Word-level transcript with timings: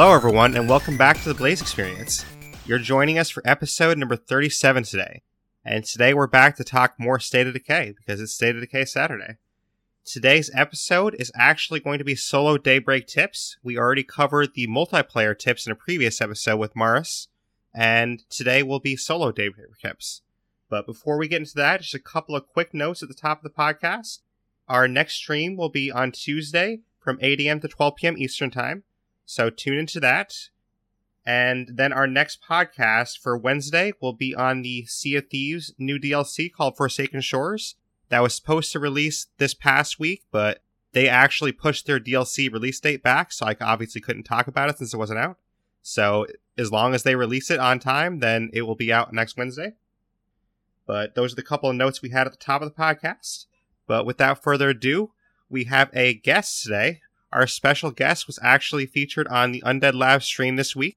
Hello, 0.00 0.14
everyone, 0.14 0.54
and 0.54 0.68
welcome 0.68 0.96
back 0.96 1.20
to 1.20 1.28
the 1.28 1.34
Blaise 1.34 1.60
XPerience. 1.60 2.24
You're 2.64 2.78
joining 2.78 3.18
us 3.18 3.30
for 3.30 3.42
episode 3.44 3.98
number 3.98 4.14
37 4.14 4.84
today. 4.84 5.22
And 5.64 5.84
today 5.84 6.14
we're 6.14 6.28
back 6.28 6.54
to 6.58 6.62
talk 6.62 6.94
more 6.98 7.18
State 7.18 7.48
of 7.48 7.52
Decay 7.52 7.94
because 7.96 8.20
it's 8.20 8.32
State 8.32 8.54
of 8.54 8.60
Decay 8.60 8.84
Saturday. 8.84 9.38
Today's 10.04 10.52
episode 10.54 11.16
is 11.18 11.32
actually 11.34 11.80
going 11.80 11.98
to 11.98 12.04
be 12.04 12.14
solo 12.14 12.56
daybreak 12.56 13.08
tips. 13.08 13.56
We 13.64 13.76
already 13.76 14.04
covered 14.04 14.54
the 14.54 14.68
multiplayer 14.68 15.36
tips 15.36 15.66
in 15.66 15.72
a 15.72 15.74
previous 15.74 16.20
episode 16.20 16.58
with 16.58 16.76
Maris, 16.76 17.26
and 17.74 18.22
today 18.30 18.62
will 18.62 18.78
be 18.78 18.94
solo 18.94 19.32
daybreak 19.32 19.78
tips. 19.82 20.22
But 20.70 20.86
before 20.86 21.18
we 21.18 21.26
get 21.26 21.40
into 21.40 21.56
that, 21.56 21.80
just 21.80 21.94
a 21.94 21.98
couple 21.98 22.36
of 22.36 22.46
quick 22.46 22.72
notes 22.72 23.02
at 23.02 23.08
the 23.08 23.16
top 23.16 23.38
of 23.38 23.42
the 23.42 23.50
podcast. 23.50 24.20
Our 24.68 24.86
next 24.86 25.14
stream 25.14 25.56
will 25.56 25.70
be 25.70 25.90
on 25.90 26.12
Tuesday 26.12 26.82
from 27.00 27.18
8 27.20 27.40
a.m. 27.40 27.58
to 27.58 27.66
12 27.66 27.96
p.m. 27.96 28.16
Eastern 28.16 28.52
Time. 28.52 28.84
So 29.28 29.50
tune 29.50 29.76
into 29.76 30.00
that. 30.00 30.48
And 31.26 31.68
then 31.74 31.92
our 31.92 32.06
next 32.06 32.42
podcast 32.42 33.18
for 33.18 33.36
Wednesday 33.36 33.92
will 34.00 34.14
be 34.14 34.34
on 34.34 34.62
the 34.62 34.86
Sea 34.86 35.16
of 35.16 35.28
Thieves 35.28 35.74
new 35.76 35.98
DLC 35.98 36.50
called 36.50 36.78
Forsaken 36.78 37.20
Shores 37.20 37.74
that 38.08 38.22
was 38.22 38.34
supposed 38.34 38.72
to 38.72 38.78
release 38.78 39.26
this 39.36 39.52
past 39.52 40.00
week, 40.00 40.24
but 40.30 40.62
they 40.92 41.10
actually 41.10 41.52
pushed 41.52 41.86
their 41.86 42.00
DLC 42.00 42.50
release 42.50 42.80
date 42.80 43.02
back, 43.02 43.30
so 43.30 43.44
I 43.44 43.54
obviously 43.60 44.00
couldn't 44.00 44.22
talk 44.22 44.48
about 44.48 44.70
it 44.70 44.78
since 44.78 44.94
it 44.94 44.96
wasn't 44.96 45.18
out. 45.18 45.36
So 45.82 46.26
as 46.56 46.72
long 46.72 46.94
as 46.94 47.02
they 47.02 47.14
release 47.14 47.50
it 47.50 47.60
on 47.60 47.80
time, 47.80 48.20
then 48.20 48.48
it 48.54 48.62
will 48.62 48.76
be 48.76 48.90
out 48.90 49.12
next 49.12 49.36
Wednesday. 49.36 49.74
But 50.86 51.14
those 51.14 51.34
are 51.34 51.36
the 51.36 51.42
couple 51.42 51.68
of 51.68 51.76
notes 51.76 52.00
we 52.00 52.08
had 52.08 52.26
at 52.26 52.32
the 52.32 52.38
top 52.38 52.62
of 52.62 52.74
the 52.74 52.82
podcast. 52.82 53.44
But 53.86 54.06
without 54.06 54.42
further 54.42 54.70
ado, 54.70 55.12
we 55.50 55.64
have 55.64 55.90
a 55.92 56.14
guest 56.14 56.62
today. 56.62 57.02
Our 57.32 57.46
special 57.46 57.90
guest 57.90 58.26
was 58.26 58.38
actually 58.42 58.86
featured 58.86 59.28
on 59.28 59.52
the 59.52 59.62
Undead 59.66 59.94
Lab 59.94 60.22
stream 60.22 60.56
this 60.56 60.74
week, 60.74 60.96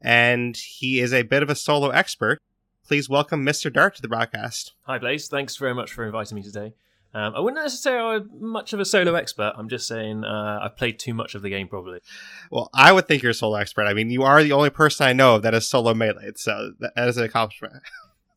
and 0.00 0.56
he 0.56 1.00
is 1.00 1.12
a 1.12 1.22
bit 1.22 1.42
of 1.42 1.50
a 1.50 1.54
solo 1.54 1.90
expert 1.90 2.38
please 2.86 3.08
welcome 3.08 3.44
Mr. 3.44 3.72
Dart 3.72 3.94
to 3.96 4.02
the 4.02 4.08
broadcast. 4.08 4.74
Hi, 4.82 4.98
Blaise. 4.98 5.28
Thanks 5.28 5.56
very 5.56 5.74
much 5.74 5.92
for 5.92 6.04
inviting 6.04 6.36
me 6.36 6.42
today. 6.42 6.74
Um, 7.14 7.34
I 7.34 7.40
wouldn't 7.40 7.62
necessarily 7.62 8.20
say 8.20 8.28
I'm 8.30 8.50
much 8.50 8.72
of 8.72 8.80
a 8.80 8.84
solo 8.84 9.14
expert. 9.14 9.52
I'm 9.56 9.68
just 9.68 9.86
saying 9.86 10.24
uh, 10.24 10.60
I've 10.62 10.76
played 10.76 10.98
too 10.98 11.14
much 11.14 11.34
of 11.34 11.42
the 11.42 11.50
game, 11.50 11.68
probably. 11.68 12.00
Well, 12.50 12.70
I 12.74 12.92
would 12.92 13.06
think 13.06 13.22
you're 13.22 13.30
a 13.30 13.34
solo 13.34 13.56
expert. 13.56 13.84
I 13.84 13.94
mean, 13.94 14.10
you 14.10 14.22
are 14.22 14.42
the 14.42 14.52
only 14.52 14.70
person 14.70 15.06
I 15.06 15.12
know 15.12 15.38
that 15.38 15.54
is 15.54 15.66
solo 15.66 15.94
melee, 15.94 16.32
so 16.36 16.72
that 16.80 17.08
is 17.08 17.16
an 17.16 17.24
accomplishment. 17.24 17.74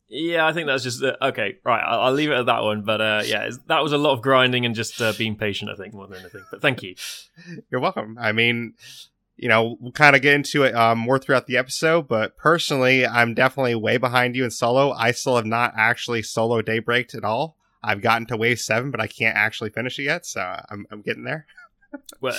Yeah, 0.08 0.46
I 0.46 0.52
think 0.52 0.68
that's 0.68 0.84
just 0.84 1.02
uh, 1.02 1.16
okay. 1.20 1.56
Right, 1.64 1.82
I'll, 1.82 2.00
I'll, 2.00 2.12
leave 2.12 2.30
it 2.30 2.36
at 2.36 2.46
that 2.46 2.62
one. 2.62 2.82
But 2.82 3.00
uh, 3.00 3.22
yeah, 3.24 3.50
that 3.66 3.82
was 3.82 3.92
a 3.92 3.98
lot 3.98 4.12
of 4.12 4.22
grinding 4.22 4.64
and 4.64 4.74
just 4.74 5.00
uh, 5.00 5.12
being 5.18 5.36
patient. 5.36 5.70
I 5.70 5.74
think 5.74 5.94
more 5.94 6.06
than 6.06 6.20
anything. 6.20 6.44
But 6.50 6.62
thank 6.62 6.82
you. 6.82 6.94
You're 7.70 7.80
welcome. 7.80 8.16
I 8.20 8.32
mean, 8.32 8.74
you 9.36 9.48
know, 9.48 9.76
we'll 9.80 9.92
kind 9.92 10.14
of 10.14 10.22
get 10.22 10.34
into 10.34 10.62
it 10.62 10.74
um, 10.74 10.98
more 10.98 11.18
throughout 11.18 11.46
the 11.46 11.56
episode, 11.56 12.08
but 12.08 12.36
personally, 12.36 13.06
I'm 13.06 13.34
definitely 13.34 13.74
way 13.74 13.96
behind 13.96 14.36
you 14.36 14.44
in 14.44 14.50
solo. 14.50 14.92
I 14.92 15.10
still 15.10 15.36
have 15.36 15.46
not 15.46 15.74
actually 15.76 16.22
solo 16.22 16.62
daybreaked 16.62 17.14
at 17.14 17.24
all. 17.24 17.56
I've 17.82 18.00
gotten 18.00 18.26
to 18.28 18.36
wave 18.36 18.58
seven, 18.60 18.90
but 18.90 19.00
I 19.00 19.06
can't 19.06 19.36
actually 19.36 19.70
finish 19.70 19.98
it 19.98 20.04
yet, 20.04 20.24
so 20.24 20.40
I'm, 20.70 20.86
I'm 20.90 21.02
getting 21.02 21.24
there. 21.24 21.46
well, 22.20 22.38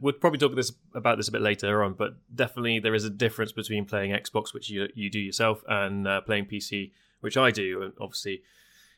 we'll 0.00 0.12
probably 0.14 0.38
talk 0.38 0.54
this 0.54 0.72
about 0.94 1.16
this 1.16 1.28
a 1.28 1.32
bit 1.32 1.42
later 1.42 1.82
on, 1.82 1.94
but 1.94 2.14
definitely 2.34 2.78
there 2.78 2.94
is 2.94 3.04
a 3.04 3.10
difference 3.10 3.52
between 3.52 3.84
playing 3.84 4.12
Xbox, 4.12 4.52
which 4.52 4.70
you 4.70 4.88
you 4.94 5.10
do 5.10 5.18
yourself, 5.18 5.62
and 5.68 6.06
uh, 6.06 6.20
playing 6.20 6.46
PC, 6.46 6.92
which 7.20 7.36
I 7.36 7.50
do. 7.50 7.82
And 7.82 7.92
obviously, 8.00 8.42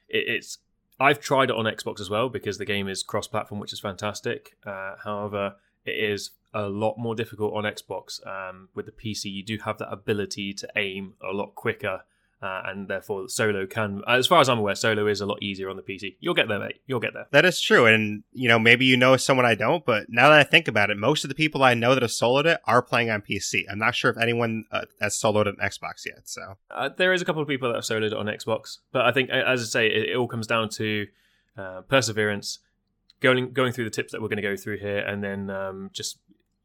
it, 0.08 0.25
it's 0.28 0.58
I've 1.00 1.20
tried 1.20 1.50
it 1.50 1.56
on 1.56 1.64
Xbox 1.64 2.00
as 2.00 2.10
well 2.10 2.28
because 2.28 2.58
the 2.58 2.64
game 2.64 2.88
is 2.88 3.03
cross-platform, 3.03 3.60
which 3.60 3.72
is 3.72 3.80
fantastic. 3.80 4.56
Uh, 4.64 4.94
however, 5.03 5.56
it 5.84 5.97
is 5.97 6.30
a 6.54 6.69
lot 6.69 6.98
more 6.98 7.14
difficult 7.14 7.54
on 7.54 7.64
Xbox. 7.64 8.24
Um, 8.26 8.69
with 8.74 8.86
the 8.86 8.92
PC, 8.92 9.24
you 9.24 9.42
do 9.42 9.59
have 9.64 9.78
that 9.78 9.91
ability 9.91 10.53
to 10.54 10.69
aim 10.76 11.14
a 11.22 11.32
lot 11.32 11.54
quicker, 11.54 12.03
uh, 12.42 12.62
and 12.66 12.88
therefore 12.88 13.28
solo 13.28 13.66
can, 13.66 14.03
as 14.08 14.26
far 14.26 14.41
as 14.41 14.48
I'm 14.48 14.58
aware, 14.58 14.75
solo 14.75 15.06
is 15.06 15.20
a 15.20 15.26
lot 15.26 15.41
easier 15.41 15.70
on 15.70 15.76
the 15.76 15.82
PC. 15.82 16.16
You'll 16.19 16.34
get 16.34 16.48
there, 16.48 16.58
mate. 16.58 16.80
You'll 16.86 17.00
get 17.00 17.14
there. 17.14 17.26
That 17.30 17.44
is 17.44 17.60
true, 17.60 17.86
and 17.86 18.25
you 18.32 18.48
know 18.48 18.58
maybe 18.58 18.84
you 18.84 18.97
know 18.97 19.16
someone 19.16 19.47
I 19.47 19.54
don't, 19.54 19.84
but 19.86 20.06
now 20.08 20.28
that 20.28 20.38
I 20.41 20.42
think 20.42 20.66
about 20.66 20.91
it, 20.91 20.97
most 20.97 21.25
of 21.25 21.28
the 21.28 21.34
people 21.34 21.62
I 21.62 21.75
know 21.75 21.94
that 21.94 22.03
have 22.03 22.10
soloed 22.10 22.47
it 22.47 22.60
are 22.64 22.82
playing 22.82 23.10
on 23.10 23.22
PC. 23.22 23.62
I'm 23.70 23.78
not 23.78 23.94
sure 23.94 24.10
if 24.10 24.19
anyone 24.19 24.64
uh, 24.72 24.82
has 25.00 25.16
soloed 25.16 25.48
an 25.48 25.56
Xbox 25.62 26.04
yet. 26.04 26.28
So 26.28 26.56
uh, 26.70 26.91
there 26.97 27.12
is 27.12 27.22
a 27.22 27.25
couple 27.25 27.42
of 27.42 27.48
people 27.48 27.69
that 27.69 27.76
have 27.76 27.84
soloed 27.84 28.06
it 28.06 28.12
on 28.12 28.26
Xbox, 28.26 28.78
but 28.91 29.06
I 29.06 29.12
think, 29.12 29.30
as 29.30 29.60
I 29.60 29.64
say, 29.64 29.86
it, 29.86 30.10
it 30.10 30.16
all 30.16 30.28
comes 30.28 30.48
down 30.48 30.69
to 30.70 31.06
uh, 31.56 31.82
perseverance 31.82 32.59
going 33.20 33.53
going 33.53 33.72
through 33.72 33.84
the 33.84 33.91
tips 33.91 34.12
that 34.12 34.20
we're 34.20 34.28
going 34.28 34.36
to 34.36 34.42
go 34.42 34.56
through 34.56 34.78
here, 34.78 34.98
and 34.98 35.22
then 35.22 35.48
um, 35.48 35.91
just 35.92 36.19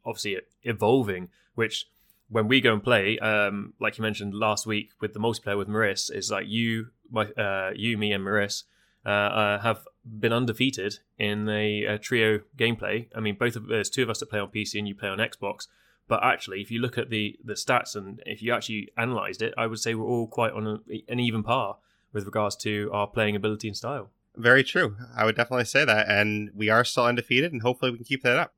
obviously 0.03 0.39
evolving. 0.63 1.29
Which 1.53 1.87
when 2.29 2.47
we 2.47 2.61
go 2.61 2.73
and 2.73 2.83
play, 2.83 3.17
um, 3.19 3.73
like 3.79 3.97
you 3.97 4.01
mentioned 4.01 4.33
last 4.33 4.65
week 4.65 4.91
with 4.99 5.13
the 5.13 5.19
multiplayer 5.19 5.57
with 5.57 5.67
Maris, 5.67 6.09
is 6.09 6.29
like 6.29 6.47
you, 6.47 6.87
my, 7.09 7.25
uh, 7.25 7.71
you, 7.75 7.97
me, 7.97 8.11
and 8.11 8.23
Maris 8.23 8.65
uh, 9.05 9.09
uh, 9.09 9.59
have 9.61 9.87
been 10.05 10.33
undefeated 10.33 10.99
in 11.17 11.47
a, 11.47 11.97
trio 11.97 12.41
gameplay. 12.57 13.07
I 13.15 13.19
mean, 13.19 13.35
both 13.39 13.55
of 13.55 13.67
there's 13.67 13.89
two 13.89 14.03
of 14.03 14.09
us 14.09 14.19
that 14.19 14.29
play 14.29 14.39
on 14.39 14.49
PC 14.49 14.77
and 14.77 14.87
you 14.87 14.95
play 14.95 15.09
on 15.09 15.19
Xbox. 15.19 15.67
But 16.07 16.23
actually, 16.23 16.61
if 16.61 16.71
you 16.71 16.79
look 16.79 16.97
at 16.97 17.09
the 17.09 17.37
the 17.43 17.53
stats 17.53 17.95
and 17.95 18.21
if 18.25 18.41
you 18.41 18.53
actually 18.53 18.89
analysed 18.95 19.41
it, 19.41 19.53
I 19.57 19.67
would 19.67 19.79
say 19.79 19.93
we're 19.93 20.05
all 20.05 20.27
quite 20.27 20.53
on 20.53 20.65
a, 20.89 21.03
an 21.09 21.19
even 21.19 21.43
par 21.43 21.77
with 22.13 22.25
regards 22.25 22.55
to 22.57 22.89
our 22.93 23.07
playing 23.07 23.35
ability 23.35 23.67
and 23.67 23.75
style. 23.75 24.09
Very 24.35 24.63
true. 24.63 24.95
I 25.15 25.25
would 25.25 25.35
definitely 25.35 25.65
say 25.65 25.83
that. 25.83 26.07
And 26.09 26.51
we 26.55 26.69
are 26.69 26.83
still 26.85 27.05
undefeated, 27.05 27.51
and 27.51 27.61
hopefully 27.61 27.91
we 27.91 27.97
can 27.97 28.05
keep 28.05 28.23
that 28.23 28.37
up. 28.37 28.53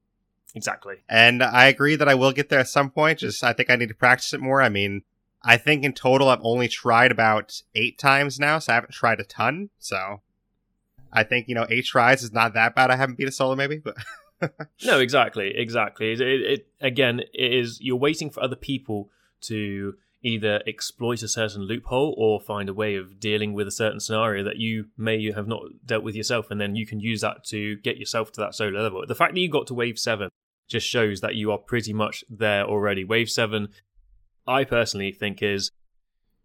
Exactly. 0.56 0.96
And 1.08 1.44
I 1.44 1.68
agree 1.68 1.96
that 1.96 2.10
I 2.10 2.16
will 2.16 2.32
get 2.32 2.50
there 2.50 2.60
at 2.60 2.68
some 2.68 2.90
point. 2.90 3.20
Just 3.20 3.44
I 3.44 3.54
think 3.54 3.70
I 3.70 3.76
need 3.76 3.90
to 3.90 3.96
practice 3.96 4.34
it 4.34 4.42
more. 4.42 4.62
I 4.62 4.70
mean, 4.70 5.04
I 5.44 5.58
think 5.58 5.84
in 5.84 5.94
total 5.94 6.30
I've 6.30 6.44
only 6.44 6.68
tried 6.68 7.12
about 7.12 7.62
eight 7.76 7.98
times 7.98 8.40
now, 8.40 8.60
so 8.60 8.74
I 8.74 8.76
haven't 8.76 8.94
tried 8.94 9.20
a 9.20 9.24
ton. 9.24 9.70
So 9.78 10.22
I 11.14 11.24
think 11.24 11.48
you 11.48 11.56
know 11.56 11.68
eight 11.70 11.86
tries 11.86 12.24
is 12.24 12.34
not 12.34 12.54
that 12.54 12.76
bad. 12.76 12.92
I 12.92 12.96
haven't 12.96 13.18
beat 13.18 13.28
a 13.28 13.32
solo 13.32 13.56
maybe, 13.56 13.78
but 13.78 13.96
no, 14.86 15.00
exactly, 15.00 15.54
exactly. 15.56 16.14
It, 16.14 16.22
it, 16.22 16.42
it 16.42 16.68
again 16.81 17.22
it 17.34 17.54
is 17.54 17.80
you're 17.81 17.96
waiting 17.96 18.30
for 18.30 18.44
other 18.44 18.56
people 18.56 19.10
to 19.42 19.96
either 20.22 20.62
exploit 20.68 21.24
a 21.24 21.28
certain 21.28 21.62
loophole 21.62 22.13
or 22.18 22.41
find 22.41 22.68
a 22.68 22.74
way 22.74 22.96
of 22.96 23.19
dealing 23.19 23.53
with 23.53 23.68
a 23.68 23.72
certain 23.72 24.00
scenario 24.00 24.44
that 24.44 24.57
you 24.57 24.85
may 24.97 25.31
have 25.31 25.47
not 25.47 25.62
dealt 25.85 26.03
with 26.03 26.16
yourself, 26.16 26.52
and 26.52 26.59
then 26.59 26.75
you 26.75 26.85
can 26.85 27.00
use 27.00 27.22
that 27.22 27.44
to 27.46 27.78
get 27.78 27.97
yourself 27.97 28.31
to 28.34 28.41
that 28.41 28.56
solo 28.56 28.81
level. 28.81 29.03
The 29.07 29.16
fact 29.16 29.34
that 29.34 29.40
you 29.40 29.50
got 29.50 29.68
to 29.68 29.74
wave 29.74 29.97
seven 29.97 30.30
just 30.68 30.88
shows 30.88 31.22
that 31.22 31.35
you 31.35 31.52
are 31.52 31.57
pretty 31.57 31.94
much 31.94 32.24
there 32.30 32.66
already. 32.66 33.03
Wave 33.03 33.30
seven, 33.30 33.69
I 34.46 34.66
personally 34.66 35.12
think, 35.12 35.41
is 35.41 35.72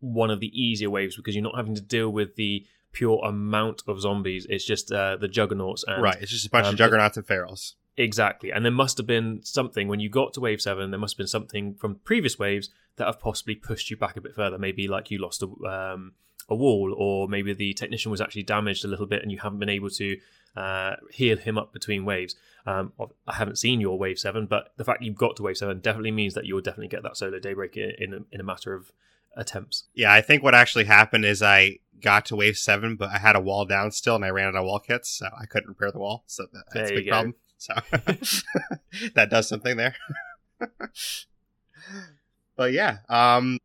one 0.01 0.31
of 0.31 0.41
the 0.41 0.49
easier 0.49 0.91
waves 0.91 1.17
because 1.17 1.35
you're 1.35 1.43
not 1.43 1.57
having 1.57 1.75
to 1.75 1.81
deal 1.81 2.11
with 2.11 2.37
the 2.37 2.67
pure 2.93 3.21
amount 3.25 3.83
of 3.89 4.01
zombies. 4.01 4.47
It's 4.49 4.65
just 4.65 4.93
uh, 4.93 5.17
the 5.17 5.29
juggernauts 5.29 5.85
and 5.87 6.03
right. 6.03 6.17
It's 6.21 6.31
just 6.31 6.47
a 6.47 6.51
bunch 6.51 6.67
um, 6.67 6.75
of 6.75 6.79
juggernauts 6.79 7.17
and 7.17 7.27
ferals. 7.27 7.75
Exactly. 7.97 8.51
And 8.51 8.65
there 8.65 8.73
must 8.73 8.99
have 8.99 9.07
been 9.07 9.41
something 9.43 9.89
when 9.89 10.01
you 10.01 10.09
got 10.09 10.33
to 10.35 10.41
wave 10.41 10.61
seven, 10.61 10.91
there 10.91 10.99
must 10.99 11.15
have 11.15 11.19
been 11.19 11.27
something 11.27 11.75
from 11.75 11.97
previous 11.97 12.39
waves 12.39 12.71
that 12.97 13.07
have 13.07 13.21
possibly 13.21 13.55
pushed 13.55 13.91
you 13.91 13.97
back 13.97 14.17
a 14.17 14.21
bit 14.21 14.35
further. 14.35 14.59
Maybe 14.59 14.89
like 14.89 15.11
you 15.11 15.19
lost 15.19 15.43
a, 15.43 15.47
um, 15.69 16.13
a 16.49 16.55
wall, 16.55 16.95
or 16.97 17.29
maybe 17.29 17.53
the 17.55 17.73
technician 17.75 18.11
was 18.11 18.21
actually 18.21 18.43
damaged 18.43 18.85
a 18.85 18.89
little 18.89 19.07
bit 19.07 19.23
and 19.23 19.31
you 19.31 19.39
haven't 19.39 19.61
been 19.61 19.69
able 19.69 19.91
to 19.91 20.19
uh, 20.57 20.97
heal 21.11 21.37
him 21.37 21.57
up 21.57 21.73
between 21.73 22.05
waves. 22.05 22.35
Um, 22.67 22.93
I 23.29 23.35
haven't 23.35 23.59
seen 23.59 23.81
your 23.81 23.99
wave 23.99 24.19
seven, 24.19 24.47
but 24.47 24.73
the 24.77 24.85
fact 24.85 25.03
you've 25.03 25.17
got 25.17 25.37
to 25.37 25.43
wave 25.43 25.57
seven 25.57 25.81
definitely 25.81 26.13
means 26.13 26.35
that 26.35 26.47
you'll 26.47 26.63
definitely 26.63 26.89
get 26.89 27.03
that 27.03 27.17
solo 27.17 27.39
daybreak 27.39 27.77
in, 27.77 27.93
in, 27.99 28.15
a, 28.15 28.19
in 28.33 28.41
a 28.41 28.45
matter 28.45 28.75
of 28.75 28.91
attempts. 29.37 29.85
Yeah, 29.95 30.13
I 30.13 30.21
think 30.21 30.43
what 30.43 30.55
actually 30.55 30.85
happened 30.85 31.25
is 31.25 31.43
I 31.43 31.79
got 32.01 32.27
to 32.27 32.37
wave 32.37 32.57
seven, 32.57 32.97
but 32.97 33.11
I 33.11 33.19
had 33.19 33.37
a 33.37 33.41
wall 33.41 33.65
down 33.65 33.91
still 33.91 34.17
and 34.17 34.25
I 34.25 34.31
ran 34.31 34.49
out 34.49 34.57
of 34.57 34.65
wall 34.65 34.81
kits, 34.81 35.11
so 35.11 35.29
I 35.39 35.47
couldn't 35.47 35.69
repair 35.69 35.91
the 35.91 35.99
wall. 35.99 36.25
So 36.27 36.47
that, 36.53 36.65
that's 36.73 36.91
a 36.91 36.95
big 36.95 37.07
go. 37.07 37.11
problem. 37.11 37.35
So 37.65 37.75
that 39.15 39.31
does 39.31 39.49
something 39.49 39.79
there. 39.79 39.97
but 42.57 42.73
yeah, 42.73 42.99
um, 43.09 43.59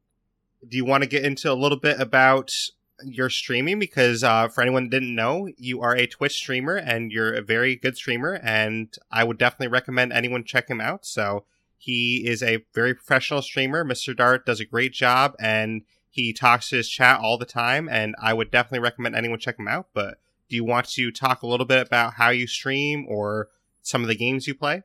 do 0.65 0.77
you 0.77 0.85
want 0.85 1.03
to 1.03 1.09
get 1.09 1.25
into 1.25 1.51
a 1.51 1.53
little 1.53 1.77
bit 1.77 1.99
about 1.99 2.53
your 3.03 3.29
streaming? 3.29 3.77
Because 3.77 4.23
uh, 4.23 4.47
for 4.47 4.61
anyone 4.61 4.85
that 4.85 4.91
didn't 4.91 5.15
know, 5.15 5.49
you 5.57 5.81
are 5.81 5.95
a 5.95 6.07
Twitch 6.07 6.35
streamer 6.35 6.77
and 6.77 7.11
you're 7.11 7.33
a 7.33 7.41
very 7.41 7.75
good 7.75 7.97
streamer, 7.97 8.39
and 8.41 8.95
I 9.11 9.25
would 9.25 9.37
definitely 9.37 9.67
recommend 9.67 10.13
anyone 10.13 10.45
check 10.45 10.69
him 10.69 10.79
out. 10.79 11.05
So 11.05 11.43
he 11.77 12.25
is 12.25 12.41
a 12.41 12.63
very 12.73 12.93
professional 12.93 13.41
streamer. 13.41 13.83
Mr. 13.83 14.15
Dart 14.15 14.45
does 14.45 14.61
a 14.61 14.65
great 14.65 14.93
job, 14.93 15.35
and 15.39 15.81
he 16.09 16.31
talks 16.31 16.69
to 16.69 16.77
his 16.77 16.89
chat 16.89 17.19
all 17.19 17.37
the 17.37 17.45
time. 17.45 17.89
And 17.89 18.15
I 18.21 18.33
would 18.33 18.49
definitely 18.49 18.79
recommend 18.79 19.15
anyone 19.15 19.39
check 19.39 19.59
him 19.59 19.67
out. 19.67 19.87
But 19.93 20.19
do 20.49 20.55
you 20.55 20.63
want 20.63 20.87
to 20.89 21.11
talk 21.11 21.41
a 21.41 21.47
little 21.47 21.65
bit 21.65 21.85
about 21.85 22.13
how 22.13 22.29
you 22.29 22.47
stream 22.47 23.05
or 23.09 23.49
some 23.81 24.01
of 24.01 24.07
the 24.07 24.15
games 24.15 24.47
you 24.47 24.55
play? 24.55 24.83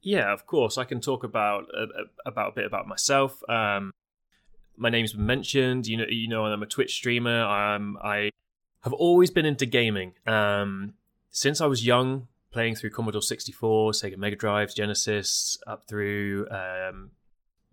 Yeah, 0.00 0.32
of 0.32 0.46
course. 0.46 0.78
I 0.78 0.84
can 0.84 1.00
talk 1.00 1.24
about 1.24 1.66
uh, 1.76 1.86
about 2.24 2.52
a 2.52 2.54
bit 2.54 2.64
about 2.64 2.86
myself. 2.86 3.42
Um, 3.48 3.92
my 4.76 4.90
name's 4.90 5.12
been 5.12 5.26
mentioned. 5.26 5.86
You 5.86 5.98
know, 5.98 6.06
you 6.08 6.28
know, 6.28 6.44
I'm 6.46 6.62
a 6.62 6.66
Twitch 6.66 6.94
streamer. 6.94 7.42
Um, 7.42 7.98
I 8.02 8.30
have 8.82 8.92
always 8.92 9.30
been 9.30 9.44
into 9.44 9.66
gaming. 9.66 10.14
Um, 10.26 10.94
since 11.30 11.60
I 11.60 11.66
was 11.66 11.84
young, 11.84 12.28
playing 12.52 12.76
through 12.76 12.90
Commodore 12.90 13.22
64, 13.22 13.92
Sega 13.92 14.16
Mega 14.16 14.36
Drives, 14.36 14.74
Genesis, 14.74 15.58
up 15.66 15.86
through 15.88 16.46
um, 16.50 17.10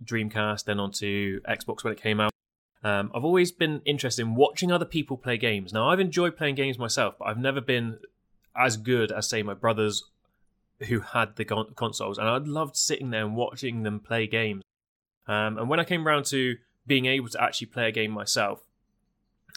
Dreamcast, 0.03 0.65
then 0.65 0.79
onto 0.79 1.41
Xbox 1.41 1.83
when 1.83 1.93
it 1.93 2.01
came 2.01 2.19
out. 2.19 2.31
Um, 2.83 3.11
I've 3.15 3.23
always 3.23 3.51
been 3.51 3.81
interested 3.85 4.21
in 4.21 4.35
watching 4.35 4.71
other 4.71 4.85
people 4.85 5.17
play 5.17 5.37
games. 5.37 5.73
Now, 5.73 5.89
I've 5.89 5.99
enjoyed 5.99 6.37
playing 6.37 6.55
games 6.55 6.77
myself, 6.77 7.15
but 7.17 7.25
I've 7.25 7.37
never 7.37 7.61
been 7.61 7.97
as 8.55 8.77
good 8.77 9.11
as, 9.11 9.27
say, 9.27 9.41
my 9.41 9.55
brothers 9.55 10.03
who 10.87 10.99
had 10.99 11.35
the 11.35 11.45
consoles. 11.45 12.17
And 12.17 12.27
I 12.27 12.37
loved 12.37 12.75
sitting 12.75 13.09
there 13.09 13.25
and 13.25 13.35
watching 13.35 13.83
them 13.83 13.99
play 13.99 14.27
games. 14.27 14.63
Um, 15.27 15.57
and 15.57 15.69
when 15.69 15.79
I 15.79 15.83
came 15.83 16.07
around 16.07 16.25
to 16.25 16.57
being 16.85 17.05
able 17.05 17.29
to 17.29 17.41
actually 17.41 17.67
play 17.67 17.87
a 17.87 17.91
game 17.91 18.11
myself, 18.11 18.61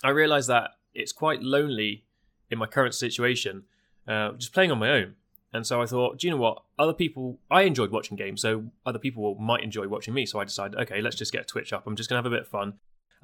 I 0.03 0.11
realized 0.11 0.49
that 0.49 0.70
it's 0.94 1.12
quite 1.12 1.43
lonely 1.43 2.05
in 2.50 2.59
my 2.59 2.67
current 2.67 2.94
situation, 2.94 3.65
uh, 4.06 4.32
just 4.32 4.53
playing 4.53 4.70
on 4.70 4.79
my 4.79 4.91
own. 4.91 5.15
And 5.53 5.67
so 5.67 5.81
I 5.81 5.87
thought, 5.87 6.19
do 6.19 6.26
you 6.26 6.31
know 6.31 6.38
what? 6.38 6.62
Other 6.79 6.93
people, 6.93 7.38
I 7.50 7.62
enjoyed 7.62 7.91
watching 7.91 8.17
games, 8.17 8.43
so 8.43 8.65
other 8.85 8.99
people 8.99 9.35
might 9.37 9.62
enjoy 9.62 9.88
watching 9.88 10.15
me. 10.15 10.26
So 10.26 10.38
I 10.38 10.44
decided, 10.44 10.79
okay, 10.79 11.00
let's 11.00 11.17
just 11.17 11.32
get 11.32 11.49
Twitch 11.49 11.73
up. 11.73 11.87
I'm 11.87 11.97
just 11.97 12.09
going 12.09 12.23
to 12.23 12.26
have 12.26 12.32
a 12.32 12.37
bit 12.37 12.47
of 12.47 12.49
fun. 12.49 12.75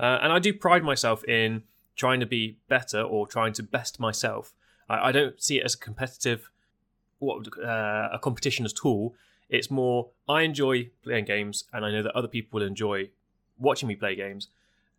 Uh, 0.00 0.18
and 0.22 0.32
I 0.32 0.38
do 0.38 0.52
pride 0.52 0.82
myself 0.82 1.22
in 1.24 1.62
trying 1.96 2.20
to 2.20 2.26
be 2.26 2.58
better 2.68 3.00
or 3.02 3.26
trying 3.26 3.52
to 3.54 3.62
best 3.62 4.00
myself. 4.00 4.54
I, 4.88 5.08
I 5.08 5.12
don't 5.12 5.40
see 5.40 5.58
it 5.58 5.64
as 5.64 5.74
a 5.74 5.78
competitive, 5.78 6.50
what 7.24 7.46
uh, 7.58 8.08
a 8.12 8.18
competition 8.20 8.64
at 8.64 8.84
all. 8.84 9.14
It's 9.48 9.70
more 9.70 10.08
I 10.28 10.42
enjoy 10.42 10.90
playing 11.02 11.26
games, 11.26 11.64
and 11.72 11.84
I 11.84 11.90
know 11.90 12.02
that 12.02 12.16
other 12.16 12.28
people 12.28 12.58
will 12.58 12.66
enjoy 12.66 13.10
watching 13.58 13.88
me 13.88 13.94
play 13.94 14.14
games, 14.14 14.48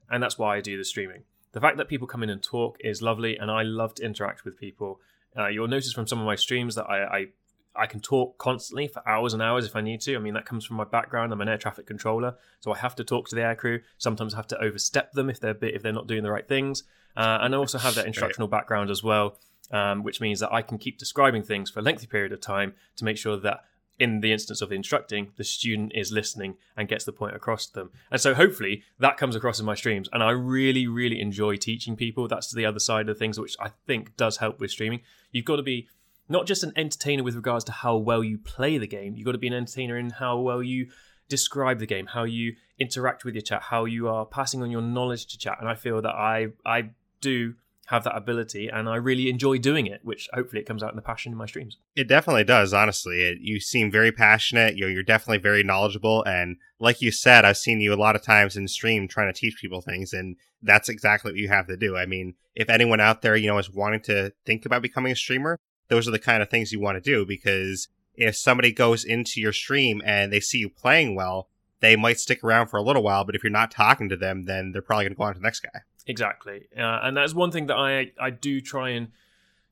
and 0.09 0.21
that's 0.21 0.37
why 0.37 0.57
I 0.57 0.61
do 0.61 0.77
the 0.77 0.85
streaming. 0.85 1.23
The 1.51 1.61
fact 1.61 1.77
that 1.77 1.87
people 1.87 2.07
come 2.07 2.21
in 2.21 2.29
and 2.29 2.43
talk 2.43 2.77
is 2.81 3.01
lovely, 3.01 3.37
and 3.37 3.49
I 3.49 3.63
love 3.63 3.95
to 3.95 4.03
interact 4.03 4.45
with 4.45 4.59
people. 4.59 4.99
Uh, 5.37 5.47
you'll 5.47 5.67
notice 5.67 5.93
from 5.93 6.07
some 6.07 6.19
of 6.19 6.25
my 6.25 6.35
streams 6.35 6.75
that 6.75 6.85
I, 6.89 7.03
I 7.03 7.27
I 7.75 7.87
can 7.87 7.99
talk 7.99 8.37
constantly 8.37 8.87
for 8.87 9.07
hours 9.07 9.33
and 9.33 9.41
hours 9.41 9.65
if 9.65 9.75
I 9.75 9.81
need 9.81 10.01
to. 10.01 10.15
I 10.15 10.19
mean, 10.19 10.33
that 10.33 10.45
comes 10.45 10.65
from 10.65 10.77
my 10.77 10.85
background. 10.85 11.33
I'm 11.33 11.41
an 11.41 11.49
air 11.49 11.57
traffic 11.57 11.85
controller, 11.85 12.35
so 12.61 12.71
I 12.71 12.77
have 12.77 12.95
to 12.95 13.03
talk 13.03 13.27
to 13.29 13.35
the 13.35 13.41
aircrew. 13.41 13.81
Sometimes 13.97 14.33
I 14.33 14.37
have 14.37 14.47
to 14.47 14.61
overstep 14.61 15.11
them 15.11 15.29
if 15.29 15.39
they're 15.39 15.53
bit, 15.53 15.75
if 15.75 15.81
they're 15.81 15.91
not 15.91 16.07
doing 16.07 16.23
the 16.23 16.31
right 16.31 16.47
things. 16.47 16.83
Uh, 17.17 17.39
and 17.41 17.53
I 17.53 17.57
also 17.57 17.77
have 17.77 17.95
that 17.95 18.07
instructional 18.07 18.47
background 18.47 18.89
as 18.89 19.03
well, 19.03 19.37
um, 19.71 20.03
which 20.03 20.21
means 20.21 20.39
that 20.39 20.53
I 20.53 20.61
can 20.61 20.77
keep 20.77 20.97
describing 20.97 21.43
things 21.43 21.69
for 21.69 21.79
a 21.79 21.83
lengthy 21.83 22.07
period 22.07 22.31
of 22.31 22.41
time 22.41 22.73
to 22.97 23.05
make 23.05 23.17
sure 23.17 23.37
that 23.37 23.63
in 23.97 24.19
the 24.19 24.31
instance 24.31 24.61
of 24.61 24.71
instructing, 24.71 25.31
the 25.37 25.43
student 25.43 25.93
is 25.95 26.11
listening 26.11 26.55
and 26.75 26.87
gets 26.87 27.05
the 27.05 27.13
point 27.13 27.35
across 27.35 27.65
to 27.67 27.73
them. 27.73 27.91
And 28.11 28.19
so 28.19 28.33
hopefully 28.33 28.83
that 28.99 29.17
comes 29.17 29.35
across 29.35 29.59
in 29.59 29.65
my 29.65 29.75
streams. 29.75 30.09
And 30.11 30.21
I 30.21 30.31
really, 30.31 30.85
really 30.85 31.21
enjoy 31.21 31.55
teaching 31.55 31.95
people. 31.95 32.27
That's 32.27 32.51
the 32.51 32.65
other 32.65 32.79
side 32.79 33.07
of 33.07 33.17
things, 33.17 33.39
which 33.39 33.55
I 33.59 33.69
think 33.87 34.17
does 34.17 34.37
help 34.37 34.59
with 34.59 34.71
streaming. 34.71 35.01
You've 35.31 35.45
got 35.45 35.55
to 35.57 35.63
be 35.63 35.87
not 36.27 36.45
just 36.45 36.63
an 36.63 36.73
entertainer 36.75 37.23
with 37.23 37.35
regards 37.35 37.63
to 37.65 37.71
how 37.71 37.95
well 37.95 38.23
you 38.23 38.37
play 38.37 38.77
the 38.77 38.87
game, 38.87 39.15
you've 39.15 39.25
got 39.25 39.33
to 39.33 39.37
be 39.37 39.47
an 39.47 39.53
entertainer 39.53 39.97
in 39.97 40.09
how 40.09 40.39
well 40.39 40.61
you 40.61 40.87
describe 41.29 41.79
the 41.79 41.85
game, 41.85 42.07
how 42.07 42.23
you 42.23 42.55
interact 42.79 43.25
with 43.25 43.35
your 43.35 43.41
chat, 43.41 43.61
how 43.61 43.85
you 43.85 44.07
are 44.07 44.25
passing 44.25 44.61
on 44.61 44.71
your 44.71 44.81
knowledge 44.81 45.27
to 45.27 45.37
chat. 45.37 45.57
And 45.59 45.69
I 45.69 45.75
feel 45.75 46.01
that 46.01 46.15
I 46.15 46.47
I 46.65 46.89
do 47.21 47.55
have 47.85 48.03
that 48.03 48.15
ability 48.15 48.67
and 48.67 48.89
I 48.89 48.95
really 48.95 49.29
enjoy 49.29 49.59
doing 49.59 49.85
it, 49.85 50.01
which 50.03 50.27
hopefully 50.33 50.61
it 50.61 50.65
comes 50.65 50.81
out 50.81 50.89
in 50.89 50.95
the 50.95 51.01
passion 51.01 51.31
in 51.31 51.37
my 51.37 51.45
streams. 51.45 51.77
It 51.95 52.07
definitely 52.07 52.43
does, 52.43 52.73
honestly. 52.73 53.21
It, 53.21 53.39
you 53.41 53.59
seem 53.59 53.91
very 53.91 54.11
passionate. 54.11 54.75
You're, 54.75 54.89
you're 54.89 55.03
definitely 55.03 55.37
very 55.37 55.63
knowledgeable. 55.63 56.23
And 56.23 56.57
like 56.79 57.01
you 57.01 57.11
said, 57.11 57.45
I've 57.45 57.57
seen 57.57 57.81
you 57.81 57.93
a 57.93 57.95
lot 57.95 58.15
of 58.15 58.23
times 58.23 58.57
in 58.57 58.67
stream 58.67 59.07
trying 59.07 59.31
to 59.31 59.39
teach 59.39 59.57
people 59.61 59.81
things. 59.81 60.13
And 60.13 60.35
that's 60.63 60.89
exactly 60.89 61.31
what 61.31 61.39
you 61.39 61.47
have 61.49 61.67
to 61.67 61.77
do. 61.77 61.95
I 61.95 62.07
mean, 62.07 62.33
if 62.55 62.69
anyone 62.69 62.99
out 62.99 63.21
there, 63.21 63.35
you 63.35 63.47
know, 63.47 63.59
is 63.59 63.71
wanting 63.71 64.01
to 64.03 64.33
think 64.45 64.65
about 64.65 64.81
becoming 64.81 65.11
a 65.11 65.15
streamer, 65.15 65.59
those 65.87 66.07
are 66.07 66.11
the 66.11 66.19
kind 66.19 66.41
of 66.41 66.49
things 66.49 66.71
you 66.71 66.79
want 66.79 66.95
to 66.95 67.01
do 67.01 67.23
because 67.25 67.87
if 68.15 68.35
somebody 68.35 68.71
goes 68.71 69.03
into 69.03 69.39
your 69.39 69.53
stream 69.53 70.01
and 70.05 70.33
they 70.33 70.39
see 70.39 70.57
you 70.57 70.69
playing 70.69 71.15
well, 71.15 71.49
they 71.81 71.95
might 71.95 72.19
stick 72.19 72.43
around 72.43 72.67
for 72.67 72.77
a 72.77 72.81
little 72.81 73.03
while. 73.03 73.25
But 73.25 73.35
if 73.35 73.43
you're 73.43 73.51
not 73.51 73.69
talking 73.69 74.09
to 74.09 74.17
them, 74.17 74.45
then 74.45 74.71
they're 74.71 74.81
probably 74.81 75.05
going 75.05 75.13
to 75.13 75.17
go 75.17 75.23
on 75.23 75.33
to 75.33 75.39
the 75.39 75.43
next 75.43 75.59
guy. 75.59 75.81
Exactly, 76.07 76.67
uh, 76.77 76.99
and 77.03 77.17
that's 77.17 77.33
one 77.33 77.51
thing 77.51 77.65
that 77.67 77.77
I 77.77 78.11
I 78.19 78.29
do 78.29 78.61
try 78.61 78.89
and 78.89 79.07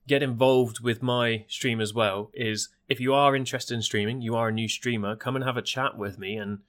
get 0.07 0.23
involved 0.23 0.79
with 0.79 1.01
my 1.03 1.45
stream 1.47 1.79
as 1.79 1.93
well. 1.93 2.31
Is 2.33 2.69
if 2.89 2.99
you 2.99 3.13
are 3.13 3.35
interested 3.35 3.75
in 3.75 3.81
streaming, 3.81 4.21
you 4.21 4.35
are 4.35 4.49
a 4.49 4.51
new 4.51 4.67
streamer, 4.67 5.15
come 5.15 5.35
and 5.35 5.45
have 5.45 5.57
a 5.57 5.61
chat 5.61 5.97
with 5.97 6.17
me 6.17 6.35
and 6.35 6.59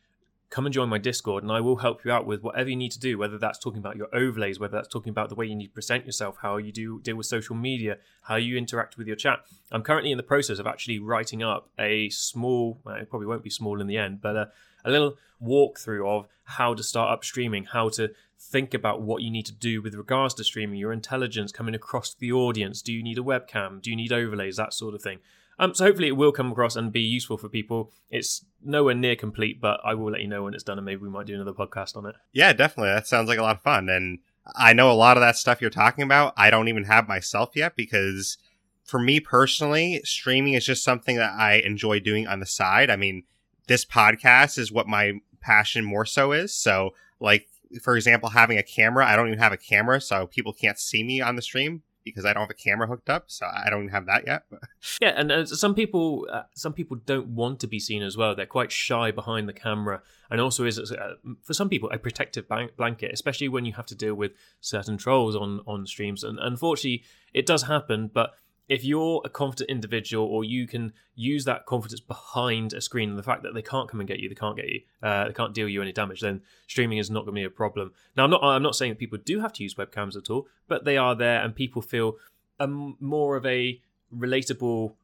come 0.55 0.67
and 0.67 0.73
join 0.73 0.89
my 0.89 0.99
Discord, 0.99 1.43
and 1.43 1.51
I 1.51 1.61
will 1.61 1.75
help 1.75 2.05
you 2.05 2.12
out 2.12 2.27
with 2.27 2.45
whatever 2.45 2.71
you 2.71 2.77
need 2.77 2.93
to 2.93 3.01
do. 3.01 3.19
Whether 3.19 3.39
that's 3.39 3.59
talking 3.59 3.81
about 3.81 3.97
your 3.97 4.06
overlays, 4.15 4.61
whether 4.61 4.77
that's 4.77 4.87
talking 4.87 5.11
about 5.11 5.29
the 5.29 5.35
way 5.35 5.47
you 5.47 5.56
need 5.56 5.67
to 5.67 5.73
present 5.73 6.06
yourself, 6.06 6.37
how 6.43 6.59
you 6.59 6.71
do 6.71 7.01
deal 7.01 7.17
with 7.17 7.27
social 7.27 7.56
media, 7.56 7.99
how 8.23 8.37
you 8.37 8.56
interact 8.56 8.97
with 8.97 9.09
your 9.09 9.17
chat. 9.17 9.41
I'm 9.73 9.83
currently 9.83 10.12
in 10.12 10.17
the 10.17 10.23
process 10.23 10.61
of 10.61 10.67
actually 10.69 11.01
writing 11.01 11.43
up 11.43 11.71
a 11.77 12.09
small, 12.11 12.79
well, 12.85 12.95
it 12.95 13.11
probably 13.11 13.27
won't 13.27 13.43
be 13.43 13.51
small 13.51 13.81
in 13.81 13.89
the 13.89 13.99
end, 13.99 14.21
but 14.21 14.37
a, 14.37 14.51
a 14.85 14.93
little 14.93 15.17
walkthrough 15.43 16.06
of 16.06 16.29
how 16.45 16.73
to 16.73 16.85
start 16.85 17.11
up 17.11 17.25
streaming, 17.25 17.65
how 17.65 17.89
to 17.89 18.12
think 18.39 18.75
about 18.75 19.03
what 19.03 19.23
you 19.23 19.33
need 19.33 19.47
to 19.47 19.53
do 19.53 19.83
with 19.83 19.97
regards 19.97 20.35
to 20.35 20.45
streaming, 20.45 20.79
your 20.79 20.93
intelligence 20.93 21.51
coming 21.51 21.75
across 21.75 22.15
the 22.15 22.31
audience. 22.31 22.81
Do 22.81 22.93
you 22.93 23.03
need 23.03 23.19
a 23.19 23.23
webcam? 23.23 23.83
Do 23.83 23.91
you 23.91 23.97
need 23.97 24.12
overlays? 24.12 24.56
That 24.56 24.73
sort 24.73 24.95
of 24.95 25.03
thing. 25.03 25.19
Um, 25.59 25.75
so 25.75 25.85
hopefully 25.85 26.09
it 26.09 26.17
will 26.17 26.33
come 26.33 26.51
across 26.51 26.77
and 26.77 26.93
be 26.93 27.01
useful 27.01 27.37
for 27.37 27.49
people. 27.49 27.91
It's 28.11 28.45
nowhere 28.62 28.95
near 28.95 29.17
complete, 29.17 29.61
but 29.61 29.81
I 29.85 29.95
will 29.95 30.12
let 30.12 30.21
you 30.21 30.29
know 30.29 30.45
when 30.45 30.55
it's 30.55 30.65
done, 30.65 30.79
and 30.79 30.85
maybe 30.85 31.03
we 31.03 31.09
might 31.09 31.27
do 31.27 31.35
another 31.35 31.53
podcast 31.53 31.97
on 31.97 32.06
it. 32.06 32.17
Yeah, 32.33 32.53
definitely. 32.53 32.93
That 32.93 33.06
sounds 33.06 33.29
like 33.29 33.39
a 33.39 33.43
lot 33.43 33.56
of 33.56 33.62
fun, 33.62 33.89
and 33.89 34.19
I 34.56 34.73
know 34.73 34.91
a 34.91 34.95
lot 34.95 35.17
of 35.17 35.21
that 35.21 35.37
stuff 35.37 35.61
you're 35.61 35.71
talking 35.71 36.05
about. 36.05 36.35
I 36.37 36.51
don't 36.51 36.69
even 36.69 36.85
have 36.85 37.09
myself 37.09 37.51
yet 37.55 37.77
because, 37.77 38.37
for 38.85 38.99
me 38.99 39.21
personally, 39.21 40.01
streaming 40.05 40.55
is 40.55 40.67
just 40.67 40.85
something 40.85 41.17
that 41.17 41.33
I 41.33 41.55
enjoy 41.55 42.01
doing 42.01 42.27
on 42.27 42.41
the 42.41 42.47
side. 42.47 42.91
I 42.91 42.97
mean, 42.97 43.25
this 43.67 43.85
podcast 43.85 44.59
is 44.59 44.73
what 44.73 44.89
my 44.89 45.21
passion 45.41 45.85
more 45.85 46.05
so 46.05 46.33
is. 46.33 46.55
So, 46.55 46.95
like 47.21 47.49
for 47.83 47.97
example, 47.97 48.31
having 48.31 48.59
a 48.59 48.62
camera. 48.62 49.06
I 49.06 49.17
don't 49.17 49.27
even 49.27 49.39
have 49.39 49.53
a 49.53 49.56
camera, 49.56 50.01
so 50.01 50.27
people 50.27 50.53
can't 50.53 50.79
see 50.79 51.03
me 51.03 51.21
on 51.21 51.37
the 51.37 51.43
stream 51.43 51.83
because 52.05 52.25
I 52.25 52.33
don't 52.33 52.43
have 52.43 52.51
a 52.51 52.55
camera 52.55 52.87
hooked 52.87 53.09
up. 53.09 53.25
So 53.29 53.47
I 53.47 53.71
don't 53.71 53.89
have 53.89 54.06
that 54.06 54.25
yet. 54.27 54.45
yeah, 55.01 55.15
and 55.17 55.33
uh, 55.33 55.47
some 55.47 55.75
people, 55.75 56.27
uh, 56.31 56.43
some 56.55 56.73
people 56.73 56.99
don't 57.05 57.29
want 57.29 57.61
to 57.61 57.67
be 57.67 57.79
seen 57.79 58.03
as 58.03 58.17
well. 58.17 58.35
They're 58.35 58.47
quite 58.47 58.71
shy 58.71 59.11
behind 59.11 59.49
the 59.49 59.53
camera, 59.53 60.03
and 60.31 60.41
also 60.41 60.65
is 60.65 60.79
uh, 60.79 61.15
for 61.43 61.55
some 61.55 61.69
people 61.69 61.91
a 61.91 61.99
protective 61.99 62.46
blanket, 62.77 63.13
especially 63.13 63.49
when 63.49 63.65
you 63.65 63.73
have 63.73 63.87
to 63.87 63.94
deal 63.94 64.15
with 64.15 64.32
certain 64.61 64.96
trolls 64.96 65.34
on 65.34 65.61
on 65.67 65.87
streams. 65.87 66.23
And 66.23 66.39
unfortunately, 66.39 67.05
it 67.32 67.46
does 67.46 67.65
happen, 67.65 68.11
but 68.13 68.34
if 68.69 68.85
you're 68.85 69.21
a 69.25 69.29
confident 69.29 69.69
individual 69.69 70.27
or 70.27 70.44
you 70.44 70.67
can 70.67 70.93
use 71.15 71.44
that 71.44 71.67
confidence 71.67 72.01
behind 72.01 72.73
a 72.73 72.81
screen 72.81 73.11
and 73.11 73.19
the 73.19 73.23
fact 73.23 73.43
that 73.43 73.55
they 73.55 73.63
can't 73.63 73.89
come 73.89 74.01
and 74.01 74.09
get 74.09 74.19
you 74.21 74.29
they 74.29 74.35
can't 74.35 74.56
get 74.56 74.69
you 74.69 74.81
uh, 75.03 75.27
they 75.27 75.33
can't 75.33 75.55
deal 75.55 75.69
you 75.69 75.83
any 75.83 75.93
damage 75.93 76.21
then 76.21 76.41
streaming 76.67 76.99
is 76.99 77.11
not 77.11 77.25
going 77.25 77.35
to 77.35 77.41
be 77.41 77.44
a 77.44 77.51
problem. 77.51 77.93
Now 78.17 78.25
i'm 78.25 78.31
not 78.31 78.43
i'm 78.43 78.63
not 78.63 78.77
saying 78.77 78.93
that 78.93 78.99
people 78.99 79.19
do 79.19 79.41
have 79.41 79.53
to 79.55 79.63
use 79.63 79.75
webcams 79.75 80.17
at 80.17 80.31
all 80.31 80.47
but 80.67 80.85
they 80.85 80.97
are 80.97 81.15
there 81.15 81.43
and 81.43 81.55
people 81.55 81.83
feel 81.83 82.17
a, 82.59 82.67
more 82.67 83.37
of 83.37 83.44
a 83.44 83.81
relatable 84.15 84.94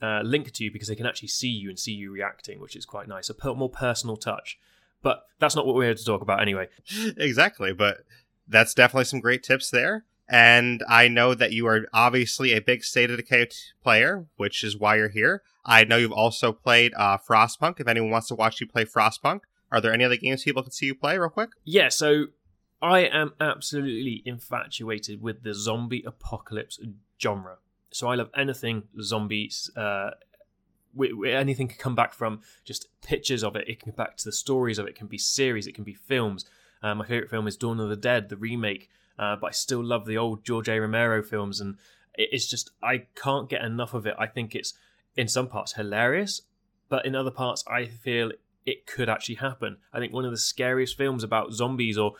uh, 0.00 0.20
link 0.22 0.52
to 0.52 0.64
you 0.64 0.70
because 0.70 0.88
they 0.88 0.94
can 0.94 1.06
actually 1.06 1.28
see 1.28 1.48
you 1.48 1.68
and 1.68 1.78
see 1.78 1.92
you 1.92 2.12
reacting 2.12 2.60
which 2.60 2.76
is 2.76 2.84
quite 2.84 3.08
nice 3.08 3.30
a 3.30 3.54
more 3.54 3.70
personal 3.70 4.16
touch. 4.16 4.58
But 5.00 5.24
that's 5.38 5.54
not 5.54 5.64
what 5.64 5.76
we're 5.76 5.84
here 5.84 5.94
to 5.94 6.04
talk 6.04 6.22
about 6.22 6.40
anyway. 6.40 6.68
Exactly 7.16 7.72
but 7.72 8.04
that's 8.46 8.74
definitely 8.74 9.04
some 9.04 9.20
great 9.20 9.42
tips 9.42 9.70
there 9.70 10.04
and 10.28 10.82
I 10.88 11.08
know 11.08 11.34
that 11.34 11.52
you 11.52 11.66
are 11.66 11.86
obviously 11.92 12.52
a 12.52 12.60
big 12.60 12.84
State 12.84 13.10
of 13.10 13.16
Decay 13.16 13.48
player, 13.82 14.26
which 14.36 14.62
is 14.62 14.76
why 14.76 14.96
you're 14.96 15.08
here. 15.08 15.42
I 15.64 15.84
know 15.84 15.96
you've 15.96 16.12
also 16.12 16.52
played 16.52 16.92
uh, 16.96 17.18
Frostpunk. 17.18 17.80
If 17.80 17.88
anyone 17.88 18.10
wants 18.10 18.28
to 18.28 18.34
watch 18.34 18.60
you 18.60 18.66
play 18.66 18.84
Frostpunk, 18.84 19.40
are 19.70 19.80
there 19.80 19.92
any 19.92 20.04
other 20.04 20.16
games 20.16 20.44
people 20.44 20.62
can 20.62 20.72
see 20.72 20.86
you 20.86 20.94
play 20.94 21.18
real 21.18 21.30
quick? 21.30 21.50
Yeah, 21.64 21.88
so 21.88 22.26
I 22.80 23.00
am 23.00 23.32
absolutely 23.40 24.22
infatuated 24.24 25.22
with 25.22 25.42
the 25.42 25.54
zombie 25.54 26.04
apocalypse 26.06 26.78
genre. 27.20 27.56
So 27.90 28.08
I 28.08 28.14
love 28.14 28.30
anything 28.36 28.84
zombies. 29.00 29.70
Uh, 29.76 30.10
anything 31.26 31.68
can 31.68 31.78
come 31.78 31.94
back 31.94 32.12
from 32.12 32.40
just 32.64 32.88
pictures 33.02 33.42
of 33.42 33.56
it. 33.56 33.68
It 33.68 33.80
can 33.80 33.92
come 33.92 34.04
back 34.04 34.16
to 34.18 34.24
the 34.24 34.32
stories 34.32 34.78
of 34.78 34.86
it. 34.86 34.90
It 34.90 34.96
can 34.96 35.06
be 35.06 35.18
series. 35.18 35.66
It 35.66 35.74
can 35.74 35.84
be 35.84 35.94
films. 35.94 36.44
Uh, 36.82 36.94
my 36.94 37.06
favorite 37.06 37.30
film 37.30 37.46
is 37.46 37.56
Dawn 37.56 37.80
of 37.80 37.88
the 37.88 37.96
Dead, 37.96 38.28
the 38.28 38.36
remake 38.36 38.88
uh, 39.18 39.36
but 39.36 39.48
I 39.48 39.50
still 39.50 39.82
love 39.82 40.06
the 40.06 40.18
old 40.18 40.44
George 40.44 40.68
A. 40.68 40.78
Romero 40.78 41.22
films, 41.22 41.60
and 41.60 41.76
it's 42.14 42.46
just 42.46 42.70
I 42.82 43.06
can't 43.14 43.48
get 43.48 43.62
enough 43.62 43.94
of 43.94 44.06
it. 44.06 44.14
I 44.18 44.26
think 44.26 44.54
it's 44.54 44.74
in 45.16 45.28
some 45.28 45.48
parts 45.48 45.74
hilarious, 45.74 46.42
but 46.88 47.04
in 47.04 47.14
other 47.14 47.30
parts 47.30 47.64
I 47.68 47.86
feel 47.86 48.32
it 48.66 48.86
could 48.86 49.08
actually 49.08 49.36
happen. 49.36 49.78
I 49.92 49.98
think 49.98 50.12
one 50.12 50.24
of 50.24 50.30
the 50.30 50.36
scariest 50.36 50.96
films 50.96 51.24
about 51.24 51.52
zombies 51.52 51.96
or 51.96 52.14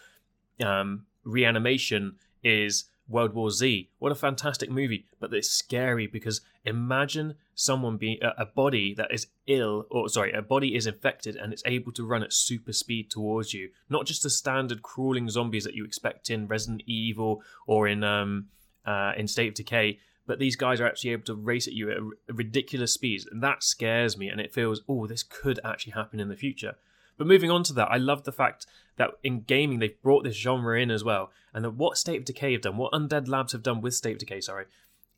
um, 0.64 1.04
reanimation 1.24 2.16
is 2.42 2.84
World 3.08 3.34
War 3.34 3.50
Z. 3.50 3.90
What 3.98 4.12
a 4.12 4.16
fantastic 4.16 4.70
movie, 4.70 5.06
but 5.20 5.32
it's 5.32 5.50
scary 5.50 6.06
because 6.06 6.40
imagine 6.64 7.34
someone 7.58 7.96
being 7.96 8.18
a, 8.22 8.46
body 8.46 8.94
that 8.94 9.12
is 9.12 9.26
ill, 9.48 9.84
or 9.90 10.08
sorry, 10.08 10.32
a 10.32 10.40
body 10.40 10.76
is 10.76 10.86
infected 10.86 11.34
and 11.34 11.52
it's 11.52 11.62
able 11.66 11.90
to 11.90 12.06
run 12.06 12.22
at 12.22 12.32
super 12.32 12.72
speed 12.72 13.10
towards 13.10 13.52
you. 13.52 13.68
Not 13.90 14.06
just 14.06 14.22
the 14.22 14.30
standard 14.30 14.80
crawling 14.80 15.28
zombies 15.28 15.64
that 15.64 15.74
you 15.74 15.84
expect 15.84 16.30
in 16.30 16.46
Resident 16.46 16.84
Evil 16.86 17.42
or 17.66 17.88
in 17.88 18.04
um, 18.04 18.46
uh, 18.86 19.12
in 19.16 19.26
State 19.26 19.48
of 19.48 19.54
Decay, 19.54 19.98
but 20.24 20.38
these 20.38 20.54
guys 20.54 20.80
are 20.80 20.86
actually 20.86 21.10
able 21.10 21.24
to 21.24 21.34
race 21.34 21.66
at 21.66 21.74
you 21.74 21.90
at 21.90 22.36
ridiculous 22.36 22.92
speeds, 22.92 23.26
and 23.28 23.42
that 23.42 23.64
scares 23.64 24.16
me. 24.16 24.28
And 24.28 24.40
it 24.40 24.54
feels, 24.54 24.82
oh, 24.88 25.08
this 25.08 25.24
could 25.24 25.58
actually 25.64 25.94
happen 25.94 26.20
in 26.20 26.28
the 26.28 26.36
future. 26.36 26.76
But 27.16 27.26
moving 27.26 27.50
on 27.50 27.64
to 27.64 27.72
that, 27.72 27.90
I 27.90 27.96
love 27.96 28.22
the 28.22 28.30
fact 28.30 28.66
that 28.98 29.10
in 29.24 29.40
gaming 29.40 29.80
they've 29.80 30.00
brought 30.00 30.22
this 30.22 30.36
genre 30.36 30.80
in 30.80 30.92
as 30.92 31.02
well, 31.02 31.32
and 31.52 31.64
that 31.64 31.72
what 31.72 31.98
State 31.98 32.18
of 32.18 32.24
Decay 32.24 32.52
have 32.52 32.62
done, 32.62 32.76
what 32.76 32.92
Undead 32.92 33.26
Labs 33.26 33.50
have 33.50 33.64
done 33.64 33.80
with 33.80 33.94
State 33.94 34.12
of 34.12 34.18
Decay, 34.18 34.42
sorry, 34.42 34.66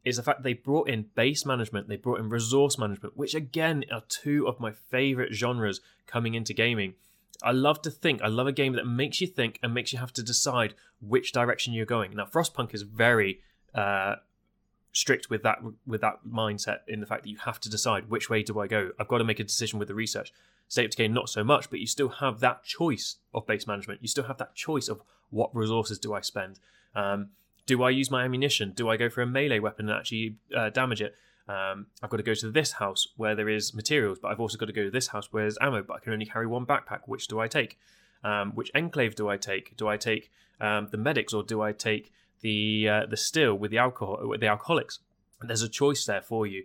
is 0.04 0.16
the 0.16 0.22
fact 0.22 0.42
they 0.42 0.54
brought 0.54 0.88
in 0.88 1.06
base 1.14 1.44
management, 1.44 1.88
they 1.88 1.96
brought 1.96 2.20
in 2.20 2.28
resource 2.28 2.78
management, 2.78 3.16
which 3.16 3.34
again 3.34 3.84
are 3.92 4.02
two 4.08 4.46
of 4.48 4.60
my 4.60 4.72
favorite 4.72 5.34
genres 5.34 5.80
coming 6.06 6.34
into 6.34 6.54
gaming. 6.54 6.94
I 7.42 7.52
love 7.52 7.82
to 7.82 7.90
think. 7.90 8.22
I 8.22 8.28
love 8.28 8.46
a 8.46 8.52
game 8.52 8.74
that 8.74 8.86
makes 8.86 9.20
you 9.20 9.26
think 9.26 9.58
and 9.62 9.72
makes 9.72 9.92
you 9.92 9.98
have 9.98 10.12
to 10.14 10.22
decide 10.22 10.74
which 11.00 11.32
direction 11.32 11.72
you're 11.72 11.86
going. 11.86 12.14
Now, 12.14 12.26
Frostpunk 12.26 12.74
is 12.74 12.82
very 12.82 13.40
uh, 13.74 14.16
strict 14.92 15.30
with 15.30 15.42
that 15.42 15.58
with 15.86 16.00
that 16.00 16.20
mindset 16.28 16.80
in 16.88 17.00
the 17.00 17.06
fact 17.06 17.22
that 17.24 17.30
you 17.30 17.38
have 17.38 17.60
to 17.60 17.70
decide 17.70 18.10
which 18.10 18.28
way 18.28 18.42
do 18.42 18.58
I 18.60 18.66
go. 18.66 18.90
I've 18.98 19.08
got 19.08 19.18
to 19.18 19.24
make 19.24 19.40
a 19.40 19.44
decision 19.44 19.78
with 19.78 19.88
the 19.88 19.94
research. 19.94 20.32
State 20.68 20.84
of 20.84 20.90
Decay, 20.92 21.08
not 21.08 21.28
so 21.28 21.42
much, 21.42 21.68
but 21.68 21.80
you 21.80 21.86
still 21.86 22.08
have 22.08 22.40
that 22.40 22.62
choice 22.62 23.16
of 23.34 23.46
base 23.46 23.66
management. 23.66 24.02
You 24.02 24.08
still 24.08 24.24
have 24.24 24.38
that 24.38 24.54
choice 24.54 24.88
of 24.88 25.02
what 25.30 25.54
resources 25.54 25.98
do 25.98 26.14
I 26.14 26.20
spend. 26.20 26.60
Um, 26.94 27.30
do 27.70 27.84
I 27.84 27.90
use 27.90 28.10
my 28.10 28.24
ammunition? 28.24 28.72
Do 28.74 28.88
I 28.88 28.96
go 28.96 29.08
for 29.08 29.22
a 29.22 29.26
melee 29.26 29.60
weapon 29.60 29.88
and 29.88 29.96
actually 29.96 30.34
uh, 30.56 30.70
damage 30.70 31.00
it? 31.00 31.14
Um, 31.48 31.86
I've 32.02 32.10
got 32.10 32.16
to 32.16 32.24
go 32.24 32.34
to 32.34 32.50
this 32.50 32.72
house 32.72 33.06
where 33.16 33.36
there 33.36 33.48
is 33.48 33.72
materials, 33.72 34.18
but 34.20 34.32
I've 34.32 34.40
also 34.40 34.58
got 34.58 34.66
to 34.66 34.72
go 34.72 34.82
to 34.82 34.90
this 34.90 35.06
house 35.06 35.32
where 35.32 35.44
there's 35.44 35.56
ammo, 35.60 35.84
but 35.84 35.94
I 35.94 36.00
can 36.00 36.12
only 36.12 36.26
carry 36.26 36.48
one 36.48 36.66
backpack. 36.66 37.02
Which 37.06 37.28
do 37.28 37.38
I 37.38 37.46
take? 37.46 37.78
Um, 38.24 38.50
which 38.56 38.72
enclave 38.74 39.14
do 39.14 39.28
I 39.28 39.36
take? 39.36 39.76
Do 39.76 39.86
I 39.86 39.96
take 39.96 40.32
um, 40.60 40.88
the 40.90 40.96
medics 40.96 41.32
or 41.32 41.44
do 41.44 41.62
I 41.62 41.70
take 41.70 42.12
the 42.40 42.88
uh, 42.88 43.06
the 43.06 43.16
still 43.16 43.54
with 43.54 43.70
the 43.70 43.78
alcohol 43.78 44.18
with 44.24 44.40
the 44.40 44.48
alcoholics? 44.48 44.98
There's 45.40 45.62
a 45.62 45.68
choice 45.68 46.04
there 46.04 46.22
for 46.22 46.48
you. 46.48 46.64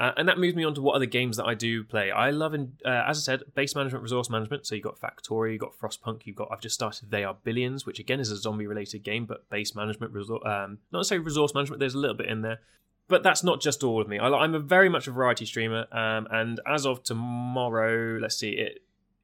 Uh, 0.00 0.12
and 0.16 0.26
that 0.26 0.38
moves 0.38 0.56
me 0.56 0.64
on 0.64 0.74
to 0.74 0.80
what 0.80 0.96
other 0.96 1.04
games 1.04 1.36
that 1.36 1.44
I 1.44 1.52
do 1.52 1.84
play. 1.84 2.10
I 2.10 2.30
love, 2.30 2.54
in, 2.54 2.72
uh, 2.86 3.04
as 3.06 3.18
I 3.18 3.20
said, 3.20 3.42
base 3.54 3.74
management, 3.74 4.02
resource 4.02 4.30
management. 4.30 4.66
So 4.66 4.74
you've 4.74 4.84
got 4.84 4.98
Factorio, 4.98 5.52
you've 5.52 5.60
got 5.60 5.78
Frostpunk, 5.78 6.22
you've 6.24 6.36
got, 6.36 6.48
I've 6.50 6.62
just 6.62 6.74
started 6.74 7.10
They 7.10 7.22
Are 7.22 7.36
Billions, 7.44 7.84
which 7.84 7.98
again 7.98 8.18
is 8.18 8.30
a 8.30 8.36
zombie 8.38 8.66
related 8.66 9.02
game, 9.02 9.26
but 9.26 9.50
base 9.50 9.74
management, 9.74 10.14
resor- 10.14 10.46
um, 10.46 10.78
not 10.90 11.00
necessarily 11.00 11.26
resource 11.26 11.52
management, 11.52 11.80
there's 11.80 11.94
a 11.94 11.98
little 11.98 12.16
bit 12.16 12.28
in 12.28 12.40
there. 12.40 12.60
But 13.08 13.22
that's 13.22 13.44
not 13.44 13.60
just 13.60 13.84
all 13.84 14.00
of 14.00 14.08
me. 14.08 14.18
I, 14.18 14.42
am 14.42 14.54
a 14.54 14.58
very 14.58 14.88
much 14.88 15.06
a 15.06 15.10
variety 15.10 15.44
streamer. 15.44 15.86
Um, 15.92 16.26
and 16.30 16.60
as 16.66 16.86
of 16.86 17.02
tomorrow, 17.02 18.18
let's 18.18 18.38
see, 18.38 18.52
it 18.52 18.82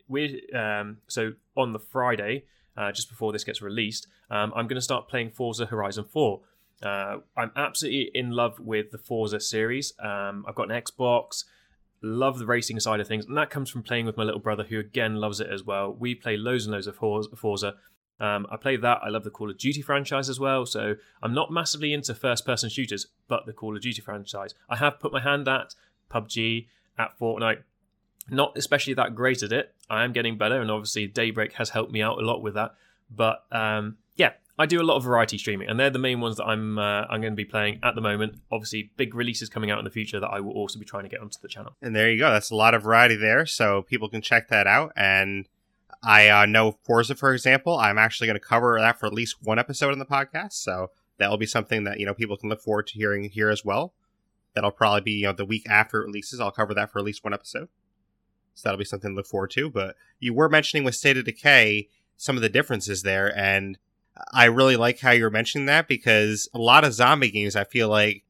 we 0.08 0.46
um, 0.54 0.98
so 1.08 1.32
on 1.56 1.72
the 1.72 1.78
Friday, 1.78 2.44
uh, 2.76 2.92
just 2.92 3.08
before 3.08 3.32
this 3.32 3.44
gets 3.44 3.62
released, 3.62 4.08
um, 4.30 4.52
I'm 4.54 4.66
going 4.66 4.76
to 4.76 4.82
start 4.82 5.08
playing 5.08 5.30
Forza 5.30 5.66
Horizon 5.66 6.04
4. 6.04 6.40
Uh, 6.82 7.18
I'm 7.36 7.50
absolutely 7.56 8.10
in 8.14 8.30
love 8.30 8.60
with 8.60 8.90
the 8.90 8.98
Forza 8.98 9.40
series. 9.40 9.92
Um, 9.98 10.44
I've 10.46 10.54
got 10.54 10.70
an 10.70 10.82
Xbox, 10.82 11.44
love 12.02 12.38
the 12.38 12.46
racing 12.46 12.78
side 12.80 13.00
of 13.00 13.08
things, 13.08 13.26
and 13.26 13.36
that 13.36 13.50
comes 13.50 13.70
from 13.70 13.82
playing 13.82 14.06
with 14.06 14.16
my 14.16 14.24
little 14.24 14.40
brother, 14.40 14.64
who 14.64 14.78
again 14.78 15.16
loves 15.16 15.40
it 15.40 15.48
as 15.50 15.64
well. 15.64 15.92
We 15.92 16.14
play 16.14 16.36
loads 16.36 16.66
and 16.66 16.72
loads 16.72 16.86
of 16.86 16.96
Forza. 16.96 17.74
Um, 18.18 18.46
I 18.50 18.56
play 18.56 18.76
that. 18.76 19.00
I 19.02 19.08
love 19.08 19.24
the 19.24 19.30
Call 19.30 19.50
of 19.50 19.58
Duty 19.58 19.82
franchise 19.82 20.28
as 20.28 20.40
well. 20.40 20.64
So 20.64 20.96
I'm 21.22 21.34
not 21.34 21.50
massively 21.50 21.92
into 21.92 22.14
first-person 22.14 22.70
shooters, 22.70 23.06
but 23.28 23.46
the 23.46 23.52
Call 23.52 23.76
of 23.76 23.82
Duty 23.82 24.00
franchise. 24.00 24.54
I 24.68 24.76
have 24.76 25.00
put 25.00 25.12
my 25.12 25.20
hand 25.20 25.48
at 25.48 25.74
PUBG, 26.10 26.66
at 26.98 27.18
Fortnite. 27.18 27.62
Not 28.28 28.56
especially 28.56 28.94
that 28.94 29.14
great 29.14 29.42
at 29.42 29.52
it. 29.52 29.74
I 29.88 30.02
am 30.04 30.12
getting 30.12 30.36
better, 30.36 30.60
and 30.60 30.70
obviously 30.70 31.06
Daybreak 31.06 31.52
has 31.54 31.70
helped 31.70 31.92
me 31.92 32.02
out 32.02 32.18
a 32.18 32.24
lot 32.24 32.42
with 32.42 32.54
that. 32.54 32.74
But 33.08 33.44
um, 33.52 33.98
yeah, 34.16 34.32
I 34.58 34.66
do 34.66 34.80
a 34.80 34.84
lot 34.84 34.96
of 34.96 35.04
variety 35.04 35.36
streaming, 35.36 35.68
and 35.68 35.78
they're 35.78 35.90
the 35.90 35.98
main 35.98 36.20
ones 36.20 36.36
that 36.36 36.44
I'm 36.44 36.78
uh, 36.78 37.04
I'm 37.10 37.20
going 37.20 37.32
to 37.32 37.36
be 37.36 37.44
playing 37.44 37.78
at 37.82 37.94
the 37.94 38.00
moment. 38.00 38.40
Obviously, 38.50 38.90
big 38.96 39.14
releases 39.14 39.48
coming 39.48 39.70
out 39.70 39.78
in 39.78 39.84
the 39.84 39.90
future 39.90 40.18
that 40.18 40.28
I 40.28 40.40
will 40.40 40.52
also 40.52 40.78
be 40.78 40.84
trying 40.86 41.02
to 41.02 41.08
get 41.08 41.20
onto 41.20 41.38
the 41.42 41.48
channel. 41.48 41.76
And 41.82 41.94
there 41.94 42.10
you 42.10 42.18
go. 42.18 42.30
That's 42.30 42.50
a 42.50 42.54
lot 42.54 42.74
of 42.74 42.82
variety 42.82 43.16
there, 43.16 43.44
so 43.44 43.82
people 43.82 44.08
can 44.08 44.22
check 44.22 44.48
that 44.48 44.66
out. 44.66 44.92
And 44.96 45.46
I 46.02 46.28
uh, 46.28 46.46
know 46.46 46.78
Forza, 46.84 47.14
for 47.14 47.34
example. 47.34 47.76
I'm 47.76 47.98
actually 47.98 48.28
going 48.28 48.38
to 48.38 48.46
cover 48.46 48.78
that 48.78 48.98
for 48.98 49.06
at 49.06 49.12
least 49.12 49.36
one 49.42 49.58
episode 49.58 49.92
in 49.92 49.98
the 49.98 50.06
podcast, 50.06 50.54
so 50.54 50.90
that'll 51.18 51.36
be 51.36 51.46
something 51.46 51.84
that 51.84 52.00
you 52.00 52.06
know 52.06 52.14
people 52.14 52.36
can 52.36 52.48
look 52.48 52.62
forward 52.62 52.86
to 52.88 52.94
hearing 52.94 53.28
here 53.28 53.50
as 53.50 53.64
well. 53.64 53.92
That'll 54.54 54.70
probably 54.70 55.02
be 55.02 55.12
you 55.12 55.26
know 55.26 55.32
the 55.32 55.44
week 55.44 55.68
after 55.68 56.00
it 56.00 56.06
releases. 56.06 56.40
I'll 56.40 56.50
cover 56.50 56.72
that 56.74 56.90
for 56.90 56.98
at 56.98 57.04
least 57.04 57.24
one 57.24 57.34
episode, 57.34 57.68
so 58.54 58.62
that'll 58.68 58.78
be 58.78 58.84
something 58.84 59.10
to 59.10 59.16
look 59.16 59.26
forward 59.26 59.50
to. 59.52 59.68
But 59.68 59.96
you 60.18 60.32
were 60.32 60.48
mentioning 60.48 60.84
with 60.84 60.94
State 60.94 61.18
of 61.18 61.24
Decay 61.24 61.88
some 62.16 62.36
of 62.36 62.42
the 62.42 62.48
differences 62.48 63.02
there, 63.02 63.36
and 63.36 63.76
I 64.32 64.46
really 64.46 64.76
like 64.76 65.00
how 65.00 65.10
you're 65.10 65.30
mentioning 65.30 65.66
that 65.66 65.88
because 65.88 66.48
a 66.54 66.58
lot 66.58 66.84
of 66.84 66.92
zombie 66.92 67.30
games, 67.30 67.56
I 67.56 67.64
feel 67.64 67.88
like 67.88 68.24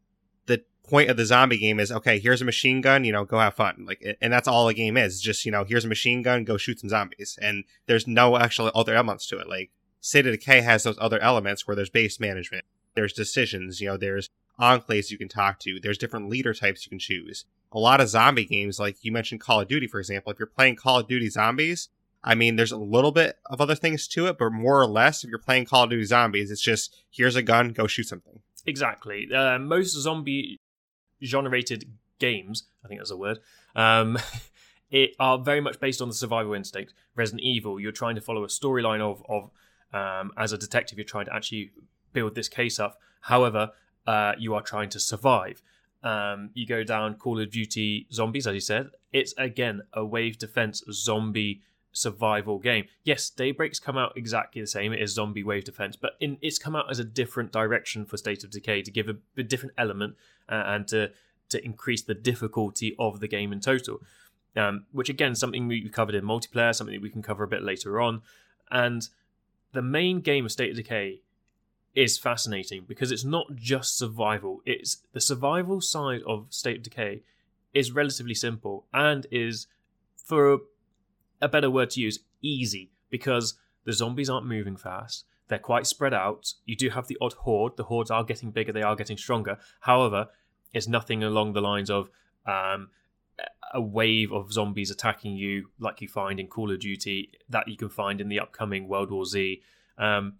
the 0.46 0.62
point 0.88 1.10
of 1.10 1.16
the 1.16 1.26
zombie 1.26 1.58
game 1.58 1.78
is 1.78 1.92
okay, 1.92 2.18
here's 2.18 2.42
a 2.42 2.44
machine 2.44 2.80
gun, 2.80 3.04
you 3.04 3.12
know, 3.12 3.24
go 3.24 3.38
have 3.38 3.54
fun. 3.54 3.84
Like, 3.86 4.16
and 4.20 4.32
that's 4.32 4.48
all 4.48 4.66
the 4.66 4.74
game 4.74 4.96
is. 4.96 5.20
Just, 5.20 5.44
you 5.44 5.52
know, 5.52 5.64
here's 5.64 5.84
a 5.84 5.88
machine 5.88 6.22
gun, 6.22 6.44
go 6.44 6.56
shoot 6.56 6.80
some 6.80 6.90
zombies. 6.90 7.38
And 7.40 7.64
there's 7.86 8.06
no 8.06 8.36
actual 8.36 8.70
other 8.74 8.94
elements 8.94 9.26
to 9.28 9.38
it. 9.38 9.48
Like, 9.48 9.70
State 10.00 10.26
of 10.26 10.32
Decay 10.32 10.60
has 10.60 10.84
those 10.84 10.98
other 11.00 11.18
elements 11.18 11.66
where 11.66 11.74
there's 11.74 11.90
base 11.90 12.20
management, 12.20 12.64
there's 12.94 13.12
decisions, 13.12 13.80
you 13.80 13.88
know, 13.88 13.96
there's 13.96 14.30
enclaves 14.60 15.10
you 15.10 15.18
can 15.18 15.28
talk 15.28 15.58
to, 15.60 15.80
there's 15.80 15.98
different 15.98 16.28
leader 16.28 16.54
types 16.54 16.86
you 16.86 16.90
can 16.90 16.98
choose. 16.98 17.44
A 17.72 17.78
lot 17.78 18.00
of 18.00 18.08
zombie 18.08 18.44
games, 18.44 18.78
like 18.78 19.02
you 19.02 19.10
mentioned 19.10 19.40
Call 19.40 19.60
of 19.60 19.68
Duty, 19.68 19.88
for 19.88 19.98
example, 19.98 20.32
if 20.32 20.38
you're 20.38 20.46
playing 20.46 20.76
Call 20.76 21.00
of 21.00 21.08
Duty 21.08 21.28
Zombies, 21.28 21.88
I 22.26 22.34
mean, 22.34 22.56
there's 22.56 22.72
a 22.72 22.76
little 22.76 23.12
bit 23.12 23.38
of 23.46 23.60
other 23.60 23.76
things 23.76 24.08
to 24.08 24.26
it, 24.26 24.36
but 24.36 24.50
more 24.50 24.80
or 24.80 24.86
less, 24.86 25.22
if 25.22 25.30
you're 25.30 25.38
playing 25.38 25.66
Call 25.66 25.84
of 25.84 25.90
Duty 25.90 26.04
Zombies, 26.04 26.50
it's 26.50 26.60
just 26.60 27.04
here's 27.08 27.36
a 27.36 27.42
gun, 27.42 27.70
go 27.70 27.86
shoot 27.86 28.08
something. 28.08 28.40
Exactly. 28.66 29.32
Uh, 29.32 29.60
most 29.60 29.92
zombie 29.92 30.58
generated 31.22 31.84
games, 32.18 32.64
I 32.84 32.88
think 32.88 33.00
that's 33.00 33.12
a 33.12 33.16
word, 33.16 33.38
um, 33.76 34.18
it 34.90 35.12
are 35.20 35.38
very 35.38 35.60
much 35.60 35.78
based 35.78 36.02
on 36.02 36.08
the 36.08 36.14
survival 36.14 36.52
instinct. 36.52 36.94
Resident 37.14 37.42
Evil, 37.42 37.78
you're 37.78 37.92
trying 37.92 38.16
to 38.16 38.20
follow 38.20 38.42
a 38.42 38.48
storyline 38.48 39.00
of 39.00 39.22
of 39.28 39.50
um, 39.94 40.32
as 40.36 40.52
a 40.52 40.58
detective, 40.58 40.98
you're 40.98 41.04
trying 41.04 41.26
to 41.26 41.34
actually 41.34 41.70
build 42.12 42.34
this 42.34 42.48
case 42.48 42.80
up. 42.80 42.98
However, 43.20 43.70
uh, 44.04 44.32
you 44.36 44.54
are 44.54 44.62
trying 44.62 44.88
to 44.90 45.00
survive. 45.00 45.62
Um, 46.02 46.50
you 46.54 46.66
go 46.66 46.82
down 46.82 47.14
Call 47.14 47.40
of 47.40 47.50
Duty 47.50 48.06
Zombies, 48.12 48.46
as 48.48 48.54
you 48.54 48.60
said. 48.60 48.90
It's 49.12 49.32
again 49.38 49.82
a 49.92 50.04
wave 50.04 50.38
defense 50.38 50.82
zombie 50.90 51.62
survival 51.96 52.58
game. 52.58 52.86
Yes, 53.04 53.30
Daybreak's 53.30 53.78
come 53.78 53.96
out 53.96 54.12
exactly 54.16 54.60
the 54.60 54.66
same. 54.66 54.92
It 54.92 55.00
is 55.00 55.14
zombie 55.14 55.42
wave 55.42 55.64
defense, 55.64 55.96
but 55.96 56.12
in, 56.20 56.36
it's 56.42 56.58
come 56.58 56.76
out 56.76 56.90
as 56.90 56.98
a 56.98 57.04
different 57.04 57.52
direction 57.52 58.04
for 58.04 58.16
State 58.16 58.44
of 58.44 58.50
Decay 58.50 58.82
to 58.82 58.90
give 58.90 59.08
a, 59.08 59.16
a 59.38 59.42
different 59.42 59.74
element 59.78 60.16
uh, 60.48 60.62
and 60.66 60.86
to 60.88 61.10
to 61.48 61.64
increase 61.64 62.02
the 62.02 62.14
difficulty 62.14 62.94
of 62.98 63.20
the 63.20 63.28
game 63.28 63.52
in 63.52 63.60
total. 63.60 64.00
Um, 64.56 64.86
which 64.90 65.08
again, 65.08 65.34
something 65.34 65.68
we 65.68 65.88
covered 65.88 66.14
in 66.14 66.24
multiplayer, 66.24 66.74
something 66.74 66.94
that 66.94 67.02
we 67.02 67.10
can 67.10 67.22
cover 67.22 67.44
a 67.44 67.48
bit 67.48 67.62
later 67.62 68.00
on. 68.00 68.22
And 68.70 69.08
the 69.72 69.82
main 69.82 70.20
game 70.20 70.44
of 70.44 70.52
State 70.52 70.70
of 70.70 70.76
Decay 70.76 71.20
is 71.94 72.18
fascinating 72.18 72.84
because 72.86 73.12
it's 73.12 73.24
not 73.24 73.54
just 73.54 73.96
survival. 73.96 74.62
It's 74.66 75.02
the 75.12 75.20
survival 75.20 75.80
side 75.80 76.22
of 76.26 76.46
State 76.50 76.78
of 76.78 76.82
Decay 76.82 77.22
is 77.74 77.92
relatively 77.92 78.34
simple 78.34 78.86
and 78.92 79.26
is 79.30 79.66
for 80.16 80.60
a 81.40 81.48
better 81.48 81.70
word 81.70 81.90
to 81.90 82.00
use, 82.00 82.20
easy, 82.42 82.90
because 83.10 83.54
the 83.84 83.92
zombies 83.92 84.30
aren't 84.30 84.46
moving 84.46 84.76
fast. 84.76 85.24
They're 85.48 85.58
quite 85.58 85.86
spread 85.86 86.12
out. 86.12 86.54
You 86.64 86.76
do 86.76 86.90
have 86.90 87.06
the 87.06 87.18
odd 87.20 87.34
horde. 87.34 87.76
The 87.76 87.84
hordes 87.84 88.10
are 88.10 88.24
getting 88.24 88.50
bigger. 88.50 88.72
They 88.72 88.82
are 88.82 88.96
getting 88.96 89.16
stronger. 89.16 89.58
However, 89.80 90.28
it's 90.72 90.88
nothing 90.88 91.22
along 91.22 91.52
the 91.52 91.60
lines 91.60 91.88
of 91.88 92.10
um, 92.46 92.88
a 93.72 93.80
wave 93.80 94.32
of 94.32 94.52
zombies 94.52 94.90
attacking 94.90 95.36
you 95.36 95.70
like 95.78 96.00
you 96.00 96.08
find 96.08 96.40
in 96.40 96.48
Call 96.48 96.72
of 96.72 96.80
Duty 96.80 97.30
that 97.48 97.68
you 97.68 97.76
can 97.76 97.88
find 97.88 98.20
in 98.20 98.28
the 98.28 98.40
upcoming 98.40 98.88
World 98.88 99.10
War 99.10 99.24
Z. 99.24 99.62
Um, 99.98 100.34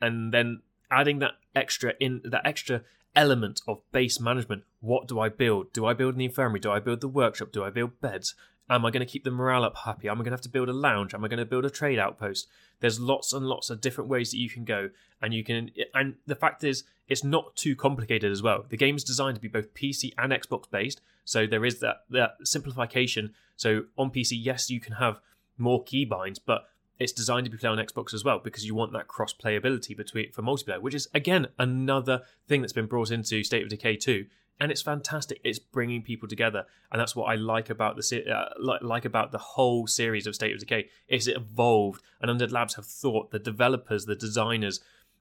and 0.00 0.32
then 0.32 0.62
adding 0.90 1.18
that 1.20 1.32
extra 1.56 1.94
in 2.00 2.20
that 2.24 2.46
extra 2.46 2.82
element 3.14 3.60
of 3.66 3.80
base 3.92 4.20
management. 4.20 4.62
What 4.80 5.06
do 5.08 5.20
I 5.20 5.28
build? 5.28 5.72
Do 5.72 5.86
I 5.86 5.94
build 5.94 6.14
an 6.14 6.20
infirmary? 6.20 6.60
Do 6.60 6.70
I 6.70 6.80
build 6.80 7.00
the 7.00 7.08
workshop? 7.08 7.52
Do 7.52 7.64
I 7.64 7.70
build 7.70 8.00
beds? 8.00 8.34
Am 8.72 8.86
I 8.86 8.90
going 8.90 9.04
to 9.04 9.12
keep 9.12 9.22
the 9.22 9.30
morale 9.30 9.64
up 9.64 9.76
happy? 9.76 10.08
Am 10.08 10.14
I 10.14 10.24
going 10.24 10.30
to 10.30 10.36
have 10.36 10.40
to 10.40 10.48
build 10.48 10.70
a 10.70 10.72
lounge? 10.72 11.12
Am 11.12 11.22
I 11.22 11.28
going 11.28 11.38
to 11.38 11.44
build 11.44 11.66
a 11.66 11.70
trade 11.70 11.98
outpost? 11.98 12.48
There's 12.80 12.98
lots 12.98 13.34
and 13.34 13.46
lots 13.46 13.68
of 13.68 13.82
different 13.82 14.08
ways 14.08 14.30
that 14.30 14.38
you 14.38 14.48
can 14.48 14.64
go, 14.64 14.88
and 15.20 15.34
you 15.34 15.44
can. 15.44 15.70
And 15.92 16.14
the 16.26 16.34
fact 16.34 16.64
is, 16.64 16.84
it's 17.06 17.22
not 17.22 17.54
too 17.54 17.76
complicated 17.76 18.32
as 18.32 18.42
well. 18.42 18.64
The 18.66 18.78
game 18.78 18.96
is 18.96 19.04
designed 19.04 19.34
to 19.34 19.42
be 19.42 19.48
both 19.48 19.74
PC 19.74 20.12
and 20.16 20.32
Xbox 20.32 20.70
based, 20.70 21.02
so 21.26 21.46
there 21.46 21.66
is 21.66 21.80
that 21.80 22.04
that 22.08 22.36
simplification. 22.44 23.34
So 23.56 23.84
on 23.98 24.10
PC, 24.10 24.38
yes, 24.40 24.70
you 24.70 24.80
can 24.80 24.94
have 24.94 25.20
more 25.58 25.84
keybinds, 25.84 26.38
but 26.44 26.64
it's 26.98 27.12
designed 27.12 27.44
to 27.44 27.50
be 27.50 27.58
played 27.58 27.70
on 27.70 27.78
Xbox 27.78 28.14
as 28.14 28.24
well 28.24 28.38
because 28.38 28.64
you 28.64 28.74
want 28.74 28.94
that 28.94 29.06
cross 29.06 29.34
playability 29.34 29.94
between 29.94 30.32
for 30.32 30.40
multiplayer, 30.40 30.80
which 30.80 30.94
is 30.94 31.08
again 31.12 31.48
another 31.58 32.22
thing 32.48 32.62
that's 32.62 32.72
been 32.72 32.86
brought 32.86 33.10
into 33.10 33.44
State 33.44 33.64
of 33.64 33.68
Decay 33.68 33.96
2 33.96 34.24
and 34.60 34.70
it's 34.70 34.82
fantastic. 34.82 35.40
It's 35.44 35.58
bringing 35.58 36.02
people 36.02 36.28
together, 36.28 36.66
and 36.90 37.00
that's 37.00 37.16
what 37.16 37.24
I 37.24 37.34
like 37.34 37.70
about 37.70 37.96
the 37.96 38.24
uh, 38.30 38.76
like, 38.82 39.04
about 39.04 39.32
the 39.32 39.38
whole 39.38 39.86
series 39.86 40.26
of 40.26 40.34
State 40.34 40.54
of 40.54 40.60
Decay. 40.60 40.88
Is 41.08 41.26
it 41.26 41.36
evolved, 41.36 42.02
and 42.20 42.30
Undead 42.30 42.52
Labs 42.52 42.74
have 42.74 42.86
thought 42.86 43.30
the 43.30 43.38
developers, 43.38 44.04
the 44.04 44.14
designers, 44.14 44.80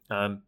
um, 0.09 0.43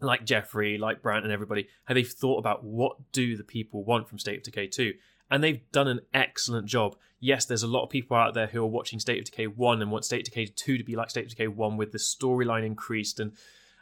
like 0.00 0.24
Jeffrey, 0.24 0.78
like 0.78 1.02
Brant, 1.02 1.24
and 1.24 1.32
everybody, 1.32 1.68
how 1.84 1.94
they've 1.94 2.06
thought 2.06 2.38
about 2.38 2.64
what 2.64 3.12
do 3.12 3.36
the 3.36 3.44
people 3.44 3.84
want 3.84 4.08
from 4.08 4.18
State 4.18 4.38
of 4.38 4.42
Decay 4.42 4.66
2. 4.68 4.94
And 5.30 5.42
they've 5.42 5.62
done 5.72 5.88
an 5.88 6.00
excellent 6.14 6.66
job. 6.66 6.96
Yes, 7.18 7.46
there's 7.46 7.64
a 7.64 7.68
lot 7.68 7.82
of 7.82 7.90
people 7.90 8.16
out 8.16 8.34
there 8.34 8.46
who 8.46 8.62
are 8.62 8.66
watching 8.66 9.00
State 9.00 9.18
of 9.18 9.24
Decay 9.24 9.48
1 9.48 9.82
and 9.82 9.90
want 9.90 10.04
State 10.04 10.20
of 10.20 10.24
Decay 10.26 10.46
2 10.54 10.78
to 10.78 10.84
be 10.84 10.94
like 10.94 11.10
State 11.10 11.24
of 11.24 11.30
Decay 11.30 11.48
1 11.48 11.76
with 11.76 11.92
the 11.92 11.98
storyline 11.98 12.64
increased 12.64 13.18
and 13.18 13.32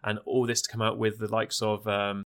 and 0.05 0.19
all 0.27 0.47
this 0.47 0.61
to 0.61 0.71
come 0.71 0.83
out 0.83 0.99
with 0.99 1.19
the 1.19 1.29
likes 1.29 1.63
of 1.63 1.89
um, 1.89 2.25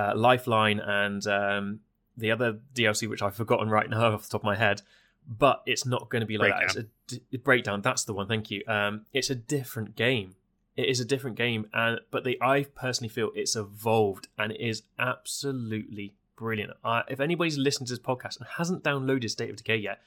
uh, 0.00 0.12
Lifeline 0.16 0.80
and 0.80 1.26
um, 1.26 1.80
the 2.16 2.30
other 2.30 2.58
DLC, 2.74 3.08
which 3.08 3.22
I've 3.22 3.34
forgotten 3.36 3.68
right 3.68 3.88
now 3.88 4.12
off 4.14 4.24
the 4.24 4.30
top 4.30 4.42
of 4.42 4.46
my 4.46 4.56
head. 4.56 4.82
But 5.28 5.62
it's 5.66 5.84
not 5.86 6.08
going 6.08 6.20
to 6.20 6.26
be 6.26 6.38
like 6.38 6.52
Breakdown. 6.52 6.68
that. 6.74 6.88
It's 7.08 7.12
a 7.12 7.20
d- 7.30 7.36
breakdown. 7.36 7.82
That's 7.82 8.04
the 8.04 8.14
one. 8.14 8.26
Thank 8.26 8.50
you. 8.50 8.62
Um, 8.66 9.06
it's 9.12 9.30
a 9.30 9.34
different 9.34 9.94
game. 9.94 10.34
It 10.76 10.88
is 10.88 10.98
a 10.98 11.04
different 11.04 11.36
game, 11.36 11.66
and 11.74 12.00
but 12.10 12.24
the 12.24 12.38
I 12.40 12.64
personally 12.64 13.10
feel 13.10 13.30
it's 13.34 13.54
evolved 13.54 14.28
and 14.38 14.50
it 14.52 14.60
is 14.60 14.82
absolutely 14.98 16.14
brilliant. 16.36 16.72
Uh, 16.82 17.02
if 17.08 17.20
anybody's 17.20 17.58
listened 17.58 17.88
to 17.88 17.92
this 17.92 18.02
podcast 18.02 18.38
and 18.38 18.46
hasn't 18.56 18.82
downloaded 18.82 19.28
State 19.30 19.50
of 19.50 19.56
Decay 19.56 19.76
yet, 19.76 20.00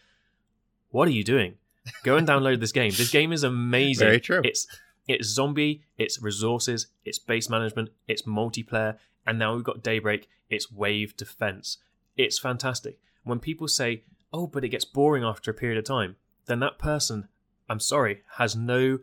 what 0.90 1.08
are 1.08 1.12
you 1.12 1.24
doing? 1.24 1.56
Go 2.04 2.18
and 2.18 2.28
download 2.28 2.60
this 2.60 2.72
game. 2.72 2.92
This 2.92 3.12
game 3.12 3.32
is 3.32 3.44
amazing. 3.44 4.08
Very 4.08 4.20
true. 4.20 4.42
It's 4.44 4.68
it's 5.08 5.28
zombie, 5.28 5.84
it's 5.98 6.22
resources, 6.22 6.88
it's 7.06 7.20
base 7.20 7.50
management, 7.50 7.90
it's 8.08 8.24
multiplayer, 8.24 8.98
and 9.26 9.40
now 9.40 9.56
we've 9.56 9.64
got 9.64 9.84
Daybreak, 9.84 10.28
it's 10.50 10.72
wave 10.72 11.16
defense. 11.16 11.78
It's 12.18 12.40
fantastic. 12.40 13.00
When 13.24 13.40
people 13.40 13.68
say, 13.68 14.04
"Oh, 14.32 14.48
but 14.48 14.64
it 14.64 14.70
gets 14.70 14.86
boring 14.86 15.24
after 15.24 15.52
a 15.52 15.54
period 15.54 15.78
of 15.78 15.86
time," 15.86 16.18
then 16.46 16.60
that 16.60 16.78
person, 16.78 17.28
I'm 17.70 17.80
sorry, 17.80 18.24
has 18.38 18.56
no 18.56 19.00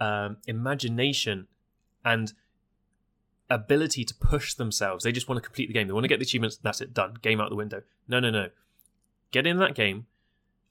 um, 0.00 0.38
imagination 0.46 1.46
and 2.04 2.32
ability 3.50 4.04
to 4.04 4.14
push 4.14 4.54
themselves. 4.54 5.04
They 5.04 5.12
just 5.12 5.28
want 5.28 5.42
to 5.42 5.46
complete 5.46 5.66
the 5.66 5.74
game. 5.74 5.86
They 5.86 5.92
want 5.92 6.04
to 6.04 6.08
get 6.08 6.18
the 6.18 6.24
achievements. 6.24 6.56
That's 6.56 6.80
it. 6.80 6.94
Done. 6.94 7.14
Game 7.22 7.40
out 7.40 7.50
the 7.50 7.56
window. 7.56 7.82
No, 8.08 8.20
no, 8.20 8.30
no. 8.30 8.50
Get 9.30 9.46
in 9.46 9.58
that 9.58 9.74
game 9.74 10.06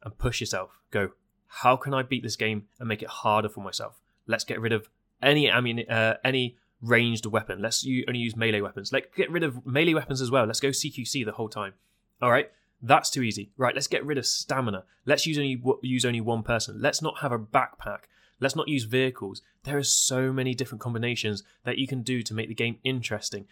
and 0.04 0.18
push 0.18 0.40
yourself. 0.40 0.80
Go. 0.92 1.10
How 1.48 1.76
can 1.76 1.94
I 1.94 2.02
beat 2.02 2.24
this 2.24 2.36
game 2.36 2.68
and 2.80 2.88
make 2.88 3.02
it 3.02 3.10
harder 3.10 3.50
for 3.50 3.62
myself? 3.62 4.02
Let's 4.26 4.44
get 4.44 4.60
rid 4.60 4.74
of 4.74 4.90
any 5.22 5.50
I 5.50 5.62
mean 5.62 5.88
uh, 5.90 6.18
any 6.24 6.58
ranged 6.84 7.26
weapon. 7.26 7.62
Let's 7.62 7.84
u- 7.84 8.06
only 8.08 8.20
use 8.20 8.36
melee 8.36 8.62
weapons. 8.62 8.92
Like 8.92 9.16
get 9.16 9.32
rid 9.32 9.44
of 9.44 9.66
melee 9.66 9.94
weapons 9.94 10.22
as 10.22 10.30
well. 10.30 10.46
Let's 10.46 10.60
go 10.60 10.70
CQC 10.70 11.26
the 11.26 11.32
whole 11.32 11.50
time. 11.50 11.74
All 12.22 12.30
right. 12.30 12.52
That's 12.86 13.10
too 13.10 13.24
easy. 13.24 13.50
Right, 13.56 13.74
let's 13.74 13.88
get 13.88 14.06
rid 14.06 14.18
of 14.18 14.26
stamina. 14.26 14.84
Let's 15.06 15.26
use 15.26 15.38
only 15.38 15.62
use 15.82 16.04
only 16.04 16.20
one 16.20 16.44
person. 16.44 16.82
Let's 16.82 17.02
not 17.02 17.20
have 17.20 17.32
a 17.32 17.40
backpack. 17.40 18.04
Let's 18.42 18.58
not 18.58 18.68
use 18.68 18.84
vehicles. 18.84 19.42
There 19.64 19.78
are 19.78 19.84
so 19.84 20.34
many 20.34 20.54
different 20.54 20.82
combinations 20.82 21.44
that 21.64 21.78
you 21.78 21.88
can 21.88 22.02
do 22.02 22.22
to 22.24 22.34
make 22.34 22.50
the 22.50 22.54
game 22.54 22.80
interesting. 22.84 23.46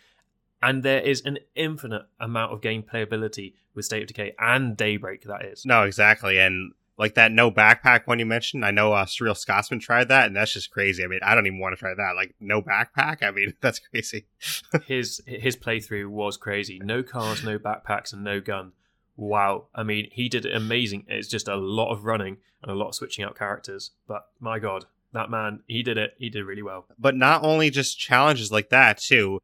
And 0.61 0.83
there 0.83 0.99
is 0.99 1.21
an 1.21 1.39
infinite 1.55 2.03
amount 2.19 2.51
of 2.51 2.61
game 2.61 2.83
playability 2.83 3.53
with 3.73 3.85
State 3.85 4.01
of 4.01 4.07
Decay 4.09 4.33
and 4.37 4.75
Daybreak, 4.75 5.23
that 5.23 5.45
is. 5.45 5.65
No, 5.65 5.83
exactly. 5.83 6.37
And 6.37 6.73
like 6.97 7.15
that 7.15 7.31
no 7.31 7.49
backpack 7.51 8.05
one 8.05 8.19
you 8.19 8.25
mentioned, 8.25 8.65
I 8.65 8.71
know 8.71 8.93
uh, 8.93 9.05
Surreal 9.05 9.35
Scotsman 9.35 9.79
tried 9.79 10.09
that, 10.09 10.27
and 10.27 10.35
that's 10.35 10.53
just 10.53 10.71
crazy. 10.71 11.03
I 11.03 11.07
mean, 11.07 11.19
I 11.23 11.33
don't 11.35 11.47
even 11.47 11.59
want 11.59 11.75
to 11.75 11.79
try 11.79 11.93
that. 11.93 12.13
Like 12.15 12.35
no 12.39 12.61
backpack. 12.61 13.23
I 13.23 13.31
mean, 13.31 13.53
that's 13.61 13.79
crazy. 13.79 14.25
his 14.85 15.21
his 15.25 15.55
playthrough 15.55 16.07
was 16.07 16.37
crazy. 16.37 16.79
No 16.79 17.03
cars, 17.03 17.43
no 17.43 17.57
backpacks, 17.57 18.13
and 18.13 18.23
no 18.23 18.39
gun. 18.39 18.73
Wow. 19.15 19.65
I 19.75 19.83
mean, 19.83 20.09
he 20.11 20.29
did 20.29 20.45
it 20.45 20.55
amazing. 20.55 21.05
It's 21.07 21.27
just 21.27 21.47
a 21.47 21.55
lot 21.55 21.91
of 21.91 22.05
running 22.05 22.37
and 22.61 22.71
a 22.71 22.75
lot 22.75 22.89
of 22.89 22.95
switching 22.95 23.23
out 23.23 23.37
characters. 23.37 23.91
But 24.07 24.27
my 24.39 24.57
God, 24.59 24.85
that 25.13 25.29
man, 25.29 25.61
he 25.67 25.83
did 25.83 25.97
it. 25.97 26.15
He 26.17 26.29
did 26.29 26.43
really 26.43 26.63
well. 26.63 26.85
But 26.97 27.15
not 27.15 27.43
only 27.43 27.69
just 27.69 27.99
challenges 27.99 28.51
like 28.51 28.69
that 28.69 28.97
too. 28.97 29.39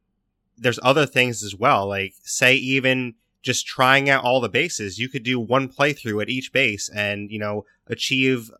There's 0.56 0.80
other 0.82 1.06
things 1.06 1.44
as 1.44 1.54
well. 1.54 1.86
Like 1.86 2.14
say 2.22 2.56
even 2.56 3.14
just 3.42 3.66
trying 3.66 4.08
out 4.10 4.24
all 4.24 4.40
the 4.40 4.48
bases. 4.48 4.98
You 4.98 5.08
could 5.08 5.22
do 5.22 5.38
one 5.38 5.68
playthrough 5.68 6.22
at 6.22 6.28
each 6.28 6.52
base 6.52 6.88
and, 6.88 7.30
you 7.30 7.38
know, 7.38 7.64
achieve 7.86 8.50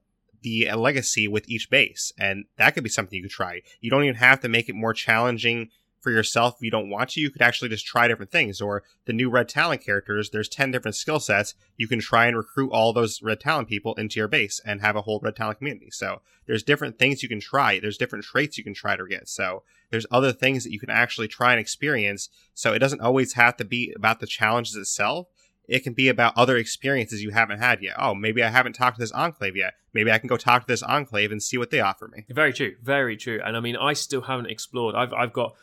the 0.43 0.69
uh, 0.71 0.77
legacy 0.77 1.27
with 1.27 1.49
each 1.49 1.69
base. 1.71 2.13
And 2.19 2.45
that 2.57 2.75
could 2.75 2.85
be 2.85 2.91
something 2.91 3.17
you 3.17 3.23
could 3.23 3.31
try. 3.31 3.63
You 3.81 3.91
don't 3.91 4.05
even 4.05 4.17
have 4.17 4.41
to 4.41 4.49
make 4.49 4.69
it 4.69 4.75
more 4.75 4.95
challenging 4.95 5.71
for 6.01 6.11
yourself 6.11 6.57
if 6.57 6.63
you 6.63 6.71
don't 6.71 6.91
want 6.91 7.11
to. 7.11 7.21
You 7.21 7.31
could 7.31 7.43
actually 7.43 7.69
just 7.69 7.87
try 7.87 8.09
different 8.09 8.31
things. 8.31 8.61
Or 8.61 8.83
the 9.07 9.13
new 9.13 9.31
Red 9.31 9.49
Talon 9.49 9.79
characters, 9.79 10.31
there's 10.31 10.49
10 10.49 10.71
different 10.71 10.95
skill 10.95 11.21
sets. 11.21 11.55
You 11.77 11.89
can 11.89 12.01
try 12.01 12.27
and 12.27 12.37
recruit 12.37 12.71
all 12.71 12.93
those 12.93 13.23
Red 13.23 13.41
Talon 13.41 13.67
people 13.67 13.95
into 13.95 14.21
your 14.21 14.29
base 14.29 14.61
and 14.65 14.81
have 14.81 14.97
a 14.97 15.03
whole 15.03 15.21
Red 15.23 15.37
Talon 15.37 15.57
community. 15.57 15.91
So 15.91 16.21
there's 16.47 16.63
different 16.63 16.99
things 16.99 17.23
you 17.23 17.29
can 17.29 17.41
try. 17.41 17.79
There's 17.79 17.99
different 17.99 18.25
traits 18.25 18.59
you 18.59 18.65
can 18.65 18.75
try 18.75 18.97
to 18.97 19.07
get. 19.07 19.29
So 19.29 19.63
there's 19.91 20.07
other 20.11 20.33
things 20.33 20.65
that 20.65 20.73
you 20.73 20.81
can 20.81 20.91
actually 20.91 21.29
try 21.29 21.53
and 21.53 21.61
experience. 21.61 22.29
So 22.55 22.73
it 22.73 22.79
doesn't 22.79 23.01
always 23.01 23.35
have 23.35 23.57
to 23.59 23.65
be 23.65 23.93
about 23.97 24.21
the 24.21 24.27
challenges 24.27 24.77
itself. 24.77 25.29
It 25.69 25.81
can 25.81 25.93
be 25.93 26.09
about 26.09 26.33
other 26.37 26.57
experiences 26.57 27.23
you 27.23 27.31
haven't 27.31 27.59
had 27.59 27.83
yet. 27.83 27.97
Oh, 27.99 28.15
maybe 28.15 28.43
I 28.43 28.49
haven't 28.49 28.73
talked 28.73 28.97
to 28.97 29.03
this 29.03 29.13
enclave 29.13 29.55
yet. 29.55 29.75
Maybe 29.93 30.11
I 30.11 30.19
can 30.19 30.27
go 30.27 30.39
talk 30.39 30.63
to 30.63 30.67
this 30.67 30.83
enclave 30.83 31.31
and 31.31 31.43
see 31.43 31.59
what 31.59 31.71
they 31.71 31.81
offer 31.81 32.09
me. 32.09 32.25
Very 32.31 32.55
true. 32.55 32.77
Very 32.83 33.19
true. 33.19 33.41
And 33.45 33.55
I 33.55 33.61
mean, 33.61 33.77
I 33.77 33.93
still 33.93 34.23
haven't 34.23 34.51
explored. 34.51 34.95
I've 34.95 35.13
I've 35.13 35.33
got. 35.33 35.55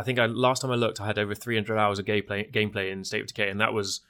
I 0.00 0.02
think 0.02 0.18
I 0.18 0.26
last 0.26 0.62
time 0.62 0.70
I 0.70 0.76
looked, 0.76 1.00
I 1.00 1.06
had 1.06 1.18
over 1.18 1.34
300 1.34 1.76
hours 1.78 1.98
of 1.98 2.06
gameplay 2.06 2.50
gameplay 2.50 2.90
in 2.90 3.04
State 3.04 3.20
of 3.20 3.26
Decay, 3.26 3.50
and 3.50 3.60
that 3.60 3.74
was 3.74 4.00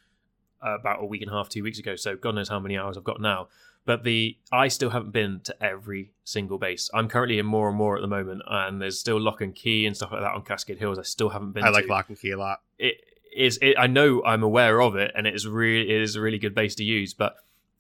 uh, 0.65 0.79
about 0.79 1.03
a 1.03 1.05
week 1.05 1.21
and 1.21 1.31
a 1.31 1.35
half, 1.35 1.49
two 1.49 1.65
weeks 1.65 1.81
ago. 1.81 1.97
So 1.97 2.17
God 2.17 2.37
knows 2.37 2.49
how 2.49 2.61
many 2.61 2.79
hours 2.79 2.97
I've 2.97 3.05
got 3.05 3.21
now. 3.21 3.49
But 3.87 4.05
the 4.05 4.37
I 4.53 4.69
still 4.69 4.91
haven't 4.91 5.11
been 5.11 5.41
to 5.45 5.63
every 5.63 6.13
single 6.23 6.59
base. 6.59 6.91
I'm 6.95 7.09
currently 7.09 7.41
in 7.41 7.47
more 7.47 7.69
and 7.69 7.77
more 7.77 7.97
at 7.97 8.03
the 8.03 8.09
moment, 8.09 8.43
and 8.47 8.81
there's 8.81 9.01
still 9.01 9.19
Lock 9.19 9.41
and 9.41 9.53
Key 9.53 9.85
and 9.85 9.97
stuff 9.97 10.13
like 10.13 10.21
that 10.21 10.33
on 10.33 10.43
Cascade 10.43 10.79
Hills. 10.79 10.99
I 10.99 11.03
still 11.03 11.31
haven't 11.31 11.53
been. 11.53 11.65
I 11.65 11.71
like 11.71 11.87
to. 11.87 11.91
Lock 11.91 12.09
and 12.09 12.21
Key 12.21 12.31
a 12.31 12.39
lot. 12.39 12.61
It 12.79 13.03
is. 13.37 13.59
It, 13.61 13.77
I 13.77 13.89
know 13.89 14.23
I'm 14.25 14.45
aware 14.45 14.81
of 14.81 14.95
it, 14.95 15.11
and 15.17 15.27
it 15.27 15.35
is 15.35 15.47
really 15.47 15.91
it 15.91 16.01
is 16.03 16.15
a 16.15 16.21
really 16.21 16.39
good 16.39 16.55
base 16.55 16.77
to 16.77 16.85
use. 16.85 17.15
But 17.15 17.35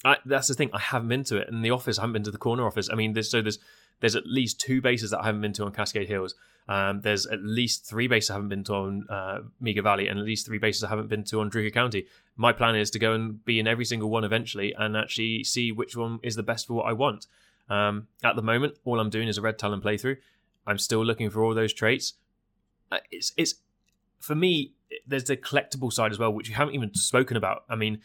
I, 0.04 0.16
that's 0.24 0.48
the 0.48 0.54
thing. 0.54 0.70
I 0.72 0.78
haven't 0.78 1.08
been 1.08 1.24
to 1.24 1.36
it. 1.36 1.48
In 1.48 1.62
the 1.62 1.70
office, 1.70 1.98
I 1.98 2.02
haven't 2.02 2.14
been 2.14 2.24
to 2.24 2.30
the 2.30 2.38
corner 2.38 2.66
office. 2.66 2.88
I 2.90 2.94
mean, 2.94 3.12
there's 3.12 3.30
so 3.30 3.42
there's 3.42 3.58
there's 4.00 4.16
at 4.16 4.26
least 4.26 4.60
two 4.60 4.80
bases 4.80 5.10
that 5.10 5.20
I 5.20 5.26
haven't 5.26 5.42
been 5.42 5.52
to 5.54 5.64
on 5.64 5.72
Cascade 5.72 6.08
Hills. 6.08 6.34
Um, 6.68 7.00
there's 7.00 7.26
at 7.26 7.42
least 7.42 7.84
three 7.84 8.06
bases 8.06 8.30
I 8.30 8.34
haven't 8.34 8.48
been 8.48 8.64
to 8.64 8.74
on 8.74 9.06
uh, 9.10 9.40
Meagher 9.62 9.82
Valley, 9.82 10.08
and 10.08 10.18
at 10.18 10.24
least 10.24 10.46
three 10.46 10.58
bases 10.58 10.84
I 10.84 10.88
haven't 10.88 11.08
been 11.08 11.24
to 11.24 11.40
on 11.40 11.50
Drucker 11.50 11.72
County. 11.72 12.06
My 12.36 12.52
plan 12.52 12.76
is 12.76 12.90
to 12.92 12.98
go 12.98 13.12
and 13.12 13.44
be 13.44 13.58
in 13.58 13.66
every 13.66 13.84
single 13.84 14.08
one 14.08 14.24
eventually, 14.24 14.74
and 14.78 14.96
actually 14.96 15.44
see 15.44 15.72
which 15.72 15.96
one 15.96 16.20
is 16.22 16.36
the 16.36 16.42
best 16.42 16.66
for 16.66 16.74
what 16.74 16.86
I 16.86 16.92
want. 16.92 17.26
Um, 17.68 18.08
at 18.22 18.36
the 18.36 18.42
moment, 18.42 18.74
all 18.84 19.00
I'm 19.00 19.10
doing 19.10 19.28
is 19.28 19.36
a 19.36 19.42
Red 19.42 19.58
Talon 19.58 19.80
playthrough. 19.80 20.16
I'm 20.66 20.78
still 20.78 21.04
looking 21.04 21.28
for 21.30 21.42
all 21.44 21.54
those 21.54 21.72
traits. 21.72 22.14
Uh, 22.90 22.98
it's 23.10 23.32
it's 23.36 23.56
for 24.18 24.34
me. 24.34 24.72
There's 25.06 25.24
the 25.24 25.36
collectible 25.36 25.92
side 25.92 26.10
as 26.10 26.18
well, 26.18 26.32
which 26.32 26.48
you 26.48 26.54
haven't 26.54 26.74
even 26.74 26.94
spoken 26.94 27.36
about. 27.36 27.64
I 27.68 27.76
mean, 27.76 28.00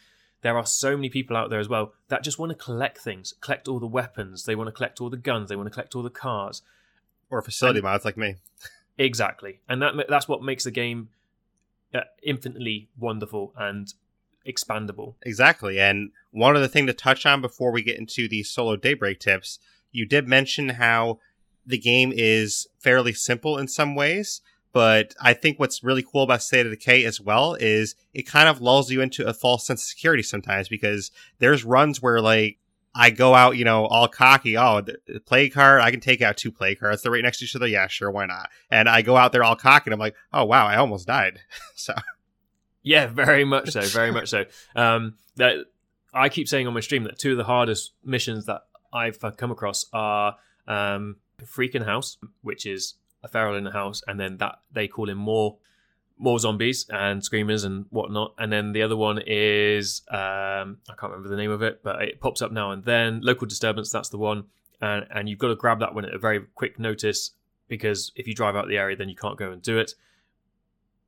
there 0.46 0.56
are 0.60 0.66
so 0.66 0.96
many 0.96 1.10
people 1.10 1.36
out 1.36 1.50
there 1.50 1.60
as 1.60 1.68
well 1.68 1.94
that 2.10 2.22
just 2.22 2.38
want 2.38 2.52
to 2.52 2.56
collect 2.56 3.00
things, 3.00 3.34
collect 3.42 3.68
all 3.68 3.80
the 3.80 3.88
weapons. 3.88 4.44
They 4.44 4.56
want 4.56 4.68
to 4.68 4.72
collect 4.72 5.02
all 5.02 5.10
the 5.10 5.18
guns. 5.18 5.50
They 5.50 5.56
want 5.56 5.66
to 5.66 5.72
collect 5.74 5.96
all 5.96 6.04
the 6.04 6.12
cars. 6.12 6.62
Or 7.32 7.42
facility 7.42 7.80
And- 7.84 8.06
like 8.06 8.16
me. 8.16 8.36
Exactly, 9.00 9.60
and 9.68 9.82
that 9.82 9.94
that's 10.08 10.28
what 10.28 10.44
makes 10.44 10.64
the 10.66 10.72
game 10.72 11.10
uh, 11.96 12.02
infinitely 12.22 12.90
wonderful 12.98 13.54
and 13.58 13.92
expandable. 14.48 15.16
Exactly. 15.24 15.80
And 15.80 16.12
one 16.30 16.56
other 16.56 16.68
thing 16.68 16.86
to 16.86 16.94
touch 16.94 17.26
on 17.26 17.42
before 17.42 17.72
we 17.72 17.82
get 17.82 17.98
into 17.98 18.28
the 18.28 18.44
solo 18.44 18.76
daybreak 18.76 19.20
tips, 19.20 19.58
you 19.92 20.06
did 20.06 20.28
mention 20.28 20.70
how 20.70 21.20
the 21.66 21.80
game 21.80 22.14
is 22.16 22.68
fairly 22.80 23.14
simple 23.14 23.58
in 23.58 23.68
some 23.68 23.96
ways, 23.96 24.42
but 24.76 25.16
I 25.22 25.32
think 25.32 25.58
what's 25.58 25.86
really 25.86 26.04
cool 26.04 26.24
about 26.24 26.44
State 26.44 26.66
of 26.66 26.72
Decay 26.74 27.06
as 27.06 27.22
well 27.22 27.54
is 27.54 27.96
it 28.14 28.24
kind 28.24 28.50
of 28.50 28.60
lulls 28.60 28.92
you 28.92 29.00
into 29.00 29.26
a 29.26 29.34
false 29.34 29.66
sense 29.66 29.82
of 29.84 29.88
security 29.88 30.22
sometimes 30.22 30.68
because 30.68 31.12
there's 31.40 31.64
runs 31.64 32.02
where 32.02 32.20
like 32.20 32.58
I 32.94 33.10
go 33.10 33.36
out, 33.36 33.56
you 33.56 33.64
know, 33.64 33.86
all 33.86 34.10
cocky. 34.10 34.58
Oh, 34.58 34.82
the 34.82 35.22
plague 35.26 35.54
heart, 35.54 35.82
I 35.82 35.92
can 35.92 36.02
take 36.02 36.22
out 36.22 36.36
two 36.36 36.52
plague 36.52 36.82
hearts. 36.82 37.04
They're 37.04 37.12
right 37.14 37.24
next 37.24 37.40
to 37.40 37.46
each 37.46 37.56
other. 37.56 37.68
Yeah, 37.68 37.88
sure, 37.88 38.12
why 38.12 38.26
not? 38.26 38.50
And 38.70 38.90
I 38.90 39.02
go 39.02 39.16
out 39.16 39.32
there 39.32 39.46
all 39.46 39.56
cocky 39.56 39.86
and 39.86 39.94
I'm 39.94 40.00
like, 40.00 40.16
oh 40.34 40.44
wow, 40.44 40.68
I 40.68 40.76
almost 40.76 41.08
died. 41.08 41.40
so 41.76 41.94
Yeah, 42.84 43.08
very 43.08 43.46
much 43.46 43.72
so, 43.72 43.80
very 43.80 44.12
much 44.20 44.28
so. 44.28 44.44
Um, 44.76 45.16
that 45.38 45.56
I 46.14 46.28
keep 46.28 46.50
saying 46.50 46.68
on 46.68 46.74
my 46.74 46.82
stream 46.82 47.06
that 47.06 47.18
two 47.18 47.32
of 47.32 47.38
the 47.38 47.46
hardest 47.46 47.94
missions 48.04 48.46
that 48.48 48.64
I've 48.92 49.24
come 49.38 49.52
across 49.52 49.86
are 49.94 50.36
um, 50.68 51.16
Freaking 51.42 51.86
House, 51.86 52.18
which 52.42 52.66
is 52.66 52.96
a 53.26 53.28
feral 53.28 53.58
in 53.58 53.66
the 53.66 53.72
house, 53.72 54.02
and 54.08 54.20
then 54.20 54.38
that 54.38 54.60
they 54.72 54.88
call 54.88 55.10
in 55.10 55.18
more 55.18 55.58
more 56.18 56.40
zombies 56.40 56.86
and 56.90 57.26
screamers 57.26 57.66
and 57.66 57.88
whatnot. 57.90 58.34
And 58.38 58.50
then 58.52 58.72
the 58.72 58.82
other 58.82 58.96
one 58.96 59.20
is 59.26 60.02
um, 60.10 60.78
I 60.88 60.94
can't 60.98 61.12
remember 61.12 61.28
the 61.28 61.36
name 61.36 61.52
of 61.52 61.62
it, 61.62 61.82
but 61.84 62.02
it 62.02 62.22
pops 62.22 62.42
up 62.42 62.54
now 62.54 62.72
and 62.72 62.86
then. 62.86 63.20
Local 63.22 63.48
disturbance, 63.48 63.92
that's 63.92 64.10
the 64.10 64.18
one, 64.18 64.46
and 64.82 65.06
and 65.10 65.28
you've 65.28 65.40
got 65.40 65.50
to 65.50 65.56
grab 65.56 65.80
that 65.80 65.94
one 65.94 66.06
at 66.06 66.14
a 66.14 66.20
very 66.20 66.46
quick 66.56 66.80
notice 66.80 67.32
because 67.68 68.12
if 68.16 68.28
you 68.28 68.34
drive 68.34 68.56
out 68.56 68.68
the 68.68 68.78
area, 68.78 68.96
then 68.96 69.10
you 69.10 69.16
can't 69.16 69.38
go 69.38 69.52
and 69.52 69.62
do 69.62 69.78
it 69.78 69.96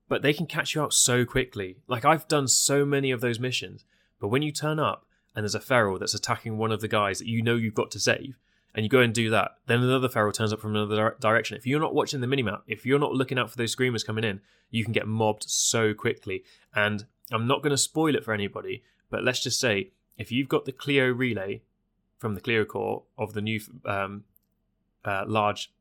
but 0.07 0.21
they 0.21 0.33
can 0.33 0.45
catch 0.45 0.73
you 0.73 0.81
out 0.81 0.93
so 0.93 1.25
quickly. 1.25 1.77
Like 1.87 2.05
I've 2.05 2.27
done 2.27 2.47
so 2.47 2.85
many 2.85 3.11
of 3.11 3.21
those 3.21 3.39
missions, 3.39 3.83
but 4.19 4.29
when 4.29 4.41
you 4.41 4.51
turn 4.51 4.79
up 4.79 5.05
and 5.35 5.43
there's 5.43 5.55
a 5.55 5.59
feral 5.59 5.99
that's 5.99 6.13
attacking 6.13 6.57
one 6.57 6.71
of 6.71 6.81
the 6.81 6.87
guys 6.87 7.19
that 7.19 7.27
you 7.27 7.41
know 7.41 7.55
you've 7.55 7.73
got 7.73 7.91
to 7.91 7.99
save, 7.99 8.37
and 8.75 8.83
you 8.83 8.89
go 8.89 8.99
and 8.99 9.13
do 9.13 9.29
that, 9.31 9.57
then 9.65 9.81
another 9.81 10.09
feral 10.09 10.31
turns 10.31 10.53
up 10.53 10.59
from 10.59 10.75
another 10.75 11.15
direction. 11.19 11.57
If 11.57 11.65
you're 11.65 11.79
not 11.79 11.95
watching 11.95 12.21
the 12.21 12.27
minimap, 12.27 12.61
if 12.67 12.85
you're 12.85 12.99
not 12.99 13.13
looking 13.13 13.39
out 13.39 13.49
for 13.49 13.57
those 13.57 13.71
screamers 13.71 14.03
coming 14.03 14.23
in, 14.23 14.41
you 14.69 14.83
can 14.83 14.93
get 14.93 15.07
mobbed 15.07 15.49
so 15.49 15.93
quickly. 15.93 16.43
And 16.75 17.05
I'm 17.31 17.47
not 17.47 17.63
going 17.63 17.71
to 17.71 17.77
spoil 17.77 18.15
it 18.15 18.23
for 18.23 18.33
anybody, 18.33 18.83
but 19.09 19.23
let's 19.23 19.41
just 19.41 19.59
say 19.59 19.91
if 20.17 20.31
you've 20.31 20.49
got 20.49 20.65
the 20.65 20.71
Cleo 20.71 21.07
relay 21.07 21.61
from 22.19 22.35
the 22.35 22.41
Cleo 22.41 22.65
core 22.65 23.03
of 23.17 23.33
the 23.33 23.41
new 23.41 23.59
um, 23.85 24.23
uh, 25.05 25.23
large 25.27 25.71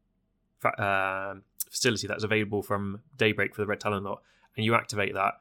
uh, 0.65 1.35
facility 1.71 2.07
that's 2.07 2.25
available 2.25 2.63
from 2.63 3.01
Daybreak 3.17 3.55
for 3.55 3.63
the 3.63 3.67
Red 3.67 3.81
Talon 3.81 4.05
lot, 4.05 4.23
and 4.57 4.65
you 4.65 4.75
activate 4.75 5.15
that, 5.15 5.35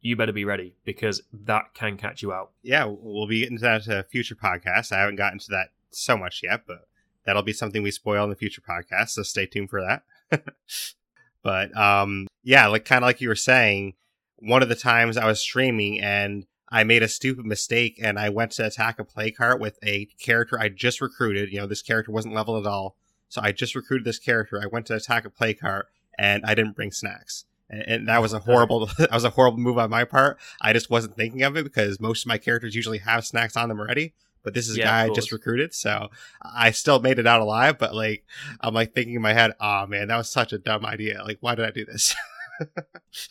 you 0.00 0.16
better 0.16 0.32
be 0.32 0.44
ready 0.44 0.74
because 0.84 1.22
that 1.32 1.74
can 1.74 1.96
catch 1.96 2.22
you 2.22 2.32
out. 2.32 2.52
Yeah, 2.62 2.84
we'll 2.86 3.26
be 3.26 3.40
getting 3.40 3.58
to 3.58 3.62
that 3.62 3.88
uh, 3.88 4.02
future 4.04 4.34
podcast. 4.34 4.92
I 4.92 5.00
haven't 5.00 5.16
gotten 5.16 5.38
to 5.40 5.50
that 5.50 5.68
so 5.90 6.16
much 6.16 6.40
yet, 6.42 6.62
but 6.66 6.88
that'll 7.24 7.42
be 7.42 7.52
something 7.52 7.82
we 7.82 7.90
spoil 7.90 8.24
in 8.24 8.30
the 8.30 8.36
future 8.36 8.62
podcast. 8.62 9.10
So 9.10 9.22
stay 9.22 9.46
tuned 9.46 9.70
for 9.70 9.80
that. 9.80 10.44
but 11.42 11.76
um, 11.76 12.26
yeah, 12.42 12.66
like 12.66 12.84
kind 12.84 13.04
of 13.04 13.08
like 13.08 13.20
you 13.20 13.28
were 13.28 13.36
saying, 13.36 13.94
one 14.38 14.62
of 14.62 14.68
the 14.68 14.74
times 14.74 15.16
I 15.16 15.26
was 15.26 15.40
streaming 15.40 16.00
and 16.00 16.46
I 16.70 16.84
made 16.84 17.02
a 17.02 17.08
stupid 17.08 17.44
mistake 17.44 17.98
and 18.02 18.18
I 18.18 18.28
went 18.28 18.52
to 18.52 18.66
attack 18.66 18.98
a 18.98 19.04
plague 19.04 19.36
heart 19.36 19.60
with 19.60 19.78
a 19.84 20.06
character 20.20 20.58
I 20.58 20.68
just 20.68 21.00
recruited. 21.00 21.52
You 21.52 21.60
know, 21.60 21.66
this 21.66 21.82
character 21.82 22.12
wasn't 22.12 22.34
leveled 22.34 22.64
at 22.64 22.70
all. 22.70 22.96
So 23.28 23.40
I 23.42 23.52
just 23.52 23.74
recruited 23.74 24.06
this 24.06 24.18
character. 24.18 24.60
I 24.62 24.66
went 24.66 24.86
to 24.86 24.94
attack 24.94 25.24
a 25.24 25.30
plague 25.30 25.60
heart 25.60 25.88
and 26.18 26.44
I 26.44 26.54
didn't 26.54 26.76
bring 26.76 26.92
snacks. 26.92 27.44
And, 27.68 27.82
and 27.82 28.08
that 28.08 28.22
was 28.22 28.32
a 28.32 28.38
horrible 28.40 28.86
that 28.98 29.12
was 29.12 29.24
a 29.24 29.30
horrible 29.30 29.58
move 29.58 29.78
on 29.78 29.90
my 29.90 30.04
part. 30.04 30.38
I 30.60 30.72
just 30.72 30.90
wasn't 30.90 31.16
thinking 31.16 31.42
of 31.42 31.56
it 31.56 31.64
because 31.64 32.00
most 32.00 32.24
of 32.24 32.28
my 32.28 32.38
characters 32.38 32.74
usually 32.74 32.98
have 32.98 33.26
snacks 33.26 33.56
on 33.56 33.68
them 33.68 33.80
already. 33.80 34.14
But 34.42 34.54
this 34.54 34.68
is 34.68 34.76
Yeah, 34.76 34.84
a 34.84 34.86
guy 34.86 35.12
I 35.12 35.14
just 35.14 35.32
recruited, 35.32 35.74
so 35.74 36.08
I 36.42 36.70
still 36.70 37.00
made 37.00 37.18
it 37.18 37.26
out 37.26 37.40
alive. 37.40 37.78
But 37.78 37.94
like, 37.94 38.24
I'm 38.60 38.74
like 38.74 38.92
thinking 38.92 39.14
in 39.14 39.22
my 39.22 39.32
head, 39.34 39.52
"Oh 39.60 39.86
man, 39.86 40.08
that 40.08 40.16
was 40.16 40.30
such 40.30 40.52
a 40.52 40.58
dumb 40.58 40.84
idea. 40.86 41.22
Like, 41.22 41.38
why 41.40 41.54
did 41.54 41.66
I 41.66 41.70
do 41.70 41.84
this?" 41.84 42.14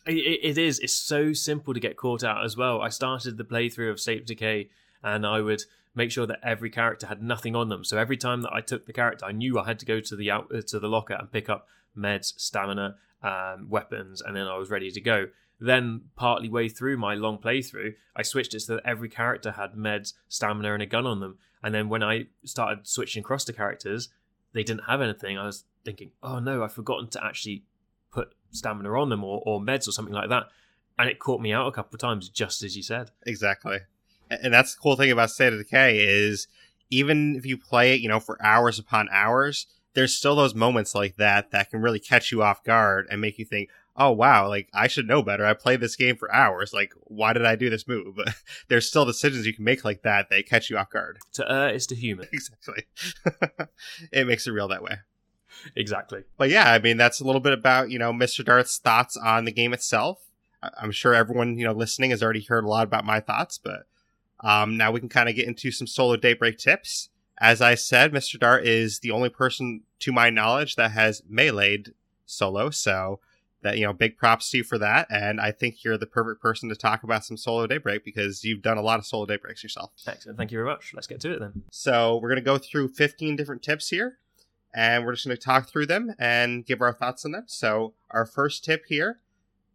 It, 0.06 0.40
it- 0.44 0.58
is. 0.58 0.80
It's 0.80 0.94
so 0.94 1.34
simple 1.34 1.74
to 1.74 1.80
get 1.80 1.98
caught 1.98 2.24
out 2.24 2.44
as 2.44 2.58
well. 2.58 2.82
I 2.82 2.90
started 2.90 3.38
the 3.38 3.44
playthrough 3.44 3.92
of 3.92 4.00
State 4.00 4.22
of 4.22 4.26
Decay, 4.26 4.70
and 5.04 5.26
I 5.26 5.40
would 5.42 5.62
make 5.96 6.12
sure 6.12 6.26
that 6.26 6.40
every 6.44 6.70
character 6.70 7.08
had 7.08 7.22
nothing 7.22 7.56
on 7.56 7.70
them. 7.70 7.84
So 7.84 7.98
every 7.98 8.18
time 8.18 8.42
that 8.42 8.54
I 8.54 8.62
took 8.62 8.86
the 8.86 8.94
character, 8.94 9.26
I 9.26 9.32
knew 9.32 9.60
I 9.60 9.66
had 9.66 9.80
to 9.80 9.86
go 9.86 10.00
to 10.00 10.16
the 10.16 10.32
out 10.32 10.48
uh, 10.54 10.62
to 10.68 10.80
the 10.80 10.88
locker 10.88 11.14
and 11.14 11.32
pick 11.32 11.48
up 11.48 11.68
meds, 11.98 12.34
stamina, 12.38 12.96
um, 13.24 13.68
weapons, 13.70 14.22
and 14.22 14.36
then 14.36 14.48
I 14.48 14.58
was 14.58 14.70
ready 14.70 14.92
to 14.92 15.02
go. 15.02 15.28
Then, 15.60 16.02
partly 16.16 16.48
way 16.48 16.70
through 16.70 16.98
my 16.98 17.16
long 17.16 17.38
playthrough, 17.38 17.96
I 18.16 18.22
switched 18.22 18.54
it 18.54 18.62
so 18.62 18.76
that 18.76 18.86
every 18.86 19.10
character 19.10 19.52
had 19.52 19.74
meds, 19.74 20.14
stamina, 20.30 20.74
and 20.74 20.84
a 20.84 20.86
gun 20.86 21.06
on 21.06 21.20
them. 21.20 21.38
And 21.62 21.76
then 21.76 21.90
when 21.90 22.02
I 22.02 22.28
started 22.46 22.88
switching 22.88 23.22
across 23.22 23.44
to 23.46 23.54
characters, 23.54 24.10
they 24.54 24.64
didn't 24.64 24.86
have 24.86 25.02
anything. 25.02 25.38
I 25.38 25.46
was 25.46 25.66
thinking, 25.84 26.12
oh 26.24 26.40
no, 26.40 26.64
I've 26.64 26.74
forgotten 26.74 27.10
to 27.10 27.26
actually 27.26 27.64
put 28.12 28.34
stamina 28.52 28.90
on 28.90 29.10
them 29.10 29.24
or, 29.24 29.42
or 29.46 29.60
meds 29.60 29.88
or 29.88 29.92
something 29.92 30.14
like 30.14 30.30
that. 30.30 30.48
And 30.98 31.10
it 31.10 31.20
caught 31.20 31.42
me 31.42 31.54
out 31.54 31.68
a 31.68 31.72
couple 31.72 31.96
of 31.96 32.02
times, 32.02 32.30
just 32.30 32.64
as 32.64 32.76
you 32.76 32.84
said. 32.84 33.12
Exactly. 33.26 33.80
And 34.30 34.54
that's 34.54 34.76
the 34.76 34.80
cool 34.80 34.96
thing 34.96 35.12
about 35.12 35.32
State 35.32 35.54
of 35.54 35.60
Decay 35.60 36.00
is 36.00 36.48
even 36.90 37.36
if 37.36 37.46
you 37.46 37.58
play 37.58 37.94
it, 37.94 38.02
you 38.02 38.10
know, 38.10 38.20
for 38.20 38.38
hours 38.44 38.80
upon 38.80 39.08
hours, 39.12 39.68
there's 39.94 40.14
still 40.14 40.36
those 40.36 40.56
moments 40.56 40.94
like 40.94 41.16
that 41.18 41.52
that 41.52 41.70
can 41.70 41.82
really 41.82 42.00
catch 42.00 42.32
you 42.32 42.44
off 42.44 42.64
guard 42.64 43.08
and 43.10 43.22
make 43.22 43.40
you 43.40 43.46
think, 43.46 43.70
oh, 43.96 44.12
wow, 44.12 44.48
like 44.48 44.70
I 44.74 44.88
should 44.88 45.08
know 45.08 45.22
better. 45.22 45.46
I 45.46 45.54
played 45.54 45.82
this 45.82 45.96
game 45.96 46.16
for 46.16 46.34
hours. 46.34 46.74
Like, 46.74 46.94
why 47.04 47.34
did 47.34 47.46
I 47.46 47.56
do 47.56 47.70
this 47.70 47.88
move? 47.88 48.18
there's 48.68 48.88
still 48.88 49.06
decisions 49.06 49.46
you 49.46 49.54
can 49.54 49.64
make 49.66 49.84
like 49.84 50.04
that 50.04 50.30
that 50.30 50.48
catch 50.48 50.70
you 50.70 50.78
off 50.78 50.90
guard. 50.90 51.20
To 51.34 51.52
err 51.52 51.70
is 51.70 51.88
to 51.88 51.96
human. 51.96 52.28
Exactly. 52.34 52.84
it 54.12 54.28
makes 54.28 54.48
it 54.48 54.52
real 54.52 54.68
that 54.70 54.84
way. 54.84 54.98
exactly. 55.76 56.24
But 56.38 56.50
yeah, 56.50 56.72
I 56.72 56.80
mean, 56.80 56.98
that's 56.98 57.20
a 57.20 57.26
little 57.26 57.42
bit 57.42 57.54
about, 57.54 57.90
you 57.90 58.00
know, 58.00 58.14
Mr. 58.14 58.44
Dart's 58.46 58.78
thoughts 58.78 59.18
on 59.18 59.46
the 59.46 59.52
game 59.52 59.74
itself. 59.74 60.20
I- 60.64 60.70
I'm 60.82 60.92
sure 60.92 61.14
everyone, 61.14 61.58
you 61.58 61.66
know, 61.66 61.74
listening 61.74 62.12
has 62.12 62.24
already 62.24 62.44
heard 62.44 62.64
a 62.64 62.70
lot 62.70 62.84
about 62.88 63.06
my 63.06 63.20
thoughts, 63.20 63.58
but 63.58 63.88
um, 64.42 64.78
now 64.78 64.92
we 64.92 65.00
can 65.00 65.10
kind 65.10 65.28
of 65.28 65.36
get 65.36 65.48
into 65.48 65.72
some 65.72 65.88
solo 65.88 66.16
daybreak 66.16 66.58
tips. 66.58 67.10
As 67.42 67.62
I 67.62 67.76
said, 67.76 68.12
Mr. 68.12 68.40
Dart 68.40 68.66
is 68.66 69.00
the 69.00 69.12
only 69.12 69.30
person, 69.30 69.82
to 70.00 70.12
my 70.12 70.30
knowledge, 70.30 70.76
that 70.76 70.92
has 70.92 71.22
meleeed 71.30 71.94
solo. 72.26 72.70
So 72.70 73.20
that, 73.62 73.78
you 73.78 73.86
know, 73.86 73.94
big 73.94 74.18
props 74.18 74.50
to 74.52 74.58
you 74.58 74.64
for 74.64 74.78
that. 74.78 75.08
And 75.10 75.42
I 75.42 75.52
think 75.52 75.84
you're 75.84 75.98
the 75.98 76.06
perfect 76.06 76.42
person 76.42 76.70
to 76.70 76.76
talk 76.76 77.04
about 77.04 77.26
some 77.26 77.38
solo 77.38 77.68
daybreak 77.68 78.06
because 78.06 78.44
you've 78.44 78.62
done 78.62 78.78
a 78.78 78.82
lot 78.82 79.00
of 79.00 79.06
solo 79.06 79.26
daybreaks 79.26 79.64
yourself. 79.64 79.92
Excellent. 80.08 80.38
Thank 80.38 80.52
you 80.52 80.58
very 80.58 80.70
much. 80.70 80.92
Let's 80.94 81.08
get 81.08 81.20
to 81.22 81.34
it 81.34 81.40
then. 81.40 81.64
So 81.72 82.18
we're 82.22 82.30
going 82.30 82.38
to 82.38 82.42
go 82.42 82.58
through 82.58 82.90
15 82.90 83.36
different 83.36 83.62
tips 83.62 83.90
here, 83.90 84.18
and 84.74 85.06
we're 85.06 85.14
just 85.14 85.26
going 85.26 85.36
to 85.36 85.44
talk 85.44 85.68
through 85.68 85.88
them 85.88 86.14
and 86.18 86.66
give 86.66 86.82
our 86.82 86.94
thoughts 86.94 87.26
on 87.26 87.32
them. 87.32 87.46
So 87.48 87.94
our 88.12 88.26
first 88.26 88.64
tip 88.64 88.86
here 88.88 89.20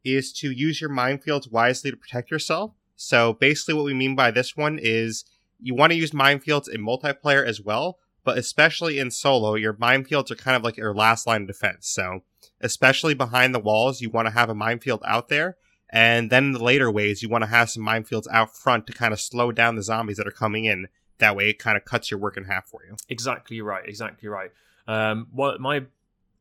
is 0.03 0.33
to 0.35 0.51
use 0.51 0.81
your 0.81 0.91
minefields 0.91 1.51
wisely 1.51 1.91
to 1.91 1.97
protect 1.97 2.31
yourself. 2.31 2.73
So 2.97 3.33
basically, 3.33 3.75
what 3.75 3.85
we 3.85 3.95
mean 3.95 4.15
by 4.15 4.31
this 4.31 4.57
one 4.57 4.79
is 4.81 5.25
you 5.61 5.75
want 5.75 5.93
to 5.93 5.99
use 5.99 6.11
minefields 6.13 6.69
in 6.69 6.83
multiplayer 6.83 7.45
as 7.45 7.61
well, 7.61 7.99
but 8.25 8.39
especially 8.39 8.99
in 8.99 9.11
solo, 9.11 9.55
your 9.55 9.75
minefields 9.75 10.31
are 10.31 10.37
kind 10.37 10.57
of 10.57 10.63
like 10.63 10.77
your 10.77 10.95
last 10.95 11.27
line 11.27 11.43
of 11.43 11.49
defense. 11.49 11.89
So 11.89 12.23
especially 12.61 13.15
behind 13.15 13.55
the 13.55 13.61
walls, 13.61 14.01
you 14.01 14.11
want 14.11 14.27
to 14.27 14.33
have 14.33 14.49
a 14.49 14.55
minefield 14.55 15.03
out 15.07 15.29
there. 15.29 15.57
And 15.91 16.31
then 16.31 16.47
in 16.47 16.53
the 16.53 16.65
later 16.65 16.91
ways, 16.91 17.23
you 17.23 17.29
want 17.29 17.43
to 17.43 17.51
have 17.51 17.71
some 17.71 17.85
minefields 17.85 18.27
out 18.33 18.57
front 18.57 18.87
to 18.87 18.93
kind 18.93 19.13
of 19.13 19.21
slow 19.21 19.53
down 19.53 19.77
the 19.77 19.83
zombies 19.83 20.17
that 20.17 20.27
are 20.27 20.33
coming 20.33 20.65
in. 20.65 20.89
That 21.19 21.37
way, 21.37 21.51
it 21.51 21.59
kind 21.59 21.77
of 21.77 21.85
cuts 21.85 22.11
your 22.11 22.19
work 22.19 22.37
in 22.37 22.45
half 22.45 22.67
for 22.67 22.81
you. 22.85 22.97
Exactly 23.09 23.61
right. 23.61 23.87
Exactly 23.87 24.29
right. 24.29 24.51
Um, 24.89 25.29
what 25.31 25.61
my 25.61 25.83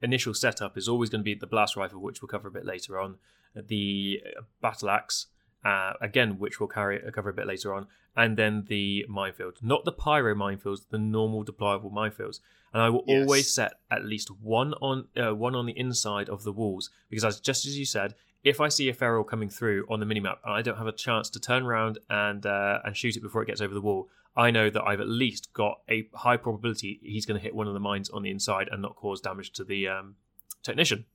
initial 0.01 0.33
setup 0.33 0.77
is 0.77 0.87
always 0.87 1.09
going 1.09 1.19
to 1.19 1.23
be 1.23 1.35
the 1.35 1.45
blast 1.45 1.75
rifle, 1.75 2.01
which 2.01 2.21
we'll 2.21 2.29
cover 2.29 2.47
a 2.47 2.51
bit 2.51 2.65
later 2.65 2.99
on, 2.99 3.17
the 3.55 4.21
uh, 4.25 4.41
battle 4.61 4.89
axe, 4.89 5.27
uh, 5.63 5.93
again, 6.01 6.37
which 6.39 6.59
we'll 6.59 6.69
carry 6.69 6.99
cover 7.11 7.29
a 7.29 7.33
bit 7.33 7.47
later 7.47 7.73
on, 7.73 7.87
and 8.15 8.37
then 8.37 8.65
the 8.67 9.05
minefield. 9.09 9.57
Not 9.61 9.85
the 9.85 9.91
pyro 9.91 10.35
minefields, 10.35 10.81
the 10.89 10.97
normal 10.97 11.43
deployable 11.45 11.91
minefields. 11.91 12.39
And 12.73 12.81
I 12.81 12.89
will 12.89 13.03
Yes. 13.07 13.21
always 13.21 13.53
set 13.53 13.73
at 13.91 14.03
least 14.03 14.29
one 14.31 14.73
on 14.75 15.07
uh, 15.15 15.35
one 15.35 15.53
on 15.55 15.65
the 15.67 15.77
inside 15.77 16.27
of 16.29 16.43
the 16.43 16.51
walls 16.51 16.89
because, 17.09 17.23
as 17.23 17.39
just 17.39 17.65
as 17.65 17.77
you 17.77 17.85
said, 17.85 18.15
if 18.43 18.59
I 18.59 18.67
see 18.67 18.89
a 18.89 18.93
feral 18.93 19.23
coming 19.23 19.47
through 19.49 19.85
on 19.89 19.99
the 19.99 20.05
minimap 20.07 20.37
and 20.43 20.53
I 20.53 20.61
don't 20.63 20.77
have 20.77 20.87
a 20.87 20.91
chance 20.91 21.29
to 21.31 21.39
turn 21.39 21.63
around 21.63 21.99
and 22.09 22.45
uh, 22.45 22.79
and 22.83 22.97
shoot 22.97 23.15
it 23.15 23.21
before 23.21 23.43
it 23.43 23.45
gets 23.45 23.61
over 23.61 23.73
the 23.75 23.81
wall, 23.81 24.09
I 24.35 24.49
know 24.49 24.69
that 24.71 24.81
I've 24.83 24.99
at 24.99 25.07
least 25.07 25.53
got 25.53 25.81
a 25.87 26.07
high 26.15 26.37
probability 26.37 26.99
he's 27.03 27.25
going 27.27 27.39
to 27.39 27.43
hit 27.43 27.53
one 27.55 27.67
of 27.67 27.73
the 27.75 27.79
mines 27.79 28.09
on 28.09 28.23
the 28.23 28.31
inside 28.31 28.67
and 28.71 28.81
not 28.81 28.95
cause 28.95 29.21
damage 29.21 29.51
to 29.53 29.63
the 29.63 29.87
um, 29.87 30.15
technician. 30.63 31.05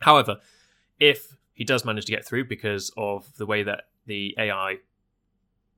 However, 0.00 0.38
if 1.00 1.36
he 1.62 1.64
does 1.64 1.84
manage 1.84 2.06
to 2.06 2.10
get 2.10 2.26
through 2.26 2.44
because 2.44 2.90
of 2.96 3.36
the 3.36 3.46
way 3.46 3.62
that 3.62 3.84
the 4.06 4.34
AI 4.36 4.78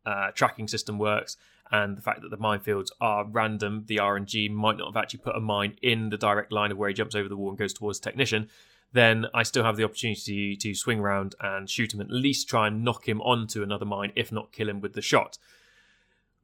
uh, 0.06 0.30
tracking 0.30 0.66
system 0.66 0.98
works 0.98 1.36
and 1.70 1.94
the 1.94 2.00
fact 2.00 2.22
that 2.22 2.30
the 2.30 2.38
minefields 2.38 2.88
are 3.02 3.26
random, 3.26 3.84
the 3.86 3.98
RNG 3.98 4.50
might 4.50 4.78
not 4.78 4.86
have 4.86 4.96
actually 4.96 5.18
put 5.18 5.36
a 5.36 5.40
mine 5.40 5.76
in 5.82 6.08
the 6.08 6.16
direct 6.16 6.50
line 6.50 6.72
of 6.72 6.78
where 6.78 6.88
he 6.88 6.94
jumps 6.94 7.14
over 7.14 7.28
the 7.28 7.36
wall 7.36 7.50
and 7.50 7.58
goes 7.58 7.74
towards 7.74 8.00
the 8.00 8.08
technician. 8.08 8.48
Then 8.94 9.26
I 9.34 9.42
still 9.42 9.62
have 9.62 9.76
the 9.76 9.84
opportunity 9.84 10.56
to 10.56 10.74
swing 10.74 11.00
around 11.00 11.34
and 11.38 11.68
shoot 11.68 11.92
him, 11.92 12.00
at 12.00 12.10
least 12.10 12.48
try 12.48 12.66
and 12.66 12.82
knock 12.82 13.06
him 13.06 13.20
onto 13.20 13.62
another 13.62 13.84
mine, 13.84 14.10
if 14.16 14.32
not 14.32 14.52
kill 14.52 14.70
him 14.70 14.80
with 14.80 14.94
the 14.94 15.02
shot. 15.02 15.36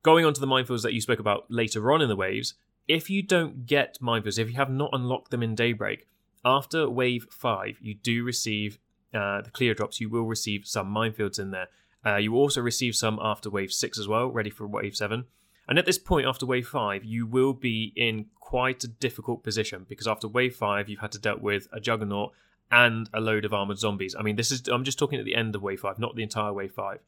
Going 0.02 0.26
on 0.26 0.34
to 0.34 0.40
the 0.40 0.46
minefields 0.46 0.82
that 0.82 0.92
you 0.92 1.00
spoke 1.00 1.18
about 1.18 1.46
later 1.48 1.90
on 1.90 2.02
in 2.02 2.10
the 2.10 2.14
waves, 2.14 2.52
if 2.86 3.08
you 3.08 3.22
don't 3.22 3.64
get 3.64 3.96
minefields, 4.02 4.38
if 4.38 4.50
you 4.50 4.56
have 4.56 4.70
not 4.70 4.90
unlocked 4.92 5.30
them 5.30 5.42
in 5.42 5.54
Daybreak, 5.54 6.06
after 6.44 6.90
wave 6.90 7.26
5, 7.30 7.78
you 7.80 7.94
do 7.94 8.22
receive 8.22 8.78
uh, 9.12 9.42
the 9.42 9.50
Cleo 9.50 9.74
drops, 9.74 10.00
you 10.00 10.08
will 10.08 10.24
receive 10.24 10.66
some 10.66 10.92
minefields 10.92 11.38
in 11.38 11.50
there. 11.50 11.68
Uh, 12.04 12.16
you 12.16 12.34
also 12.34 12.60
receive 12.60 12.96
some 12.96 13.18
after 13.20 13.50
wave 13.50 13.72
6 13.72 13.98
as 13.98 14.08
well, 14.08 14.28
ready 14.28 14.50
for 14.50 14.66
wave 14.66 14.96
7. 14.96 15.24
And 15.68 15.78
at 15.78 15.86
this 15.86 15.98
point, 15.98 16.26
after 16.26 16.46
wave 16.46 16.66
5, 16.66 17.04
you 17.04 17.26
will 17.26 17.52
be 17.52 17.92
in 17.94 18.26
quite 18.40 18.82
a 18.82 18.88
difficult 18.88 19.44
position 19.44 19.86
because 19.88 20.08
after 20.08 20.26
wave 20.26 20.56
5, 20.56 20.88
you've 20.88 21.00
had 21.00 21.12
to 21.12 21.18
deal 21.18 21.38
with 21.38 21.68
a 21.72 21.80
juggernaut 21.80 22.32
and 22.70 23.08
a 23.12 23.20
load 23.20 23.44
of 23.44 23.52
armored 23.52 23.78
zombies. 23.78 24.16
I 24.18 24.22
mean, 24.22 24.36
this 24.36 24.50
is 24.50 24.66
I'm 24.68 24.84
just 24.84 24.98
talking 24.98 25.18
at 25.18 25.24
the 25.24 25.34
end 25.34 25.54
of 25.54 25.62
wave 25.62 25.80
5, 25.80 25.98
not 25.98 26.16
the 26.16 26.22
entire 26.22 26.52
wave 26.52 26.72
5. 26.72 27.00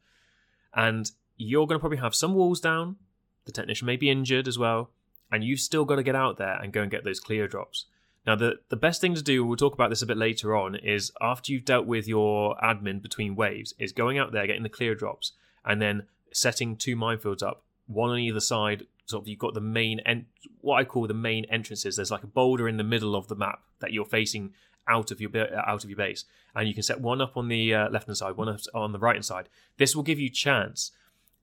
And 0.75 1.11
you're 1.37 1.67
going 1.67 1.77
to 1.77 1.81
probably 1.81 1.97
have 1.97 2.15
some 2.15 2.35
walls 2.35 2.59
down, 2.59 2.97
the 3.45 3.51
technician 3.51 3.85
may 3.85 3.97
be 3.97 4.09
injured 4.09 4.47
as 4.47 4.57
well, 4.57 4.91
and 5.31 5.43
you've 5.43 5.59
still 5.59 5.85
got 5.85 5.95
to 5.95 6.03
get 6.03 6.15
out 6.15 6.37
there 6.37 6.59
and 6.61 6.71
go 6.71 6.81
and 6.81 6.91
get 6.91 7.03
those 7.03 7.19
clear 7.19 7.47
drops. 7.47 7.85
Now, 8.25 8.35
the, 8.35 8.59
the 8.69 8.77
best 8.77 9.01
thing 9.01 9.15
to 9.15 9.21
do, 9.21 9.45
we'll 9.45 9.57
talk 9.57 9.73
about 9.73 9.89
this 9.89 10.01
a 10.01 10.05
bit 10.05 10.17
later 10.17 10.55
on, 10.55 10.75
is 10.75 11.11
after 11.19 11.51
you've 11.51 11.65
dealt 11.65 11.85
with 11.85 12.07
your 12.07 12.55
admin 12.63 13.01
between 13.01 13.35
waves, 13.35 13.73
is 13.77 13.91
going 13.91 14.17
out 14.17 14.31
there, 14.31 14.47
getting 14.47 14.63
the 14.63 14.69
Cleo 14.69 14.93
drops, 14.93 15.33
and 15.65 15.81
then 15.81 16.03
setting 16.31 16.75
two 16.75 16.95
minefields 16.95 17.43
up, 17.43 17.63
one 17.87 18.09
on 18.09 18.19
either 18.19 18.39
side. 18.39 18.87
So 19.05 19.21
you've 19.25 19.39
got 19.39 19.53
the 19.53 19.61
main, 19.61 19.99
en- 20.01 20.27
what 20.61 20.77
I 20.77 20.85
call 20.85 21.07
the 21.07 21.13
main 21.13 21.45
entrances. 21.45 21.97
There's 21.97 22.11
like 22.11 22.23
a 22.23 22.27
boulder 22.27 22.69
in 22.69 22.77
the 22.77 22.83
middle 22.83 23.15
of 23.15 23.27
the 23.27 23.35
map 23.35 23.61
that 23.79 23.91
you're 23.91 24.05
facing 24.05 24.53
out 24.87 25.11
of 25.11 25.21
your 25.21 25.31
out 25.57 25.83
of 25.83 25.89
your 25.89 25.97
base, 25.97 26.25
and 26.55 26.67
you 26.67 26.73
can 26.73 26.83
set 26.83 26.99
one 26.99 27.21
up 27.21 27.37
on 27.37 27.47
the 27.47 27.73
uh, 27.73 27.89
left 27.89 28.07
hand 28.07 28.17
side, 28.17 28.35
one 28.35 28.57
on 28.73 28.91
the 28.91 28.99
right 28.99 29.15
hand 29.15 29.25
side. 29.25 29.49
This 29.77 29.95
will 29.95 30.03
give 30.03 30.19
you 30.19 30.29
chance 30.29 30.91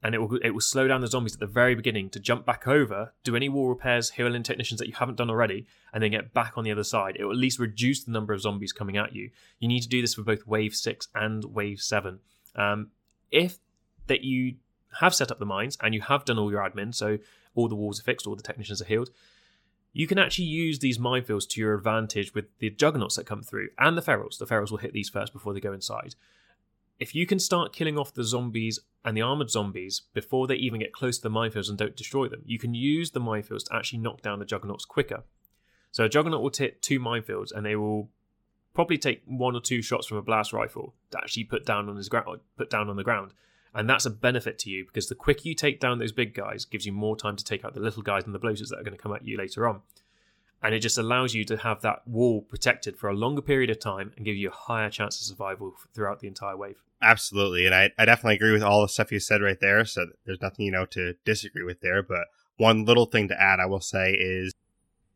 and 0.02 0.14
it 0.14 0.18
will 0.18 0.38
it 0.42 0.50
will 0.50 0.60
slow 0.60 0.88
down 0.88 1.00
the 1.00 1.06
zombies 1.06 1.34
at 1.34 1.40
the 1.40 1.46
very 1.46 1.74
beginning 1.74 2.08
to 2.10 2.20
jump 2.20 2.46
back 2.46 2.66
over, 2.66 3.12
do 3.22 3.36
any 3.36 3.48
wall 3.48 3.68
repairs, 3.68 4.10
heal 4.10 4.34
in 4.34 4.42
technicians 4.42 4.78
that 4.78 4.88
you 4.88 4.94
haven't 4.94 5.16
done 5.16 5.30
already, 5.30 5.66
and 5.92 6.02
then 6.02 6.10
get 6.10 6.32
back 6.32 6.56
on 6.56 6.64
the 6.64 6.72
other 6.72 6.84
side. 6.84 7.16
It 7.18 7.24
will 7.24 7.32
at 7.32 7.38
least 7.38 7.58
reduce 7.58 8.04
the 8.04 8.10
number 8.10 8.32
of 8.32 8.40
zombies 8.40 8.72
coming 8.72 8.96
at 8.96 9.14
you. 9.14 9.30
You 9.58 9.68
need 9.68 9.82
to 9.82 9.88
do 9.88 10.00
this 10.00 10.14
for 10.14 10.22
both 10.22 10.46
wave 10.46 10.74
six 10.74 11.08
and 11.14 11.44
wave 11.44 11.80
seven. 11.80 12.20
Um, 12.56 12.88
if 13.30 13.58
that 14.06 14.22
you 14.22 14.56
have 15.00 15.14
set 15.14 15.30
up 15.30 15.38
the 15.38 15.46
mines 15.46 15.76
and 15.82 15.94
you 15.94 16.00
have 16.00 16.24
done 16.24 16.38
all 16.38 16.50
your 16.50 16.62
admin, 16.62 16.94
so 16.94 17.18
all 17.54 17.68
the 17.68 17.76
walls 17.76 18.00
are 18.00 18.04
fixed, 18.04 18.26
all 18.26 18.36
the 18.36 18.42
technicians 18.42 18.80
are 18.80 18.86
healed, 18.86 19.10
you 19.92 20.06
can 20.06 20.18
actually 20.18 20.46
use 20.46 20.78
these 20.78 20.98
minefields 20.98 21.48
to 21.48 21.60
your 21.60 21.74
advantage 21.74 22.34
with 22.34 22.46
the 22.58 22.70
juggernauts 22.70 23.16
that 23.16 23.26
come 23.26 23.42
through 23.42 23.68
and 23.78 23.96
the 23.96 24.02
ferals. 24.02 24.38
The 24.38 24.46
ferals 24.46 24.70
will 24.70 24.78
hit 24.78 24.92
these 24.92 25.08
first 25.08 25.32
before 25.32 25.52
they 25.52 25.60
go 25.60 25.72
inside. 25.72 26.14
If 27.00 27.14
you 27.14 27.24
can 27.26 27.38
start 27.38 27.72
killing 27.72 27.98
off 27.98 28.12
the 28.12 28.24
zombies 28.24 28.78
and 29.06 29.16
the 29.16 29.22
armored 29.22 29.50
zombies 29.50 30.02
before 30.12 30.46
they 30.46 30.56
even 30.56 30.80
get 30.80 30.92
close 30.92 31.16
to 31.16 31.22
the 31.22 31.30
minefields 31.30 31.70
and 31.70 31.78
don't 31.78 31.96
destroy 31.96 32.28
them, 32.28 32.42
you 32.44 32.58
can 32.58 32.74
use 32.74 33.10
the 33.10 33.20
minefields 33.20 33.64
to 33.64 33.74
actually 33.74 34.00
knock 34.00 34.20
down 34.20 34.38
the 34.38 34.44
juggernauts 34.44 34.84
quicker. 34.84 35.22
So 35.92 36.04
a 36.04 36.10
juggernaut 36.10 36.42
will 36.42 36.52
hit 36.54 36.82
two 36.82 37.00
minefields 37.00 37.52
and 37.52 37.64
they 37.64 37.74
will 37.74 38.10
probably 38.74 38.98
take 38.98 39.22
one 39.24 39.56
or 39.56 39.62
two 39.62 39.80
shots 39.80 40.06
from 40.06 40.18
a 40.18 40.22
blast 40.22 40.52
rifle 40.52 40.94
to 41.10 41.18
actually 41.18 41.44
put 41.44 41.64
down 41.64 41.88
on 41.88 41.96
his 41.96 42.10
ground, 42.10 42.40
put 42.58 42.68
down 42.68 42.90
on 42.90 42.96
the 42.96 43.02
ground. 43.02 43.32
And 43.74 43.88
that's 43.88 44.04
a 44.04 44.10
benefit 44.10 44.58
to 44.60 44.70
you 44.70 44.84
because 44.84 45.08
the 45.08 45.14
quicker 45.14 45.42
you 45.44 45.54
take 45.54 45.80
down 45.80 46.00
those 46.00 46.12
big 46.12 46.34
guys 46.34 46.66
gives 46.66 46.84
you 46.84 46.92
more 46.92 47.16
time 47.16 47.36
to 47.36 47.44
take 47.44 47.64
out 47.64 47.72
the 47.72 47.80
little 47.80 48.02
guys 48.02 48.24
and 48.24 48.34
the 48.34 48.38
bloaters 48.38 48.68
that 48.68 48.78
are 48.78 48.84
going 48.84 48.96
to 48.96 49.02
come 49.02 49.14
at 49.14 49.26
you 49.26 49.38
later 49.38 49.66
on. 49.66 49.80
And 50.62 50.74
it 50.74 50.80
just 50.80 50.98
allows 50.98 51.34
you 51.34 51.44
to 51.46 51.56
have 51.56 51.80
that 51.82 52.06
wall 52.06 52.42
protected 52.42 52.96
for 52.96 53.08
a 53.08 53.14
longer 53.14 53.40
period 53.40 53.70
of 53.70 53.80
time 53.80 54.12
and 54.16 54.26
give 54.26 54.36
you 54.36 54.48
a 54.48 54.52
higher 54.52 54.90
chance 54.90 55.18
of 55.18 55.26
survival 55.26 55.74
throughout 55.94 56.20
the 56.20 56.28
entire 56.28 56.56
wave. 56.56 56.82
Absolutely. 57.02 57.64
And 57.64 57.74
I, 57.74 57.90
I 57.98 58.04
definitely 58.04 58.34
agree 58.34 58.52
with 58.52 58.62
all 58.62 58.82
the 58.82 58.88
stuff 58.88 59.10
you 59.10 59.20
said 59.20 59.40
right 59.40 59.58
there. 59.58 59.84
So 59.86 60.06
there's 60.26 60.42
nothing, 60.42 60.66
you 60.66 60.72
know, 60.72 60.84
to 60.86 61.14
disagree 61.24 61.62
with 61.62 61.80
there. 61.80 62.02
But 62.02 62.26
one 62.58 62.84
little 62.84 63.06
thing 63.06 63.28
to 63.28 63.40
add, 63.40 63.58
I 63.58 63.66
will 63.66 63.80
say, 63.80 64.12
is 64.12 64.52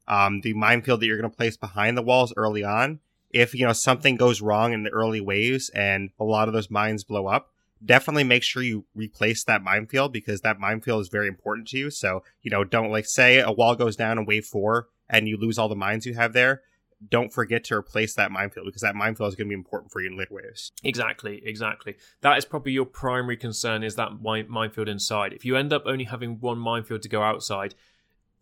um, 0.09 0.40
the 0.40 0.54
minefield 0.54 1.00
that 1.00 1.07
you're 1.07 1.18
going 1.18 1.30
to 1.30 1.37
place 1.37 1.59
behind 1.59 1.98
the 1.98 2.02
walls 2.02 2.33
early 2.37 2.64
on. 2.64 3.00
If, 3.30 3.54
you 3.54 3.66
know, 3.66 3.72
something 3.74 4.16
goes 4.16 4.40
wrong 4.40 4.72
in 4.72 4.85
the 4.85 4.90
early 4.90 5.20
waves 5.20 5.68
and 5.70 6.11
a 6.18 6.24
lot 6.24 6.48
of 6.48 6.54
those 6.54 6.70
mines 6.70 7.04
blow 7.04 7.26
up, 7.26 7.50
definitely 7.85 8.24
make 8.24 8.42
sure 8.42 8.62
you 8.62 8.87
replace 8.94 9.44
that 9.44 9.62
minefield 9.62 10.12
because 10.12 10.40
that 10.40 10.59
minefield 10.59 11.02
is 11.02 11.09
very 11.09 11.28
important 11.28 11.68
to 11.68 11.78
you. 11.78 11.90
So, 11.90 12.22
you 12.42 12.50
know, 12.50 12.64
don't 12.64 12.90
like 12.90 13.07
say 13.07 13.40
a 13.40 13.50
wall 13.52 13.74
goes 13.74 13.96
down 13.96 14.18
in 14.18 14.24
wave 14.24 14.46
four 14.46 14.88
and 15.09 15.29
you 15.29 15.37
lose 15.37 15.59
all 15.59 15.69
the 15.69 15.77
mines 15.77 16.07
you 16.07 16.14
have 16.14 16.33
there. 16.33 16.62
Don't 17.11 17.33
forget 17.33 17.64
to 17.64 17.75
replace 17.75 18.14
that 18.14 18.31
minefield 18.31 18.67
because 18.67 18.83
that 18.83 18.95
minefield 18.95 19.29
is 19.29 19.35
going 19.35 19.49
to 19.49 19.51
be 19.51 19.59
important 19.59 19.93
for 19.93 20.01
you 20.01 20.11
in 20.11 20.17
later 20.17 20.35
waves. 20.35 20.73
Exactly, 20.83 21.43
exactly. 21.45 21.97
That 22.23 22.38
is 22.38 22.45
probably 22.45 22.73
your 22.73 22.87
primary 22.87 23.37
concern 23.37 23.83
is 23.83 23.97
that 23.97 24.23
minefield 24.23 24.88
inside. 24.88 25.33
If 25.33 25.45
you 25.45 25.57
end 25.57 25.73
up 25.73 25.83
only 25.87 26.05
having 26.05 26.40
one 26.40 26.59
minefield 26.59 27.03
to 27.03 27.09
go 27.09 27.23
outside, 27.23 27.75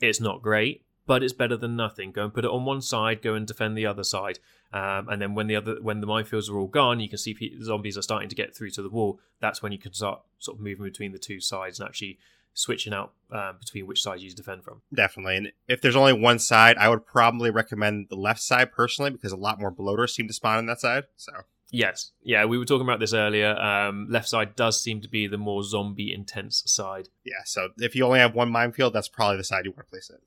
it's 0.00 0.20
not 0.20 0.42
great, 0.42 0.84
but 1.06 1.22
it's 1.22 1.32
better 1.32 1.56
than 1.56 1.76
nothing. 1.76 2.12
Go 2.12 2.24
and 2.24 2.34
put 2.34 2.44
it 2.44 2.50
on 2.50 2.64
one 2.64 2.82
side, 2.82 3.22
go 3.22 3.34
and 3.34 3.46
defend 3.46 3.76
the 3.76 3.86
other 3.86 4.04
side. 4.04 4.38
Um, 4.72 5.08
and 5.08 5.20
then 5.20 5.34
when 5.34 5.48
the 5.48 5.56
other 5.56 5.76
when 5.80 6.00
the 6.00 6.06
minefields 6.06 6.48
are 6.48 6.58
all 6.58 6.66
gone, 6.66 7.00
you 7.00 7.08
can 7.08 7.18
see 7.18 7.36
zombies 7.62 7.98
are 7.98 8.02
starting 8.02 8.28
to 8.28 8.36
get 8.36 8.54
through 8.54 8.70
to 8.70 8.82
the 8.82 8.88
wall. 8.88 9.20
That's 9.40 9.62
when 9.62 9.72
you 9.72 9.78
can 9.78 9.92
start 9.92 10.22
sort 10.38 10.58
of 10.58 10.62
moving 10.62 10.84
between 10.84 11.12
the 11.12 11.18
two 11.18 11.40
sides 11.40 11.80
and 11.80 11.88
actually 11.88 12.18
switching 12.54 12.92
out 12.92 13.12
um, 13.30 13.56
between 13.58 13.86
which 13.86 14.02
side 14.02 14.20
you 14.20 14.30
defend 14.30 14.64
from. 14.64 14.82
Definitely. 14.94 15.36
And 15.36 15.52
if 15.68 15.80
there's 15.80 15.96
only 15.96 16.12
one 16.12 16.38
side, 16.38 16.76
I 16.76 16.88
would 16.88 17.06
probably 17.06 17.50
recommend 17.50 18.08
the 18.08 18.16
left 18.16 18.40
side 18.40 18.72
personally 18.72 19.10
because 19.10 19.32
a 19.32 19.36
lot 19.36 19.60
more 19.60 19.70
bloaters 19.70 20.14
seem 20.14 20.28
to 20.28 20.34
spawn 20.34 20.58
on 20.58 20.66
that 20.66 20.80
side. 20.80 21.04
So. 21.16 21.32
Yes, 21.74 22.12
yeah, 22.22 22.44
we 22.44 22.58
were 22.58 22.66
talking 22.66 22.86
about 22.86 23.00
this 23.00 23.14
earlier. 23.14 23.58
Um, 23.58 24.06
left 24.10 24.28
side 24.28 24.54
does 24.56 24.78
seem 24.82 25.00
to 25.00 25.08
be 25.08 25.26
the 25.26 25.38
more 25.38 25.62
zombie 25.62 26.12
intense 26.12 26.62
side. 26.66 27.08
Yeah, 27.24 27.44
so 27.46 27.70
if 27.78 27.96
you 27.96 28.04
only 28.04 28.18
have 28.18 28.34
one 28.34 28.50
minefield, 28.50 28.92
that's 28.92 29.08
probably 29.08 29.38
the 29.38 29.44
side 29.44 29.64
you 29.64 29.70
want 29.70 29.86
to 29.86 29.90
place 29.90 30.10
it 30.10 30.20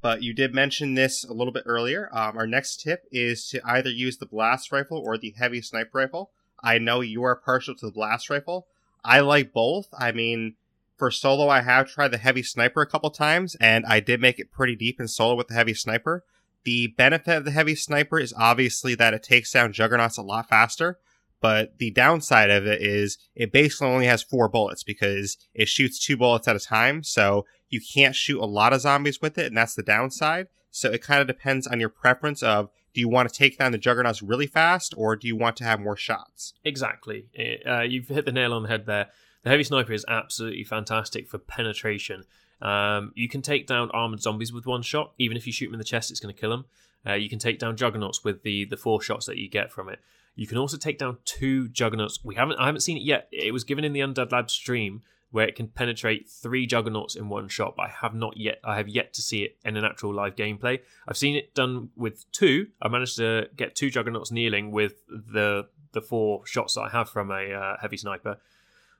but 0.00 0.22
you 0.22 0.32
did 0.32 0.54
mention 0.54 0.94
this 0.94 1.24
a 1.24 1.32
little 1.32 1.52
bit 1.52 1.64
earlier. 1.66 2.08
Um, 2.12 2.36
our 2.36 2.46
next 2.46 2.80
tip 2.80 3.04
is 3.12 3.48
to 3.50 3.60
either 3.64 3.90
use 3.90 4.16
the 4.16 4.26
blast 4.26 4.72
rifle 4.72 4.98
or 4.98 5.18
the 5.18 5.34
heavy 5.36 5.60
sniper 5.60 5.98
rifle. 5.98 6.30
I 6.62 6.78
know 6.78 7.00
you 7.00 7.22
are 7.22 7.36
partial 7.36 7.74
to 7.74 7.86
the 7.86 7.92
blast 7.92 8.30
rifle. 8.30 8.66
I 9.04 9.20
like 9.20 9.52
both. 9.52 9.88
I 9.98 10.12
mean, 10.12 10.56
for 11.00 11.10
solo, 11.10 11.48
I 11.48 11.62
have 11.62 11.88
tried 11.88 12.12
the 12.12 12.18
heavy 12.18 12.42
sniper 12.42 12.82
a 12.82 12.86
couple 12.86 13.10
times, 13.10 13.56
and 13.56 13.84
I 13.86 13.98
did 14.00 14.20
make 14.20 14.38
it 14.38 14.52
pretty 14.52 14.76
deep 14.76 15.00
in 15.00 15.08
solo 15.08 15.34
with 15.34 15.48
the 15.48 15.54
heavy 15.54 15.74
sniper. 15.74 16.24
The 16.64 16.88
benefit 16.88 17.38
of 17.38 17.44
the 17.46 17.50
heavy 17.50 17.74
sniper 17.74 18.20
is 18.20 18.34
obviously 18.36 18.94
that 18.96 19.14
it 19.14 19.22
takes 19.22 19.50
down 19.50 19.72
juggernauts 19.72 20.18
a 20.18 20.22
lot 20.22 20.50
faster, 20.50 20.98
but 21.40 21.78
the 21.78 21.90
downside 21.90 22.50
of 22.50 22.66
it 22.66 22.82
is 22.82 23.16
it 23.34 23.50
basically 23.50 23.88
only 23.88 24.06
has 24.06 24.22
four 24.22 24.46
bullets 24.46 24.82
because 24.84 25.38
it 25.54 25.68
shoots 25.68 25.98
two 25.98 26.18
bullets 26.18 26.46
at 26.46 26.54
a 26.54 26.60
time. 26.60 27.02
So 27.02 27.46
you 27.70 27.80
can't 27.80 28.14
shoot 28.14 28.42
a 28.42 28.44
lot 28.44 28.74
of 28.74 28.82
zombies 28.82 29.22
with 29.22 29.38
it, 29.38 29.46
and 29.46 29.56
that's 29.56 29.74
the 29.74 29.82
downside. 29.82 30.48
So 30.70 30.90
it 30.92 31.02
kind 31.02 31.22
of 31.22 31.26
depends 31.26 31.66
on 31.66 31.80
your 31.80 31.88
preference 31.88 32.42
of 32.42 32.68
do 32.92 33.00
you 33.00 33.08
want 33.08 33.28
to 33.28 33.34
take 33.34 33.58
down 33.58 33.72
the 33.72 33.78
juggernauts 33.78 34.22
really 34.22 34.46
fast 34.46 34.92
or 34.96 35.16
do 35.16 35.26
you 35.26 35.36
want 35.36 35.56
to 35.56 35.64
have 35.64 35.80
more 35.80 35.96
shots? 35.96 36.52
Exactly. 36.62 37.26
Uh, 37.66 37.80
you've 37.80 38.08
hit 38.08 38.26
the 38.26 38.32
nail 38.32 38.52
on 38.52 38.64
the 38.64 38.68
head 38.68 38.84
there. 38.86 39.08
The 39.42 39.50
heavy 39.50 39.64
sniper 39.64 39.92
is 39.92 40.04
absolutely 40.08 40.64
fantastic 40.64 41.28
for 41.28 41.38
penetration. 41.38 42.24
Um, 42.60 43.12
you 43.14 43.28
can 43.28 43.40
take 43.40 43.66
down 43.66 43.90
armored 43.92 44.20
zombies 44.20 44.52
with 44.52 44.66
one 44.66 44.82
shot. 44.82 45.12
Even 45.18 45.36
if 45.36 45.46
you 45.46 45.52
shoot 45.52 45.66
them 45.66 45.74
in 45.74 45.78
the 45.78 45.84
chest, 45.84 46.10
it's 46.10 46.20
going 46.20 46.34
to 46.34 46.40
kill 46.40 46.50
them. 46.50 46.66
Uh, 47.06 47.14
you 47.14 47.30
can 47.30 47.38
take 47.38 47.58
down 47.58 47.76
juggernauts 47.76 48.22
with 48.22 48.42
the 48.42 48.66
the 48.66 48.76
four 48.76 49.00
shots 49.00 49.26
that 49.26 49.38
you 49.38 49.48
get 49.48 49.72
from 49.72 49.88
it. 49.88 50.00
You 50.34 50.46
can 50.46 50.58
also 50.58 50.76
take 50.76 50.98
down 50.98 51.18
two 51.24 51.68
juggernauts. 51.68 52.20
We 52.22 52.34
haven't 52.34 52.58
I 52.58 52.66
haven't 52.66 52.82
seen 52.82 52.98
it 52.98 53.02
yet. 53.02 53.28
It 53.32 53.52
was 53.52 53.64
given 53.64 53.84
in 53.84 53.92
the 53.92 54.00
Undead 54.00 54.32
Lab 54.32 54.50
stream 54.50 55.02
where 55.30 55.46
it 55.46 55.54
can 55.54 55.68
penetrate 55.68 56.28
three 56.28 56.66
juggernauts 56.66 57.14
in 57.14 57.28
one 57.28 57.48
shot, 57.48 57.74
but 57.76 57.84
I 57.84 57.88
have 57.88 58.14
not 58.14 58.36
yet 58.36 58.60
I 58.64 58.76
have 58.76 58.88
yet 58.88 59.14
to 59.14 59.22
see 59.22 59.42
it 59.42 59.56
in 59.64 59.76
an 59.76 59.84
actual 59.84 60.12
live 60.12 60.36
gameplay. 60.36 60.80
I've 61.08 61.16
seen 61.16 61.36
it 61.36 61.54
done 61.54 61.90
with 61.96 62.30
two. 62.32 62.66
I 62.82 62.88
managed 62.88 63.16
to 63.16 63.48
get 63.56 63.74
two 63.74 63.90
juggernauts 63.90 64.30
kneeling 64.30 64.70
with 64.70 64.94
the 65.08 65.68
the 65.92 66.02
four 66.02 66.46
shots 66.46 66.74
that 66.74 66.82
I 66.82 66.88
have 66.90 67.08
from 67.08 67.30
a 67.30 67.52
uh, 67.52 67.76
heavy 67.80 67.96
sniper. 67.96 68.38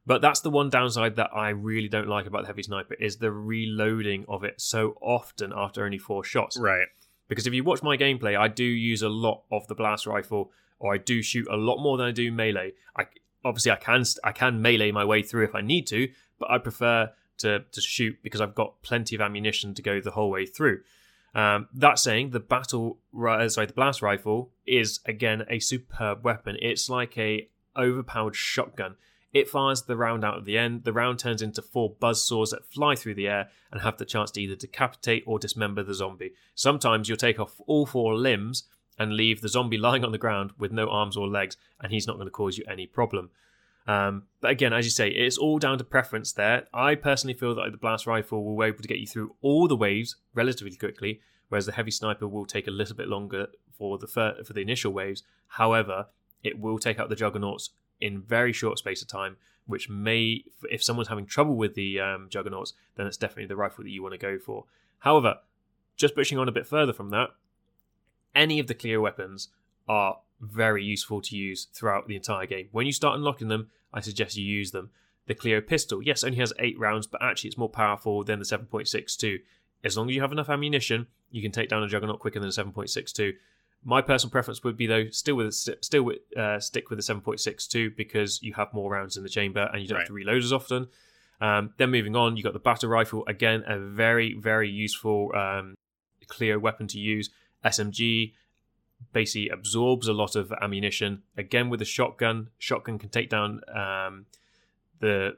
But 0.07 0.23
that's 0.23 0.41
the 0.41 0.51
one 0.51 0.71
downside 0.71 1.17
that 1.17 1.31
I 1.35 1.51
really 1.51 1.89
don't 1.89 2.09
like 2.09 2.27
about 2.27 2.43
the 2.43 2.47
heavy 2.47 2.63
sniper 2.63 2.95
is 2.95 3.19
the 3.19 3.31
reloading 3.31 4.25
of 4.29 4.45
it 4.45 4.61
so 4.61 4.97
often 5.01 5.53
after 5.55 5.85
only 5.85 5.99
four 5.99 6.25
shots. 6.25 6.59
Right. 6.59 6.89
Because 7.29 7.47
if 7.47 7.55
you 7.55 7.63
watch 7.63 7.83
my 7.83 7.97
gameplay, 7.97 8.37
I 8.37 8.49
do 8.49 8.65
use 8.65 9.03
a 9.03 9.09
lot 9.09 9.43
of 9.53 9.67
the 9.69 9.75
blast 9.75 10.07
rifle, 10.07 10.51
or 10.79 10.95
I 10.95 10.99
do 10.99 11.23
shoot 11.23 11.47
a 11.49 11.57
lot 11.57 11.79
more 11.79 11.97
than 11.97 12.07
I 12.07 12.13
do 12.13 12.33
melee. 12.33 12.73
I 12.97 13.07
obviously 13.45 13.73
I 13.73 13.77
can 13.77 14.05
I 14.25 14.33
can 14.33 14.61
melee 14.61 14.91
my 14.91 15.05
way 15.05 15.23
through 15.23 15.45
if 15.45 15.55
I 15.55 15.61
need 15.61 15.87
to, 15.89 16.09
but 16.39 16.51
I 16.51 16.59
prefer 16.59 17.13
to 17.39 17.61
to 17.71 17.81
shoot 17.81 18.19
because 18.23 18.41
I've 18.41 18.55
got 18.55 18.83
plenty 18.83 19.15
of 19.15 19.21
ammunition 19.21 19.75
to 19.75 19.83
go 19.83 20.01
the 20.01 20.13
whole 20.13 20.31
way 20.31 20.47
through. 20.47 20.81
Um, 21.35 21.69
that 21.75 21.99
saying, 21.99 22.31
the 22.31 22.41
battle 22.41 22.99
uh, 23.17 23.49
sorry 23.49 23.67
the 23.67 23.73
blast 23.75 24.03
rifle 24.03 24.51
is 24.67 25.01
again 25.07 25.45
a 25.49 25.61
superb 25.61 26.25
weapon. 26.25 26.57
It's 26.61 26.91
like 26.91 27.17
a 27.17 27.49
overpowered 27.77 28.35
shotgun. 28.35 28.97
It 29.33 29.49
fires 29.49 29.83
the 29.83 29.97
round 29.97 30.25
out 30.25 30.39
at 30.39 30.45
the 30.45 30.59
end. 30.59 30.85
The 30.85 30.93
round 30.93 31.19
turns 31.19 31.41
into 31.41 31.63
four 31.63 31.91
buzz 31.91 32.25
saws 32.25 32.51
that 32.51 32.67
fly 32.67 32.97
through 32.97 33.15
the 33.15 33.29
air 33.29 33.49
and 33.71 33.81
have 33.81 33.97
the 33.97 34.05
chance 34.05 34.31
to 34.33 34.43
either 34.43 34.57
decapitate 34.57 35.23
or 35.27 35.39
dismember 35.39 35.83
the 35.83 35.95
zombie. 35.95 36.33
Sometimes 36.55 37.09
you'll 37.09 37.17
take 37.17 37.39
off 37.39 37.61
all 37.67 37.87
four 37.87 38.17
limbs 38.17 38.65
and 38.99 39.15
leave 39.15 39.41
the 39.41 39.49
zombie 39.49 39.79
lying 39.89 40.05
on 40.05 40.13
the 40.13 40.19
ground 40.19 40.53
with 40.59 40.73
no 40.73 40.89
arms 40.89 41.17
or 41.17 41.29
legs, 41.29 41.57
and 41.81 41.93
he's 41.93 42.07
not 42.07 42.17
going 42.17 42.27
to 42.27 42.33
cause 42.33 42.59
you 42.59 42.65
any 42.69 42.87
problem. 42.87 43.31
Um, 43.87 44.25
but 44.41 44.51
again, 44.51 44.73
as 44.73 44.85
you 44.85 44.91
say, 44.91 45.09
it's 45.09 45.39
all 45.39 45.59
down 45.59 45.79
to 45.79 45.85
preference 45.85 46.33
there. 46.33 46.67
I 46.75 46.97
personally 46.97 47.35
feel 47.35 47.55
that 47.55 47.71
the 47.71 47.79
blast 47.79 48.07
rifle 48.07 48.45
will 48.45 48.59
be 48.59 48.67
able 48.67 48.83
to 48.83 48.89
get 48.89 48.99
you 48.99 49.07
through 49.07 49.35
all 49.41 49.69
the 49.69 49.77
waves 49.77 50.17
relatively 50.35 50.77
quickly, 50.77 51.21
whereas 51.49 51.67
the 51.67 51.73
heavy 51.73 51.91
sniper 51.91 52.29
will 52.29 52.47
take 52.47 52.67
a 52.67 52.73
little 52.73 52.97
bit 52.97 53.09
longer 53.09 53.47
for 53.77 53.97
the 53.97 54.07
fir- 54.07 54.43
for 54.45 54.53
the 54.53 54.61
initial 54.61 54.93
waves. 54.93 55.23
However, 55.49 56.07
it 56.43 56.59
will 56.59 56.79
take 56.79 56.99
out 56.99 57.09
the 57.09 57.17
juggernauts 57.17 57.71
in 58.01 58.23
very 58.23 58.53
short 58.53 58.79
space 58.79 59.03
of 59.03 59.09
time, 59.09 59.37
which 59.67 59.89
may, 59.89 60.45
if 60.71 60.83
someone's 60.83 61.09
having 61.09 61.27
trouble 61.27 61.57
with 61.57 61.75
the 61.75 62.01
um, 62.01 62.29
juggernauts, 62.31 62.73
then 62.97 63.07
it's 63.07 63.17
definitely 63.17 63.47
the 63.47 63.57
rifle 63.57 63.85
that 63.85 63.91
you 63.91 64.03
want 64.03 64.13
to 64.13 64.19
go 64.19 64.39
for. 64.39 64.65
However, 65.01 65.37
just 65.97 66.15
pushing 66.15 66.39
on 66.39 66.49
a 66.49 66.53
bit 66.53 66.67
further 66.67 66.93
from 66.93 67.11
that, 67.11 67.31
any 68.35 68.59
of 68.59 68.67
the 68.67 68.75
Cleo 68.75 69.01
weapons 69.01 69.49
are 69.89 70.19
very 70.41 70.85
useful 70.85 71.21
to 71.21 71.37
use 71.37 71.67
throughout 71.73 72.09
the 72.09 72.17
entire 72.17 72.47
game. 72.47 72.69
When 72.73 72.87
you 72.87 72.93
start 72.93 73.17
unlocking 73.17 73.49
them, 73.49 73.71
I 73.93 74.01
suggest 74.01 74.37
you 74.37 74.45
use 74.45 74.71
them. 74.71 74.91
The 75.27 75.35
Cleo 75.35 75.61
pistol, 75.61 76.03
yes, 76.03 76.25
only 76.25 76.39
has 76.39 76.53
8 76.59 76.79
rounds, 76.79 77.07
but 77.07 77.23
actually 77.23 77.49
it's 77.49 77.59
more 77.59 77.69
powerful 77.69 78.25
than 78.25 78.39
the 78.39 78.45
7.62. 78.45 79.41
As 79.85 79.97
long 79.97 80.09
as 80.09 80.15
you 80.15 80.21
have 80.21 80.33
enough 80.33 80.49
ammunition, 80.49 81.07
you 81.31 81.43
can 81.43 81.53
take 81.53 81.69
down 81.69 81.83
a 81.83 81.89
Juggernaut 81.89 82.19
quicker 82.19 82.41
than 82.41 82.49
a 82.49 82.53
7.62. 82.53 83.35
My 83.83 84.03
personal 84.03 84.31
preference 84.31 84.63
would 84.63 84.77
be 84.77 84.87
though 84.87 85.09
still 85.11 85.37
with 85.37 85.55
still 85.55 86.03
with, 86.03 86.19
uh, 86.37 86.61
stick 86.61 86.91
with 86.91 86.99
the 86.99 87.15
7.62 87.15 87.97
because 87.97 88.43
you 88.43 88.53
have 88.55 88.73
more 88.75 88.91
rounds 88.91 89.17
in 89.17 89.23
the 89.23 89.29
chamber 89.29 89.69
and 89.73 89.81
you 89.81 89.89
don't 89.89 89.97
right. 89.97 90.03
have 90.03 90.09
to 90.09 90.13
reload 90.13 90.43
as 90.43 90.53
often. 90.53 90.89
Um, 91.41 91.73
then 91.79 91.91
moving 91.91 92.15
on, 92.15 92.37
you 92.37 92.43
got 92.43 92.53
the 92.53 92.59
battle 92.59 92.91
rifle 92.91 93.25
again, 93.27 93.65
a 93.67 93.79
very 93.79 94.35
very 94.35 94.69
useful 94.69 95.33
um, 95.35 95.77
Cleo 96.29 96.59
weapon 96.59 96.87
to 96.89 96.99
use. 96.99 97.31
SMG 97.65 98.35
basically 99.13 99.49
absorbs 99.49 100.09
a 100.09 100.13
lot 100.13 100.37
of 100.37 100.53
ammunition. 100.61 101.23
Again, 101.37 101.71
with 101.71 101.81
a 101.81 101.87
shotgun, 101.87 102.51
shotgun 102.59 102.99
can 102.99 103.09
take 103.09 103.31
down 103.31 103.61
um, 103.75 104.27
the 105.01 105.37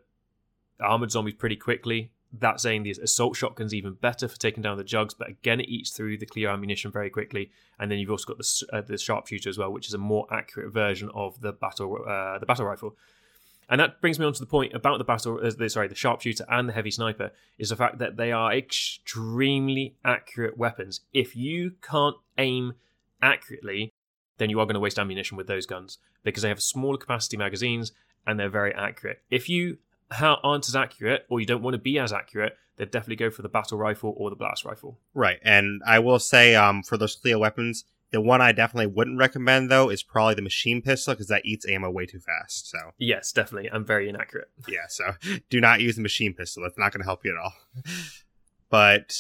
armored 0.81 1.11
zombies 1.11 1.35
pretty 1.35 1.57
quickly. 1.57 2.11
That 2.39 2.61
saying, 2.61 2.85
the 2.85 2.93
assault 3.03 3.37
shotgun's 3.37 3.75
even 3.75 3.93
better 3.93 4.27
for 4.27 4.39
taking 4.39 4.63
down 4.63 4.79
the 4.79 4.85
jugs, 4.85 5.13
but 5.13 5.29
again, 5.29 5.61
it 5.61 5.69
eats 5.69 5.91
through 5.91 6.17
the 6.17 6.27
Cleo 6.27 6.51
ammunition 6.51 6.91
very 6.91 7.11
quickly. 7.11 7.51
And 7.79 7.91
then 7.91 7.99
you've 7.99 8.11
also 8.11 8.33
got 8.33 8.39
the, 8.39 8.67
uh, 8.73 8.81
the 8.81 8.97
sharpshooter 8.97 9.51
as 9.51 9.59
well, 9.59 9.71
which 9.71 9.87
is 9.87 9.95
a 9.95 9.99
more 9.99 10.27
accurate 10.31 10.73
version 10.73 11.11
of 11.15 11.41
the 11.41 11.53
battle 11.53 11.99
uh, 12.09 12.39
the 12.39 12.47
battle 12.47 12.65
rifle. 12.65 12.97
And 13.69 13.81
that 13.81 14.01
brings 14.01 14.19
me 14.19 14.27
on 14.27 14.33
to 14.33 14.41
the 14.41 14.47
point 14.47 14.75
about 14.75 14.99
the 14.99 15.05
battle, 15.05 15.41
uh, 15.43 15.51
the, 15.57 15.69
sorry, 15.71 15.89
the 15.89 15.95
sharpshooter 15.95 16.45
and 16.49 16.69
the 16.69 16.73
heavy 16.73 16.91
sniper 16.91 17.31
is 17.59 17.71
the 17.71 17.77
fact 17.77 17.99
that 17.99 18.17
they 18.17 18.33
are 18.33 18.53
extremely 18.53 19.95
accurate 20.05 20.59
weapons. 20.59 21.01
If 21.13 21.37
you 21.37 21.73
can't 21.81 22.17
aim 22.39 22.75
accurately, 23.23 23.93
then 24.39 24.51
you 24.51 24.61
are 24.61 24.67
going 24.67 24.75
to 24.75 24.81
waste 24.81 24.99
ammunition 24.99 25.37
with 25.37 25.47
those 25.47 25.67
guns 25.67 25.99
because 26.23 26.43
they 26.43 26.49
have 26.49 26.63
smaller 26.63 26.99
capacity 26.99 27.37
magazines 27.37 27.93
and 28.27 28.39
they're 28.39 28.49
very 28.49 28.75
accurate. 28.75 29.23
If 29.31 29.49
you 29.49 29.79
aren't 30.21 30.69
as 30.69 30.77
accurate 30.77 31.27
or 31.29 31.41
you 31.41 31.47
don't 31.47 31.63
want 31.63 31.75
to 31.75 31.81
be 31.81 31.99
as 31.99 32.13
accurate, 32.13 32.57
then 32.77 32.89
definitely 32.89 33.17
go 33.17 33.31
for 33.31 33.43
the 33.43 33.49
battle 33.49 33.79
rifle 33.79 34.15
or 34.17 34.31
the 34.31 34.37
blast 34.37 34.65
rifle. 34.65 34.99
Right, 35.15 35.39
and 35.43 35.83
I 35.87 35.99
will 35.99 36.19
say, 36.19 36.55
um, 36.55 36.83
for 36.83 36.97
those 36.97 37.17
Cleo 37.17 37.39
weapons, 37.39 37.85
the 38.13 38.21
one 38.21 38.43
I 38.43 38.53
definitely 38.53 38.89
wouldn't 38.89 39.19
recommend 39.19 39.71
though 39.71 39.89
is 39.89 40.03
probably 40.03 40.35
the 40.35 40.43
machine 40.43 40.83
pistol 40.83 41.15
because 41.15 41.29
that 41.29 41.47
eats 41.47 41.67
ammo 41.67 41.91
way 41.91 42.07
too 42.07 42.21
fast. 42.21 42.71
So 42.71 42.79
yes, 42.99 43.33
definitely, 43.33 43.71
I'm 43.73 43.85
very 43.85 44.09
inaccurate. 44.09 44.51
Yeah, 44.69 44.87
so 44.89 45.13
do 45.51 45.61
not 45.61 45.81
use 45.81 45.97
the 45.97 46.03
machine 46.03 46.35
pistol. 46.35 46.65
It's 46.65 46.79
not 46.79 46.93
going 46.93 47.01
to 47.01 47.07
help 47.07 47.25
you 47.25 47.33
at 47.33 47.43
all. 47.43 47.55
but 48.69 49.19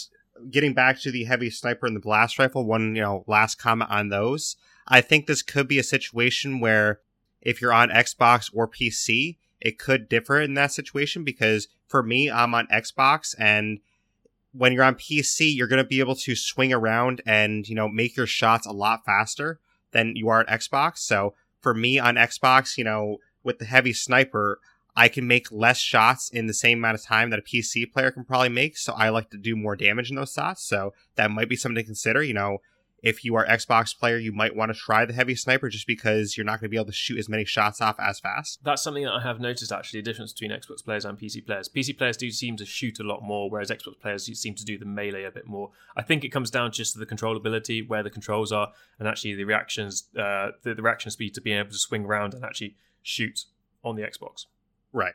getting 0.50 0.74
back 0.74 1.00
to 1.00 1.10
the 1.10 1.24
heavy 1.24 1.50
sniper 1.50 1.86
and 1.86 1.96
the 1.96 2.00
blast 2.00 2.38
rifle, 2.38 2.64
one 2.64 2.94
you 2.94 3.02
know 3.02 3.24
last 3.26 3.56
comment 3.58 3.90
on 3.90 4.10
those. 4.10 4.56
I 4.86 5.00
think 5.00 5.26
this 5.26 5.42
could 5.42 5.68
be 5.68 5.78
a 5.78 5.84
situation 5.84 6.60
where 6.60 7.00
if 7.40 7.60
you're 7.60 7.72
on 7.72 7.88
Xbox 7.88 8.50
or 8.52 8.68
PC, 8.68 9.38
it 9.62 9.78
could 9.78 10.08
differ 10.08 10.40
in 10.40 10.54
that 10.54 10.72
situation 10.72 11.24
because 11.24 11.68
for 11.86 12.02
me, 12.02 12.30
I'm 12.30 12.54
on 12.54 12.66
Xbox 12.66 13.34
and 13.38 13.78
when 14.52 14.72
you're 14.72 14.84
on 14.84 14.96
PC, 14.96 15.54
you're 15.54 15.68
going 15.68 15.82
to 15.82 15.88
be 15.88 16.00
able 16.00 16.16
to 16.16 16.36
swing 16.36 16.72
around 16.72 17.22
and, 17.24 17.66
you 17.66 17.74
know, 17.74 17.88
make 17.88 18.16
your 18.16 18.26
shots 18.26 18.66
a 18.66 18.72
lot 18.72 19.04
faster 19.06 19.60
than 19.92 20.14
you 20.14 20.28
are 20.28 20.40
at 20.40 20.60
Xbox. 20.60 20.98
So 20.98 21.34
for 21.60 21.72
me 21.72 21.98
on 21.98 22.16
Xbox, 22.16 22.76
you 22.76 22.84
know, 22.84 23.18
with 23.42 23.58
the 23.58 23.64
heavy 23.64 23.92
sniper, 23.92 24.58
I 24.94 25.08
can 25.08 25.26
make 25.26 25.50
less 25.50 25.78
shots 25.78 26.28
in 26.28 26.46
the 26.46 26.54
same 26.54 26.78
amount 26.78 26.96
of 26.96 27.04
time 27.04 27.30
that 27.30 27.38
a 27.38 27.42
PC 27.42 27.90
player 27.90 28.10
can 28.10 28.24
probably 28.24 28.50
make. 28.50 28.76
So 28.76 28.92
I 28.92 29.08
like 29.08 29.30
to 29.30 29.38
do 29.38 29.56
more 29.56 29.74
damage 29.76 30.10
in 30.10 30.16
those 30.16 30.32
shots. 30.32 30.64
So 30.64 30.92
that 31.14 31.30
might 31.30 31.48
be 31.48 31.56
something 31.56 31.76
to 31.76 31.86
consider. 31.86 32.22
You 32.22 32.34
know, 32.34 32.58
if 33.02 33.24
you 33.24 33.34
are 33.34 33.44
Xbox 33.46 33.98
player, 33.98 34.16
you 34.16 34.32
might 34.32 34.54
want 34.54 34.72
to 34.72 34.78
try 34.78 35.04
the 35.04 35.12
heavy 35.12 35.34
sniper 35.34 35.68
just 35.68 35.88
because 35.88 36.36
you're 36.36 36.46
not 36.46 36.60
going 36.60 36.66
to 36.66 36.68
be 36.68 36.76
able 36.76 36.86
to 36.86 36.92
shoot 36.92 37.18
as 37.18 37.28
many 37.28 37.44
shots 37.44 37.80
off 37.80 37.96
as 37.98 38.20
fast. 38.20 38.60
That's 38.62 38.80
something 38.80 39.02
that 39.04 39.12
I 39.12 39.20
have 39.22 39.40
noticed 39.40 39.72
actually, 39.72 40.00
the 40.00 40.04
difference 40.04 40.32
between 40.32 40.52
Xbox 40.52 40.84
players 40.84 41.04
and 41.04 41.18
PC 41.18 41.44
players. 41.44 41.68
PC 41.68 41.98
players 41.98 42.16
do 42.16 42.30
seem 42.30 42.56
to 42.58 42.64
shoot 42.64 43.00
a 43.00 43.02
lot 43.02 43.22
more, 43.22 43.50
whereas 43.50 43.70
Xbox 43.70 43.98
players 44.00 44.26
seem 44.40 44.54
to 44.54 44.64
do 44.64 44.78
the 44.78 44.84
melee 44.84 45.24
a 45.24 45.32
bit 45.32 45.46
more. 45.46 45.70
I 45.96 46.02
think 46.02 46.22
it 46.22 46.28
comes 46.28 46.50
down 46.50 46.70
just 46.70 46.92
to 46.92 47.00
the 47.00 47.06
controllability, 47.06 47.86
where 47.86 48.04
the 48.04 48.10
controls 48.10 48.52
are, 48.52 48.72
and 49.00 49.08
actually 49.08 49.34
the 49.34 49.44
reactions, 49.44 50.04
uh, 50.16 50.52
the, 50.62 50.74
the 50.74 50.82
reaction 50.82 51.10
speed 51.10 51.34
to 51.34 51.40
being 51.40 51.58
able 51.58 51.70
to 51.70 51.78
swing 51.78 52.04
around 52.04 52.34
and 52.34 52.44
actually 52.44 52.76
shoot 53.02 53.46
on 53.82 53.96
the 53.96 54.02
Xbox. 54.02 54.46
Right. 54.92 55.14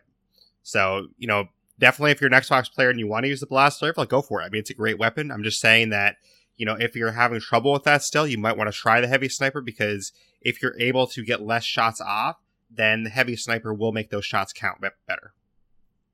So, 0.62 1.08
you 1.18 1.28
know, 1.28 1.46
definitely 1.80 2.12
if 2.12 2.20
you're 2.20 2.34
an 2.34 2.40
Xbox 2.40 2.70
player 2.70 2.90
and 2.90 3.00
you 3.00 3.08
want 3.08 3.24
to 3.24 3.30
use 3.30 3.40
the 3.40 3.48
blast 3.48 3.82
rifle, 3.82 4.04
go 4.06 4.22
for 4.22 4.42
it. 4.42 4.46
I 4.46 4.50
mean, 4.50 4.60
it's 4.60 4.70
a 4.70 4.74
great 4.74 5.00
weapon. 5.00 5.32
I'm 5.32 5.44
just 5.44 5.62
saying 5.62 5.92
that 5.92 6.18
you 6.58 6.66
know, 6.66 6.76
if 6.80 6.96
you're 6.96 7.12
having 7.12 7.40
trouble 7.40 7.72
with 7.72 7.84
that 7.84 8.04
still, 8.04 8.28
you 8.28 8.38
might 8.38 8.58
want 8.58 8.72
to 8.72 8.78
try 8.78 9.00
the 9.00 9.08
heavy 9.08 9.30
sniper 9.30 9.62
because 9.62 10.12
if 10.42 10.62
you're 10.62 10.80
able 10.80 11.08
to 11.08 11.24
get 11.24 11.42
less 11.42 11.64
shots 11.64 12.02
off, 12.02 12.38
then 12.70 13.04
the 13.04 13.10
heavy 13.10 13.36
sniper 13.36 13.74
will 13.74 13.92
make 13.92 14.10
those 14.10 14.26
shots 14.26 14.52
count 14.52 14.82
better. 14.82 15.34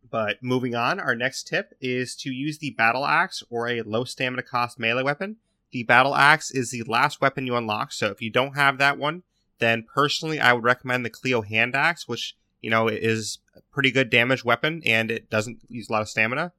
But 0.10 0.44
moving 0.44 0.76
on, 0.76 1.00
our 1.00 1.16
next 1.16 1.48
tip 1.48 1.74
is 1.82 2.16
to 2.18 2.30
use 2.30 2.60
the 2.60 2.72
battle 2.72 3.06
axe 3.06 3.42
or 3.50 3.68
a 3.68 3.82
low 3.82 4.04
stamina 4.04 4.44
cost 4.44 4.78
melee 4.78 5.02
weapon. 5.02 5.38
The 5.72 5.84
battle 5.84 6.14
axe 6.14 6.52
is 6.52 6.70
the 6.70 6.84
last 6.84 7.20
weapon 7.20 7.48
you 7.48 7.56
unlock, 7.56 7.92
so 7.92 8.12
if 8.12 8.22
you 8.22 8.30
don't 8.30 8.56
have 8.56 8.78
that 8.78 9.00
one, 9.00 9.24
then 9.58 9.86
personally 9.92 10.40
I 10.40 10.54
would 10.54 10.64
recommend 10.64 11.04
the 11.04 11.10
Cleo 11.10 11.42
hand 11.42 11.74
axe, 11.74 12.08
which 12.08 12.36
you 12.62 12.70
know 12.70 12.88
is 12.88 13.40
a 13.56 13.62
pretty 13.72 13.92
good 13.92 14.10
damage 14.10 14.46
weapon 14.46 14.84
and 14.86 15.10
it 15.10 15.30
doesn't 15.30 15.62
use 15.68 15.90
a 15.90 15.94
lot 15.94 16.02
of 16.02 16.10
stamina. 16.10 16.52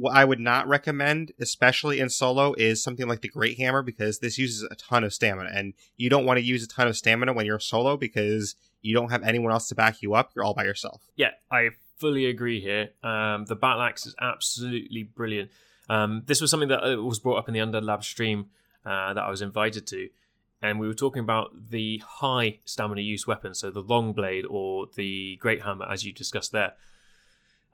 What 0.00 0.16
I 0.16 0.24
would 0.24 0.40
not 0.40 0.66
recommend, 0.66 1.32
especially 1.38 2.00
in 2.00 2.08
solo, 2.08 2.54
is 2.54 2.82
something 2.82 3.06
like 3.06 3.20
the 3.20 3.28
Great 3.28 3.58
Hammer 3.58 3.82
because 3.82 4.20
this 4.20 4.38
uses 4.38 4.62
a 4.62 4.74
ton 4.74 5.04
of 5.04 5.12
stamina, 5.12 5.50
and 5.52 5.74
you 5.98 6.08
don't 6.08 6.24
want 6.24 6.38
to 6.38 6.42
use 6.42 6.64
a 6.64 6.66
ton 6.66 6.88
of 6.88 6.96
stamina 6.96 7.34
when 7.34 7.44
you're 7.44 7.60
solo 7.60 7.98
because 7.98 8.54
you 8.80 8.94
don't 8.94 9.10
have 9.10 9.22
anyone 9.22 9.52
else 9.52 9.68
to 9.68 9.74
back 9.74 10.00
you 10.00 10.14
up. 10.14 10.30
You're 10.34 10.42
all 10.42 10.54
by 10.54 10.64
yourself. 10.64 11.02
Yeah, 11.16 11.32
I 11.52 11.72
fully 11.98 12.24
agree 12.24 12.62
here. 12.62 12.88
Um, 13.02 13.44
the 13.44 13.54
battle 13.54 13.82
axe 13.82 14.06
is 14.06 14.14
absolutely 14.18 15.02
brilliant. 15.02 15.50
Um, 15.90 16.22
this 16.24 16.40
was 16.40 16.50
something 16.50 16.70
that 16.70 16.82
uh, 16.82 17.02
was 17.02 17.18
brought 17.18 17.36
up 17.36 17.48
in 17.48 17.52
the 17.52 17.60
Undead 17.60 17.84
Lab 17.84 18.02
stream 18.02 18.46
uh, 18.86 19.12
that 19.12 19.22
I 19.22 19.28
was 19.28 19.42
invited 19.42 19.86
to, 19.88 20.08
and 20.62 20.80
we 20.80 20.86
were 20.86 20.94
talking 20.94 21.22
about 21.22 21.68
the 21.68 22.02
high 22.06 22.60
stamina 22.64 23.02
use 23.02 23.26
weapons, 23.26 23.58
so 23.58 23.70
the 23.70 23.82
long 23.82 24.14
blade 24.14 24.46
or 24.48 24.86
the 24.94 25.36
great 25.36 25.60
hammer, 25.60 25.84
as 25.84 26.06
you 26.06 26.12
discussed 26.14 26.52
there. 26.52 26.72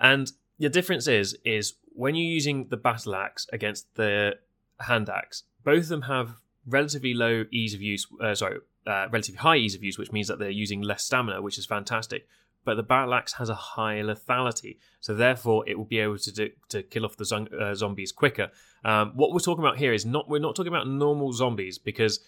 And 0.00 0.32
the 0.58 0.68
difference 0.68 1.06
is, 1.06 1.36
is 1.44 1.74
when 1.92 2.14
you're 2.14 2.30
using 2.30 2.68
the 2.68 2.76
battle 2.76 3.14
axe 3.14 3.46
against 3.52 3.94
the 3.94 4.36
hand 4.80 5.08
axe, 5.08 5.44
both 5.64 5.84
of 5.84 5.88
them 5.88 6.02
have 6.02 6.36
relatively 6.66 7.14
low 7.14 7.44
ease 7.50 7.74
of 7.74 7.82
use. 7.82 8.06
Uh, 8.20 8.34
sorry, 8.34 8.58
uh, 8.86 9.06
relatively 9.10 9.38
high 9.38 9.56
ease 9.56 9.74
of 9.74 9.82
use, 9.82 9.98
which 9.98 10.12
means 10.12 10.28
that 10.28 10.38
they're 10.38 10.50
using 10.50 10.82
less 10.82 11.04
stamina, 11.04 11.42
which 11.42 11.58
is 11.58 11.66
fantastic. 11.66 12.26
But 12.64 12.76
the 12.76 12.82
battle 12.82 13.14
axe 13.14 13.34
has 13.34 13.48
a 13.48 13.54
high 13.54 13.96
lethality, 13.96 14.78
so 15.00 15.14
therefore 15.14 15.62
it 15.68 15.78
will 15.78 15.84
be 15.84 16.00
able 16.00 16.18
to 16.18 16.32
do, 16.32 16.50
to 16.70 16.82
kill 16.82 17.04
off 17.04 17.16
the 17.16 17.48
uh, 17.60 17.74
zombies 17.74 18.10
quicker. 18.10 18.50
Um, 18.84 19.12
what 19.14 19.32
we're 19.32 19.38
talking 19.38 19.64
about 19.64 19.78
here 19.78 19.92
is 19.92 20.04
not 20.04 20.28
we're 20.28 20.40
not 20.40 20.56
talking 20.56 20.72
about 20.72 20.88
normal 20.88 21.32
zombies 21.32 21.78
because 21.78 22.20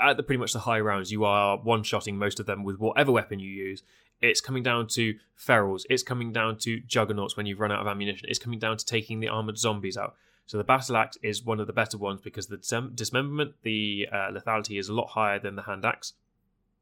at 0.00 0.16
the 0.16 0.22
pretty 0.22 0.40
much 0.40 0.52
the 0.52 0.58
high 0.58 0.80
rounds 0.80 1.12
you 1.12 1.24
are 1.24 1.58
one 1.58 1.82
shotting 1.82 2.16
most 2.16 2.40
of 2.40 2.46
them 2.46 2.64
with 2.64 2.78
whatever 2.78 3.12
weapon 3.12 3.38
you 3.38 3.50
use, 3.50 3.82
it's 4.20 4.40
coming 4.40 4.62
down 4.62 4.86
to 4.88 5.14
ferals. 5.38 5.82
It's 5.90 6.02
coming 6.02 6.32
down 6.32 6.58
to 6.58 6.80
juggernauts 6.80 7.36
when 7.36 7.46
you've 7.46 7.60
run 7.60 7.72
out 7.72 7.80
of 7.80 7.86
ammunition. 7.86 8.28
It's 8.28 8.38
coming 8.38 8.58
down 8.58 8.76
to 8.76 8.84
taking 8.84 9.20
the 9.20 9.28
armored 9.28 9.58
zombies 9.58 9.96
out. 9.96 10.14
So 10.46 10.58
the 10.58 10.64
battle 10.64 10.96
axe 10.96 11.18
is 11.22 11.44
one 11.44 11.60
of 11.60 11.66
the 11.66 11.72
better 11.72 11.96
ones 11.96 12.20
because 12.20 12.46
the 12.46 12.58
dismemberment, 12.94 13.54
the 13.62 14.08
uh, 14.12 14.30
lethality 14.30 14.78
is 14.78 14.88
a 14.88 14.94
lot 14.94 15.08
higher 15.10 15.38
than 15.38 15.56
the 15.56 15.62
hand 15.62 15.84
axe. 15.84 16.12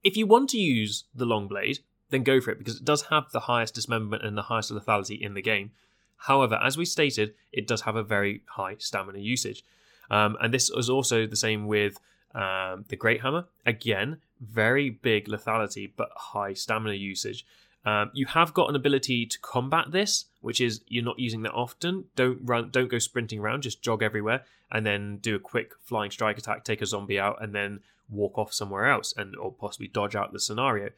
If 0.02 0.16
you 0.16 0.26
want 0.26 0.50
to 0.50 0.58
use 0.58 1.04
the 1.14 1.24
long 1.24 1.46
blade, 1.46 1.78
then 2.10 2.24
go 2.24 2.40
for 2.40 2.50
it 2.50 2.58
because 2.58 2.76
it 2.76 2.84
does 2.84 3.02
have 3.02 3.30
the 3.32 3.40
highest 3.40 3.74
dismemberment 3.74 4.24
and 4.24 4.36
the 4.36 4.42
highest 4.42 4.70
lethality 4.72 5.20
in 5.20 5.34
the 5.34 5.42
game. 5.42 5.70
However, 6.16 6.56
as 6.62 6.76
we 6.76 6.84
stated, 6.84 7.34
it 7.52 7.66
does 7.66 7.82
have 7.82 7.96
a 7.96 8.02
very 8.02 8.42
high 8.46 8.76
stamina 8.78 9.18
usage. 9.18 9.64
Um, 10.10 10.36
and 10.40 10.52
this 10.52 10.68
is 10.70 10.90
also 10.90 11.26
the 11.26 11.36
same 11.36 11.66
with 11.66 11.98
um, 12.34 12.84
the 12.88 12.96
Great 12.96 13.22
Hammer. 13.22 13.46
Again, 13.64 14.18
very 14.42 14.90
big 14.90 15.28
lethality 15.28 15.90
but 15.96 16.10
high 16.14 16.52
stamina 16.52 16.94
usage. 16.94 17.46
Um, 17.84 18.10
you 18.14 18.26
have 18.26 18.54
got 18.54 18.68
an 18.68 18.76
ability 18.76 19.26
to 19.26 19.38
combat 19.40 19.90
this, 19.90 20.26
which 20.40 20.60
is 20.60 20.82
you're 20.86 21.04
not 21.04 21.18
using 21.18 21.42
that 21.42 21.52
often. 21.52 22.04
Don't 22.14 22.38
run, 22.42 22.70
don't 22.70 22.90
go 22.90 22.98
sprinting 22.98 23.40
around. 23.40 23.62
Just 23.62 23.82
jog 23.82 24.02
everywhere, 24.02 24.44
and 24.70 24.86
then 24.86 25.16
do 25.18 25.34
a 25.34 25.40
quick 25.40 25.72
flying 25.80 26.10
strike 26.10 26.38
attack, 26.38 26.64
take 26.64 26.82
a 26.82 26.86
zombie 26.86 27.18
out, 27.18 27.42
and 27.42 27.54
then 27.54 27.80
walk 28.08 28.38
off 28.38 28.52
somewhere 28.52 28.86
else, 28.88 29.12
and 29.16 29.34
or 29.36 29.52
possibly 29.52 29.88
dodge 29.88 30.14
out 30.14 30.32
the 30.32 30.40
scenario. 30.40 30.90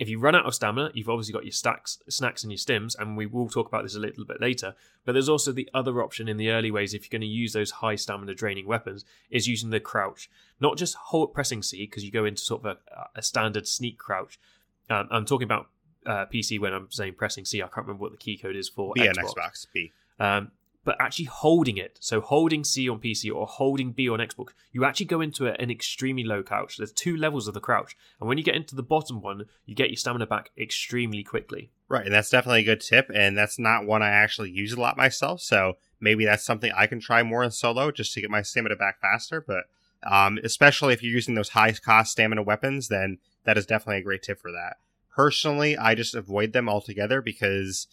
If 0.00 0.08
you 0.08 0.18
run 0.18 0.34
out 0.34 0.46
of 0.46 0.54
stamina, 0.54 0.92
you've 0.94 1.10
obviously 1.10 1.34
got 1.34 1.44
your 1.44 1.52
stacks, 1.52 1.98
snacks 2.08 2.42
and 2.42 2.50
your 2.50 2.56
stims, 2.56 2.98
and 2.98 3.18
we 3.18 3.26
will 3.26 3.50
talk 3.50 3.68
about 3.68 3.82
this 3.82 3.94
a 3.94 4.00
little 4.00 4.24
bit 4.24 4.40
later. 4.40 4.74
But 5.04 5.12
there's 5.12 5.28
also 5.28 5.52
the 5.52 5.68
other 5.74 6.02
option 6.02 6.26
in 6.26 6.38
the 6.38 6.48
early 6.48 6.70
ways 6.70 6.94
if 6.94 7.02
you're 7.02 7.18
going 7.18 7.28
to 7.28 7.32
use 7.32 7.52
those 7.52 7.70
high 7.70 7.96
stamina 7.96 8.34
draining 8.34 8.66
weapons, 8.66 9.04
is 9.28 9.46
using 9.46 9.68
the 9.68 9.78
crouch. 9.78 10.30
Not 10.58 10.78
just 10.78 10.94
hold 10.94 11.34
pressing 11.34 11.62
C 11.62 11.84
because 11.84 12.02
you 12.02 12.10
go 12.10 12.24
into 12.24 12.40
sort 12.40 12.64
of 12.64 12.78
a, 12.78 13.08
a 13.14 13.22
standard 13.22 13.68
sneak 13.68 13.98
crouch. 13.98 14.40
Um, 14.88 15.06
I'm 15.10 15.26
talking 15.26 15.44
about 15.44 15.66
uh, 16.06 16.24
PC 16.32 16.58
when 16.58 16.72
I'm 16.72 16.90
saying 16.90 17.16
pressing 17.18 17.44
C. 17.44 17.60
I 17.60 17.66
can't 17.66 17.86
remember 17.86 18.00
what 18.00 18.12
the 18.12 18.16
key 18.16 18.38
code 18.38 18.56
is 18.56 18.70
for 18.70 18.94
B 18.94 19.02
Xbox. 19.02 19.34
Xbox 19.34 19.66
B. 19.74 19.92
Um, 20.18 20.50
but 20.84 20.96
actually 20.98 21.26
holding 21.26 21.76
it. 21.76 21.98
So 22.00 22.20
holding 22.20 22.64
C 22.64 22.88
on 22.88 23.00
PC 23.00 23.32
or 23.34 23.46
holding 23.46 23.92
B 23.92 24.08
on 24.08 24.18
Xbox, 24.18 24.48
you 24.72 24.84
actually 24.84 25.06
go 25.06 25.20
into 25.20 25.46
an 25.46 25.70
extremely 25.70 26.24
low 26.24 26.42
crouch. 26.42 26.76
There's 26.76 26.92
two 26.92 27.16
levels 27.16 27.46
of 27.46 27.54
the 27.54 27.60
crouch, 27.60 27.96
and 28.18 28.28
when 28.28 28.38
you 28.38 28.44
get 28.44 28.56
into 28.56 28.74
the 28.74 28.82
bottom 28.82 29.20
one, 29.20 29.44
you 29.66 29.74
get 29.74 29.90
your 29.90 29.96
stamina 29.96 30.26
back 30.26 30.50
extremely 30.58 31.22
quickly. 31.22 31.70
Right, 31.88 32.04
and 32.04 32.14
that's 32.14 32.30
definitely 32.30 32.60
a 32.60 32.64
good 32.64 32.80
tip, 32.80 33.10
and 33.12 33.36
that's 33.36 33.58
not 33.58 33.86
one 33.86 34.02
I 34.02 34.10
actually 34.10 34.50
use 34.50 34.72
a 34.72 34.80
lot 34.80 34.96
myself. 34.96 35.40
So 35.40 35.76
maybe 36.00 36.24
that's 36.24 36.44
something 36.44 36.72
I 36.76 36.86
can 36.86 37.00
try 37.00 37.22
more 37.22 37.42
in 37.42 37.50
solo 37.50 37.90
just 37.90 38.14
to 38.14 38.20
get 38.20 38.30
my 38.30 38.42
stamina 38.42 38.76
back 38.76 39.00
faster. 39.00 39.40
But 39.40 39.64
um, 40.08 40.38
especially 40.42 40.94
if 40.94 41.02
you're 41.02 41.12
using 41.12 41.34
those 41.34 41.50
high 41.50 41.72
cost 41.72 42.12
stamina 42.12 42.42
weapons, 42.42 42.88
then 42.88 43.18
that 43.44 43.58
is 43.58 43.66
definitely 43.66 44.00
a 44.00 44.04
great 44.04 44.22
tip 44.22 44.40
for 44.40 44.52
that. 44.52 44.78
Personally, 45.14 45.76
I 45.76 45.94
just 45.94 46.14
avoid 46.14 46.52
them 46.52 46.68
altogether 46.68 47.20
because 47.20 47.86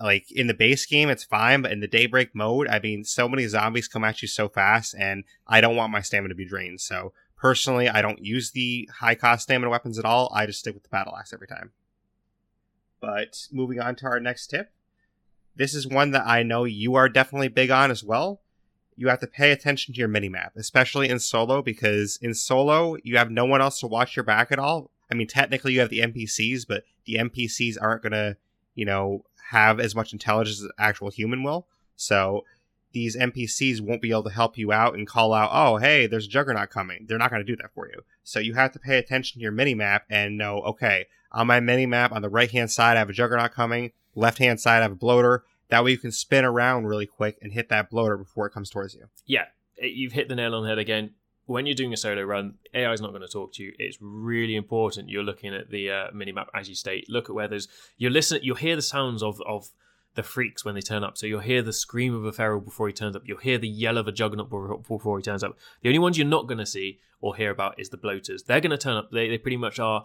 like 0.00 0.30
in 0.30 0.46
the 0.46 0.54
base 0.54 0.86
game 0.86 1.08
it's 1.08 1.24
fine 1.24 1.62
but 1.62 1.72
in 1.72 1.80
the 1.80 1.88
daybreak 1.88 2.34
mode 2.34 2.68
i 2.68 2.78
mean 2.78 3.04
so 3.04 3.28
many 3.28 3.46
zombies 3.46 3.88
come 3.88 4.04
at 4.04 4.22
you 4.22 4.28
so 4.28 4.48
fast 4.48 4.94
and 4.98 5.24
i 5.46 5.60
don't 5.60 5.76
want 5.76 5.92
my 5.92 6.00
stamina 6.00 6.28
to 6.28 6.36
be 6.36 6.44
drained 6.44 6.80
so 6.80 7.12
personally 7.36 7.88
i 7.88 8.00
don't 8.00 8.24
use 8.24 8.52
the 8.52 8.88
high 9.00 9.14
cost 9.14 9.44
stamina 9.44 9.70
weapons 9.70 9.98
at 9.98 10.04
all 10.04 10.30
i 10.34 10.46
just 10.46 10.60
stick 10.60 10.74
with 10.74 10.82
the 10.82 10.88
battle 10.88 11.16
axe 11.16 11.32
every 11.32 11.48
time 11.48 11.72
but 13.00 13.46
moving 13.52 13.80
on 13.80 13.94
to 13.94 14.06
our 14.06 14.20
next 14.20 14.48
tip 14.48 14.70
this 15.58 15.74
is 15.74 15.86
one 15.88 16.12
that 16.12 16.24
I 16.24 16.44
know 16.44 16.64
you 16.64 16.94
are 16.94 17.08
definitely 17.08 17.48
big 17.48 17.70
on 17.70 17.90
as 17.90 18.04
well. 18.04 18.40
You 18.96 19.08
have 19.08 19.18
to 19.20 19.26
pay 19.26 19.50
attention 19.50 19.92
to 19.92 19.98
your 19.98 20.08
minimap, 20.08 20.50
especially 20.56 21.08
in 21.08 21.18
solo, 21.18 21.62
because 21.62 22.16
in 22.22 22.32
solo, 22.32 22.96
you 23.02 23.18
have 23.18 23.30
no 23.30 23.44
one 23.44 23.60
else 23.60 23.80
to 23.80 23.88
watch 23.88 24.16
your 24.16 24.24
back 24.24 24.52
at 24.52 24.60
all. 24.60 24.90
I 25.10 25.14
mean, 25.14 25.26
technically, 25.26 25.72
you 25.72 25.80
have 25.80 25.90
the 25.90 26.00
NPCs, 26.00 26.64
but 26.66 26.84
the 27.06 27.16
NPCs 27.16 27.76
aren't 27.80 28.02
going 28.02 28.12
to, 28.12 28.36
you 28.76 28.84
know, 28.84 29.24
have 29.50 29.80
as 29.80 29.94
much 29.94 30.12
intelligence 30.12 30.62
as 30.62 30.70
actual 30.78 31.10
human 31.10 31.42
will. 31.42 31.66
So 31.96 32.44
these 32.92 33.16
NPCs 33.16 33.80
won't 33.80 34.02
be 34.02 34.10
able 34.10 34.24
to 34.24 34.30
help 34.30 34.58
you 34.58 34.72
out 34.72 34.94
and 34.94 35.06
call 35.06 35.32
out, 35.32 35.50
oh, 35.52 35.76
hey, 35.76 36.06
there's 36.06 36.26
a 36.26 36.30
Juggernaut 36.30 36.70
coming. 36.70 37.06
They're 37.06 37.18
not 37.18 37.30
going 37.30 37.44
to 37.44 37.52
do 37.52 37.56
that 37.56 37.72
for 37.72 37.86
you. 37.88 38.02
So 38.24 38.40
you 38.40 38.54
have 38.54 38.72
to 38.72 38.78
pay 38.78 38.98
attention 38.98 39.38
to 39.38 39.42
your 39.42 39.52
mini 39.52 39.74
map 39.74 40.04
and 40.10 40.36
know, 40.36 40.60
okay, 40.60 41.06
on 41.32 41.46
my 41.46 41.60
mini 41.60 41.86
map 41.86 42.12
on 42.12 42.22
the 42.22 42.28
right 42.28 42.50
hand 42.50 42.70
side, 42.70 42.96
I 42.96 43.00
have 43.00 43.10
a 43.10 43.14
Juggernaut 43.14 43.52
coming. 43.52 43.92
Left 44.14 44.38
hand 44.38 44.60
side, 44.60 44.78
I 44.78 44.82
have 44.82 44.92
a 44.92 44.96
bloater. 44.96 45.44
That 45.68 45.84
way 45.84 45.92
you 45.92 45.98
can 45.98 46.12
spin 46.12 46.44
around 46.44 46.86
really 46.86 47.06
quick 47.06 47.38
and 47.42 47.52
hit 47.52 47.68
that 47.68 47.90
bloater 47.90 48.16
before 48.16 48.46
it 48.46 48.52
comes 48.52 48.70
towards 48.70 48.94
you. 48.94 49.08
Yeah, 49.26 49.44
you've 49.80 50.12
hit 50.12 50.28
the 50.28 50.34
nail 50.34 50.54
on 50.54 50.62
the 50.62 50.68
head 50.68 50.78
again. 50.78 51.14
When 51.48 51.64
you're 51.64 51.74
doing 51.74 51.94
a 51.94 51.96
solo 51.96 52.22
run, 52.22 52.54
AI 52.74 52.92
is 52.92 53.00
not 53.00 53.10
going 53.10 53.22
to 53.22 53.28
talk 53.28 53.54
to 53.54 53.62
you. 53.62 53.72
It's 53.78 53.96
really 54.00 54.54
important 54.54 55.08
you're 55.08 55.22
looking 55.22 55.54
at 55.54 55.70
the 55.70 55.90
uh, 55.90 56.06
mini 56.12 56.30
map 56.30 56.50
as 56.54 56.68
you 56.68 56.74
state. 56.74 57.08
Look 57.08 57.30
at 57.30 57.34
where 57.34 57.48
there's 57.48 57.68
you 57.96 58.10
listen. 58.10 58.40
You'll 58.42 58.56
hear 58.56 58.76
the 58.76 58.82
sounds 58.82 59.22
of 59.22 59.40
of 59.46 59.70
the 60.14 60.22
freaks 60.22 60.62
when 60.62 60.74
they 60.74 60.82
turn 60.82 61.04
up. 61.04 61.16
So 61.16 61.26
you'll 61.26 61.40
hear 61.40 61.62
the 61.62 61.72
scream 61.72 62.14
of 62.14 62.24
a 62.24 62.32
feral 62.32 62.60
before 62.60 62.86
he 62.86 62.92
turns 62.92 63.16
up. 63.16 63.22
You'll 63.24 63.38
hear 63.38 63.56
the 63.56 63.68
yell 63.68 63.96
of 63.96 64.06
a 64.06 64.12
juggernaut 64.12 64.50
before 64.86 65.16
he 65.16 65.22
turns 65.22 65.42
up. 65.42 65.56
The 65.80 65.88
only 65.88 66.00
ones 66.00 66.18
you're 66.18 66.26
not 66.26 66.48
going 66.48 66.58
to 66.58 66.66
see 66.66 66.98
or 67.20 67.34
hear 67.34 67.50
about 67.50 67.80
is 67.80 67.88
the 67.88 67.96
bloaters. 67.96 68.42
They're 68.42 68.60
going 68.60 68.72
to 68.72 68.76
turn 68.76 68.96
up. 68.96 69.10
They, 69.10 69.28
they 69.28 69.38
pretty 69.38 69.56
much 69.56 69.78
are. 69.78 70.04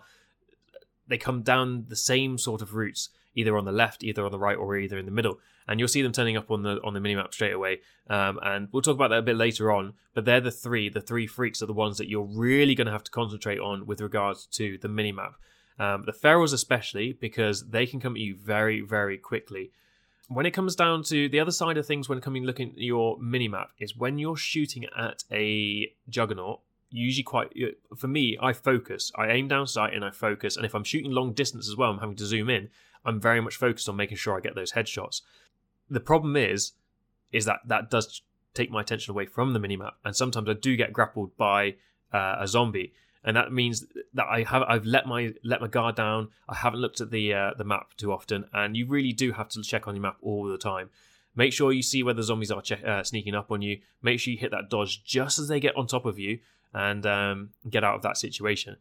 They 1.08 1.18
come 1.18 1.41
down 1.41 1.88
the 1.89 1.98
same 1.98 2.38
sort 2.38 2.62
of 2.62 2.74
routes, 2.74 3.10
either 3.36 3.57
on 3.57 3.65
the 3.65 3.71
left, 3.71 4.03
either 4.03 4.25
on 4.25 4.31
the 4.31 4.39
right, 4.39 4.57
or 4.57 4.77
either 4.77 4.97
in 4.97 5.05
the 5.05 5.11
middle. 5.11 5.39
And 5.67 5.79
you'll 5.79 5.89
see 5.89 6.01
them 6.01 6.11
turning 6.11 6.38
up 6.38 6.51
on 6.51 6.63
the 6.63 6.79
on 6.84 6.93
the 6.93 6.99
minimap 6.99 7.34
straight 7.34 7.53
away. 7.53 7.81
Um, 8.09 8.39
and 8.43 8.67
we'll 8.71 8.81
talk 8.81 8.95
about 8.95 9.09
that 9.09 9.19
a 9.19 9.23
bit 9.23 9.38
later 9.38 9.71
on. 9.71 9.93
But 10.13 10.25
they're 10.25 10.41
the 10.41 10.51
three. 10.51 10.89
The 10.89 11.01
three 11.01 11.27
freaks 11.27 11.61
are 11.61 11.67
the 11.67 11.73
ones 11.73 11.97
that 11.97 12.09
you're 12.09 12.23
really 12.23 12.75
going 12.75 12.88
to 12.88 12.93
have 12.93 13.03
to 13.05 13.11
concentrate 13.11 13.59
on 13.59 13.86
with 13.86 14.01
regards 14.01 14.45
to 14.47 14.77
the 14.81 14.88
minimap. 14.88 15.34
Um, 15.79 16.03
the 16.03 16.11
ferals 16.11 16.53
especially 16.53 17.13
because 17.13 17.69
they 17.69 17.88
can 17.88 17.99
come 17.99 18.15
at 18.15 18.21
you 18.21 18.36
very 18.36 18.81
very 18.81 19.17
quickly 19.17 19.71
when 20.27 20.45
it 20.45 20.51
comes 20.51 20.75
down 20.75 21.03
to 21.03 21.27
the 21.29 21.39
other 21.39 21.51
side 21.51 21.77
of 21.77 21.86
things 21.86 22.07
when 22.07 22.21
coming 22.21 22.43
looking 22.43 22.69
at 22.69 22.77
your 22.77 23.17
minimap, 23.17 23.67
is 23.79 23.95
when 23.95 24.17
you're 24.17 24.38
shooting 24.38 24.86
at 24.97 25.23
a 25.31 25.91
juggernaut 26.09 26.59
usually 26.95 27.23
quite 27.23 27.51
for 27.97 28.07
me 28.07 28.38
i 28.39 28.53
focus 28.53 29.11
i 29.15 29.27
aim 29.29 29.47
down 29.47 29.65
sight 29.65 29.95
and 29.95 30.05
i 30.05 30.11
focus 30.11 30.55
and 30.55 30.63
if 30.63 30.75
i'm 30.75 30.84
shooting 30.84 31.11
long 31.11 31.34
distance 31.34 31.67
as 31.67 31.75
well 31.75 31.89
i'm 31.89 31.97
having 31.97 32.15
to 32.15 32.25
zoom 32.25 32.51
in 32.51 32.69
i'm 33.06 33.20
very 33.20 33.41
much 33.41 33.56
focused 33.56 33.89
on 33.89 33.95
making 33.95 34.18
sure 34.18 34.38
i 34.38 34.39
get 34.39 34.56
those 34.56 34.74
headshots 34.74 35.22
the 35.89 35.99
problem 35.99 36.36
is 36.36 36.74
is 37.32 37.45
that 37.45 37.60
that 37.66 37.89
does 37.89 38.22
take 38.54 38.70
my 38.70 38.82
attention 38.82 39.12
away 39.12 39.26
from 39.26 39.54
the 39.54 39.60
mini 39.60 39.78
map 39.78 39.95
and 40.04 40.16
sometimes 40.16 40.47
i 40.49 40.54
do 40.54 40.76
get 40.76 40.93
grappled 40.93 41.36
by 41.38 41.76
uh, 42.14 42.36
a 42.39 42.47
zombie 42.47 42.93
and 43.24 43.38
that 43.38 43.51
means 43.51 43.86
that 44.14 44.26
I 44.30 44.43
have 44.43 44.64
I've 44.64 44.86
let 44.86 45.08
my 45.08 45.34
let 45.43 45.62
my 45.62 45.68
guard 45.68 45.95
down. 45.95 46.30
I 46.49 46.56
haven't 46.56 46.82
looked 46.82 46.99
at 47.01 47.12
the 47.12 47.34
uh, 47.34 47.51
the 47.58 47.64
map 47.64 47.93
too 47.95 48.12
often, 48.12 48.45
and 48.54 48.76
you 48.76 48.86
really 48.86 49.14
do 49.14 49.32
have 49.32 49.49
to 49.49 49.62
check 49.62 49.88
on 49.88 49.95
your 49.95 50.01
map 50.01 50.18
all 50.22 50.45
the 50.45 50.58
time. 50.58 50.89
Make 51.36 51.54
sure 51.54 51.72
you 51.72 51.82
see 51.82 52.04
where 52.04 52.14
the 52.14 52.22
zombies 52.22 52.51
are 52.51 52.62
che- 52.62 52.84
uh, 52.84 53.04
sneaking 53.04 53.34
up 53.34 53.49
on 53.49 53.62
you. 53.62 53.80
Make 54.01 54.20
sure 54.20 54.34
you 54.34 54.38
hit 54.38 54.51
that 54.51 54.70
dodge 54.70 55.04
just 55.04 55.39
as 55.39 55.47
they 55.47 55.60
get 55.60 55.76
on 55.78 55.88
top 55.88 56.06
of 56.06 56.20
you, 56.20 56.39
and 56.74 57.06
um, 57.06 57.49
get 57.70 57.84
out 57.84 57.95
of 57.95 58.01
that 58.01 58.18
situation. 58.18 58.76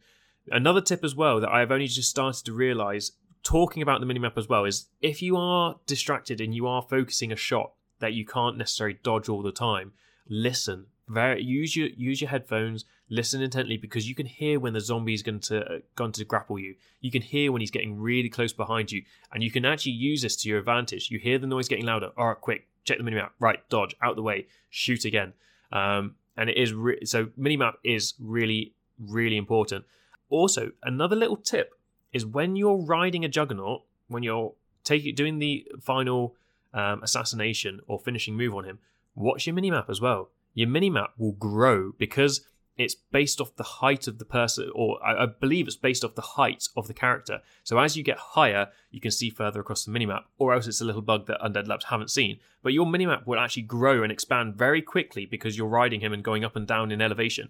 Another 0.51 0.81
tip 0.81 1.05
as 1.05 1.15
well 1.15 1.39
that 1.39 1.49
I've 1.49 1.71
only 1.71 1.87
just 1.87 2.09
started 2.09 2.43
to 2.45 2.53
realize, 2.53 3.13
talking 3.43 3.83
about 3.83 4.01
the 4.01 4.07
minimap 4.07 4.37
as 4.37 4.49
well, 4.49 4.65
is 4.65 4.87
if 5.01 5.21
you 5.21 5.37
are 5.37 5.77
distracted 5.85 6.41
and 6.41 6.55
you 6.55 6.67
are 6.67 6.81
focusing 6.81 7.31
a 7.31 7.35
shot 7.35 7.73
that 7.99 8.13
you 8.13 8.25
can't 8.25 8.57
necessarily 8.57 8.97
dodge 9.03 9.29
all 9.29 9.41
the 9.41 9.51
time, 9.51 9.93
listen. 10.27 10.87
Very 11.09 11.43
use 11.43 11.75
your 11.75 11.89
use 11.89 12.21
your 12.21 12.29
headphones 12.29 12.85
listen 13.09 13.41
intently 13.41 13.75
because 13.75 14.07
you 14.07 14.15
can 14.15 14.25
hear 14.25 14.57
when 14.59 14.71
the 14.71 14.79
zombie 14.79 15.13
is 15.13 15.21
going 15.21 15.41
to 15.41 15.61
uh, 15.61 15.79
going 15.95 16.13
to 16.13 16.23
grapple 16.23 16.57
you. 16.57 16.75
You 17.01 17.11
can 17.11 17.21
hear 17.21 17.51
when 17.51 17.59
he's 17.59 17.71
getting 17.71 17.99
really 17.99 18.29
close 18.29 18.53
behind 18.53 18.91
you, 18.91 19.03
and 19.33 19.43
you 19.43 19.51
can 19.51 19.65
actually 19.65 19.91
use 19.91 20.21
this 20.21 20.37
to 20.37 20.49
your 20.49 20.59
advantage. 20.59 21.11
You 21.11 21.19
hear 21.19 21.37
the 21.37 21.47
noise 21.47 21.67
getting 21.67 21.85
louder. 21.85 22.11
All 22.17 22.27
right, 22.27 22.39
quick, 22.39 22.67
check 22.85 22.97
the 22.97 23.03
minimap. 23.03 23.31
Right, 23.39 23.67
dodge 23.69 23.95
out 24.01 24.15
the 24.15 24.21
way, 24.21 24.47
shoot 24.69 25.03
again. 25.03 25.33
Um, 25.73 26.15
and 26.37 26.49
it 26.49 26.57
is 26.57 26.73
re- 26.73 27.05
so 27.05 27.25
minimap 27.37 27.73
is 27.83 28.13
really 28.17 28.73
really 28.97 29.37
important. 29.37 29.83
Also, 30.29 30.71
another 30.83 31.17
little 31.17 31.37
tip 31.37 31.73
is 32.13 32.25
when 32.25 32.55
you're 32.55 32.77
riding 32.77 33.25
a 33.25 33.29
juggernaut, 33.29 33.83
when 34.07 34.23
you're 34.23 34.53
taking 34.83 35.15
doing 35.15 35.39
the 35.39 35.67
final 35.81 36.35
um, 36.73 37.03
assassination 37.03 37.79
or 37.87 37.99
finishing 37.99 38.35
move 38.35 38.55
on 38.55 38.63
him, 38.63 38.79
watch 39.15 39.47
your 39.47 39.55
minimap 39.55 39.89
as 39.89 39.99
well. 39.99 40.29
Your 40.53 40.67
minimap 40.67 41.09
will 41.17 41.31
grow 41.33 41.93
because 41.97 42.45
it's 42.77 42.95
based 42.95 43.39
off 43.39 43.55
the 43.55 43.63
height 43.63 44.07
of 44.07 44.17
the 44.17 44.25
person, 44.25 44.71
or 44.73 45.03
I, 45.05 45.23
I, 45.23 45.25
believe 45.27 45.67
it's 45.67 45.75
based 45.75 46.03
off 46.03 46.15
the 46.15 46.21
height 46.21 46.67
of 46.75 46.87
the 46.87 46.93
character. 46.93 47.41
So 47.63 47.77
as 47.77 47.95
you 47.95 48.03
get 48.03 48.17
higher, 48.17 48.69
you 48.89 48.99
can 48.99 49.11
see 49.11 49.29
further 49.29 49.59
across 49.59 49.85
the 49.85 49.91
minimap, 49.91 50.23
or 50.39 50.53
else 50.53 50.65
it's 50.65 50.81
a 50.81 50.85
little 50.85 51.01
bug 51.01 51.27
that 51.27 51.39
Undead 51.39 51.67
Labs 51.67 51.85
haven't 51.85 52.09
seen. 52.09 52.39
But 52.63 52.73
your 52.73 52.87
minimap 52.87 53.27
will 53.27 53.39
actually 53.39 53.63
grow 53.63 54.01
and 54.01 54.11
expand 54.11 54.55
very 54.55 54.81
quickly 54.81 55.25
because 55.27 55.55
you're 55.55 55.67
riding 55.67 55.99
him 55.99 56.13
and 56.13 56.23
going 56.23 56.43
up 56.43 56.55
and 56.55 56.65
down 56.65 56.91
in 56.91 57.01
elevation. 57.01 57.49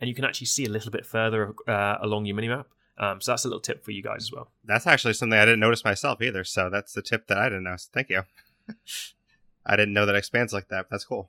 And 0.00 0.08
you 0.08 0.14
can 0.14 0.24
actually 0.24 0.48
see 0.48 0.66
a 0.66 0.70
little 0.70 0.90
bit 0.90 1.06
further 1.06 1.54
uh, 1.66 1.96
along 2.02 2.26
your 2.26 2.36
minimap. 2.36 2.66
Um, 2.98 3.20
so 3.20 3.32
that's 3.32 3.44
a 3.44 3.48
little 3.48 3.60
tip 3.60 3.84
for 3.84 3.92
you 3.92 4.02
guys 4.02 4.24
as 4.24 4.32
well. 4.32 4.50
That's 4.64 4.86
actually 4.86 5.14
something 5.14 5.38
I 5.38 5.44
didn't 5.44 5.60
notice 5.60 5.84
myself 5.84 6.20
either. 6.20 6.44
So 6.44 6.68
that's 6.68 6.92
the 6.92 7.02
tip 7.02 7.28
that 7.28 7.38
I 7.38 7.44
didn't 7.48 7.64
know. 7.64 7.76
Thank 7.92 8.10
you. 8.10 8.22
I 9.66 9.76
didn't 9.76 9.94
know 9.94 10.06
that 10.06 10.16
expands 10.16 10.52
like 10.52 10.68
that. 10.68 10.86
That's 10.90 11.04
cool. 11.04 11.28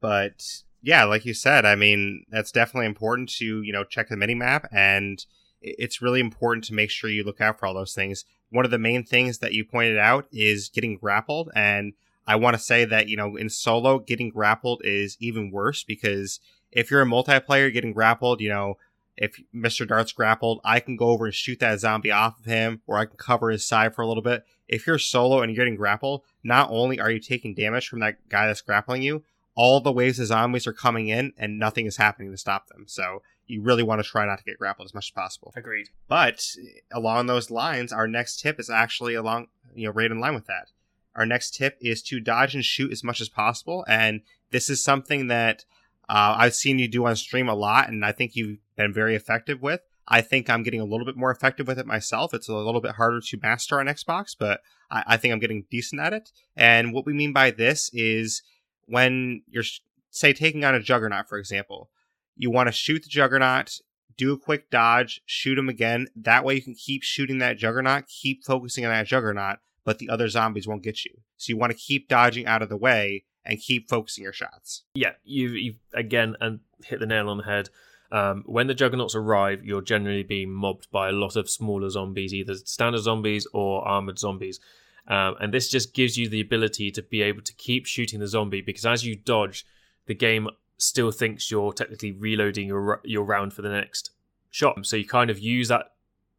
But 0.00 0.62
yeah, 0.82 1.04
like 1.04 1.26
you 1.26 1.34
said, 1.34 1.66
I 1.66 1.74
mean, 1.74 2.24
that's 2.30 2.52
definitely 2.52 2.86
important 2.86 3.28
to, 3.36 3.62
you 3.62 3.72
know, 3.72 3.84
check 3.84 4.08
the 4.08 4.16
mini 4.16 4.34
map 4.34 4.66
and 4.72 5.24
it's 5.60 6.00
really 6.00 6.20
important 6.20 6.64
to 6.64 6.74
make 6.74 6.90
sure 6.90 7.10
you 7.10 7.22
look 7.22 7.40
out 7.40 7.58
for 7.58 7.66
all 7.66 7.74
those 7.74 7.94
things. 7.94 8.24
One 8.48 8.64
of 8.64 8.70
the 8.70 8.78
main 8.78 9.04
things 9.04 9.38
that 9.38 9.52
you 9.52 9.64
pointed 9.64 9.98
out 9.98 10.26
is 10.32 10.70
getting 10.70 10.96
grappled 10.96 11.50
and 11.54 11.92
I 12.26 12.36
want 12.36 12.54
to 12.54 12.62
say 12.62 12.84
that, 12.84 13.08
you 13.08 13.16
know, 13.16 13.36
in 13.36 13.50
solo 13.50 13.98
getting 13.98 14.30
grappled 14.30 14.82
is 14.84 15.16
even 15.20 15.50
worse 15.50 15.82
because 15.82 16.40
if 16.70 16.90
you're 16.90 17.02
a 17.02 17.06
multiplayer 17.06 17.72
getting 17.72 17.92
grappled, 17.92 18.40
you 18.40 18.48
know, 18.48 18.78
if 19.20 19.38
Mr. 19.54 19.86
Dart's 19.86 20.12
grappled, 20.12 20.60
I 20.64 20.80
can 20.80 20.96
go 20.96 21.10
over 21.10 21.26
and 21.26 21.34
shoot 21.34 21.60
that 21.60 21.78
zombie 21.78 22.10
off 22.10 22.40
of 22.40 22.46
him, 22.46 22.80
or 22.86 22.96
I 22.96 23.04
can 23.04 23.18
cover 23.18 23.50
his 23.50 23.66
side 23.66 23.94
for 23.94 24.00
a 24.00 24.08
little 24.08 24.22
bit. 24.22 24.44
If 24.66 24.86
you're 24.86 24.98
solo 24.98 25.42
and 25.42 25.52
you're 25.52 25.62
getting 25.62 25.76
grappled, 25.76 26.22
not 26.42 26.70
only 26.70 26.98
are 26.98 27.10
you 27.10 27.20
taking 27.20 27.54
damage 27.54 27.86
from 27.86 28.00
that 28.00 28.28
guy 28.30 28.46
that's 28.46 28.62
grappling 28.62 29.02
you, 29.02 29.22
all 29.54 29.80
the 29.80 29.92
waves 29.92 30.18
of 30.18 30.28
zombies 30.28 30.66
are 30.66 30.72
coming 30.72 31.08
in 31.08 31.34
and 31.36 31.58
nothing 31.58 31.84
is 31.84 31.98
happening 31.98 32.30
to 32.30 32.38
stop 32.38 32.68
them. 32.68 32.84
So 32.88 33.20
you 33.46 33.60
really 33.60 33.82
want 33.82 34.02
to 34.02 34.08
try 34.08 34.24
not 34.24 34.38
to 34.38 34.44
get 34.44 34.58
grappled 34.58 34.86
as 34.86 34.94
much 34.94 35.08
as 35.08 35.10
possible. 35.10 35.52
Agreed. 35.54 35.88
But 36.08 36.42
along 36.90 37.26
those 37.26 37.50
lines, 37.50 37.92
our 37.92 38.08
next 38.08 38.40
tip 38.40 38.58
is 38.58 38.70
actually 38.70 39.14
along, 39.14 39.48
you 39.74 39.86
know, 39.86 39.92
right 39.92 40.10
in 40.10 40.18
line 40.18 40.34
with 40.34 40.46
that. 40.46 40.68
Our 41.14 41.26
next 41.26 41.56
tip 41.56 41.76
is 41.80 42.02
to 42.04 42.20
dodge 42.20 42.54
and 42.54 42.64
shoot 42.64 42.90
as 42.90 43.04
much 43.04 43.20
as 43.20 43.28
possible. 43.28 43.84
And 43.86 44.22
this 44.50 44.70
is 44.70 44.82
something 44.82 45.26
that 45.26 45.66
uh, 46.10 46.34
I've 46.38 46.54
seen 46.54 46.78
you 46.78 46.88
do 46.88 47.06
on 47.06 47.16
stream 47.16 47.48
a 47.48 47.54
lot, 47.54 47.88
and 47.88 48.04
I 48.04 48.12
think 48.12 48.34
you've 48.34 48.58
been 48.76 48.92
very 48.92 49.14
effective 49.14 49.62
with. 49.62 49.80
I 50.08 50.22
think 50.22 50.50
I'm 50.50 50.64
getting 50.64 50.80
a 50.80 50.84
little 50.84 51.06
bit 51.06 51.16
more 51.16 51.30
effective 51.30 51.68
with 51.68 51.78
it 51.78 51.86
myself. 51.86 52.34
It's 52.34 52.48
a 52.48 52.54
little 52.54 52.80
bit 52.80 52.96
harder 52.96 53.20
to 53.20 53.38
master 53.40 53.78
on 53.78 53.86
Xbox, 53.86 54.34
but 54.38 54.60
I, 54.90 55.04
I 55.06 55.16
think 55.16 55.32
I'm 55.32 55.38
getting 55.38 55.66
decent 55.70 56.00
at 56.00 56.12
it. 56.12 56.30
And 56.56 56.92
what 56.92 57.06
we 57.06 57.12
mean 57.12 57.32
by 57.32 57.52
this 57.52 57.90
is 57.92 58.42
when 58.86 59.42
you're 59.48 59.62
say 60.10 60.32
taking 60.32 60.64
on 60.64 60.74
a 60.74 60.80
juggernaut 60.80 61.28
for 61.28 61.38
example 61.38 61.88
you 62.36 62.50
want 62.50 62.66
to 62.66 62.72
shoot 62.72 63.02
the 63.02 63.08
juggernaut 63.08 63.78
do 64.16 64.32
a 64.32 64.38
quick 64.38 64.68
dodge 64.70 65.20
shoot 65.24 65.56
him 65.56 65.68
again 65.68 66.08
that 66.16 66.44
way 66.44 66.54
you 66.54 66.62
can 66.62 66.74
keep 66.74 67.02
shooting 67.02 67.38
that 67.38 67.56
juggernaut 67.56 68.06
keep 68.08 68.44
focusing 68.44 68.84
on 68.84 68.90
that 68.90 69.06
juggernaut 69.06 69.58
but 69.84 69.98
the 69.98 70.08
other 70.08 70.28
zombies 70.28 70.66
won't 70.66 70.82
get 70.82 71.04
you 71.04 71.12
so 71.36 71.50
you 71.50 71.56
want 71.56 71.70
to 71.70 71.78
keep 71.78 72.08
dodging 72.08 72.46
out 72.46 72.62
of 72.62 72.68
the 72.68 72.76
way 72.76 73.24
and 73.50 73.60
keep 73.60 73.88
focusing 73.88 74.24
your 74.24 74.32
shots 74.32 74.84
yeah 74.94 75.12
you've, 75.24 75.52
you've 75.52 75.76
again 75.92 76.36
and 76.40 76.60
hit 76.84 77.00
the 77.00 77.06
nail 77.06 77.28
on 77.28 77.36
the 77.36 77.44
head 77.44 77.68
um, 78.12 78.42
when 78.46 78.66
the 78.66 78.74
juggernauts 78.74 79.14
arrive, 79.14 79.64
you're 79.64 79.82
generally 79.82 80.24
being 80.24 80.50
mobbed 80.50 80.90
by 80.90 81.08
a 81.08 81.12
lot 81.12 81.36
of 81.36 81.48
smaller 81.48 81.88
zombies, 81.90 82.34
either 82.34 82.54
standard 82.56 83.02
zombies 83.02 83.46
or 83.52 83.86
armored 83.86 84.18
zombies. 84.18 84.58
Um, 85.06 85.36
and 85.40 85.54
this 85.54 85.68
just 85.68 85.94
gives 85.94 86.16
you 86.16 86.28
the 86.28 86.40
ability 86.40 86.90
to 86.92 87.02
be 87.02 87.22
able 87.22 87.42
to 87.42 87.52
keep 87.54 87.86
shooting 87.86 88.20
the 88.20 88.26
zombie 88.26 88.60
because 88.60 88.86
as 88.86 89.04
you 89.04 89.16
dodge, 89.16 89.66
the 90.06 90.14
game 90.14 90.48
still 90.76 91.10
thinks 91.10 91.50
you're 91.50 91.72
technically 91.72 92.12
reloading 92.12 92.66
your 92.66 93.00
your 93.04 93.24
round 93.24 93.52
for 93.52 93.62
the 93.62 93.68
next 93.68 94.10
shot. 94.50 94.84
So 94.86 94.96
you 94.96 95.06
kind 95.06 95.30
of 95.30 95.38
use 95.38 95.68
that 95.68 95.92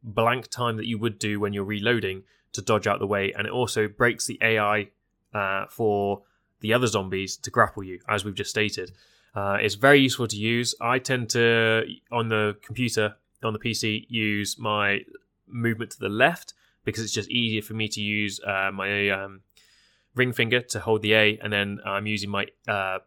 blank 0.04 0.50
time 0.50 0.78
that 0.78 0.88
you 0.88 0.98
would 0.98 1.20
do 1.20 1.40
when 1.40 1.54
you're 1.54 1.64
reloading 1.64 2.24
to 2.54 2.62
dodge 2.62 2.88
out 2.88 3.00
the 3.00 3.08
way, 3.08 3.32
and 3.34 3.48
it 3.48 3.54
also 3.54 3.88
breaks 3.88 4.26
the 4.26 4.40
AI 4.42 4.90
uh, 5.34 5.66
for 5.70 6.24
the 6.62 6.74
other 6.74 6.88
zombies 6.88 7.38
to 7.38 7.52
grapple 7.52 7.84
you, 7.84 8.00
as 8.08 8.24
we've 8.24 8.36
just 8.36 8.50
stated. 8.50 8.92
Uh, 9.36 9.58
it's 9.62 9.76
very 9.76 10.00
useful 10.00 10.28
to 10.28 10.38
use. 10.38 10.76
I 10.82 11.00
tend 11.00 11.30
to 11.32 11.84
on 12.12 12.30
the 12.30 12.58
computer 12.62 13.16
on 13.44 13.54
the 13.54 13.60
PC 13.60 14.06
use 14.10 14.58
my 14.58 15.02
movement 15.48 15.92
to 15.92 16.00
the 16.00 16.10
left 16.10 16.54
because 16.84 17.04
it's 17.04 17.14
just 17.14 17.30
easier 17.30 17.62
for 17.62 17.74
me 17.74 17.88
to 17.88 18.02
use 18.02 18.40
uh, 18.46 18.72
my 18.74 19.10
um, 19.10 19.42
ring 20.16 20.34
finger 20.34 20.62
to 20.62 20.80
hold 20.80 21.02
the 21.02 21.14
A, 21.14 21.38
and 21.42 21.52
then 21.52 21.80
I'm 21.86 22.08
using 22.08 22.30
my 22.30 22.48
uh, 22.68 23.00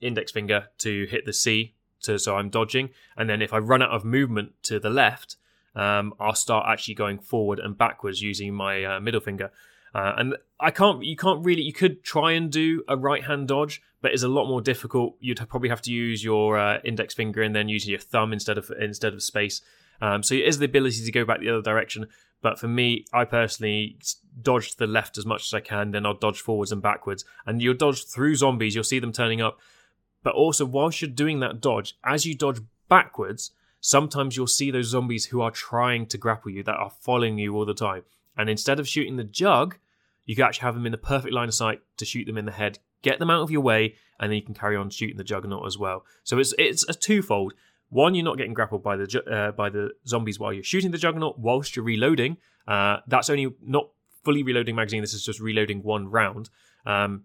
index 0.00 0.32
finger 0.32 0.68
to 0.78 1.06
hit 1.06 1.26
the 1.26 1.32
C. 1.32 1.74
To, 2.02 2.18
so 2.18 2.36
I'm 2.36 2.50
dodging, 2.50 2.90
and 3.16 3.30
then 3.30 3.40
if 3.40 3.54
I 3.54 3.58
run 3.58 3.80
out 3.80 3.90
of 3.90 4.04
movement 4.04 4.52
to 4.64 4.78
the 4.78 4.90
left, 4.90 5.36
um, 5.74 6.12
I'll 6.20 6.34
start 6.34 6.66
actually 6.68 6.94
going 6.94 7.18
forward 7.18 7.58
and 7.58 7.78
backwards 7.78 8.20
using 8.20 8.52
my 8.52 8.84
uh, 8.84 9.00
middle 9.00 9.22
finger. 9.22 9.50
Uh, 9.94 10.14
and 10.16 10.36
I 10.58 10.70
can't, 10.70 11.04
you 11.04 11.16
can't 11.16 11.44
really, 11.44 11.62
you 11.62 11.72
could 11.72 12.02
try 12.02 12.32
and 12.32 12.50
do 12.50 12.82
a 12.88 12.96
right 12.96 13.22
hand 13.22 13.48
dodge, 13.48 13.80
but 14.02 14.12
it's 14.12 14.24
a 14.24 14.28
lot 14.28 14.48
more 14.48 14.60
difficult. 14.60 15.16
You'd 15.20 15.48
probably 15.48 15.68
have 15.68 15.82
to 15.82 15.92
use 15.92 16.24
your 16.24 16.58
uh, 16.58 16.80
index 16.84 17.14
finger 17.14 17.42
and 17.42 17.54
then 17.54 17.68
use 17.68 17.88
your 17.88 18.00
thumb 18.00 18.32
instead 18.32 18.58
of 18.58 18.72
instead 18.80 19.14
of 19.14 19.22
space. 19.22 19.62
Um, 20.00 20.22
so 20.22 20.34
it 20.34 20.44
is 20.44 20.58
the 20.58 20.64
ability 20.64 21.04
to 21.04 21.12
go 21.12 21.24
back 21.24 21.40
the 21.40 21.50
other 21.50 21.62
direction. 21.62 22.08
But 22.42 22.58
for 22.58 22.68
me, 22.68 23.06
I 23.12 23.24
personally 23.24 23.96
dodge 24.42 24.72
to 24.72 24.78
the 24.78 24.86
left 24.86 25.16
as 25.16 25.24
much 25.24 25.44
as 25.44 25.54
I 25.54 25.60
can, 25.60 25.92
then 25.92 26.04
I'll 26.04 26.14
dodge 26.14 26.40
forwards 26.40 26.72
and 26.72 26.82
backwards. 26.82 27.24
And 27.46 27.62
you'll 27.62 27.74
dodge 27.74 28.04
through 28.04 28.34
zombies, 28.34 28.74
you'll 28.74 28.84
see 28.84 28.98
them 28.98 29.12
turning 29.12 29.40
up. 29.40 29.58
But 30.22 30.34
also, 30.34 30.66
whilst 30.66 31.00
you're 31.00 31.10
doing 31.10 31.40
that 31.40 31.60
dodge, 31.60 31.96
as 32.04 32.26
you 32.26 32.34
dodge 32.34 32.60
backwards, 32.88 33.52
sometimes 33.80 34.36
you'll 34.36 34.46
see 34.46 34.70
those 34.70 34.88
zombies 34.88 35.26
who 35.26 35.40
are 35.40 35.50
trying 35.50 36.06
to 36.06 36.18
grapple 36.18 36.50
you, 36.50 36.62
that 36.64 36.76
are 36.76 36.90
following 36.90 37.38
you 37.38 37.54
all 37.54 37.64
the 37.64 37.74
time. 37.74 38.02
And 38.36 38.50
instead 38.50 38.80
of 38.80 38.88
shooting 38.88 39.16
the 39.16 39.24
jug, 39.24 39.78
you 40.26 40.34
can 40.34 40.44
actually 40.44 40.64
have 40.64 40.74
them 40.74 40.86
in 40.86 40.92
the 40.92 40.98
perfect 40.98 41.34
line 41.34 41.48
of 41.48 41.54
sight 41.54 41.80
to 41.96 42.04
shoot 42.04 42.24
them 42.26 42.38
in 42.38 42.44
the 42.44 42.52
head, 42.52 42.78
get 43.02 43.18
them 43.18 43.30
out 43.30 43.42
of 43.42 43.50
your 43.50 43.60
way, 43.60 43.94
and 44.18 44.30
then 44.30 44.36
you 44.36 44.42
can 44.42 44.54
carry 44.54 44.76
on 44.76 44.90
shooting 44.90 45.16
the 45.16 45.24
juggernaut 45.24 45.66
as 45.66 45.78
well. 45.78 46.04
So 46.22 46.38
it's 46.38 46.54
it's 46.58 46.88
a 46.88 46.94
twofold. 46.94 47.54
One, 47.90 48.14
you're 48.14 48.24
not 48.24 48.38
getting 48.38 48.54
grappled 48.54 48.82
by 48.82 48.96
the 48.96 49.22
uh, 49.30 49.52
by 49.52 49.70
the 49.70 49.90
zombies 50.06 50.38
while 50.38 50.52
you're 50.52 50.64
shooting 50.64 50.90
the 50.90 50.98
juggernaut 50.98 51.38
whilst 51.38 51.76
you're 51.76 51.84
reloading. 51.84 52.38
Uh, 52.66 52.98
that's 53.06 53.28
only 53.28 53.54
not 53.62 53.90
fully 54.24 54.42
reloading 54.42 54.74
magazine. 54.74 55.02
This 55.02 55.14
is 55.14 55.24
just 55.24 55.40
reloading 55.40 55.82
one 55.82 56.10
round. 56.10 56.50
Um, 56.86 57.24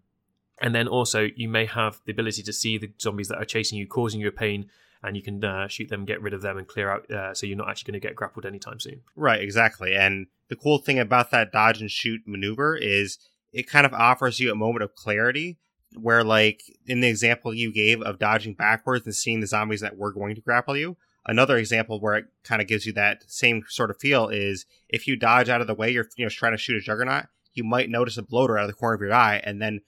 and 0.62 0.76
then 0.76 0.88
also 0.88 1.30
you 1.36 1.48
may 1.48 1.66
have 1.66 2.02
the 2.06 2.12
ability 2.12 2.44
to 2.44 2.54
see 2.54 2.78
the 2.78 2.92
zombies 3.00 3.30
that 3.30 3.38
are 3.38 3.46
chasing 3.46 3.78
you, 3.78 3.88
causing 3.88 4.20
you 4.20 4.30
pain, 4.32 4.70
and 5.04 5.16
you 5.16 5.24
can 5.24 5.44
uh, 5.44 5.68
shoot 5.68 5.90
them, 5.90 6.06
get 6.06 6.22
rid 6.22 6.34
of 6.34 6.42
them, 6.42 6.58
and 6.58 6.68
clear 6.68 6.90
out. 6.90 7.10
Uh, 7.10 7.34
so 7.34 7.46
you're 7.46 7.58
not 7.58 7.70
actually 7.70 7.92
going 7.92 8.02
to 8.02 8.08
get 8.08 8.16
grappled 8.16 8.46
anytime 8.46 8.80
soon. 8.80 9.02
Right, 9.16 9.42
exactly. 9.42 9.96
And 9.96 10.28
the 10.50 10.56
cool 10.56 10.80
thing 10.80 11.00
about 11.00 11.32
that 11.32 11.52
dodge 11.52 11.82
and 11.82 11.90
shoot 11.90 12.22
maneuver 12.26 12.76
is 12.76 13.18
it 13.52 13.70
kind 13.70 13.86
of 13.86 13.94
offers 13.94 14.40
you 14.40 14.52
a 14.52 14.56
moment 14.56 14.84
of 14.84 14.96
clarity 14.96 15.58
where 15.96 16.24
like 16.24 16.62
in 16.86 17.02
the 17.02 17.08
example 17.08 17.54
you 17.54 17.72
gave 17.72 18.02
of 18.02 18.20
dodging 18.20 18.54
backwards 18.54 19.06
and 19.06 19.16
seeing 19.16 19.40
the 19.40 19.48
zombies 19.48 19.82
that 19.82 19.98
were 19.98 20.14
going 20.14 20.36
to 20.36 20.42
grapple 20.42 20.78
you 20.78 20.96
another 21.26 21.58
example 21.58 22.00
where 22.00 22.16
it 22.16 22.26
kind 22.44 22.62
of 22.62 22.68
gives 22.68 22.86
you 22.86 22.94
that 22.94 23.24
same 23.28 23.64
sort 23.68 23.90
of 23.90 23.98
feel 24.00 24.28
is 24.28 24.66
if 24.88 25.08
you 25.08 25.16
dodge 25.16 25.50
out 25.50 25.62
of 25.62 25.68
the 25.68 25.74
way 25.74 25.90
you're 25.90 26.08
you 26.16 26.26
know 26.26 26.30
trying 26.30 26.52
to 26.52 26.58
shoot 26.58 26.78
a 26.78 26.80
juggernaut 26.80 27.26
you 27.54 27.64
might 27.64 27.90
notice 27.90 28.18
a 28.18 28.22
bloater 28.22 28.58
out 28.58 28.66
of 28.66 28.70
the 28.70 28.76
corner 28.76 28.96
of 28.96 29.02
your 29.02 29.14
eye 29.14 29.42
and 29.44 29.60
then 29.60 29.80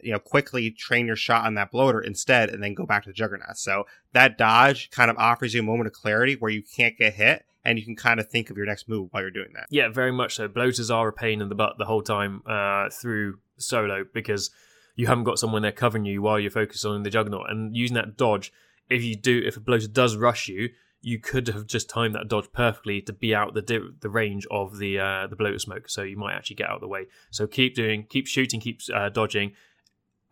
you 0.00 0.12
know 0.12 0.18
quickly 0.18 0.70
train 0.70 1.06
your 1.06 1.16
shot 1.16 1.44
on 1.44 1.54
that 1.54 1.70
bloater 1.70 2.00
instead 2.00 2.50
and 2.50 2.62
then 2.62 2.74
go 2.74 2.86
back 2.86 3.02
to 3.04 3.10
the 3.10 3.14
juggernaut 3.14 3.56
so 3.56 3.84
that 4.12 4.38
dodge 4.38 4.90
kind 4.90 5.10
of 5.10 5.16
offers 5.18 5.54
you 5.54 5.60
a 5.60 5.64
moment 5.64 5.86
of 5.86 5.92
clarity 5.92 6.36
where 6.38 6.50
you 6.50 6.62
can't 6.62 6.96
get 6.96 7.14
hit 7.14 7.44
and 7.64 7.78
you 7.78 7.84
can 7.84 7.96
kind 7.96 8.20
of 8.20 8.28
think 8.28 8.50
of 8.50 8.56
your 8.56 8.66
next 8.66 8.88
move 8.88 9.08
while 9.10 9.22
you're 9.22 9.30
doing 9.30 9.50
that 9.54 9.66
yeah 9.70 9.88
very 9.88 10.12
much 10.12 10.36
so 10.36 10.46
bloaters 10.48 10.90
are 10.90 11.08
a 11.08 11.12
pain 11.12 11.40
in 11.40 11.48
the 11.48 11.54
butt 11.54 11.76
the 11.78 11.84
whole 11.84 12.02
time 12.02 12.42
uh, 12.46 12.88
through 12.90 13.38
solo 13.56 14.04
because 14.12 14.50
you 14.98 15.06
haven't 15.06 15.24
got 15.24 15.38
someone 15.38 15.62
there 15.62 15.70
covering 15.70 16.04
you 16.04 16.20
while 16.20 16.40
you're 16.40 16.50
focused 16.50 16.84
on 16.84 17.04
the 17.04 17.10
juggernaut. 17.10 17.48
And 17.48 17.74
using 17.74 17.94
that 17.94 18.16
dodge, 18.16 18.52
if 18.90 19.04
you 19.04 19.14
do, 19.14 19.40
if 19.46 19.56
a 19.56 19.60
bloater 19.60 19.86
does 19.86 20.16
rush 20.16 20.48
you, 20.48 20.70
you 21.00 21.20
could 21.20 21.46
have 21.46 21.68
just 21.68 21.88
timed 21.88 22.16
that 22.16 22.26
dodge 22.26 22.50
perfectly 22.52 23.00
to 23.02 23.12
be 23.12 23.32
out 23.32 23.54
the 23.54 23.62
di- 23.62 23.90
the 24.00 24.10
range 24.10 24.44
of 24.50 24.78
the 24.78 24.98
uh, 24.98 25.28
the 25.28 25.36
bloater 25.36 25.60
smoke. 25.60 25.88
So 25.88 26.02
you 26.02 26.16
might 26.16 26.34
actually 26.34 26.56
get 26.56 26.68
out 26.68 26.74
of 26.74 26.80
the 26.80 26.88
way. 26.88 27.06
So 27.30 27.46
keep 27.46 27.76
doing, 27.76 28.06
keep 28.08 28.26
shooting, 28.26 28.58
keep 28.58 28.80
uh, 28.92 29.08
dodging. 29.08 29.52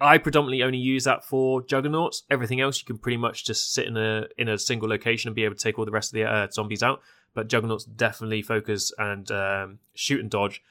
I 0.01 0.19
predominantly 0.19 0.63
only 0.63 0.79
use 0.79 1.05
that 1.05 1.25
for 1.25 1.63
juggernauts. 1.63 2.25
Everything 2.31 2.61
else 2.61 2.79
you 2.81 2.85
can 2.85 2.99
pretty 2.99 3.17
much 3.17 3.45
just 3.45 3.73
sit 3.73 3.87
in 3.87 3.97
a 3.97 4.27
in 4.37 4.49
a 4.49 4.59
single 4.59 4.89
location 4.89 5.29
and 5.29 5.35
be 5.35 5.45
able 5.45 5.55
to 5.55 5.63
take 5.63 5.79
all 5.79 5.85
the 5.85 5.91
rest 5.91 6.13
of 6.13 6.17
the 6.17 6.25
uh, 6.25 6.49
zombies 6.51 6.83
out. 6.83 7.01
But 7.35 7.49
juggernauts 7.49 7.85
definitely 7.85 8.43
focus 8.43 8.93
and 8.99 9.31
um, 9.31 9.79
shoot 9.95 10.21
and 10.21 10.31
dodge 10.31 10.63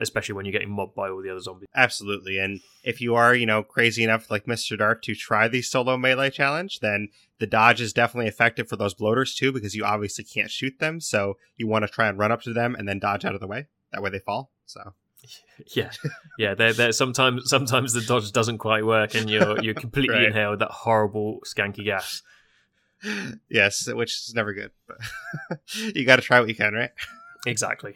especially 0.00 0.34
when 0.34 0.44
you're 0.44 0.52
getting 0.52 0.70
mobbed 0.70 0.94
by 0.94 1.08
all 1.08 1.22
the 1.22 1.30
other 1.30 1.40
zombies. 1.40 1.68
Absolutely. 1.74 2.38
And 2.38 2.60
if 2.84 3.00
you 3.00 3.14
are, 3.14 3.34
you 3.34 3.46
know, 3.46 3.62
crazy 3.62 4.04
enough 4.04 4.30
like 4.30 4.44
Mr. 4.44 4.76
Dart 4.76 5.02
to 5.04 5.14
try 5.14 5.48
the 5.48 5.62
solo 5.62 5.96
melee 5.96 6.30
challenge, 6.30 6.80
then 6.80 7.08
the 7.38 7.46
dodge 7.46 7.80
is 7.80 7.92
definitely 7.92 8.28
effective 8.28 8.68
for 8.68 8.76
those 8.76 8.94
bloaters 8.94 9.34
too, 9.34 9.52
because 9.52 9.74
you 9.74 9.84
obviously 9.84 10.24
can't 10.24 10.50
shoot 10.50 10.78
them. 10.78 11.00
So 11.00 11.38
you 11.56 11.66
want 11.66 11.84
to 11.84 11.88
try 11.88 12.08
and 12.08 12.18
run 12.18 12.32
up 12.32 12.42
to 12.42 12.52
them 12.52 12.74
and 12.74 12.88
then 12.88 12.98
dodge 12.98 13.24
out 13.24 13.34
of 13.34 13.40
the 13.40 13.46
way. 13.46 13.66
That 13.92 14.02
way 14.02 14.10
they 14.10 14.18
fall. 14.18 14.52
So 14.66 14.94
yeah, 15.74 15.90
yeah. 16.38 16.54
They're, 16.54 16.72
they're 16.72 16.92
sometimes 16.92 17.48
sometimes 17.48 17.92
the 17.92 18.02
dodge 18.02 18.32
doesn't 18.32 18.58
quite 18.58 18.84
work, 18.84 19.14
and 19.14 19.28
you're 19.28 19.62
you're 19.62 19.74
completely 19.74 20.16
right. 20.16 20.26
inhaled 20.26 20.60
that 20.60 20.70
horrible 20.70 21.40
skanky 21.46 21.84
gas. 21.84 22.22
Yes, 23.48 23.88
which 23.92 24.12
is 24.12 24.34
never 24.34 24.52
good. 24.52 24.70
But 24.86 24.98
you 25.94 26.04
got 26.04 26.16
to 26.16 26.22
try 26.22 26.40
what 26.40 26.48
you 26.48 26.54
can, 26.54 26.72
right? 26.72 26.90
Exactly. 27.46 27.94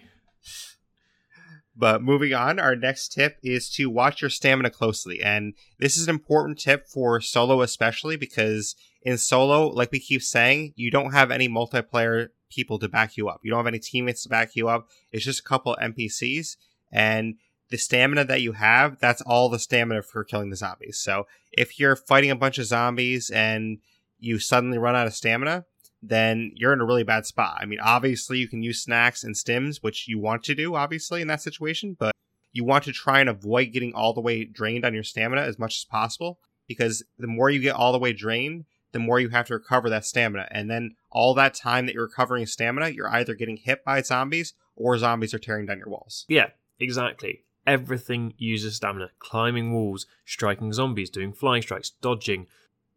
But 1.81 2.03
moving 2.03 2.35
on, 2.35 2.59
our 2.59 2.77
next 2.77 3.13
tip 3.13 3.39
is 3.43 3.71
to 3.71 3.89
watch 3.89 4.21
your 4.21 4.29
stamina 4.29 4.71
closely. 4.71 5.23
And 5.23 5.55
this 5.79 5.97
is 5.97 6.09
an 6.09 6.15
important 6.15 6.59
tip 6.59 6.87
for 6.87 7.23
solo, 7.23 7.63
especially 7.63 8.17
because 8.17 8.77
in 9.03 9.17
solo, 9.17 9.69
like 9.69 9.91
we 9.91 9.99
keep 9.99 10.23
saying, 10.23 10.75
you 10.77 10.91
don't 10.91 11.13
have 11.13 11.31
any 11.31 11.49
multiplayer 11.49 12.29
people 12.51 12.79
to 12.81 12.89
back 12.89 13.17
you 13.17 13.29
up. 13.29 13.41
You 13.43 13.51
don't 13.51 13.61
have 13.61 13.67
any 13.67 13.79
teammates 13.79 14.25
to 14.25 14.29
back 14.29 14.55
you 14.55 14.69
up. 14.69 14.89
It's 15.11 15.25
just 15.25 15.41
a 15.41 15.45
couple 15.45 15.77
NPCs. 15.81 16.57
And 16.93 17.37
the 17.71 17.79
stamina 17.79 18.25
that 18.25 18.43
you 18.43 18.53
have, 18.53 18.99
that's 18.99 19.23
all 19.23 19.49
the 19.49 19.59
stamina 19.59 20.03
for 20.03 20.25
killing 20.25 20.51
the 20.51 20.57
zombies. 20.57 20.99
So 20.99 21.27
if 21.53 21.79
you're 21.79 21.97
fighting 21.97 22.31
a 22.31 22.37
bunch 22.37 22.59
of 22.59 22.67
zombies 22.67 23.31
and 23.31 23.79
you 24.19 24.39
suddenly 24.39 24.79
run 24.79 24.97
out 24.97 25.07
of 25.07 25.15
stamina, 25.15 25.65
then 26.03 26.53
you're 26.55 26.73
in 26.73 26.81
a 26.81 26.87
really 26.87 27.05
bad 27.05 27.27
spot. 27.27 27.59
I 27.61 27.67
mean, 27.67 27.81
obviously, 27.81 28.39
you 28.39 28.49
can 28.49 28.63
use 28.63 28.83
snacks 28.83 29.23
and 29.23 29.35
stims, 29.35 29.83
which 29.83 30.09
you 30.09 30.19
want 30.19 30.43
to 30.45 30.55
do, 30.55 30.75
obviously, 30.75 31.21
in 31.21 31.29
that 31.29 31.43
situation, 31.43 31.97
but 31.99 32.15
you 32.53 32.65
want 32.65 32.85
to 32.85 32.93
try 32.93 33.21
and 33.21 33.29
avoid 33.29 33.73
getting 33.73 33.95
all 33.95 34.13
the 34.13 34.21
way 34.21 34.45
drained 34.45 34.85
on 34.85 34.95
your 34.95 35.03
stamina 35.03 35.43
as 35.43 35.59
much 35.59 35.77
as 35.77 35.85
possible 35.85 36.39
because 36.67 37.05
the 37.19 37.27
more 37.27 37.51
you 37.51 37.61
get 37.61 37.75
all 37.75 37.93
the 37.93 37.99
way 37.99 38.13
drained, 38.13 38.65
the 38.93 38.99
more 38.99 39.21
you 39.21 39.29
have 39.29 39.47
to 39.47 39.55
recover 39.55 39.89
that 39.91 40.05
stamina. 40.05 40.49
And 40.51 40.71
then 40.71 40.97
all 41.11 41.35
that 41.35 41.55
time 41.55 41.87
that 41.87 41.95
you're 41.95 42.07
recovering 42.07 42.47
stamina, 42.47 42.91
you're 42.91 43.13
either 43.13 43.35
getting 43.35 43.57
hit 43.57 43.85
by 43.85 44.03
zombies 44.03 44.55
or 44.75 44.97
zombies 44.99 45.35
are 45.35 45.39
tearing 45.39 45.67
down 45.67 45.79
your 45.79 45.89
walls. 45.89 46.25
Yeah, 46.29 46.51
exactly. 46.81 47.45
Everything 47.67 48.35
uses 48.39 48.77
stamina. 48.77 49.11
Climbing 49.19 49.73
walls, 49.73 50.07
striking 50.25 50.73
zombies, 50.73 51.11
doing 51.11 51.33
flying 51.33 51.63
strikes, 51.63 51.91
dodging, 51.91 52.47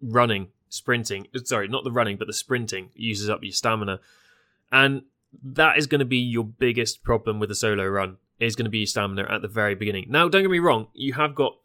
running, 0.01 0.47
sprinting. 0.69 1.27
Uh, 1.36 1.39
sorry, 1.43 1.67
not 1.67 1.84
the 1.84 1.91
running, 1.91 2.17
but 2.17 2.27
the 2.27 2.34
sprinting 2.34 2.89
uses 2.95 3.29
up 3.29 3.43
your 3.43 3.51
stamina, 3.51 3.99
and 4.71 5.03
that 5.43 5.77
is 5.77 5.88
going 5.88 5.99
to 5.99 6.05
be 6.05 6.17
your 6.17 6.43
biggest 6.43 7.03
problem 7.03 7.39
with 7.39 7.49
the 7.49 7.55
solo 7.55 7.86
run. 7.86 8.17
Is 8.39 8.55
going 8.55 8.65
to 8.65 8.71
be 8.71 8.79
your 8.79 8.88
stamina 8.88 9.27
at 9.29 9.41
the 9.41 9.47
very 9.47 9.75
beginning. 9.75 10.07
Now, 10.09 10.27
don't 10.27 10.41
get 10.41 10.51
me 10.51 10.59
wrong, 10.59 10.88
you 10.93 11.13
have 11.13 11.36
got 11.36 11.57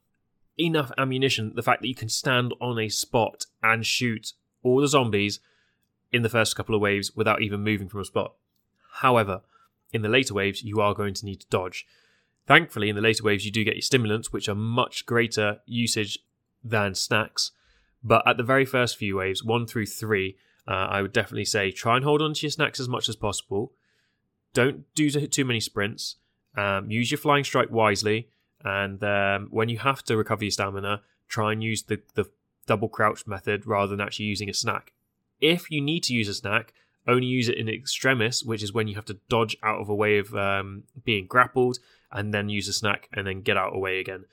enough 0.58 0.92
ammunition. 0.98 1.52
The 1.54 1.62
fact 1.62 1.80
that 1.82 1.88
you 1.88 1.94
can 1.94 2.08
stand 2.08 2.52
on 2.60 2.78
a 2.78 2.88
spot 2.88 3.46
and 3.62 3.86
shoot 3.86 4.32
all 4.62 4.80
the 4.80 4.88
zombies 4.88 5.40
in 6.12 6.22
the 6.22 6.28
first 6.28 6.56
couple 6.56 6.74
of 6.74 6.80
waves 6.80 7.16
without 7.16 7.42
even 7.42 7.64
moving 7.64 7.88
from 7.88 8.00
a 8.00 8.04
spot. 8.04 8.34
However, 9.00 9.42
in 9.92 10.02
the 10.02 10.08
later 10.08 10.34
waves, 10.34 10.62
you 10.62 10.80
are 10.80 10.94
going 10.94 11.14
to 11.14 11.24
need 11.24 11.40
to 11.40 11.46
dodge. 11.48 11.86
Thankfully, 12.48 12.88
in 12.88 12.96
the 12.96 13.02
later 13.02 13.22
waves, 13.22 13.44
you 13.44 13.52
do 13.52 13.62
get 13.62 13.74
your 13.74 13.82
stimulants, 13.82 14.32
which 14.32 14.48
are 14.48 14.54
much 14.54 15.04
greater 15.04 15.58
usage 15.66 16.18
than 16.64 16.94
snacks. 16.94 17.52
But 18.02 18.26
at 18.26 18.38
the 18.38 18.42
very 18.42 18.64
first 18.64 18.96
few 18.96 19.18
waves, 19.18 19.44
one 19.44 19.66
through 19.66 19.84
three, 19.86 20.38
uh, 20.66 20.70
I 20.70 21.02
would 21.02 21.12
definitely 21.12 21.44
say 21.44 21.70
try 21.70 21.96
and 21.96 22.04
hold 22.04 22.22
on 22.22 22.32
to 22.32 22.46
your 22.46 22.50
snacks 22.50 22.80
as 22.80 22.88
much 22.88 23.08
as 23.10 23.16
possible. 23.16 23.72
Don't 24.54 24.86
do 24.94 25.10
too 25.10 25.44
many 25.44 25.60
sprints. 25.60 26.16
Um, 26.56 26.90
use 26.90 27.10
your 27.10 27.18
flying 27.18 27.44
strike 27.44 27.70
wisely. 27.70 28.30
And 28.64 29.04
um, 29.04 29.48
when 29.50 29.68
you 29.68 29.78
have 29.80 30.02
to 30.04 30.16
recover 30.16 30.44
your 30.44 30.50
stamina, 30.50 31.02
try 31.28 31.52
and 31.52 31.62
use 31.62 31.82
the, 31.82 32.00
the 32.14 32.30
double 32.66 32.88
crouch 32.88 33.26
method 33.26 33.66
rather 33.66 33.90
than 33.90 34.00
actually 34.00 34.26
using 34.26 34.48
a 34.48 34.54
snack. 34.54 34.92
If 35.38 35.70
you 35.70 35.82
need 35.82 36.02
to 36.04 36.14
use 36.14 36.28
a 36.28 36.34
snack, 36.34 36.72
only 37.08 37.26
use 37.26 37.48
it 37.48 37.58
in 37.58 37.68
extremis, 37.68 38.44
which 38.44 38.62
is 38.62 38.72
when 38.72 38.86
you 38.86 38.94
have 38.94 39.06
to 39.06 39.18
dodge 39.28 39.56
out 39.62 39.80
of 39.80 39.88
a 39.88 39.94
way 39.94 40.18
of 40.18 40.34
um, 40.34 40.84
being 41.04 41.26
grappled 41.26 41.78
and 42.12 42.32
then 42.32 42.48
use 42.48 42.68
a 42.68 42.72
snack 42.72 43.08
and 43.12 43.26
then 43.26 43.42
get 43.42 43.56
out 43.56 43.68
of 43.68 43.72
the 43.74 43.80
way 43.80 43.98
again. 43.98 44.26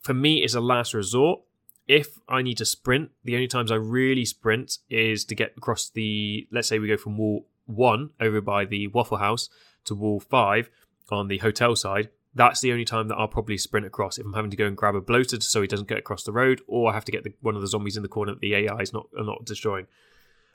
For 0.00 0.14
me, 0.14 0.42
it's 0.42 0.54
a 0.54 0.60
last 0.60 0.94
resort 0.94 1.40
if 1.88 2.18
I 2.28 2.42
need 2.42 2.58
to 2.58 2.66
sprint, 2.66 3.10
the 3.24 3.34
only 3.34 3.48
times 3.48 3.72
I 3.72 3.76
really 3.76 4.26
sprint 4.26 4.78
is 4.90 5.24
to 5.24 5.34
get 5.34 5.54
across 5.56 5.88
the. 5.88 6.46
Let's 6.52 6.68
say 6.68 6.78
we 6.78 6.86
go 6.86 6.98
from 6.98 7.16
wall 7.16 7.46
one 7.64 8.10
over 8.20 8.42
by 8.42 8.66
the 8.66 8.86
Waffle 8.88 9.16
House 9.16 9.48
to 9.86 9.94
wall 9.94 10.20
five 10.20 10.70
on 11.10 11.28
the 11.28 11.38
hotel 11.38 11.74
side. 11.74 12.10
That's 12.34 12.60
the 12.60 12.72
only 12.72 12.84
time 12.84 13.08
that 13.08 13.16
I'll 13.16 13.26
probably 13.26 13.56
sprint 13.56 13.86
across 13.86 14.18
if 14.18 14.26
I'm 14.26 14.34
having 14.34 14.50
to 14.50 14.56
go 14.56 14.66
and 14.66 14.76
grab 14.76 14.94
a 14.94 15.00
bloater 15.00 15.40
so 15.40 15.62
he 15.62 15.66
doesn't 15.66 15.88
get 15.88 15.98
across 15.98 16.22
the 16.22 16.32
road, 16.32 16.60
or 16.66 16.90
I 16.90 16.94
have 16.94 17.06
to 17.06 17.12
get 17.12 17.24
the, 17.24 17.32
one 17.40 17.56
of 17.56 17.62
the 17.62 17.66
zombies 17.66 17.96
in 17.96 18.02
the 18.02 18.08
corner 18.08 18.32
that 18.32 18.40
the 18.40 18.54
AI 18.54 18.78
is 18.80 18.92
not 18.92 19.08
not 19.14 19.46
destroying. 19.46 19.86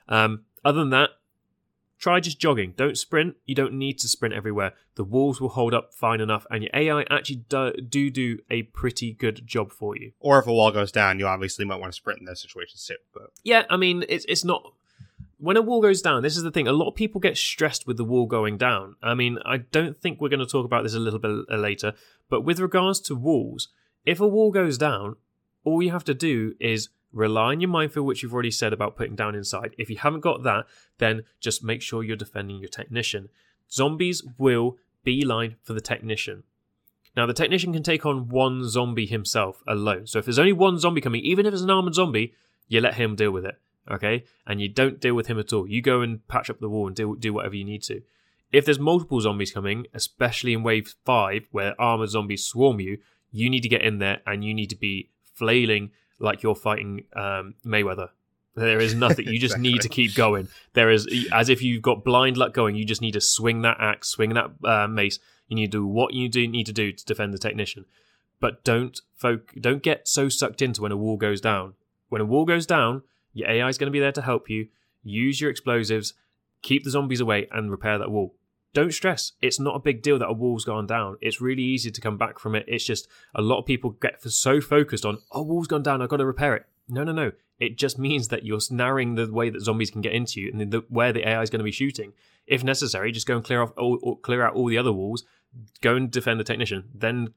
Um, 0.08 0.44
other 0.64 0.80
than 0.80 0.90
that, 0.90 1.10
Try 2.04 2.20
just 2.20 2.38
jogging. 2.38 2.74
Don't 2.76 2.98
sprint. 2.98 3.36
You 3.46 3.54
don't 3.54 3.72
need 3.72 3.98
to 4.00 4.08
sprint 4.08 4.34
everywhere. 4.34 4.74
The 4.96 5.04
walls 5.04 5.40
will 5.40 5.48
hold 5.48 5.72
up 5.72 5.94
fine 5.94 6.20
enough, 6.20 6.46
and 6.50 6.62
your 6.62 6.70
AI 6.74 7.06
actually 7.10 7.44
do 7.48 7.72
do, 7.72 8.10
do 8.10 8.38
a 8.50 8.64
pretty 8.64 9.14
good 9.14 9.46
job 9.46 9.72
for 9.72 9.96
you. 9.96 10.12
Or 10.20 10.38
if 10.38 10.46
a 10.46 10.52
wall 10.52 10.70
goes 10.70 10.92
down, 10.92 11.18
you 11.18 11.26
obviously 11.26 11.64
might 11.64 11.80
want 11.80 11.92
to 11.92 11.96
sprint 11.96 12.20
in 12.20 12.26
those 12.26 12.42
situations 12.42 12.84
too. 12.84 12.96
But 13.14 13.30
Yeah, 13.42 13.64
I 13.70 13.78
mean, 13.78 14.04
it's 14.08 14.26
it's 14.28 14.44
not. 14.44 14.74
When 15.38 15.56
a 15.56 15.62
wall 15.62 15.80
goes 15.80 16.02
down, 16.02 16.22
this 16.22 16.36
is 16.36 16.42
the 16.42 16.50
thing. 16.50 16.68
A 16.68 16.72
lot 16.72 16.88
of 16.88 16.94
people 16.94 17.22
get 17.22 17.38
stressed 17.38 17.86
with 17.86 17.96
the 17.96 18.04
wall 18.04 18.26
going 18.26 18.58
down. 18.58 18.96
I 19.02 19.14
mean, 19.14 19.38
I 19.44 19.56
don't 19.56 19.98
think 19.98 20.20
we're 20.20 20.28
going 20.28 20.40
to 20.40 20.46
talk 20.46 20.66
about 20.66 20.82
this 20.82 20.94
a 20.94 20.98
little 20.98 21.18
bit 21.18 21.46
uh, 21.50 21.56
later, 21.56 21.94
but 22.28 22.42
with 22.42 22.60
regards 22.60 23.00
to 23.00 23.14
walls, 23.14 23.68
if 24.04 24.20
a 24.20 24.28
wall 24.28 24.50
goes 24.50 24.76
down, 24.76 25.16
all 25.64 25.82
you 25.82 25.90
have 25.90 26.04
to 26.04 26.14
do 26.14 26.54
is 26.60 26.90
rely 27.14 27.52
on 27.52 27.60
your 27.60 27.70
minefield, 27.70 28.06
which 28.06 28.22
you've 28.22 28.34
already 28.34 28.50
said 28.50 28.72
about 28.72 28.96
putting 28.96 29.14
down 29.14 29.34
inside. 29.34 29.74
If 29.78 29.88
you 29.88 29.96
haven't 29.96 30.20
got 30.20 30.42
that, 30.42 30.66
then 30.98 31.22
just 31.40 31.64
make 31.64 31.80
sure 31.80 32.02
you're 32.02 32.16
defending 32.16 32.58
your 32.58 32.68
technician. 32.68 33.28
Zombies 33.70 34.22
will 34.38 34.76
beeline 35.04 35.56
for 35.62 35.72
the 35.72 35.80
technician. 35.80 36.42
Now, 37.16 37.26
the 37.26 37.32
technician 37.32 37.72
can 37.72 37.82
take 37.82 38.04
on 38.04 38.28
one 38.28 38.68
zombie 38.68 39.06
himself 39.06 39.62
alone. 39.68 40.06
So 40.06 40.18
if 40.18 40.24
there's 40.24 40.38
only 40.38 40.52
one 40.52 40.78
zombie 40.78 41.00
coming, 41.00 41.22
even 41.22 41.46
if 41.46 41.52
it's 41.52 41.62
an 41.62 41.70
armored 41.70 41.94
zombie, 41.94 42.34
you 42.66 42.80
let 42.80 42.94
him 42.94 43.14
deal 43.14 43.30
with 43.30 43.44
it. 43.44 43.58
Okay? 43.90 44.24
And 44.46 44.60
you 44.60 44.68
don't 44.68 45.00
deal 45.00 45.14
with 45.14 45.28
him 45.28 45.38
at 45.38 45.52
all. 45.52 45.68
You 45.68 45.80
go 45.80 46.00
and 46.00 46.26
patch 46.26 46.50
up 46.50 46.58
the 46.58 46.68
wall 46.68 46.88
and 46.88 46.96
do, 46.96 47.32
whatever 47.32 47.54
you 47.54 47.64
need 47.64 47.82
to. 47.84 48.02
If 48.50 48.64
there's 48.64 48.78
multiple 48.78 49.20
zombies 49.20 49.52
coming, 49.52 49.86
especially 49.94 50.52
in 50.52 50.62
wave 50.62 50.94
5, 51.04 51.48
where 51.52 51.80
armored 51.80 52.10
zombies 52.10 52.44
swarm 52.44 52.80
you, 52.80 52.98
you 53.30 53.50
need 53.50 53.62
to 53.62 53.68
get 53.68 53.82
in 53.82 53.98
there 53.98 54.20
and 54.26 54.44
you 54.44 54.54
need 54.54 54.70
to 54.70 54.76
be 54.76 55.10
flailing 55.34 55.90
like 56.18 56.42
you're 56.42 56.54
fighting 56.54 57.04
um, 57.14 57.54
Mayweather. 57.64 58.10
There 58.54 58.80
is 58.80 58.94
nothing. 59.06 59.26
You 59.26 59.38
just 59.38 59.58
need 59.58 59.80
to 59.82 59.88
keep 59.88 60.14
going. 60.14 60.48
There 60.74 60.90
is, 60.90 61.08
as 61.32 61.48
if 61.48 61.62
you've 61.62 61.82
got 61.82 62.04
blind 62.04 62.36
luck 62.36 62.52
going. 62.54 62.76
You 62.76 62.84
just 62.84 63.00
need 63.00 63.12
to 63.12 63.20
swing 63.20 63.62
that 63.62 63.78
axe, 63.80 64.08
swing 64.08 64.34
that 64.34 64.50
uh, 64.64 64.88
mace. 64.88 65.18
You 65.48 65.56
need 65.56 65.72
to 65.72 65.78
do 65.78 65.86
what 65.86 66.14
you 66.14 66.28
do 66.28 66.46
need 66.46 66.66
to 66.66 66.72
do 66.72 66.92
to 66.92 67.04
defend 67.04 67.34
the 67.34 67.38
technician. 67.38 67.84
But 68.40 68.64
don't 68.64 69.00
folk, 69.16 69.52
don't 69.60 69.82
get 69.82 70.08
so 70.08 70.28
sucked 70.28 70.62
into 70.62 70.82
when 70.82 70.92
a 70.92 70.96
wall 70.96 71.16
goes 71.16 71.40
down. 71.40 71.74
When 72.08 72.20
a 72.20 72.26
wall 72.26 72.44
goes 72.44 72.66
down, 72.66 73.02
your 73.32 73.50
AI 73.50 73.68
is 73.68 73.78
going 73.78 73.88
to 73.88 73.92
be 73.92 74.00
there 74.00 74.12
to 74.12 74.22
help 74.22 74.48
you. 74.48 74.68
Use 75.02 75.40
your 75.40 75.50
explosives, 75.50 76.14
keep 76.62 76.84
the 76.84 76.90
zombies 76.90 77.20
away, 77.20 77.48
and 77.50 77.70
repair 77.70 77.98
that 77.98 78.10
wall. 78.10 78.34
Don't 78.74 78.92
stress. 78.92 79.32
It's 79.40 79.60
not 79.60 79.76
a 79.76 79.78
big 79.78 80.02
deal 80.02 80.18
that 80.18 80.28
a 80.28 80.32
wall's 80.32 80.64
gone 80.64 80.86
down. 80.86 81.16
It's 81.20 81.40
really 81.40 81.62
easy 81.62 81.92
to 81.92 82.00
come 82.00 82.18
back 82.18 82.40
from 82.40 82.56
it. 82.56 82.64
It's 82.66 82.84
just 82.84 83.06
a 83.34 83.40
lot 83.40 83.60
of 83.60 83.66
people 83.66 83.90
get 83.90 84.20
so 84.22 84.60
focused 84.60 85.06
on, 85.06 85.18
oh, 85.30 85.42
wall's 85.42 85.68
gone 85.68 85.84
down. 85.84 86.02
I've 86.02 86.08
got 86.08 86.16
to 86.16 86.26
repair 86.26 86.56
it. 86.56 86.66
No, 86.88 87.04
no, 87.04 87.12
no. 87.12 87.30
It 87.60 87.78
just 87.78 88.00
means 88.00 88.28
that 88.28 88.44
you're 88.44 88.58
narrowing 88.70 89.14
the 89.14 89.32
way 89.32 89.48
that 89.48 89.62
zombies 89.62 89.92
can 89.92 90.00
get 90.00 90.12
into 90.12 90.40
you 90.40 90.50
and 90.52 90.72
the, 90.72 90.84
where 90.88 91.12
the 91.12 91.26
AI 91.26 91.40
is 91.40 91.50
going 91.50 91.60
to 91.60 91.64
be 91.64 91.70
shooting. 91.70 92.12
If 92.48 92.64
necessary, 92.64 93.12
just 93.12 93.28
go 93.28 93.36
and 93.36 93.44
clear 93.44 93.62
off, 93.62 93.72
all, 93.76 94.16
clear 94.16 94.42
out 94.42 94.54
all 94.54 94.66
the 94.66 94.76
other 94.76 94.92
walls. 94.92 95.24
Go 95.80 95.94
and 95.94 96.10
defend 96.10 96.40
the 96.40 96.44
technician. 96.44 96.90
Then, 96.92 97.32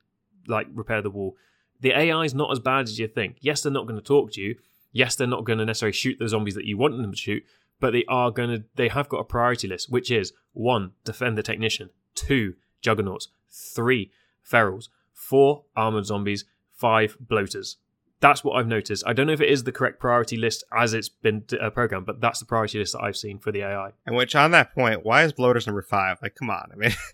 like, 0.48 0.68
repair 0.74 1.04
the 1.04 1.12
wall. 1.12 1.38
The 1.80 1.92
AI 1.92 2.24
is 2.24 2.34
not 2.34 2.52
as 2.52 2.60
bad 2.60 2.86
as 2.86 2.98
you 2.98 3.08
think. 3.08 3.38
Yes, 3.42 3.62
they're 3.62 3.72
not 3.72 3.86
going 3.86 4.00
to 4.00 4.06
talk 4.06 4.32
to 4.34 4.42
you. 4.42 4.56
Yes, 4.92 5.16
they're 5.16 5.28
not 5.28 5.46
going 5.46 5.60
to 5.60 5.66
necessarily 5.66 5.94
shoot 5.94 6.18
the 6.18 6.28
zombies 6.28 6.56
that 6.56 6.66
you 6.66 6.78
want 6.78 6.98
them 6.98 7.12
to 7.12 7.18
shoot, 7.18 7.44
but 7.80 7.92
they 7.92 8.06
are 8.08 8.32
going 8.32 8.50
to 8.50 8.64
they 8.76 8.88
have 8.88 9.10
got 9.10 9.20
a 9.20 9.24
priority 9.24 9.68
list 9.68 9.92
which 9.92 10.12
is 10.12 10.34
one 10.54 10.92
defend 11.04 11.38
the 11.38 11.44
technician 11.44 11.90
two 12.16 12.56
juggernauts 12.82 13.30
three 13.50 14.12
ferals 14.50 14.90
four 15.14 15.64
armored 15.76 16.06
zombies 16.06 16.46
five 16.74 17.18
bloaters 17.20 17.78
that's 18.20 18.44
what 18.44 18.54
I've 18.54 18.68
noticed. 18.68 19.04
I 19.06 19.14
don't 19.14 19.28
know 19.28 19.34
if 19.34 19.42
it 19.42 19.50
is 19.50 19.64
the 19.64 19.72
correct 19.72 20.00
priority 20.00 20.38
list 20.38 20.64
as 20.76 20.94
it's 20.94 21.10
been 21.10 21.44
uh, 21.60 21.70
programmed, 21.70 22.08
but 22.08 22.20
that's 22.20 22.40
the 22.40 22.46
priority 22.46 22.80
list 22.80 22.94
that 22.94 23.04
I've 23.04 23.16
seen 23.16 23.38
for 23.38 23.52
the 23.52 23.62
AI. 23.62 23.92
And 24.06 24.16
which, 24.16 24.36
on 24.36 24.52
that 24.52 24.74
point, 24.74 25.06
why 25.06 25.24
is 25.24 25.34
bloaters 25.34 25.68
number 25.68 25.84
five? 25.84 26.18
Like, 26.22 26.34
come 26.34 26.50
on, 26.50 26.70
I 26.74 26.76
mean, 26.76 26.92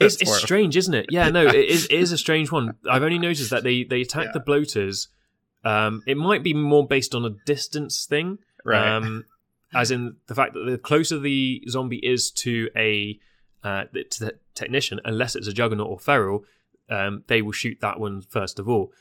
it's, 0.00 0.20
it's 0.20 0.36
strange, 0.36 0.76
isn't 0.76 0.94
it? 0.94 1.06
Yeah, 1.10 1.30
no, 1.30 1.46
it 1.46 1.54
is, 1.54 1.84
it 1.84 1.92
is 1.92 2.10
a 2.10 2.18
strange 2.26 2.50
one. 2.50 2.74
I've 2.90 3.02
only 3.02 3.18
noticed 3.18 3.50
that 3.50 3.62
they 3.62 3.84
they 3.84 4.00
attack 4.00 4.26
yeah. 4.26 4.32
the 4.32 4.40
bloaters. 4.40 5.08
Um, 5.64 6.02
it 6.06 6.16
might 6.16 6.42
be 6.42 6.54
more 6.54 6.86
based 6.86 7.14
on 7.14 7.24
a 7.24 7.30
distance 7.46 8.04
thing, 8.04 8.38
right? 8.64 8.96
Um, 8.96 9.24
as 9.74 9.90
in 9.90 10.16
the 10.26 10.34
fact 10.34 10.54
that 10.54 10.64
the 10.64 10.78
closer 10.78 11.18
the 11.18 11.62
zombie 11.68 11.98
is 11.98 12.30
to 12.30 12.68
a 12.76 13.18
uh, 13.64 13.84
to 14.10 14.24
the 14.24 14.34
technician, 14.54 15.00
unless 15.04 15.34
it's 15.34 15.48
a 15.48 15.52
juggernaut 15.52 15.88
or 15.88 15.98
feral, 15.98 16.44
um, 16.88 17.24
they 17.26 17.42
will 17.42 17.52
shoot 17.52 17.78
that 17.80 18.00
one 18.00 18.22
first 18.22 18.58
of 18.58 18.68
all. 18.68 18.92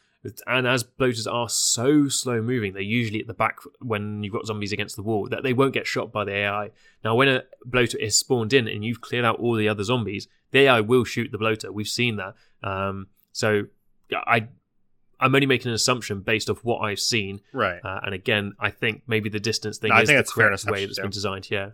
And 0.46 0.68
as 0.68 0.84
bloaters 0.84 1.28
are 1.28 1.48
so 1.48 2.10
slow 2.10 2.42
moving, 2.42 2.74
they're 2.74 2.82
usually 2.82 3.22
at 3.22 3.28
the 3.28 3.34
back 3.34 3.60
when 3.80 4.24
you've 4.24 4.34
got 4.34 4.46
zombies 4.46 4.74
against 4.74 4.96
the 4.96 5.04
wall 5.04 5.28
that 5.30 5.44
they 5.44 5.54
won't 5.54 5.74
get 5.74 5.88
shot 5.88 6.12
by 6.12 6.26
the 6.26 6.34
AI. 6.34 6.72
Now, 7.04 7.16
when 7.16 7.30
a 7.30 7.44
bloater 7.64 7.98
is 7.98 8.18
spawned 8.18 8.52
in 8.52 8.68
and 8.68 8.84
you've 8.84 9.00
cleared 9.00 9.24
out 9.24 9.40
all 9.40 9.56
the 9.56 9.70
other 9.70 9.84
zombies, 9.84 10.28
the 10.52 10.62
AI 10.62 10.82
will 10.82 11.06
shoot 11.06 11.32
the 11.32 11.38
bloater. 11.38 11.72
We've 11.72 11.88
seen 11.88 12.18
that. 12.18 12.34
Um, 12.62 13.08
so 13.32 13.68
I 14.12 14.48
I'm 15.20 15.34
only 15.34 15.48
making 15.48 15.70
an 15.70 15.76
assumption 15.76 16.22
based 16.22 16.50
off 16.50 16.64
what 16.64 16.80
I've 16.80 17.00
seen. 17.00 17.42
Right. 17.54 17.80
Uh, 17.84 18.00
and 18.04 18.14
again, 18.14 18.54
I 18.60 18.70
think 18.70 19.04
maybe 19.08 19.30
the 19.30 19.40
distance 19.40 19.78
thing 19.78 19.90
no, 19.90 20.00
is 20.00 20.08
the 20.08 20.24
correct 20.24 20.66
way 20.66 20.86
that's 20.86 20.98
too. 20.98 21.04
been 21.04 21.12
designed. 21.12 21.50
Yeah. 21.50 21.72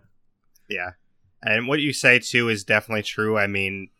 Yeah. 0.68 0.92
And 1.42 1.68
what 1.68 1.80
you 1.80 1.92
say 1.92 2.18
too 2.18 2.48
is 2.48 2.64
definitely 2.64 3.02
true. 3.02 3.36
I 3.36 3.46
mean, 3.46 3.90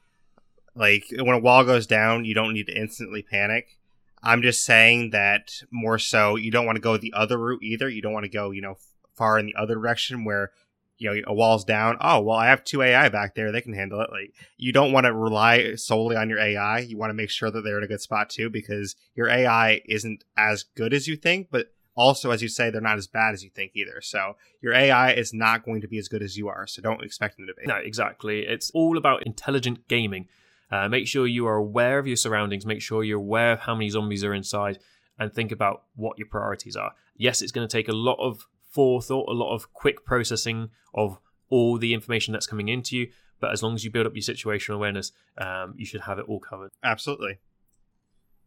like 0.75 1.05
when 1.11 1.35
a 1.37 1.39
wall 1.39 1.65
goes 1.65 1.87
down, 1.87 2.25
you 2.25 2.35
don't 2.35 2.55
need 2.55 2.67
to 2.67 2.79
instantly 2.79 3.23
panic. 3.23 3.79
I'm 4.23 4.41
just 4.41 4.65
saying 4.65 5.11
that 5.11 5.53
more 5.71 5.99
so, 5.99 6.37
you 6.37 6.51
don't 6.51 6.65
want 6.65 6.77
to 6.77 6.83
go 6.83 6.97
the 6.97 7.13
other 7.15 7.37
route 7.37 7.63
either. 7.63 7.89
You 7.89 8.01
don't 8.01 8.15
want 8.15 8.25
to 8.25 8.31
go, 8.31 8.51
you 8.51 8.63
know, 8.63 8.79
far 9.15 9.39
in 9.39 9.47
the 9.47 9.55
other 9.55 9.75
direction 9.75 10.25
where 10.25 10.53
you 10.99 11.11
know 11.11 11.21
a 11.27 11.35
wall's 11.35 11.65
down 11.65 11.97
oh 12.01 12.21
well 12.21 12.37
i 12.37 12.47
have 12.47 12.65
two 12.65 12.83
ai 12.83 13.09
back 13.09 13.35
there. 13.35 13.53
They 13.53 13.61
can 13.61 13.75
handle 13.75 14.01
it. 14.01 14.11
Like 14.11 14.33
you 14.57 14.73
don't 14.73 14.93
want 14.93 15.07
to 15.07 15.13
rely 15.13 15.75
solely 15.75 16.17
on 16.17 16.29
your 16.29 16.39
ai 16.39 16.81
you 16.81 16.97
want 16.97 17.11
to 17.11 17.15
make 17.15 17.31
sure 17.31 17.51
that 17.51 17.63
they're 17.63 17.79
in 17.79 17.85
a 17.85 17.89
good 17.89 18.01
spot 18.01 18.31
too 18.31 18.51
because 18.51 18.97
your 19.15 19.29
ai 19.29 19.83
isn't 19.87 20.25
as 20.37 20.63
good 20.63 20.95
as 20.95 21.09
you 21.09 21.17
think 21.17 21.49
but 21.51 21.73
also 21.97 22.31
as 22.31 22.43
you 22.43 22.49
say 22.49 22.71
they're 22.71 22.81
not 22.81 22.99
as 22.99 23.07
bad 23.07 23.35
as 23.35 23.45
you 23.45 23.51
think 23.51 23.73
either. 23.75 24.01
So 24.01 24.37
your 24.61 24.73
ai 24.73 25.13
is 25.13 25.33
not 25.33 25.65
going 25.65 25.81
to 25.81 25.89
be 25.89 25.99
as 25.99 26.09
good 26.09 26.23
as 26.23 26.37
you 26.37 26.49
are 26.49 26.67
so 26.67 26.83
don't 26.83 27.03
expect 27.03 27.37
them 27.37 27.47
to 27.47 27.55
be. 27.55 27.67
No 27.67 27.77
exactly. 27.77 28.41
It's 28.41 28.71
all 28.71 28.97
about 28.97 29.27
intelligent 29.27 29.89
gaming. 29.89 30.29
Uh, 30.71 30.89
make 30.89 31.07
sure 31.07 31.27
you 31.27 31.47
are 31.47 31.57
aware 31.57 31.99
of 31.99 32.07
your 32.07 32.17
surroundings. 32.17 32.67
Make 32.67 32.83
sure 32.83 33.05
you're 33.05 33.19
aware 33.19 33.53
of 33.53 33.61
how 33.61 33.75
many 33.75 33.91
zombies 33.91 34.25
are 34.25 34.35
inside 34.35 34.79
and 35.19 35.33
think 35.33 35.53
about 35.53 35.85
what 35.95 36.19
your 36.19 36.27
priorities 36.29 36.77
are. 36.77 36.93
Yes 37.17 37.43
it's 37.43 37.53
going 37.53 37.67
to 37.67 37.73
take 37.73 37.89
a 37.89 37.93
lot 37.93 38.19
of 38.19 38.47
forethought, 38.75 39.29
a 39.29 39.33
lot 39.33 39.55
of 39.55 39.73
quick 39.73 40.05
processing 40.05 40.71
of 40.93 41.19
all 41.49 41.79
the 41.79 41.95
information 41.95 42.33
that's 42.33 42.47
coming 42.47 42.69
into 42.69 42.97
you. 42.97 43.09
But 43.41 43.53
as 43.53 43.63
long 43.63 43.75
as 43.75 43.85
you 43.85 43.91
build 43.91 44.07
up 44.07 44.15
your 44.15 44.23
situational 44.23 44.75
awareness, 44.75 45.13
um, 45.39 45.75
you 45.77 45.87
should 45.87 46.03
have 46.03 46.19
it 46.19 46.27
all 46.29 46.41
covered. 46.41 46.71
Absolutely. 46.83 47.39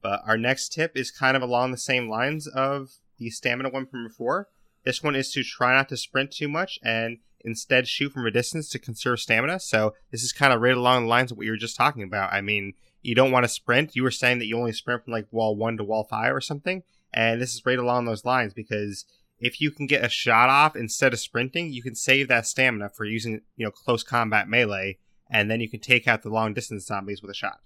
But 0.01 0.21
our 0.25 0.37
next 0.37 0.73
tip 0.73 0.95
is 0.95 1.11
kind 1.11 1.35
of 1.35 1.43
along 1.43 1.71
the 1.71 1.77
same 1.77 2.09
lines 2.09 2.47
of 2.47 2.91
the 3.17 3.29
stamina 3.29 3.69
one 3.69 3.85
from 3.85 4.07
before. 4.07 4.47
This 4.83 5.03
one 5.03 5.15
is 5.15 5.31
to 5.33 5.43
try 5.43 5.73
not 5.73 5.89
to 5.89 5.97
sprint 5.97 6.31
too 6.31 6.47
much 6.47 6.79
and 6.83 7.17
instead 7.41 7.87
shoot 7.87 8.11
from 8.11 8.25
a 8.25 8.31
distance 8.31 8.69
to 8.69 8.79
conserve 8.79 9.19
stamina. 9.19 9.59
So 9.59 9.93
this 10.11 10.23
is 10.23 10.31
kind 10.31 10.53
of 10.53 10.61
right 10.61 10.75
along 10.75 11.03
the 11.03 11.09
lines 11.09 11.31
of 11.31 11.37
what 11.37 11.45
you 11.45 11.51
were 11.51 11.57
just 11.57 11.75
talking 11.75 12.03
about. 12.03 12.33
I 12.33 12.41
mean, 12.41 12.73
you 13.01 13.15
don't 13.15 13.31
want 13.31 13.43
to 13.43 13.49
sprint. 13.49 13.95
You 13.95 14.03
were 14.03 14.11
saying 14.11 14.39
that 14.39 14.45
you 14.45 14.57
only 14.57 14.73
sprint 14.73 15.03
from 15.03 15.13
like 15.13 15.27
wall 15.31 15.55
one 15.55 15.77
to 15.77 15.83
wall 15.83 16.03
five 16.03 16.33
or 16.33 16.41
something. 16.41 16.83
And 17.13 17.41
this 17.41 17.53
is 17.53 17.65
right 17.65 17.79
along 17.79 18.05
those 18.05 18.25
lines 18.25 18.53
because 18.53 19.05
if 19.39 19.61
you 19.61 19.71
can 19.71 19.85
get 19.85 20.03
a 20.03 20.09
shot 20.09 20.49
off 20.49 20.75
instead 20.75 21.13
of 21.13 21.19
sprinting, 21.19 21.71
you 21.71 21.83
can 21.83 21.95
save 21.95 22.27
that 22.27 22.47
stamina 22.47 22.89
for 22.89 23.05
using, 23.05 23.41
you 23.55 23.65
know, 23.65 23.71
close 23.71 24.03
combat 24.03 24.47
melee, 24.47 24.97
and 25.29 25.49
then 25.49 25.59
you 25.59 25.69
can 25.69 25.79
take 25.79 26.07
out 26.07 26.23
the 26.23 26.29
long 26.29 26.53
distance 26.53 26.85
zombies 26.85 27.21
with 27.21 27.31
a 27.31 27.35
shot. 27.35 27.59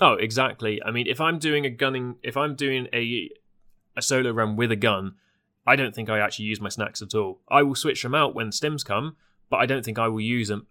Oh, 0.00 0.14
exactly. 0.14 0.82
I 0.82 0.90
mean, 0.90 1.06
if 1.06 1.20
I'm 1.20 1.38
doing 1.38 1.64
a 1.64 1.70
gunning, 1.70 2.16
if 2.22 2.36
I'm 2.36 2.54
doing 2.54 2.88
a 2.92 3.30
a 3.96 4.02
solo 4.02 4.30
run 4.30 4.56
with 4.56 4.70
a 4.70 4.76
gun, 4.76 5.14
I 5.66 5.76
don't 5.76 5.94
think 5.94 6.08
I 6.08 6.20
actually 6.20 6.46
use 6.46 6.60
my 6.60 6.68
snacks 6.68 7.02
at 7.02 7.14
all. 7.14 7.40
I 7.48 7.62
will 7.62 7.74
switch 7.74 8.02
them 8.02 8.14
out 8.14 8.34
when 8.34 8.50
stims 8.50 8.84
come, 8.84 9.16
but 9.50 9.58
I 9.58 9.66
don't 9.66 9.84
think 9.84 9.98
I 9.98 10.08
will 10.08 10.20
use 10.20 10.48
them 10.48 10.68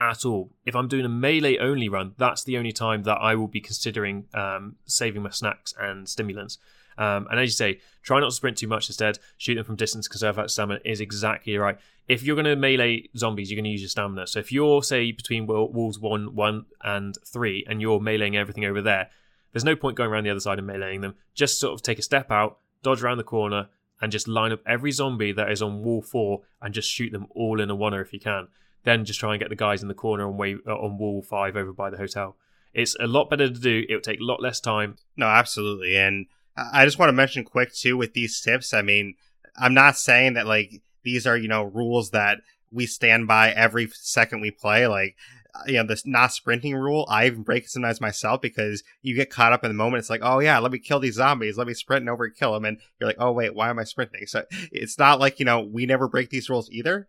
at 0.00 0.24
all. 0.24 0.50
If 0.66 0.74
I'm 0.74 0.88
doing 0.88 1.04
a 1.04 1.08
melee 1.08 1.56
only 1.58 1.88
run, 1.88 2.14
that's 2.18 2.42
the 2.42 2.58
only 2.58 2.72
time 2.72 3.04
that 3.04 3.18
I 3.18 3.36
will 3.36 3.48
be 3.48 3.60
considering 3.60 4.26
um, 4.34 4.76
saving 4.86 5.22
my 5.22 5.30
snacks 5.30 5.72
and 5.78 6.08
stimulants. 6.08 6.58
Um, 6.96 7.26
and 7.30 7.40
as 7.40 7.48
you 7.48 7.52
say, 7.52 7.80
try 8.02 8.20
not 8.20 8.26
to 8.26 8.32
sprint 8.32 8.58
too 8.58 8.68
much 8.68 8.88
instead. 8.88 9.18
Shoot 9.36 9.56
them 9.56 9.64
from 9.64 9.76
distance, 9.76 10.08
conserve 10.08 10.36
that 10.36 10.50
stamina 10.50 10.80
is 10.84 11.00
exactly 11.00 11.56
right. 11.56 11.78
If 12.06 12.22
you're 12.22 12.36
going 12.36 12.44
to 12.44 12.56
melee 12.56 13.08
zombies, 13.16 13.50
you're 13.50 13.56
going 13.56 13.64
to 13.64 13.70
use 13.70 13.80
your 13.80 13.88
stamina. 13.88 14.26
So 14.26 14.38
if 14.38 14.52
you're, 14.52 14.82
say, 14.82 15.10
between 15.12 15.46
walls 15.46 15.98
one, 15.98 16.34
one, 16.34 16.66
and 16.82 17.16
three, 17.26 17.64
and 17.68 17.80
you're 17.80 18.00
meleeing 18.00 18.36
everything 18.36 18.66
over 18.66 18.82
there, 18.82 19.08
there's 19.52 19.64
no 19.64 19.76
point 19.76 19.96
going 19.96 20.10
around 20.10 20.24
the 20.24 20.30
other 20.30 20.40
side 20.40 20.58
and 20.58 20.68
meleeing 20.68 21.00
them. 21.00 21.14
Just 21.34 21.58
sort 21.58 21.74
of 21.74 21.82
take 21.82 21.98
a 21.98 22.02
step 22.02 22.30
out, 22.30 22.58
dodge 22.82 23.02
around 23.02 23.18
the 23.18 23.24
corner, 23.24 23.68
and 24.00 24.12
just 24.12 24.28
line 24.28 24.52
up 24.52 24.60
every 24.66 24.90
zombie 24.90 25.32
that 25.32 25.50
is 25.50 25.62
on 25.62 25.82
wall 25.82 26.02
four 26.02 26.42
and 26.60 26.74
just 26.74 26.90
shoot 26.90 27.10
them 27.12 27.26
all 27.30 27.60
in 27.60 27.70
a 27.70 27.76
oneer 27.76 28.02
if 28.02 28.12
you 28.12 28.20
can. 28.20 28.48
Then 28.82 29.04
just 29.04 29.20
try 29.20 29.32
and 29.32 29.40
get 29.40 29.48
the 29.48 29.56
guys 29.56 29.80
in 29.80 29.88
the 29.88 29.94
corner 29.94 30.26
on, 30.28 30.36
way, 30.36 30.56
uh, 30.66 30.74
on 30.74 30.98
wall 30.98 31.22
five 31.22 31.56
over 31.56 31.72
by 31.72 31.88
the 31.88 31.96
hotel. 31.96 32.36
It's 32.74 32.96
a 33.00 33.06
lot 33.06 33.30
better 33.30 33.48
to 33.48 33.58
do. 33.58 33.84
It'll 33.88 34.00
take 34.00 34.20
a 34.20 34.24
lot 34.24 34.42
less 34.42 34.60
time. 34.60 34.96
No, 35.16 35.26
absolutely. 35.26 35.96
And 35.96 36.26
I 36.56 36.84
just 36.84 36.98
want 36.98 37.08
to 37.08 37.14
mention 37.14 37.44
quick 37.44 37.72
too 37.72 37.96
with 37.96 38.14
these 38.14 38.40
tips. 38.40 38.72
I 38.72 38.82
mean, 38.82 39.14
I'm 39.56 39.74
not 39.74 39.96
saying 39.96 40.34
that 40.34 40.46
like 40.46 40.82
these 41.02 41.26
are, 41.26 41.36
you 41.36 41.48
know, 41.48 41.64
rules 41.64 42.10
that 42.10 42.38
we 42.70 42.86
stand 42.86 43.26
by 43.26 43.50
every 43.50 43.88
second 43.92 44.40
we 44.40 44.50
play. 44.50 44.86
Like, 44.86 45.16
uh, 45.54 45.62
you 45.66 45.74
know, 45.74 45.86
this 45.86 46.06
not 46.06 46.32
sprinting 46.32 46.74
rule, 46.74 47.06
I 47.08 47.26
even 47.26 47.42
break 47.42 47.64
it 47.64 47.70
sometimes 47.70 48.00
myself 48.00 48.40
because 48.40 48.82
you 49.02 49.14
get 49.14 49.30
caught 49.30 49.52
up 49.52 49.64
in 49.64 49.70
the 49.70 49.74
moment. 49.74 50.00
It's 50.00 50.10
like, 50.10 50.22
oh 50.22 50.40
yeah, 50.40 50.58
let 50.58 50.72
me 50.72 50.78
kill 50.78 51.00
these 51.00 51.14
zombies. 51.14 51.56
Let 51.56 51.66
me 51.66 51.74
sprint 51.74 52.02
and 52.02 52.10
over 52.10 52.28
kill 52.28 52.52
them. 52.52 52.64
And 52.64 52.78
you're 52.98 53.08
like, 53.08 53.20
oh 53.20 53.32
wait, 53.32 53.54
why 53.54 53.70
am 53.70 53.78
I 53.78 53.84
sprinting? 53.84 54.26
So 54.26 54.44
it's 54.50 54.98
not 54.98 55.20
like, 55.20 55.38
you 55.38 55.44
know, 55.44 55.60
we 55.60 55.86
never 55.86 56.08
break 56.08 56.30
these 56.30 56.50
rules 56.50 56.70
either. 56.70 57.08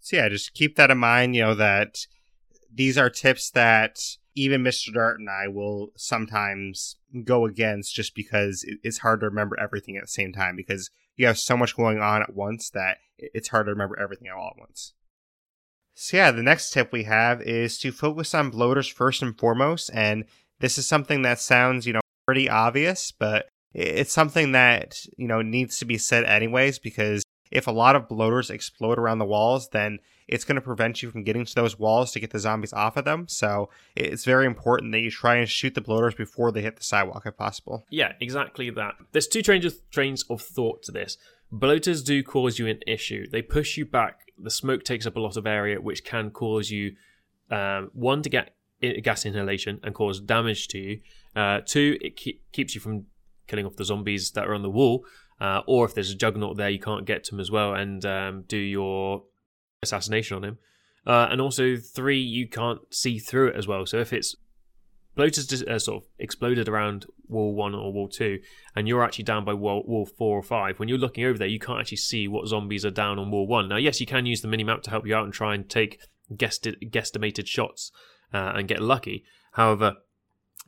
So 0.00 0.16
yeah, 0.16 0.28
just 0.28 0.54
keep 0.54 0.76
that 0.76 0.90
in 0.90 0.98
mind, 0.98 1.34
you 1.34 1.42
know, 1.42 1.54
that 1.54 2.06
these 2.72 2.98
are 2.98 3.10
tips 3.10 3.50
that 3.50 4.00
even 4.34 4.62
Mr. 4.62 4.92
Dart 4.92 5.18
and 5.18 5.28
I 5.28 5.48
will 5.48 5.92
sometimes 5.96 6.96
go 7.24 7.44
against 7.44 7.94
just 7.94 8.14
because 8.14 8.64
it's 8.82 8.98
hard 8.98 9.20
to 9.20 9.26
remember 9.26 9.58
everything 9.58 9.96
at 9.96 10.04
the 10.04 10.08
same 10.08 10.32
time 10.32 10.54
because 10.56 10.90
you 11.16 11.26
have 11.26 11.38
so 11.38 11.56
much 11.56 11.76
going 11.76 12.00
on 12.00 12.22
at 12.22 12.34
once 12.34 12.70
that 12.70 12.98
it's 13.18 13.48
hard 13.48 13.66
to 13.66 13.72
remember 13.72 13.98
everything 13.98 14.28
all 14.30 14.52
at 14.54 14.60
once. 14.60 14.92
So 15.94 16.16
yeah, 16.16 16.30
the 16.30 16.44
next 16.44 16.70
tip 16.70 16.92
we 16.92 17.02
have 17.04 17.42
is 17.42 17.78
to 17.78 17.90
focus 17.90 18.32
on 18.32 18.50
bloaters 18.50 18.86
first 18.86 19.20
and 19.20 19.36
foremost, 19.36 19.90
and 19.92 20.24
this 20.60 20.78
is 20.78 20.86
something 20.86 21.22
that 21.22 21.40
sounds, 21.40 21.86
you 21.86 21.92
know, 21.92 22.00
pretty 22.24 22.48
obvious, 22.48 23.10
but 23.10 23.48
it's 23.74 24.12
something 24.12 24.52
that, 24.52 25.04
you 25.16 25.26
know, 25.26 25.42
needs 25.42 25.78
to 25.80 25.84
be 25.84 25.98
said 25.98 26.24
anyways 26.24 26.78
because 26.78 27.24
if 27.50 27.66
a 27.66 27.70
lot 27.70 27.96
of 27.96 28.08
bloaters 28.08 28.50
explode 28.50 28.98
around 28.98 29.18
the 29.18 29.24
walls, 29.24 29.68
then 29.68 29.98
it's 30.28 30.44
going 30.44 30.56
to 30.56 30.60
prevent 30.60 31.02
you 31.02 31.10
from 31.10 31.24
getting 31.24 31.44
to 31.44 31.54
those 31.54 31.78
walls 31.78 32.12
to 32.12 32.20
get 32.20 32.30
the 32.30 32.38
zombies 32.38 32.72
off 32.72 32.96
of 32.96 33.04
them. 33.04 33.26
So 33.28 33.70
it's 33.96 34.24
very 34.24 34.46
important 34.46 34.92
that 34.92 35.00
you 35.00 35.10
try 35.10 35.36
and 35.36 35.48
shoot 35.48 35.74
the 35.74 35.80
bloaters 35.80 36.14
before 36.14 36.52
they 36.52 36.60
hit 36.60 36.76
the 36.76 36.84
sidewalk 36.84 37.22
if 37.24 37.36
possible. 37.36 37.86
Yeah, 37.90 38.12
exactly 38.20 38.68
that. 38.70 38.94
There's 39.12 39.26
two 39.26 39.42
trains 39.42 39.64
of, 39.64 39.90
trains 39.90 40.24
of 40.28 40.42
thought 40.42 40.82
to 40.84 40.92
this. 40.92 41.16
Bloaters 41.50 42.02
do 42.02 42.22
cause 42.22 42.58
you 42.58 42.66
an 42.66 42.80
issue. 42.86 43.26
They 43.28 43.40
push 43.40 43.78
you 43.78 43.86
back. 43.86 44.32
The 44.36 44.50
smoke 44.50 44.84
takes 44.84 45.06
up 45.06 45.16
a 45.16 45.20
lot 45.20 45.38
of 45.38 45.46
area, 45.46 45.80
which 45.80 46.04
can 46.04 46.30
cause 46.30 46.70
you, 46.70 46.94
um, 47.50 47.90
one, 47.94 48.20
to 48.22 48.28
get 48.28 48.54
gas 49.02 49.24
inhalation 49.24 49.80
and 49.82 49.94
cause 49.94 50.20
damage 50.20 50.68
to 50.68 50.78
you. 50.78 51.00
Uh, 51.34 51.60
two, 51.64 51.96
it 52.02 52.16
keep, 52.16 52.42
keeps 52.52 52.74
you 52.74 52.82
from 52.82 53.06
killing 53.46 53.64
off 53.64 53.76
the 53.76 53.84
zombies 53.84 54.32
that 54.32 54.46
are 54.46 54.54
on 54.54 54.62
the 54.62 54.70
wall. 54.70 55.04
Uh, 55.40 55.62
or 55.66 55.84
if 55.84 55.94
there's 55.94 56.10
a 56.10 56.16
juggernaut 56.16 56.56
there, 56.56 56.70
you 56.70 56.80
can't 56.80 57.06
get 57.06 57.24
to 57.24 57.34
him 57.34 57.40
as 57.40 57.50
well 57.50 57.74
and 57.74 58.04
um, 58.04 58.44
do 58.48 58.56
your 58.56 59.22
assassination 59.82 60.36
on 60.36 60.44
him. 60.44 60.58
Uh, 61.06 61.28
and 61.30 61.40
also, 61.40 61.76
three, 61.76 62.20
you 62.20 62.48
can't 62.48 62.80
see 62.92 63.18
through 63.18 63.48
it 63.48 63.56
as 63.56 63.66
well. 63.66 63.86
So 63.86 63.98
if 63.98 64.12
it's 64.12 64.34
bloaters 65.14 65.62
uh, 65.62 65.78
sort 65.78 66.02
of 66.02 66.08
exploded 66.18 66.68
around 66.68 67.06
wall 67.28 67.54
one 67.54 67.74
or 67.74 67.92
wall 67.92 68.08
two, 68.08 68.40
and 68.74 68.86
you're 68.86 69.02
actually 69.02 69.24
down 69.24 69.44
by 69.44 69.54
wall, 69.54 69.84
wall 69.86 70.06
four 70.06 70.38
or 70.38 70.42
five, 70.42 70.78
when 70.78 70.88
you're 70.88 70.98
looking 70.98 71.24
over 71.24 71.38
there, 71.38 71.48
you 71.48 71.58
can't 71.58 71.80
actually 71.80 71.96
see 71.98 72.28
what 72.28 72.46
zombies 72.46 72.84
are 72.84 72.90
down 72.90 73.18
on 73.18 73.30
wall 73.30 73.46
one. 73.46 73.68
Now, 73.68 73.76
yes, 73.76 74.00
you 74.00 74.06
can 74.06 74.26
use 74.26 74.42
the 74.42 74.48
mini 74.48 74.64
map 74.64 74.82
to 74.82 74.90
help 74.90 75.06
you 75.06 75.14
out 75.14 75.24
and 75.24 75.32
try 75.32 75.54
and 75.54 75.68
take 75.68 76.00
guesstimated 76.32 77.46
shots 77.46 77.90
uh, 78.34 78.52
and 78.54 78.68
get 78.68 78.80
lucky. 78.80 79.24
However, 79.52 79.96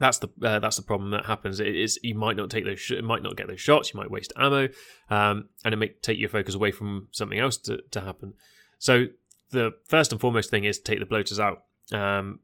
that's 0.01 0.19
the 0.19 0.29
uh, 0.43 0.59
that's 0.59 0.77
the 0.77 0.83
problem 0.83 1.11
that 1.11 1.27
happens. 1.27 1.61
It 1.61 1.77
is 1.77 2.01
you 2.03 2.15
might 2.15 2.37
not 2.37 2.49
take 2.49 2.65
those 2.65 2.81
sh- 2.81 3.03
might 3.03 3.23
not 3.23 3.37
get 3.37 3.49
those 3.49 3.61
shots. 3.61 3.93
You 3.93 4.01
might 4.01 4.11
waste 4.11 4.33
ammo, 4.37 4.69
um, 5.11 5.51
and 5.63 5.75
it 5.75 5.77
may 5.77 5.89
take 6.03 6.19
your 6.19 6.31
focus 6.31 6.55
away 6.55 6.73
from 6.73 7.09
something 7.13 7.39
else 7.39 7.59
to, 7.59 7.83
to 7.91 8.01
happen. 8.01 8.33
So 8.79 9.07
the 9.51 9.73
first 9.85 10.11
and 10.11 10.21
foremost 10.21 10.51
thing 10.51 10.65
is 10.65 10.79
to 10.79 10.85
take 10.85 11.01
the 11.01 11.07
bloaters 11.07 11.39
out. 11.39 11.65
Um, 11.93 12.41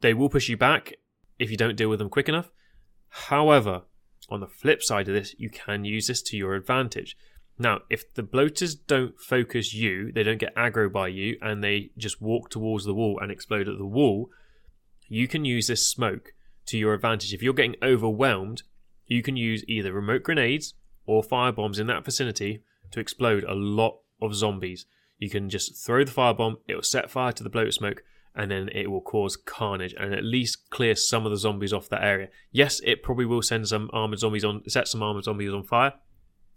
they 0.00 0.14
will 0.14 0.30
push 0.30 0.48
you 0.48 0.56
back 0.56 0.94
if 1.38 1.50
you 1.50 1.58
don't 1.58 1.76
deal 1.76 1.90
with 1.90 1.98
them 1.98 2.08
quick 2.08 2.28
enough. 2.28 2.50
However, 3.08 3.82
on 4.30 4.40
the 4.40 4.48
flip 4.48 4.82
side 4.82 5.06
of 5.06 5.14
this, 5.14 5.34
you 5.38 5.50
can 5.50 5.84
use 5.84 6.06
this 6.06 6.22
to 6.22 6.38
your 6.38 6.54
advantage. 6.54 7.18
Now, 7.58 7.80
if 7.90 8.14
the 8.14 8.22
bloaters 8.22 8.74
don't 8.74 9.20
focus 9.20 9.74
you, 9.74 10.10
they 10.10 10.22
don't 10.22 10.38
get 10.38 10.56
aggro 10.56 10.90
by 10.90 11.08
you, 11.08 11.36
and 11.42 11.62
they 11.62 11.90
just 11.98 12.22
walk 12.22 12.50
towards 12.50 12.86
the 12.86 12.94
wall 12.94 13.20
and 13.20 13.30
explode 13.30 13.68
at 13.68 13.78
the 13.78 13.86
wall, 13.86 14.30
you 15.06 15.28
can 15.28 15.44
use 15.44 15.66
this 15.66 15.86
smoke 15.86 16.32
to 16.66 16.78
your 16.78 16.94
advantage. 16.94 17.32
If 17.32 17.42
you're 17.42 17.54
getting 17.54 17.76
overwhelmed, 17.82 18.62
you 19.06 19.22
can 19.22 19.36
use 19.36 19.64
either 19.68 19.92
remote 19.92 20.22
grenades 20.22 20.74
or 21.06 21.22
firebombs 21.22 21.78
in 21.78 21.86
that 21.88 22.04
vicinity 22.04 22.62
to 22.90 23.00
explode 23.00 23.44
a 23.44 23.54
lot 23.54 23.98
of 24.22 24.34
zombies. 24.34 24.86
You 25.18 25.30
can 25.30 25.48
just 25.50 25.84
throw 25.84 26.04
the 26.04 26.10
firebomb, 26.10 26.56
it 26.66 26.74
will 26.74 26.82
set 26.82 27.10
fire 27.10 27.32
to 27.32 27.42
the 27.42 27.50
bloater 27.50 27.72
smoke, 27.72 28.02
and 28.34 28.50
then 28.50 28.68
it 28.70 28.90
will 28.90 29.00
cause 29.00 29.36
carnage 29.36 29.94
and 29.98 30.12
at 30.12 30.24
least 30.24 30.70
clear 30.70 30.96
some 30.96 31.24
of 31.24 31.30
the 31.30 31.38
zombies 31.38 31.72
off 31.72 31.88
that 31.90 32.02
area. 32.02 32.28
Yes, 32.50 32.80
it 32.84 33.02
probably 33.02 33.26
will 33.26 33.42
send 33.42 33.68
some 33.68 33.90
armored 33.92 34.18
zombies 34.18 34.44
on, 34.44 34.68
set 34.68 34.88
some 34.88 35.02
armored 35.02 35.24
zombies 35.24 35.52
on 35.52 35.62
fire. 35.62 35.92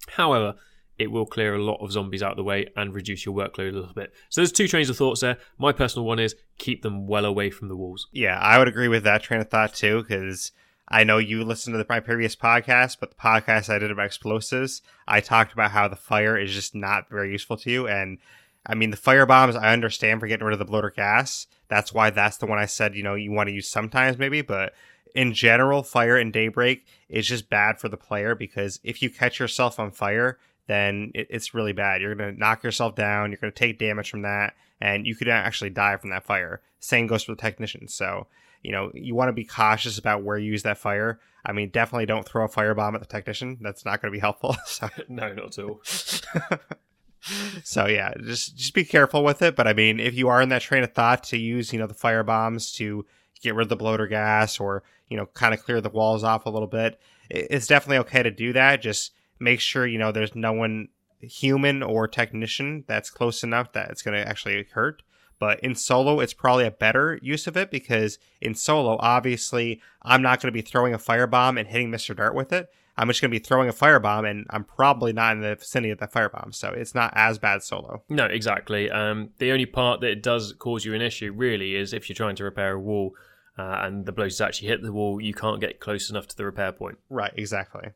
However, 0.09 0.55
it 0.99 1.11
will 1.11 1.25
clear 1.25 1.55
a 1.55 1.63
lot 1.63 1.79
of 1.81 1.91
zombies 1.91 2.23
out 2.23 2.31
of 2.31 2.37
the 2.37 2.43
way 2.43 2.67
and 2.75 2.93
reduce 2.93 3.25
your 3.25 3.35
workload 3.35 3.73
a 3.73 3.77
little 3.77 3.93
bit. 3.93 4.13
So 4.29 4.41
there's 4.41 4.51
two 4.51 4.67
trains 4.67 4.89
of 4.89 4.97
thoughts 4.97 5.21
there. 5.21 5.37
My 5.57 5.71
personal 5.71 6.05
one 6.05 6.19
is 6.19 6.35
keep 6.57 6.81
them 6.81 7.07
well 7.07 7.25
away 7.25 7.49
from 7.49 7.67
the 7.67 7.75
walls. 7.75 8.07
Yeah, 8.11 8.39
I 8.39 8.57
would 8.57 8.67
agree 8.67 8.87
with 8.87 9.03
that 9.03 9.23
train 9.23 9.41
of 9.41 9.49
thought 9.49 9.73
too, 9.73 10.01
because 10.01 10.51
I 10.89 11.03
know 11.03 11.17
you 11.17 11.43
listened 11.43 11.73
to 11.73 11.77
the, 11.77 11.85
my 11.87 11.99
previous 11.99 12.35
podcast, 12.35 12.97
but 12.99 13.11
the 13.11 13.17
podcast 13.17 13.69
I 13.69 13.77
did 13.77 13.91
about 13.91 14.05
explosives, 14.05 14.81
I 15.07 15.19
talked 15.19 15.53
about 15.53 15.71
how 15.71 15.87
the 15.87 15.95
fire 15.95 16.37
is 16.37 16.53
just 16.53 16.73
not 16.73 17.09
very 17.09 17.31
useful 17.31 17.57
to 17.57 17.71
you, 17.71 17.87
and 17.87 18.17
I 18.65 18.75
mean, 18.75 18.91
the 18.91 18.97
fire 18.97 19.25
bombs, 19.25 19.55
I 19.55 19.71
understand 19.71 20.19
for 20.19 20.27
getting 20.27 20.45
rid 20.45 20.53
of 20.53 20.59
the 20.59 20.65
bloater 20.65 20.91
gas. 20.91 21.47
That's 21.69 21.93
why 21.93 22.09
that's 22.09 22.37
the 22.37 22.45
one 22.45 22.59
I 22.59 22.65
said, 22.65 22.95
you 22.95 23.03
know, 23.03 23.15
you 23.15 23.31
want 23.31 23.47
to 23.47 23.53
use 23.53 23.67
sometimes 23.67 24.17
maybe, 24.17 24.41
but 24.41 24.73
in 25.15 25.33
general, 25.33 25.83
fire 25.83 26.17
and 26.17 26.33
daybreak 26.33 26.85
is 27.09 27.27
just 27.27 27.49
bad 27.49 27.79
for 27.79 27.87
the 27.87 27.97
player 27.97 28.35
because 28.35 28.79
if 28.83 29.01
you 29.01 29.09
catch 29.09 29.39
yourself 29.39 29.79
on 29.79 29.91
fire, 29.91 30.37
then 30.67 31.11
it, 31.15 31.27
it's 31.29 31.53
really 31.53 31.73
bad. 31.73 32.01
You're 32.01 32.15
going 32.15 32.33
to 32.33 32.39
knock 32.39 32.63
yourself 32.63 32.95
down, 32.95 33.31
you're 33.31 33.39
going 33.39 33.53
to 33.53 33.59
take 33.59 33.79
damage 33.79 34.09
from 34.09 34.21
that, 34.23 34.53
and 34.79 35.05
you 35.05 35.15
could 35.15 35.27
actually 35.27 35.69
die 35.71 35.97
from 35.97 36.11
that 36.11 36.25
fire. 36.25 36.61
Same 36.79 37.07
goes 37.07 37.23
for 37.23 37.33
the 37.33 37.41
technicians. 37.41 37.93
So, 37.93 38.27
you 38.61 38.71
know, 38.71 38.91
you 38.93 39.15
want 39.15 39.29
to 39.29 39.33
be 39.33 39.45
cautious 39.45 39.97
about 39.97 40.23
where 40.23 40.37
you 40.37 40.51
use 40.51 40.63
that 40.63 40.77
fire. 40.77 41.19
I 41.45 41.53
mean, 41.53 41.69
definitely 41.69 42.05
don't 42.05 42.27
throw 42.27 42.45
a 42.45 42.49
firebomb 42.49 42.93
at 42.93 42.99
the 42.99 43.07
technician. 43.07 43.57
That's 43.61 43.85
not 43.85 44.01
going 44.01 44.11
to 44.11 44.15
be 44.15 44.21
helpful. 44.21 44.55
so. 44.65 44.89
no, 45.07 45.33
not 45.33 45.57
at 45.57 45.59
all. 45.59 45.81
so 47.63 47.87
yeah, 47.87 48.13
just 48.23 48.55
just 48.55 48.73
be 48.73 48.85
careful 48.85 49.23
with 49.23 49.41
it. 49.41 49.55
But 49.55 49.67
I 49.67 49.73
mean, 49.73 49.99
if 49.99 50.15
you 50.15 50.27
are 50.27 50.41
in 50.41 50.49
that 50.49 50.61
train 50.61 50.83
of 50.83 50.93
thought 50.93 51.23
to 51.25 51.37
use, 51.37 51.73
you 51.73 51.79
know, 51.79 51.87
the 51.87 51.93
fire 51.93 52.23
bombs 52.23 52.71
to 52.73 53.05
get 53.41 53.55
rid 53.55 53.63
of 53.63 53.69
the 53.69 53.75
bloater 53.75 54.07
gas 54.07 54.59
or 54.59 54.83
you 55.09 55.17
know, 55.17 55.25
kind 55.27 55.53
of 55.53 55.63
clear 55.63 55.81
the 55.81 55.89
walls 55.89 56.23
off 56.23 56.45
a 56.45 56.49
little 56.49 56.67
bit, 56.67 56.99
it's 57.29 57.67
definitely 57.67 57.97
okay 57.99 58.23
to 58.23 58.31
do 58.31 58.53
that. 58.53 58.81
Just 58.81 59.13
make 59.39 59.59
sure 59.59 59.85
you 59.85 59.97
know 59.97 60.11
there's 60.11 60.35
no 60.35 60.53
one 60.53 60.89
human 61.19 61.81
or 61.83 62.07
technician 62.07 62.83
that's 62.87 63.09
close 63.09 63.43
enough 63.43 63.73
that 63.73 63.89
it's 63.89 64.01
going 64.01 64.15
to 64.15 64.27
actually 64.27 64.65
hurt. 64.73 65.01
But 65.39 65.59
in 65.59 65.75
solo, 65.75 66.19
it's 66.19 66.33
probably 66.33 66.65
a 66.65 66.71
better 66.71 67.19
use 67.21 67.45
of 67.45 67.55
it 67.55 67.69
because 67.69 68.17
in 68.41 68.55
solo, 68.55 68.97
obviously, 68.99 69.81
I'm 70.01 70.21
not 70.21 70.41
going 70.41 70.51
to 70.51 70.57
be 70.57 70.61
throwing 70.61 70.93
a 70.93 70.97
firebomb 70.97 71.59
and 71.59 71.67
hitting 71.67 71.91
Mr. 71.91 72.15
Dart 72.15 72.33
with 72.33 72.51
it. 72.51 72.69
I'm 72.99 73.07
just 73.07 73.21
going 73.21 73.29
to 73.29 73.39
be 73.39 73.43
throwing 73.43 73.69
a 73.69 73.73
firebomb, 73.73 74.27
and 74.27 74.47
I'm 74.49 74.63
probably 74.63 75.13
not 75.13 75.33
in 75.33 75.41
the 75.41 75.55
vicinity 75.55 75.91
of 75.91 75.99
that 75.99 76.11
firebomb, 76.11 76.55
so 76.55 76.69
it's 76.69 76.95
not 76.95 77.13
as 77.15 77.37
bad 77.37 77.61
solo. 77.61 78.01
No, 78.09 78.25
exactly. 78.25 78.89
Um, 78.89 79.29
the 79.37 79.51
only 79.51 79.67
part 79.67 80.01
that 80.01 80.09
it 80.09 80.23
does 80.23 80.53
cause 80.57 80.83
you 80.83 80.95
an 80.95 81.01
issue 81.03 81.31
really 81.31 81.75
is 81.75 81.93
if 81.93 82.09
you're 82.09 82.15
trying 82.15 82.35
to 82.37 82.43
repair 82.43 82.73
a 82.73 82.79
wall 82.79 83.13
uh, 83.55 83.81
and 83.83 84.07
the 84.07 84.11
blows 84.11 84.41
actually 84.41 84.69
hit 84.69 84.81
the 84.81 84.91
wall, 84.91 85.21
you 85.21 85.35
can't 85.35 85.61
get 85.61 85.79
close 85.79 86.09
enough 86.09 86.27
to 86.29 86.37
the 86.37 86.45
repair 86.45 86.71
point. 86.71 86.97
Right, 87.11 87.33
exactly. 87.35 87.89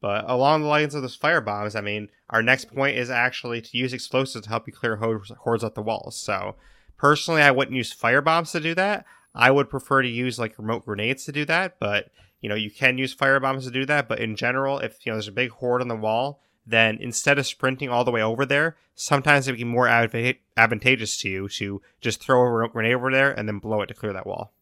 But 0.00 0.24
along 0.28 0.62
the 0.62 0.68
lines 0.68 0.94
of 0.94 1.02
those 1.02 1.14
fire 1.14 1.40
bombs, 1.40 1.76
I 1.76 1.80
mean, 1.80 2.08
our 2.30 2.42
next 2.42 2.66
mm-hmm. 2.66 2.76
point 2.76 2.98
is 2.98 3.10
actually 3.10 3.60
to 3.60 3.76
use 3.76 3.92
explosives 3.92 4.44
to 4.44 4.50
help 4.50 4.66
you 4.66 4.72
clear 4.72 4.96
hordes, 4.96 5.30
hordes 5.40 5.62
off 5.62 5.74
the 5.74 5.82
walls. 5.82 6.16
So, 6.16 6.56
personally, 6.96 7.42
I 7.42 7.50
wouldn't 7.50 7.76
use 7.76 7.92
fire 7.92 8.22
bombs 8.22 8.52
to 8.52 8.60
do 8.60 8.74
that. 8.74 9.04
I 9.34 9.50
would 9.50 9.70
prefer 9.70 10.02
to 10.02 10.08
use 10.08 10.38
like 10.38 10.58
remote 10.58 10.84
grenades 10.84 11.24
to 11.26 11.32
do 11.32 11.44
that, 11.44 11.78
but 11.78 12.10
you 12.40 12.48
know, 12.48 12.54
you 12.54 12.70
can 12.70 12.98
use 12.98 13.12
fire 13.12 13.38
bombs 13.38 13.64
to 13.66 13.70
do 13.70 13.84
that, 13.86 14.08
but 14.08 14.18
in 14.18 14.34
general, 14.34 14.78
if 14.78 15.04
you 15.04 15.12
know 15.12 15.16
there's 15.16 15.28
a 15.28 15.32
big 15.32 15.50
horde 15.50 15.82
on 15.82 15.88
the 15.88 15.96
wall, 15.96 16.40
then 16.66 16.98
instead 17.00 17.38
of 17.38 17.46
sprinting 17.46 17.90
all 17.90 18.04
the 18.04 18.10
way 18.10 18.22
over 18.22 18.46
there, 18.46 18.76
sometimes 18.94 19.46
it 19.46 19.52
would 19.52 19.58
be 19.58 19.64
more 19.64 19.88
advantageous 19.88 21.18
to 21.18 21.28
you 21.28 21.48
to 21.48 21.82
just 22.00 22.20
throw 22.20 22.64
a 22.64 22.68
grenade 22.68 22.94
over 22.94 23.10
there 23.10 23.30
and 23.30 23.46
then 23.46 23.58
blow 23.58 23.82
it 23.82 23.86
to 23.88 23.94
clear 23.94 24.12
that 24.12 24.26
wall. 24.26 24.52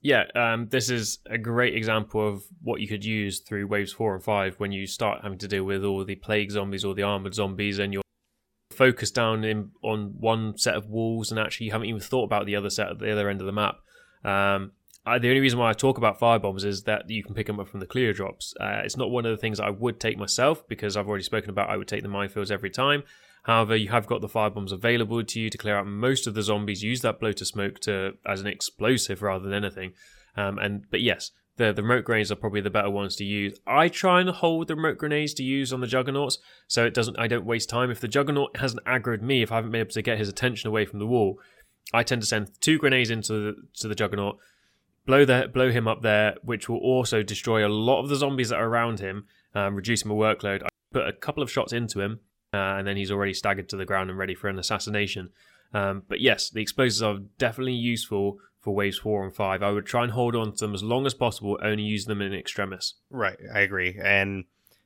Yeah, 0.00 0.24
um, 0.36 0.68
this 0.68 0.90
is 0.90 1.18
a 1.26 1.38
great 1.38 1.74
example 1.74 2.26
of 2.26 2.44
what 2.62 2.80
you 2.80 2.86
could 2.86 3.04
use 3.04 3.40
through 3.40 3.66
waves 3.66 3.92
four 3.92 4.14
and 4.14 4.22
five 4.22 4.54
when 4.58 4.70
you 4.70 4.86
start 4.86 5.22
having 5.22 5.38
to 5.38 5.48
deal 5.48 5.64
with 5.64 5.84
all 5.84 6.04
the 6.04 6.14
plague 6.14 6.52
zombies 6.52 6.84
or 6.84 6.94
the 6.94 7.02
armored 7.02 7.34
zombies, 7.34 7.78
and 7.78 7.92
you're 7.92 8.02
focused 8.70 9.16
down 9.16 9.42
in 9.42 9.70
on 9.82 10.14
one 10.18 10.56
set 10.56 10.76
of 10.76 10.88
walls, 10.88 11.30
and 11.30 11.40
actually 11.40 11.66
you 11.66 11.72
haven't 11.72 11.88
even 11.88 12.00
thought 12.00 12.24
about 12.24 12.46
the 12.46 12.54
other 12.54 12.70
set 12.70 12.88
at 12.88 12.98
the 13.00 13.10
other 13.10 13.28
end 13.28 13.40
of 13.40 13.46
the 13.46 13.52
map. 13.52 13.78
Um, 14.24 14.72
I, 15.04 15.18
the 15.18 15.28
only 15.28 15.40
reason 15.40 15.58
why 15.58 15.70
I 15.70 15.72
talk 15.72 15.98
about 15.98 16.18
fire 16.18 16.38
bombs 16.38 16.64
is 16.64 16.84
that 16.84 17.08
you 17.10 17.24
can 17.24 17.34
pick 17.34 17.46
them 17.46 17.58
up 17.58 17.68
from 17.68 17.80
the 17.80 17.86
Cleo 17.86 18.12
drops. 18.12 18.54
Uh, 18.60 18.82
it's 18.84 18.96
not 18.96 19.10
one 19.10 19.26
of 19.26 19.30
the 19.32 19.40
things 19.40 19.58
I 19.58 19.70
would 19.70 19.98
take 19.98 20.18
myself 20.18 20.66
because 20.68 20.96
I've 20.96 21.08
already 21.08 21.24
spoken 21.24 21.50
about 21.50 21.70
I 21.70 21.76
would 21.76 21.88
take 21.88 22.02
the 22.02 22.08
minefields 22.08 22.50
every 22.50 22.70
time. 22.70 23.02
However, 23.44 23.76
you 23.76 23.88
have 23.88 24.06
got 24.06 24.20
the 24.20 24.28
fire 24.28 24.50
bombs 24.50 24.72
available 24.72 25.22
to 25.24 25.40
you 25.40 25.50
to 25.50 25.58
clear 25.58 25.76
out 25.76 25.86
most 25.86 26.26
of 26.26 26.34
the 26.34 26.42
zombies. 26.42 26.82
Use 26.82 27.00
that 27.02 27.20
bloater 27.20 27.44
smoke 27.44 27.78
to 27.80 28.12
as 28.26 28.40
an 28.40 28.46
explosive 28.46 29.22
rather 29.22 29.44
than 29.44 29.64
anything. 29.64 29.92
Um, 30.36 30.58
and 30.58 30.84
but 30.90 31.00
yes, 31.00 31.30
the 31.58 31.72
the 31.72 31.82
remote 31.82 32.04
grenades 32.04 32.32
are 32.32 32.36
probably 32.36 32.60
the 32.60 32.70
better 32.70 32.90
ones 32.90 33.16
to 33.16 33.24
use. 33.24 33.58
I 33.66 33.88
try 33.88 34.20
and 34.20 34.30
hold 34.30 34.68
the 34.68 34.76
remote 34.76 34.96
grenades 34.96 35.34
to 35.34 35.42
use 35.42 35.72
on 35.72 35.80
the 35.80 35.86
juggernauts, 35.86 36.38
so 36.66 36.86
it 36.86 36.94
doesn't. 36.94 37.18
I 37.18 37.26
don't 37.26 37.44
waste 37.44 37.68
time. 37.68 37.90
If 37.90 38.00
the 38.00 38.08
juggernaut 38.08 38.56
hasn't 38.56 38.84
aggroed 38.84 39.22
me, 39.22 39.42
if 39.42 39.52
I 39.52 39.56
haven't 39.56 39.72
been 39.72 39.80
able 39.80 39.90
to 39.90 40.02
get 40.02 40.18
his 40.18 40.28
attention 40.28 40.68
away 40.68 40.86
from 40.86 41.00
the 41.00 41.06
wall, 41.06 41.38
I 41.92 42.02
tend 42.02 42.22
to 42.22 42.28
send 42.28 42.50
two 42.60 42.78
grenades 42.78 43.10
into 43.10 43.32
the 43.32 43.54
to 43.80 43.88
the 43.88 43.94
juggernaut, 43.94 44.38
blow 45.04 45.24
the 45.24 45.50
blow 45.52 45.70
him 45.70 45.88
up 45.88 46.02
there, 46.02 46.36
which 46.42 46.68
will 46.68 46.78
also 46.78 47.22
destroy 47.22 47.66
a 47.66 47.68
lot 47.68 48.00
of 48.00 48.08
the 48.08 48.16
zombies 48.16 48.50
that 48.50 48.60
are 48.60 48.68
around 48.68 49.00
him, 49.00 49.26
um, 49.54 49.74
reduce 49.74 50.04
my 50.04 50.14
workload. 50.14 50.62
I 50.62 50.68
put 50.92 51.08
a 51.08 51.12
couple 51.12 51.42
of 51.42 51.50
shots 51.50 51.72
into 51.72 52.00
him, 52.00 52.20
and 52.56 52.86
then 52.86 52.96
he's 52.96 53.10
already 53.10 53.34
staggered 53.34 53.68
to 53.68 53.76
the 53.76 53.84
ground 53.84 54.10
and 54.10 54.18
ready 54.18 54.34
for 54.34 54.48
an 54.48 54.58
assassination. 54.58 55.30
Um, 55.74 56.02
but 56.08 56.20
yes, 56.20 56.48
the 56.50 56.62
explosives 56.62 57.02
are 57.02 57.18
definitely 57.38 57.74
useful 57.74 58.38
for 58.60 58.74
waves 58.74 58.98
four 58.98 59.24
and 59.24 59.34
five. 59.34 59.62
I 59.62 59.70
would 59.70 59.86
try 59.86 60.02
and 60.02 60.12
hold 60.12 60.34
on 60.34 60.52
to 60.52 60.58
them 60.58 60.74
as 60.74 60.82
long 60.82 61.06
as 61.06 61.14
possible, 61.14 61.58
only 61.62 61.82
use 61.82 62.06
them 62.06 62.22
in 62.22 62.32
extremis. 62.32 62.94
Right, 63.10 63.36
I 63.54 63.60
agree. 63.60 63.98
And 64.02 64.44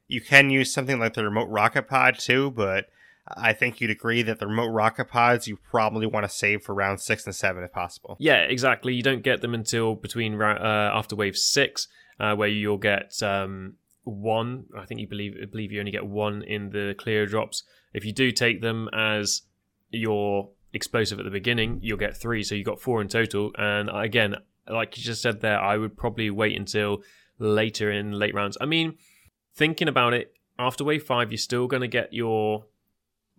you 0.08 0.20
can 0.20 0.50
use 0.50 0.72
something 0.72 0.98
like 0.98 1.14
the 1.14 1.24
remote 1.24 1.48
rocket 1.48 1.88
pod 1.88 2.18
too, 2.18 2.50
but 2.50 2.86
I 3.28 3.52
think 3.52 3.80
you'd 3.80 3.90
agree 3.90 4.22
that 4.22 4.40
the 4.40 4.46
remote 4.46 4.68
rocket 4.68 5.06
pods 5.06 5.46
you 5.46 5.56
probably 5.56 6.06
want 6.06 6.24
to 6.24 6.28
save 6.28 6.62
for 6.62 6.74
round 6.74 7.00
six 7.00 7.24
and 7.24 7.34
seven 7.34 7.62
if 7.62 7.72
possible. 7.72 8.16
Yeah, 8.18 8.40
exactly. 8.40 8.94
You 8.94 9.02
don't 9.02 9.22
get 9.22 9.40
them 9.40 9.54
until 9.54 9.94
between 9.94 10.40
uh, 10.40 10.90
after 10.92 11.14
wave 11.14 11.36
six, 11.36 11.88
uh, 12.18 12.34
where 12.34 12.48
you'll 12.48 12.78
get 12.78 13.22
um, 13.22 13.74
one. 14.04 14.64
I 14.76 14.84
think 14.84 15.00
you 15.00 15.06
believe 15.06 15.36
I 15.40 15.46
believe 15.46 15.72
you 15.72 15.80
only 15.80 15.92
get 15.92 16.06
one 16.06 16.42
in 16.42 16.70
the 16.70 16.94
Cleo 16.98 17.26
drops. 17.26 17.62
If 17.92 18.04
you 18.04 18.12
do 18.12 18.30
take 18.30 18.60
them 18.60 18.88
as 18.92 19.42
your 19.90 20.50
explosive 20.72 21.18
at 21.18 21.24
the 21.24 21.30
beginning, 21.30 21.80
you'll 21.82 21.98
get 21.98 22.16
three, 22.16 22.42
so 22.42 22.54
you 22.54 22.64
got 22.64 22.80
four 22.80 23.00
in 23.00 23.08
total. 23.08 23.52
And 23.56 23.90
again, 23.92 24.36
like 24.68 24.96
you 24.96 25.02
just 25.02 25.22
said 25.22 25.40
there, 25.40 25.60
I 25.60 25.76
would 25.76 25.96
probably 25.96 26.30
wait 26.30 26.56
until 26.56 27.02
later 27.38 27.90
in 27.90 28.12
late 28.12 28.34
rounds. 28.34 28.56
I 28.60 28.66
mean, 28.66 28.96
thinking 29.54 29.88
about 29.88 30.14
it, 30.14 30.32
after 30.58 30.84
wave 30.84 31.02
five, 31.02 31.30
you're 31.30 31.38
still 31.38 31.66
going 31.66 31.82
to 31.82 31.88
get 31.88 32.12
your 32.12 32.66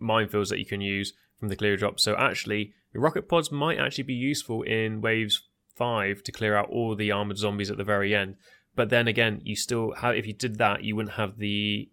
minefields 0.00 0.48
that 0.50 0.58
you 0.58 0.66
can 0.66 0.80
use 0.80 1.12
from 1.38 1.48
the 1.48 1.56
Cleo 1.56 1.76
drop. 1.76 1.98
So 1.98 2.14
actually, 2.16 2.72
rocket 2.94 3.28
pods 3.28 3.50
might 3.50 3.78
actually 3.78 4.04
be 4.04 4.14
useful 4.14 4.62
in 4.62 5.00
waves 5.00 5.42
five 5.74 6.22
to 6.22 6.32
clear 6.32 6.56
out 6.56 6.70
all 6.70 6.94
the 6.94 7.10
armored 7.10 7.38
zombies 7.38 7.70
at 7.70 7.76
the 7.76 7.84
very 7.84 8.14
end. 8.14 8.36
But 8.76 8.90
then 8.90 9.08
again, 9.08 9.40
you 9.44 9.56
still 9.56 9.92
have 9.92 10.16
if 10.16 10.26
you 10.26 10.32
did 10.32 10.58
that, 10.58 10.84
you 10.84 10.96
wouldn't 10.96 11.14
have 11.14 11.38
the 11.38 11.88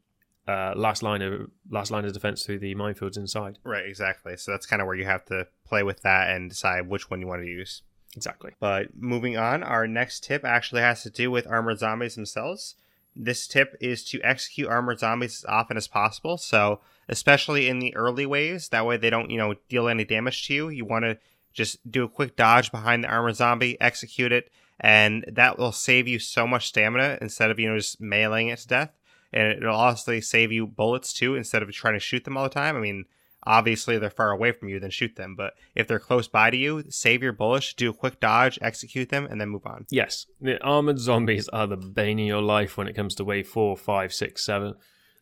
uh, 0.47 0.73
last 0.75 1.03
line 1.03 1.21
of 1.21 1.49
last 1.69 1.91
line 1.91 2.05
of 2.05 2.13
defense 2.13 2.43
through 2.43 2.59
the 2.59 2.75
minefields 2.75 3.17
inside. 3.17 3.59
Right, 3.63 3.85
exactly. 3.85 4.37
So 4.37 4.51
that's 4.51 4.65
kind 4.65 4.81
of 4.81 4.87
where 4.87 4.95
you 4.95 5.05
have 5.05 5.25
to 5.25 5.47
play 5.65 5.83
with 5.83 6.01
that 6.01 6.31
and 6.31 6.49
decide 6.49 6.87
which 6.87 7.09
one 7.09 7.21
you 7.21 7.27
want 7.27 7.41
to 7.43 7.47
use. 7.47 7.83
Exactly. 8.15 8.51
But 8.59 8.95
moving 8.95 9.37
on, 9.37 9.63
our 9.63 9.87
next 9.87 10.23
tip 10.23 10.43
actually 10.43 10.81
has 10.81 11.03
to 11.03 11.09
do 11.09 11.31
with 11.31 11.47
armored 11.47 11.79
zombies 11.79 12.15
themselves. 12.15 12.75
This 13.15 13.47
tip 13.47 13.75
is 13.79 14.03
to 14.05 14.21
execute 14.21 14.69
armored 14.69 14.99
zombies 14.99 15.43
as 15.43 15.45
often 15.45 15.77
as 15.77 15.87
possible. 15.87 16.37
So, 16.37 16.81
especially 17.07 17.69
in 17.69 17.79
the 17.79 17.95
early 17.95 18.25
waves, 18.25 18.69
that 18.69 18.85
way 18.85 18.97
they 18.97 19.09
don't, 19.09 19.29
you 19.29 19.37
know, 19.37 19.55
deal 19.69 19.87
any 19.87 20.05
damage 20.05 20.47
to 20.47 20.53
you. 20.53 20.69
You 20.69 20.85
want 20.85 21.05
to 21.05 21.17
just 21.53 21.89
do 21.89 22.03
a 22.03 22.09
quick 22.09 22.35
dodge 22.35 22.71
behind 22.71 23.03
the 23.03 23.09
armored 23.09 23.35
zombie, 23.35 23.79
execute 23.81 24.31
it, 24.31 24.51
and 24.81 25.23
that 25.31 25.57
will 25.57 25.71
save 25.71 26.07
you 26.07 26.19
so 26.19 26.45
much 26.45 26.67
stamina 26.67 27.17
instead 27.21 27.49
of, 27.49 27.59
you 27.59 27.69
know, 27.69 27.77
just 27.77 28.01
mailing 28.01 28.49
it 28.49 28.59
to 28.59 28.67
death 28.67 28.91
and 29.33 29.51
it'll 29.51 29.75
also 29.75 30.19
save 30.19 30.51
you 30.51 30.67
bullets 30.67 31.13
too 31.13 31.35
instead 31.35 31.63
of 31.63 31.71
trying 31.71 31.93
to 31.93 31.99
shoot 31.99 32.23
them 32.23 32.37
all 32.37 32.43
the 32.43 32.49
time. 32.49 32.75
I 32.75 32.79
mean, 32.79 33.05
obviously 33.43 33.97
they're 33.97 34.09
far 34.09 34.31
away 34.31 34.51
from 34.51 34.69
you, 34.69 34.79
then 34.79 34.89
shoot 34.89 35.15
them. 35.15 35.35
But 35.35 35.53
if 35.75 35.87
they're 35.87 35.99
close 35.99 36.27
by 36.27 36.49
to 36.49 36.57
you, 36.57 36.83
save 36.89 37.23
your 37.23 37.33
bullets, 37.33 37.73
do 37.73 37.89
a 37.89 37.93
quick 37.93 38.19
dodge, 38.19 38.59
execute 38.61 39.09
them, 39.09 39.25
and 39.25 39.39
then 39.39 39.49
move 39.49 39.65
on. 39.65 39.85
Yes, 39.89 40.25
the 40.39 40.61
armored 40.61 40.99
zombies 40.99 41.47
are 41.49 41.67
the 41.67 41.77
bane 41.77 42.19
of 42.19 42.25
your 42.25 42.41
life 42.41 42.77
when 42.77 42.87
it 42.87 42.95
comes 42.95 43.15
to 43.15 43.23
wave 43.23 43.47
four, 43.47 43.77
five, 43.77 44.13
six, 44.13 44.45
seven. 44.45 44.75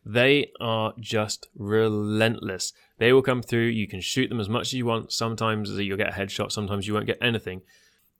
They 0.04 0.50
are 0.60 0.94
just 0.98 1.48
relentless. 1.54 2.72
They 2.98 3.12
will 3.12 3.22
come 3.22 3.42
through. 3.42 3.66
You 3.66 3.86
can 3.86 4.00
shoot 4.00 4.28
them 4.28 4.40
as 4.40 4.48
much 4.48 4.68
as 4.68 4.72
you 4.72 4.86
want. 4.86 5.12
Sometimes 5.12 5.70
you'll 5.70 5.98
get 5.98 6.08
a 6.08 6.18
headshot. 6.18 6.52
Sometimes 6.52 6.86
you 6.86 6.94
won't 6.94 7.06
get 7.06 7.18
anything. 7.20 7.60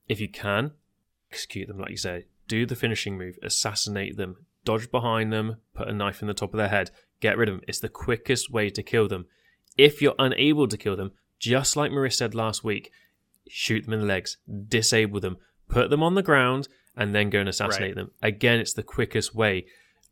If 0.07 0.21
you 0.21 0.29
can, 0.29 0.73
execute 1.31 1.69
them 1.69 1.79
like 1.79 1.91
you 1.91 1.97
say. 1.97 2.27
Do 2.49 2.67
the 2.67 2.77
finishing 2.77 3.17
move. 3.17 3.39
Assassinate 3.43 4.17
them 4.17 4.37
dodge 4.65 4.91
behind 4.91 5.33
them, 5.33 5.57
put 5.75 5.89
a 5.89 5.93
knife 5.93 6.23
in 6.23 6.29
the 6.29 6.35
top 6.35 6.53
of 6.53 6.59
their 6.59 6.69
head, 6.69 6.91
get 7.21 7.39
rid 7.39 7.49
of 7.49 7.57
them. 7.57 7.65
It's 7.67 7.81
the 7.81 7.89
quickest 7.89 8.51
way 8.51 8.71
to 8.71 8.83
kill 8.83 9.09
them. 9.09 9.27
If 9.77 10.03
you're 10.03 10.15
unable 10.19 10.69
to 10.69 10.77
kill 10.77 10.97
them, 10.97 11.13
just 11.39 11.77
like 11.77 11.91
Maris 11.91 12.19
said 12.19 12.35
last 12.35 12.65
week, 12.65 12.91
shoot 13.49 13.85
them 13.85 13.95
in 13.95 14.01
the 14.01 14.07
legs, 14.07 14.37
disable 14.69 15.21
them, 15.21 15.39
put 15.69 15.91
them 15.91 16.03
on 16.03 16.15
the 16.15 16.23
ground, 16.23 16.69
and 16.97 17.15
then 17.15 17.31
go 17.31 17.41
and 17.41 17.49
assassinate 17.49 17.91
right. 17.91 17.95
them. 17.95 18.11
Again, 18.23 18.59
it's 18.59 18.75
the 18.75 18.83
quickest 18.83 19.35
way. 19.35 19.67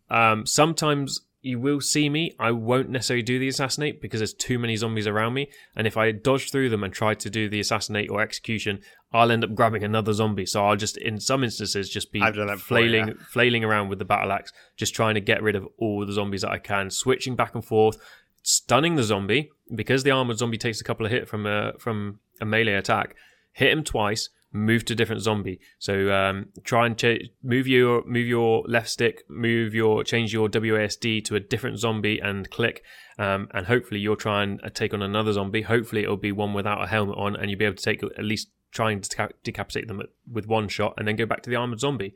Um, 0.09 0.47
sometimes 0.47 1.21
you 1.41 1.61
will 1.61 1.81
see 1.81 2.09
me. 2.09 2.35
I 2.39 2.51
won't 2.51 2.91
necessarily 2.91 3.23
do 3.23 3.39
the 3.39 3.49
assassinate 3.49 4.01
because 4.01 4.21
there's 4.21 4.35
too 4.35 4.59
many 4.59 4.77
zombies 4.77 5.07
around 5.07 5.35
me. 5.35 5.51
And 5.77 5.87
if 5.87 5.97
I 5.97 6.11
dodge 6.11 6.51
through 6.51 6.69
them 6.71 6.83
and 6.83 6.93
try 6.93 7.15
to 7.15 7.31
do 7.31 7.49
the 7.49 7.61
assassinate 7.61 8.11
or 8.11 8.21
execution, 8.21 8.81
I'll 9.13 9.31
end 9.31 9.45
up 9.45 9.55
grabbing 9.55 9.85
another 9.85 10.13
zombie. 10.13 10.47
So 10.47 10.67
I'll 10.67 10.77
just, 10.77 10.97
in 10.97 11.21
some 11.21 11.45
instances, 11.45 11.89
just 11.89 12.13
be 12.13 12.21
flailing, 12.59 13.09
yeah. 13.09 13.15
flailing 13.31 13.65
around 13.65 13.89
with 13.89 13.99
the 13.99 14.05
battle 14.05 14.33
axe, 14.33 14.53
just 14.77 14.95
trying 14.95 15.15
to 15.15 15.21
get 15.21 15.43
rid 15.43 15.55
of 15.55 15.67
all 15.79 16.05
the 16.05 16.13
zombies 16.13 16.43
that 16.43 16.51
I 16.51 16.59
can, 16.59 16.91
switching 16.91 17.37
back 17.37 17.55
and 17.55 17.65
forth, 17.65 17.99
stunning 18.43 18.97
the 18.97 19.03
zombie 19.03 19.51
because 19.75 20.03
the 20.03 20.11
armored 20.11 20.39
zombie 20.39 20.59
takes 20.59 20.81
a 20.81 20.85
couple 20.85 21.07
of 21.07 21.13
hit 21.13 21.29
from 21.29 21.47
a 21.47 21.73
from 21.79 22.21
a 22.41 22.45
melee 22.45 22.73
attack. 22.73 23.15
Hit 23.53 23.71
him 23.71 23.85
twice, 23.85 24.29
move 24.53 24.85
to 24.87 24.95
different 24.95 25.23
zombie. 25.23 25.61
So 25.79 26.13
um, 26.13 26.47
try 26.65 26.87
and 26.87 26.97
ch- 26.97 27.31
move 27.43 27.67
your 27.67 28.05
move 28.07 28.27
your 28.27 28.65
left 28.67 28.89
stick, 28.89 29.25
move 29.29 29.75
your 29.75 30.05
change 30.05 30.33
your 30.33 30.49
WASD 30.49 31.25
to 31.25 31.37
a 31.37 31.41
different 31.41 31.79
zombie 31.79 32.19
and 32.19 32.51
click, 32.51 32.83
um, 33.19 33.49
and 33.53 33.67
hopefully 33.67 34.01
you'll 34.01 34.17
try 34.17 34.43
and 34.43 34.61
uh, 34.65 34.71
take 34.71 34.95
on 34.95 35.03
another 35.03 35.33
zombie. 35.33 35.63
Hopefully 35.63 36.03
it'll 36.03 36.17
be 36.17 36.33
one 36.33 36.55
without 36.55 36.83
a 36.83 36.87
helmet 36.87 37.19
on, 37.19 37.37
and 37.37 37.51
you'll 37.51 37.59
be 37.59 37.65
able 37.65 37.77
to 37.77 37.83
take 37.83 38.03
at 38.03 38.25
least 38.25 38.49
trying 38.71 39.01
to 39.01 39.09
deca- 39.09 39.33
decapitate 39.43 39.89
them 39.89 40.03
with 40.31 40.47
one 40.47 40.69
shot, 40.69 40.95
and 40.97 41.07
then 41.07 41.17
go 41.17 41.27
back 41.27 41.43
to 41.43 41.51
the 41.51 41.57
armored 41.57 41.81
zombie. 41.81 42.15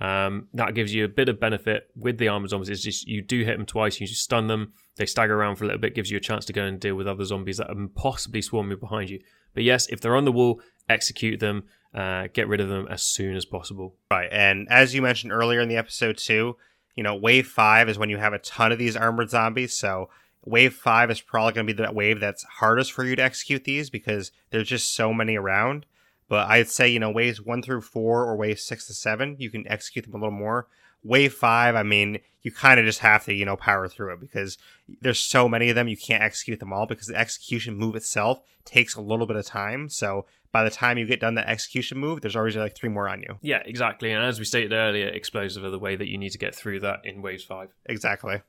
Um, 0.00 0.48
that 0.54 0.74
gives 0.74 0.94
you 0.94 1.04
a 1.04 1.08
bit 1.08 1.28
of 1.28 1.38
benefit 1.38 1.90
with 1.94 2.16
the 2.16 2.28
armored 2.28 2.50
zombies. 2.50 2.70
It's 2.70 2.82
just 2.82 3.06
you 3.06 3.20
do 3.20 3.44
hit 3.44 3.58
them 3.58 3.66
twice, 3.66 4.00
you 4.00 4.06
stun 4.06 4.46
them, 4.46 4.72
they 4.96 5.04
stagger 5.04 5.38
around 5.38 5.56
for 5.56 5.64
a 5.64 5.66
little 5.66 5.80
bit, 5.80 5.94
gives 5.94 6.10
you 6.10 6.16
a 6.16 6.20
chance 6.20 6.46
to 6.46 6.54
go 6.54 6.64
and 6.64 6.80
deal 6.80 6.94
with 6.94 7.06
other 7.06 7.24
zombies 7.24 7.58
that 7.58 7.68
are 7.68 7.88
possibly 7.94 8.40
swarming 8.40 8.78
behind 8.78 9.10
you. 9.10 9.20
But 9.54 9.64
yes, 9.64 9.88
if 9.88 10.00
they're 10.00 10.16
on 10.16 10.24
the 10.24 10.32
wall, 10.32 10.62
execute 10.90 11.40
them, 11.40 11.64
uh, 11.94 12.28
get 12.32 12.48
rid 12.48 12.60
of 12.60 12.68
them 12.68 12.86
as 12.88 13.02
soon 13.02 13.36
as 13.36 13.44
possible. 13.44 13.94
Right. 14.10 14.28
And 14.30 14.68
as 14.70 14.94
you 14.94 15.02
mentioned 15.02 15.32
earlier 15.32 15.60
in 15.60 15.68
the 15.68 15.76
episode, 15.76 16.18
too, 16.18 16.56
you 16.94 17.02
know, 17.02 17.14
wave 17.14 17.46
five 17.46 17.88
is 17.88 17.98
when 17.98 18.10
you 18.10 18.18
have 18.18 18.32
a 18.32 18.38
ton 18.38 18.72
of 18.72 18.78
these 18.78 18.96
armored 18.96 19.30
zombies. 19.30 19.76
So 19.76 20.10
wave 20.44 20.74
five 20.74 21.10
is 21.10 21.20
probably 21.20 21.52
going 21.52 21.66
to 21.66 21.74
be 21.74 21.82
the 21.84 21.92
wave 21.92 22.20
that's 22.20 22.44
hardest 22.44 22.92
for 22.92 23.04
you 23.04 23.16
to 23.16 23.22
execute 23.22 23.64
these 23.64 23.90
because 23.90 24.32
there's 24.50 24.68
just 24.68 24.94
so 24.94 25.12
many 25.12 25.36
around. 25.36 25.86
But 26.28 26.48
I'd 26.48 26.68
say, 26.68 26.88
you 26.88 27.00
know, 27.00 27.10
waves 27.10 27.40
one 27.42 27.62
through 27.62 27.80
four 27.80 28.24
or 28.24 28.36
wave 28.36 28.60
six 28.60 28.86
to 28.86 28.94
seven, 28.94 29.36
you 29.38 29.50
can 29.50 29.66
execute 29.66 30.04
them 30.04 30.14
a 30.14 30.18
little 30.18 30.30
more. 30.30 30.68
Wave 31.02 31.32
five, 31.32 31.74
I 31.74 31.82
mean, 31.82 32.18
you 32.42 32.50
kind 32.50 32.80
of 32.80 32.86
just 32.86 33.00
have 33.00 33.24
to, 33.24 33.34
you 33.34 33.44
know, 33.44 33.56
power 33.56 33.88
through 33.88 34.14
it 34.14 34.20
because 34.20 34.58
there's 35.00 35.18
so 35.18 35.48
many 35.48 35.68
of 35.68 35.74
them, 35.74 35.88
you 35.88 35.96
can't 35.96 36.22
execute 36.22 36.60
them 36.60 36.72
all 36.72 36.86
because 36.86 37.06
the 37.06 37.16
execution 37.16 37.74
move 37.74 37.96
itself 37.96 38.40
takes 38.64 38.94
a 38.94 39.00
little 39.00 39.26
bit 39.26 39.36
of 39.36 39.46
time. 39.46 39.88
So 39.88 40.26
by 40.52 40.64
the 40.64 40.70
time 40.70 40.98
you 40.98 41.06
get 41.06 41.20
done 41.20 41.34
the 41.34 41.48
execution 41.48 41.98
move, 41.98 42.20
there's 42.20 42.36
already 42.36 42.58
like 42.58 42.74
three 42.74 42.88
more 42.88 43.08
on 43.08 43.22
you. 43.22 43.38
Yeah, 43.40 43.62
exactly. 43.64 44.10
And 44.10 44.24
as 44.24 44.38
we 44.38 44.44
stated 44.44 44.72
earlier, 44.72 45.08
explosive 45.08 45.64
are 45.64 45.70
the 45.70 45.78
way 45.78 45.96
that 45.96 46.08
you 46.08 46.18
need 46.18 46.30
to 46.30 46.38
get 46.38 46.54
through 46.54 46.80
that 46.80 47.04
in 47.04 47.22
waves 47.22 47.44
five. 47.44 47.72
Exactly. 47.86 48.42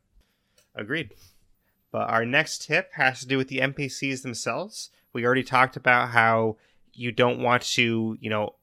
Agreed. 0.75 1.13
But 1.91 2.09
our 2.09 2.25
next 2.25 2.63
tip 2.65 2.93
has 2.93 3.19
to 3.19 3.27
do 3.27 3.37
with 3.37 3.49
the 3.49 3.59
NPCs 3.59 4.21
themselves. 4.21 4.89
We 5.13 5.25
already 5.25 5.43
talked 5.43 5.75
about 5.75 6.09
how 6.09 6.57
you 6.93 7.11
don't 7.11 7.39
want 7.39 7.63
to, 7.63 8.17
you 8.19 8.29
know, 8.29 8.55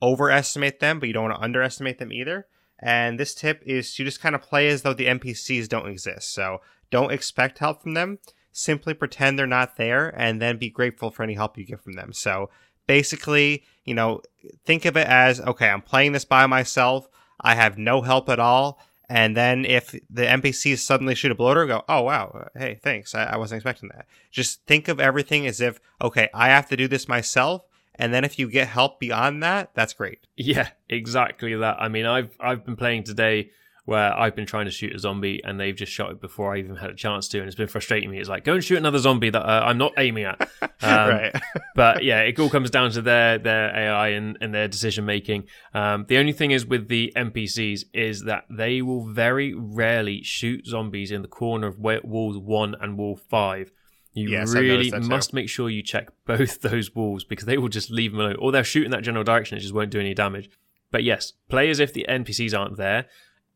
overestimate 0.00 0.80
them, 0.80 1.00
but 1.00 1.08
you 1.08 1.12
don't 1.12 1.24
want 1.24 1.36
to 1.36 1.44
underestimate 1.44 1.98
them 1.98 2.12
either. 2.12 2.46
And 2.80 3.20
this 3.20 3.34
tip 3.34 3.62
is 3.64 3.94
to 3.94 4.04
just 4.04 4.20
kind 4.20 4.34
of 4.34 4.42
play 4.42 4.68
as 4.68 4.82
though 4.82 4.94
the 4.94 5.06
NPCs 5.06 5.68
don't 5.68 5.88
exist. 5.88 6.32
So 6.32 6.60
don't 6.90 7.12
expect 7.12 7.58
help 7.58 7.82
from 7.82 7.94
them. 7.94 8.18
Simply 8.52 8.94
pretend 8.94 9.38
they're 9.38 9.46
not 9.46 9.76
there 9.76 10.08
and 10.08 10.40
then 10.40 10.56
be 10.56 10.70
grateful 10.70 11.10
for 11.10 11.22
any 11.22 11.34
help 11.34 11.56
you 11.56 11.64
get 11.64 11.82
from 11.82 11.92
them. 11.92 12.12
So 12.12 12.50
basically, 12.86 13.64
you 13.84 13.94
know, 13.94 14.22
think 14.64 14.84
of 14.84 14.96
it 14.96 15.06
as 15.06 15.40
okay, 15.40 15.68
I'm 15.68 15.82
playing 15.82 16.12
this 16.12 16.24
by 16.24 16.46
myself. 16.46 17.08
I 17.40 17.54
have 17.54 17.78
no 17.78 18.02
help 18.02 18.28
at 18.28 18.40
all. 18.40 18.80
And 19.08 19.36
then 19.36 19.64
if 19.64 19.90
the 20.08 20.22
NPCs 20.22 20.78
suddenly 20.78 21.14
shoot 21.14 21.32
a 21.32 21.34
bloater, 21.34 21.66
go, 21.66 21.84
oh 21.88 22.02
wow, 22.02 22.48
hey, 22.56 22.78
thanks. 22.82 23.14
I, 23.14 23.24
I 23.24 23.36
wasn't 23.36 23.58
expecting 23.58 23.90
that. 23.90 24.06
Just 24.30 24.64
think 24.66 24.88
of 24.88 25.00
everything 25.00 25.46
as 25.46 25.60
if, 25.60 25.80
okay, 26.00 26.28
I 26.32 26.48
have 26.48 26.68
to 26.68 26.76
do 26.76 26.88
this 26.88 27.08
myself 27.08 27.64
and 27.94 28.12
then 28.14 28.24
if 28.24 28.38
you 28.38 28.50
get 28.50 28.68
help 28.68 29.00
beyond 29.00 29.42
that, 29.42 29.70
that's 29.74 29.92
great. 29.94 30.26
Yeah, 30.36 30.68
exactly 30.88 31.54
that. 31.54 31.76
I 31.80 31.88
mean, 31.88 32.06
I've 32.06 32.36
I've 32.40 32.64
been 32.64 32.76
playing 32.76 33.04
today 33.04 33.50
where 33.90 34.16
I've 34.16 34.36
been 34.36 34.46
trying 34.46 34.66
to 34.66 34.70
shoot 34.70 34.94
a 34.94 34.98
zombie 35.00 35.42
and 35.44 35.58
they've 35.58 35.74
just 35.74 35.90
shot 35.90 36.12
it 36.12 36.20
before 36.20 36.54
I 36.54 36.58
even 36.58 36.76
had 36.76 36.90
a 36.90 36.94
chance 36.94 37.26
to, 37.28 37.38
and 37.38 37.48
it's 37.48 37.56
been 37.56 37.66
frustrating 37.66 38.08
me. 38.08 38.20
It's 38.20 38.28
like 38.28 38.44
go 38.44 38.54
and 38.54 38.62
shoot 38.62 38.78
another 38.78 38.98
zombie 38.98 39.30
that 39.30 39.42
uh, 39.42 39.64
I'm 39.64 39.78
not 39.78 39.92
aiming 39.98 40.24
at. 40.24 40.48
Um, 40.82 41.10
right. 41.10 41.34
but 41.74 42.04
yeah, 42.04 42.22
it 42.22 42.40
all 42.40 42.48
comes 42.48 42.70
down 42.70 42.90
to 42.92 43.02
their 43.02 43.36
their 43.36 43.68
AI 43.76 44.08
and, 44.08 44.38
and 44.40 44.54
their 44.54 44.66
decision 44.66 45.04
making. 45.04 45.44
Um, 45.74 46.06
the 46.08 46.16
only 46.16 46.32
thing 46.32 46.52
is 46.52 46.64
with 46.64 46.88
the 46.88 47.12
NPCs 47.14 47.84
is 47.92 48.24
that 48.24 48.44
they 48.48 48.80
will 48.80 49.04
very 49.04 49.52
rarely 49.52 50.22
shoot 50.22 50.66
zombies 50.66 51.10
in 51.10 51.20
the 51.20 51.28
corner 51.28 51.66
of 51.66 51.78
walls 51.78 52.38
one 52.38 52.76
and 52.80 52.96
wall 52.96 53.14
five. 53.16 53.72
You 54.12 54.28
Yes, 54.28 54.52
really 54.52 54.90
must 54.90 55.32
make 55.32 55.48
sure 55.48 55.70
you 55.70 55.82
check 55.82 56.08
both 56.26 56.60
those 56.62 56.94
walls 56.94 57.24
because 57.24 57.46
they 57.46 57.58
will 57.58 57.68
just 57.68 57.90
leave 57.90 58.12
them 58.12 58.20
alone, 58.20 58.36
or 58.38 58.50
they'll 58.50 58.62
shoot 58.62 58.84
in 58.84 58.90
that 58.90 59.02
general 59.02 59.24
direction. 59.24 59.56
It 59.56 59.60
just 59.60 59.74
won't 59.74 59.90
do 59.90 60.00
any 60.00 60.14
damage. 60.14 60.50
But 60.90 61.04
yes, 61.04 61.34
play 61.48 61.70
as 61.70 61.78
if 61.78 61.92
the 61.92 62.06
NPCs 62.08 62.58
aren't 62.58 62.76
there. 62.76 63.06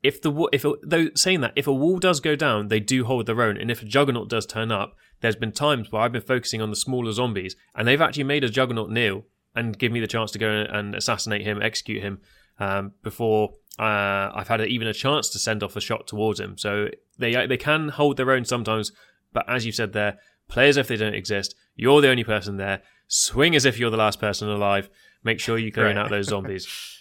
If 0.03 0.21
the 0.23 0.49
if 0.53 0.65
though 0.83 1.09
saying 1.15 1.41
that 1.41 1.55
if 1.57 1.67
a 1.67 1.73
wall 1.73 1.99
does 1.99 2.21
go 2.21 2.37
down, 2.37 2.69
they 2.69 2.79
do 2.79 3.05
hold 3.05 3.27
their 3.27 3.43
own, 3.43 3.57
and 3.57 3.71
if 3.71 3.83
a 3.83 3.87
juggernaut 3.87 4.29
does 4.29 4.47
turn 4.47 4.71
up, 4.71 4.95
there's 5.21 5.37
been 5.37 5.53
times 5.53 5.91
where 5.91 6.03
I've 6.03 6.13
been 6.13 6.23
focusing 6.23 6.61
on 6.61 6.71
the 6.71 6.77
smaller 6.77 7.13
zombies, 7.13 7.57
and 7.75 7.89
they've 7.89 8.01
actually 8.01 8.25
made 8.25 8.45
a 8.45 8.51
juggernaut 8.51 8.91
kneel 8.91 9.25
and 9.55 9.79
give 9.79 9.93
me 9.93 10.01
the 10.01 10.07
chance 10.07 10.31
to 10.33 10.39
go 10.39 10.49
and 10.49 10.95
assassinate 10.95 11.43
him, 11.43 11.63
execute 11.63 12.03
him 12.03 12.21
um, 12.59 12.93
before 13.03 13.55
uh, 13.79 14.31
I've 14.35 14.49
had 14.49 14.61
even 14.61 14.87
a 14.87 14.95
chance 14.95 15.29
to 15.31 15.39
send 15.39 15.63
off 15.63 15.77
a 15.77 15.81
shot 15.81 16.07
towards 16.07 16.39
him. 16.39 16.59
So 16.59 16.89
they 17.19 17.47
they 17.47 17.57
can 17.57 17.89
hold 17.89 18.17
their 18.17 18.31
own 18.31 18.45
sometimes, 18.45 18.93
but 19.33 19.49
as 19.49 19.67
you 19.67 19.73
said 19.73 19.93
there, 19.93 20.19
play 20.49 20.69
as 20.69 20.77
if 20.77 20.89
they 20.89 20.97
don't 20.97 21.15
exist. 21.15 21.55
You're 21.77 22.01
the 22.01 22.11
only 22.11 22.25
person 22.25 22.57
there. 22.57 22.83
Swing 23.09 23.55
as 23.57 23.65
if 23.65 23.79
you're 23.79 23.91
the 23.91 23.97
last 23.97 24.21
person 24.21 24.49
alive. 24.49 24.89
Make 25.23 25.41
sure 25.41 25.59
you 25.59 25.73
clean 25.73 25.87
Right. 25.87 25.97
out 25.97 26.11
those 26.11 26.27
zombies. 26.29 26.67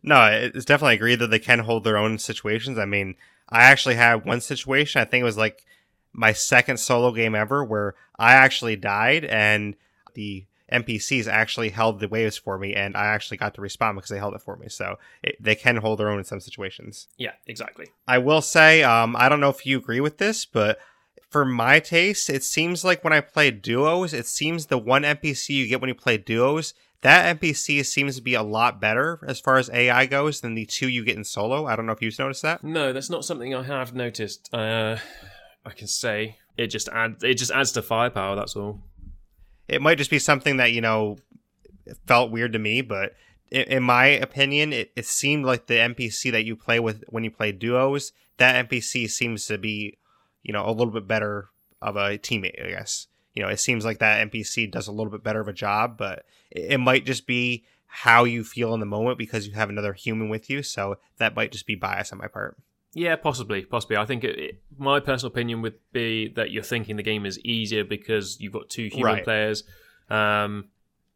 No, 0.00 0.26
it's 0.26 0.64
definitely 0.64 0.94
agreed 0.94 1.16
that 1.18 1.26
they 1.30 1.40
can 1.40 1.58
hold 1.58 1.82
their 1.82 1.96
own 1.98 2.18
situations. 2.18 2.78
I 2.78 2.84
mean, 2.84 3.16
I 3.48 3.64
actually 3.64 3.96
had 3.96 4.24
one 4.24 4.40
situation. 4.40 5.00
I 5.00 5.04
think 5.04 5.22
it 5.22 5.24
was 5.24 5.36
like 5.36 5.64
my 6.12 6.32
second 6.32 6.76
solo 6.78 7.10
game 7.12 7.34
ever 7.34 7.64
where 7.64 7.96
I 8.16 8.34
actually 8.34 8.76
died 8.76 9.24
and 9.24 9.74
the 10.14 10.46
NPCs 10.72 11.26
actually 11.26 11.70
held 11.70 11.98
the 11.98 12.06
waves 12.06 12.36
for 12.36 12.58
me, 12.58 12.74
and 12.74 12.96
I 12.96 13.06
actually 13.06 13.38
got 13.38 13.54
to 13.54 13.60
respawn 13.60 13.96
because 13.96 14.10
they 14.10 14.18
held 14.18 14.34
it 14.34 14.42
for 14.42 14.56
me. 14.56 14.68
So 14.68 14.98
it, 15.22 15.36
they 15.40 15.56
can 15.56 15.76
hold 15.76 15.98
their 15.98 16.10
own 16.10 16.18
in 16.18 16.24
some 16.24 16.40
situations. 16.40 17.08
yeah, 17.16 17.32
exactly. 17.48 17.86
I 18.06 18.18
will 18.18 18.42
say, 18.42 18.82
um, 18.84 19.16
I 19.16 19.28
don't 19.28 19.40
know 19.40 19.48
if 19.50 19.66
you 19.66 19.78
agree 19.78 20.00
with 20.00 20.18
this, 20.18 20.44
but 20.46 20.78
for 21.30 21.44
my 21.44 21.78
taste, 21.80 22.30
it 22.30 22.42
seems 22.42 22.84
like 22.84 23.04
when 23.04 23.12
I 23.12 23.20
play 23.20 23.50
duos, 23.50 24.14
it 24.14 24.26
seems 24.26 24.66
the 24.66 24.78
one 24.78 25.02
NPC 25.02 25.50
you 25.50 25.66
get 25.66 25.80
when 25.80 25.88
you 25.88 25.94
play 25.94 26.16
duos, 26.16 26.74
that 27.02 27.38
NPC 27.38 27.84
seems 27.84 28.16
to 28.16 28.22
be 28.22 28.34
a 28.34 28.42
lot 28.42 28.80
better 28.80 29.20
as 29.26 29.38
far 29.38 29.56
as 29.56 29.70
AI 29.70 30.06
goes 30.06 30.40
than 30.40 30.54
the 30.54 30.66
two 30.66 30.88
you 30.88 31.04
get 31.04 31.16
in 31.16 31.24
solo. 31.24 31.66
I 31.66 31.76
don't 31.76 31.86
know 31.86 31.92
if 31.92 32.02
you've 32.02 32.18
noticed 32.18 32.42
that. 32.42 32.64
No, 32.64 32.92
that's 32.92 33.10
not 33.10 33.24
something 33.24 33.54
I 33.54 33.62
have 33.62 33.94
noticed. 33.94 34.52
Uh, 34.52 34.96
I 35.64 35.70
can 35.70 35.86
say 35.86 36.38
it 36.56 36.68
just 36.68 36.88
adds 36.88 37.22
it 37.22 37.34
just 37.34 37.52
adds 37.52 37.72
to 37.72 37.82
firepower. 37.82 38.34
That's 38.34 38.56
all. 38.56 38.80
It 39.68 39.82
might 39.82 39.98
just 39.98 40.10
be 40.10 40.18
something 40.18 40.56
that, 40.56 40.72
you 40.72 40.80
know, 40.80 41.18
felt 42.06 42.30
weird 42.30 42.54
to 42.54 42.58
me, 42.58 42.80
but 42.80 43.14
in, 43.50 43.62
in 43.62 43.82
my 43.82 44.06
opinion, 44.06 44.72
it, 44.72 44.90
it 44.96 45.06
seemed 45.06 45.44
like 45.44 45.66
the 45.66 45.74
NPC 45.74 46.32
that 46.32 46.44
you 46.44 46.56
play 46.56 46.80
with 46.80 47.04
when 47.08 47.22
you 47.22 47.30
play 47.30 47.52
duos, 47.52 48.12
that 48.38 48.68
NPC 48.68 49.08
seems 49.10 49.46
to 49.46 49.58
be, 49.58 49.97
you 50.42 50.52
know, 50.52 50.66
a 50.68 50.72
little 50.72 50.92
bit 50.92 51.06
better 51.06 51.48
of 51.80 51.96
a 51.96 52.18
teammate, 52.18 52.64
I 52.64 52.70
guess. 52.70 53.06
You 53.34 53.42
know, 53.42 53.48
it 53.48 53.60
seems 53.60 53.84
like 53.84 53.98
that 53.98 54.30
NPC 54.30 54.70
does 54.70 54.88
a 54.88 54.92
little 54.92 55.12
bit 55.12 55.22
better 55.22 55.40
of 55.40 55.48
a 55.48 55.52
job, 55.52 55.96
but 55.96 56.24
it, 56.50 56.80
might 56.80 57.06
just 57.06 57.26
be 57.26 57.64
how 57.86 58.24
you 58.24 58.42
feel 58.42 58.74
in 58.74 58.80
the 58.80 58.86
moment 58.86 59.16
because 59.18 59.46
you 59.46 59.54
have 59.54 59.68
another 59.68 59.92
human 59.92 60.28
with 60.28 60.50
you. 60.50 60.62
So 60.62 60.98
that 61.18 61.36
might 61.36 61.52
just 61.52 61.66
be 61.66 61.74
bias 61.76 62.12
on 62.12 62.18
my 62.18 62.26
part. 62.26 62.56
Yeah, 62.94 63.14
possibly, 63.16 63.62
possibly. 63.62 63.96
I 63.96 64.06
think 64.06 64.24
it, 64.24 64.38
it, 64.38 64.62
my 64.76 64.98
personal 64.98 65.30
opinion 65.30 65.62
would 65.62 65.74
be 65.92 66.32
that 66.34 66.50
you're 66.50 66.62
thinking 66.64 66.96
the 66.96 67.02
game 67.02 67.26
is 67.26 67.38
easier 67.40 67.84
because 67.84 68.40
you've 68.40 68.52
got 68.52 68.70
two 68.70 68.86
human 68.88 69.14
Right. 69.14 69.24
players. 69.24 69.62
Um, 70.10 70.68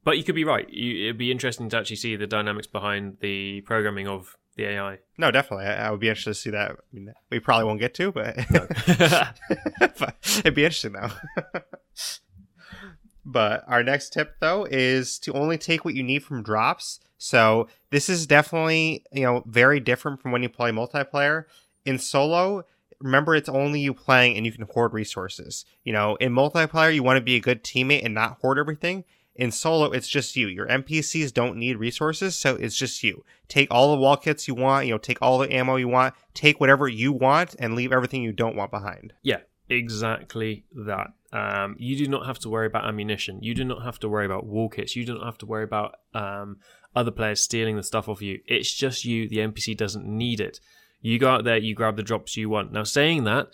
but 0.05 0.19
you 0.19 0.23
could 0.25 0.35
be 0.35 0.45
right. 0.45 0.69
You, 0.69 1.07
it'd 1.07 1.19
be 1.19 1.31
interesting 1.33 1.69
to 1.71 1.79
actually 1.79 1.97
see 1.97 2.15
the 2.15 2.27
dynamics 2.27 2.67
behind 2.67 3.19
the 3.21 3.63
programming 3.63 4.07
of 4.07 4.37
the 4.63 4.71
AI. 4.71 4.99
No, 5.19 5.31
definitely. 5.31 5.67
I, 5.67 5.89
I 5.89 5.91
would 5.91 6.01
be 6.01 6.09
interested 6.09 6.31
to 6.31 6.35
see 6.35 6.51
that. 6.51 6.73
I 6.73 6.75
mean, 6.93 7.13
we 7.31 7.41
probably 7.41 7.65
won't 7.65 7.81
get 7.81 7.95
to, 7.95 8.13
but, 8.13 8.37
but 9.99 10.17
it'd 10.39 10.55
be 10.55 10.65
interesting 10.65 10.93
though. 10.93 11.11
but 13.25 13.65
our 13.67 13.83
next 13.83 14.13
tip 14.13 14.37
though 14.41 14.67
is 14.71 15.19
to 15.21 15.33
only 15.33 15.59
take 15.59 15.85
what 15.85 15.95
you 15.95 16.03
need 16.03 16.25
from 16.25 16.43
drops. 16.43 17.01
So 17.19 17.69
this 17.91 18.09
is 18.09 18.27
definitely 18.27 19.05
you 19.13 19.23
know 19.23 19.43
very 19.47 19.81
different 19.81 20.21
from 20.21 20.33
when 20.33 20.43
you 20.43 20.49
play 20.49 20.71
multiplayer. 20.71 21.45
In 21.85 21.99
solo, 21.99 22.65
remember 23.01 23.35
it's 23.35 23.49
only 23.49 23.81
you 23.81 23.95
playing 23.95 24.37
and 24.37 24.47
you 24.47 24.53
can 24.53 24.67
hoard 24.73 24.93
resources. 24.93 25.65
You 25.85 25.93
know, 25.93 26.17
in 26.17 26.33
multiplayer 26.33 26.95
you 26.95 27.03
want 27.03 27.19
to 27.19 27.25
be 27.25 27.37
a 27.37 27.41
good 27.41 27.63
teammate 27.63 28.05
and 28.05 28.15
not 28.15 28.39
hoard 28.41 28.59
everything. 28.59 29.05
In 29.35 29.51
solo, 29.51 29.91
it's 29.93 30.09
just 30.09 30.37
you. 30.37 30.47
Your 30.49 30.67
NPCs 30.67 31.33
don't 31.33 31.57
need 31.57 31.79
resources, 31.79 32.37
so 32.37 32.57
it's 32.57 32.77
just 32.77 33.03
you. 33.03 33.25
Take 33.49 33.69
all 33.71 33.91
the 33.91 34.01
wall 34.01 34.17
kits 34.17 34.47
you 34.47 34.55
want, 34.55 34.87
you 34.87 34.93
know, 34.93 34.99
take 34.99 35.23
all 35.23 35.39
the 35.39 35.53
ammo 35.53 35.77
you 35.77 35.89
want, 35.89 36.15
take 36.35 36.61
whatever 36.61 36.87
you 36.87 37.13
want, 37.13 37.57
and 37.59 37.75
leave 37.75 37.93
everything 37.93 38.23
you 38.23 38.33
don't 38.33 38.57
want 38.57 38.71
behind. 38.71 39.15
Yeah, 39.23 39.39
exactly 39.69 40.65
that. 40.73 41.13
Um, 41.33 41.77
you 41.79 41.97
do 41.97 42.09
not 42.09 42.27
have 42.27 42.39
to 42.41 42.51
worry 42.51 42.67
about 42.67 42.87
ammunition. 42.87 43.43
You 43.43 43.55
do 43.55 43.65
not 43.65 43.85
have 43.85 43.99
to 44.01 44.09
worry 44.09 44.27
about 44.27 44.45
wall 44.45 44.69
kits. 44.69 44.95
You 44.95 45.07
do 45.07 45.15
not 45.15 45.25
have 45.25 45.39
to 45.39 45.47
worry 45.47 45.65
about 45.65 45.97
um, 46.13 46.59
other 46.95 47.11
players 47.11 47.41
stealing 47.41 47.77
the 47.77 47.83
stuff 47.83 48.09
off 48.09 48.21
you. 48.21 48.41
It's 48.47 48.73
just 48.73 49.07
you. 49.07 49.29
The 49.29 49.39
NPC 49.39 49.77
doesn't 49.77 50.05
need 50.05 50.41
it. 50.41 50.61
You 51.01 51.19
go 51.19 51.31
out 51.31 51.45
there, 51.45 51.57
you 51.57 51.75
grab 51.75 51.97
the 51.97 52.03
drops 52.03 52.37
you 52.37 52.51
want. 52.51 52.73
Now, 52.73 52.85
saying 52.85 53.25
that, 53.25 53.49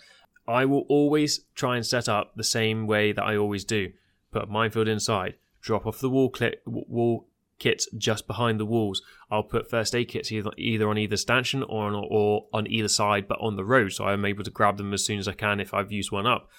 I 0.47 0.65
will 0.65 0.85
always 0.89 1.41
try 1.55 1.77
and 1.77 1.85
set 1.85 2.09
up 2.09 2.33
the 2.35 2.43
same 2.43 2.85
way 2.85 3.11
that 3.11 3.23
I 3.23 3.37
always 3.37 3.63
do. 3.63 3.93
Put 4.31 4.43
a 4.43 4.47
minefield 4.47 4.87
inside, 4.87 5.35
drop 5.61 5.85
off 5.85 5.99
the 5.99 6.09
wall, 6.09 6.29
cli- 6.29 6.57
wall 6.65 7.27
kits 7.59 7.87
just 7.97 8.25
behind 8.25 8.59
the 8.59 8.65
walls. 8.65 9.01
I'll 9.29 9.43
put 9.43 9.69
first 9.69 9.93
aid 9.93 10.07
kits 10.07 10.31
either, 10.31 10.51
either 10.57 10.89
on 10.89 10.97
either 10.97 11.17
stanchion 11.17 11.63
or 11.63 11.87
on, 11.87 12.07
or 12.09 12.47
on 12.53 12.67
either 12.67 12.87
side, 12.87 13.27
but 13.27 13.39
on 13.41 13.55
the 13.55 13.65
road, 13.65 13.91
so 13.91 14.05
I'm 14.05 14.25
able 14.25 14.43
to 14.43 14.51
grab 14.51 14.77
them 14.77 14.93
as 14.93 15.05
soon 15.05 15.19
as 15.19 15.27
I 15.27 15.33
can 15.33 15.59
if 15.59 15.73
I've 15.73 15.91
used 15.91 16.11
one 16.11 16.25
up. 16.25 16.49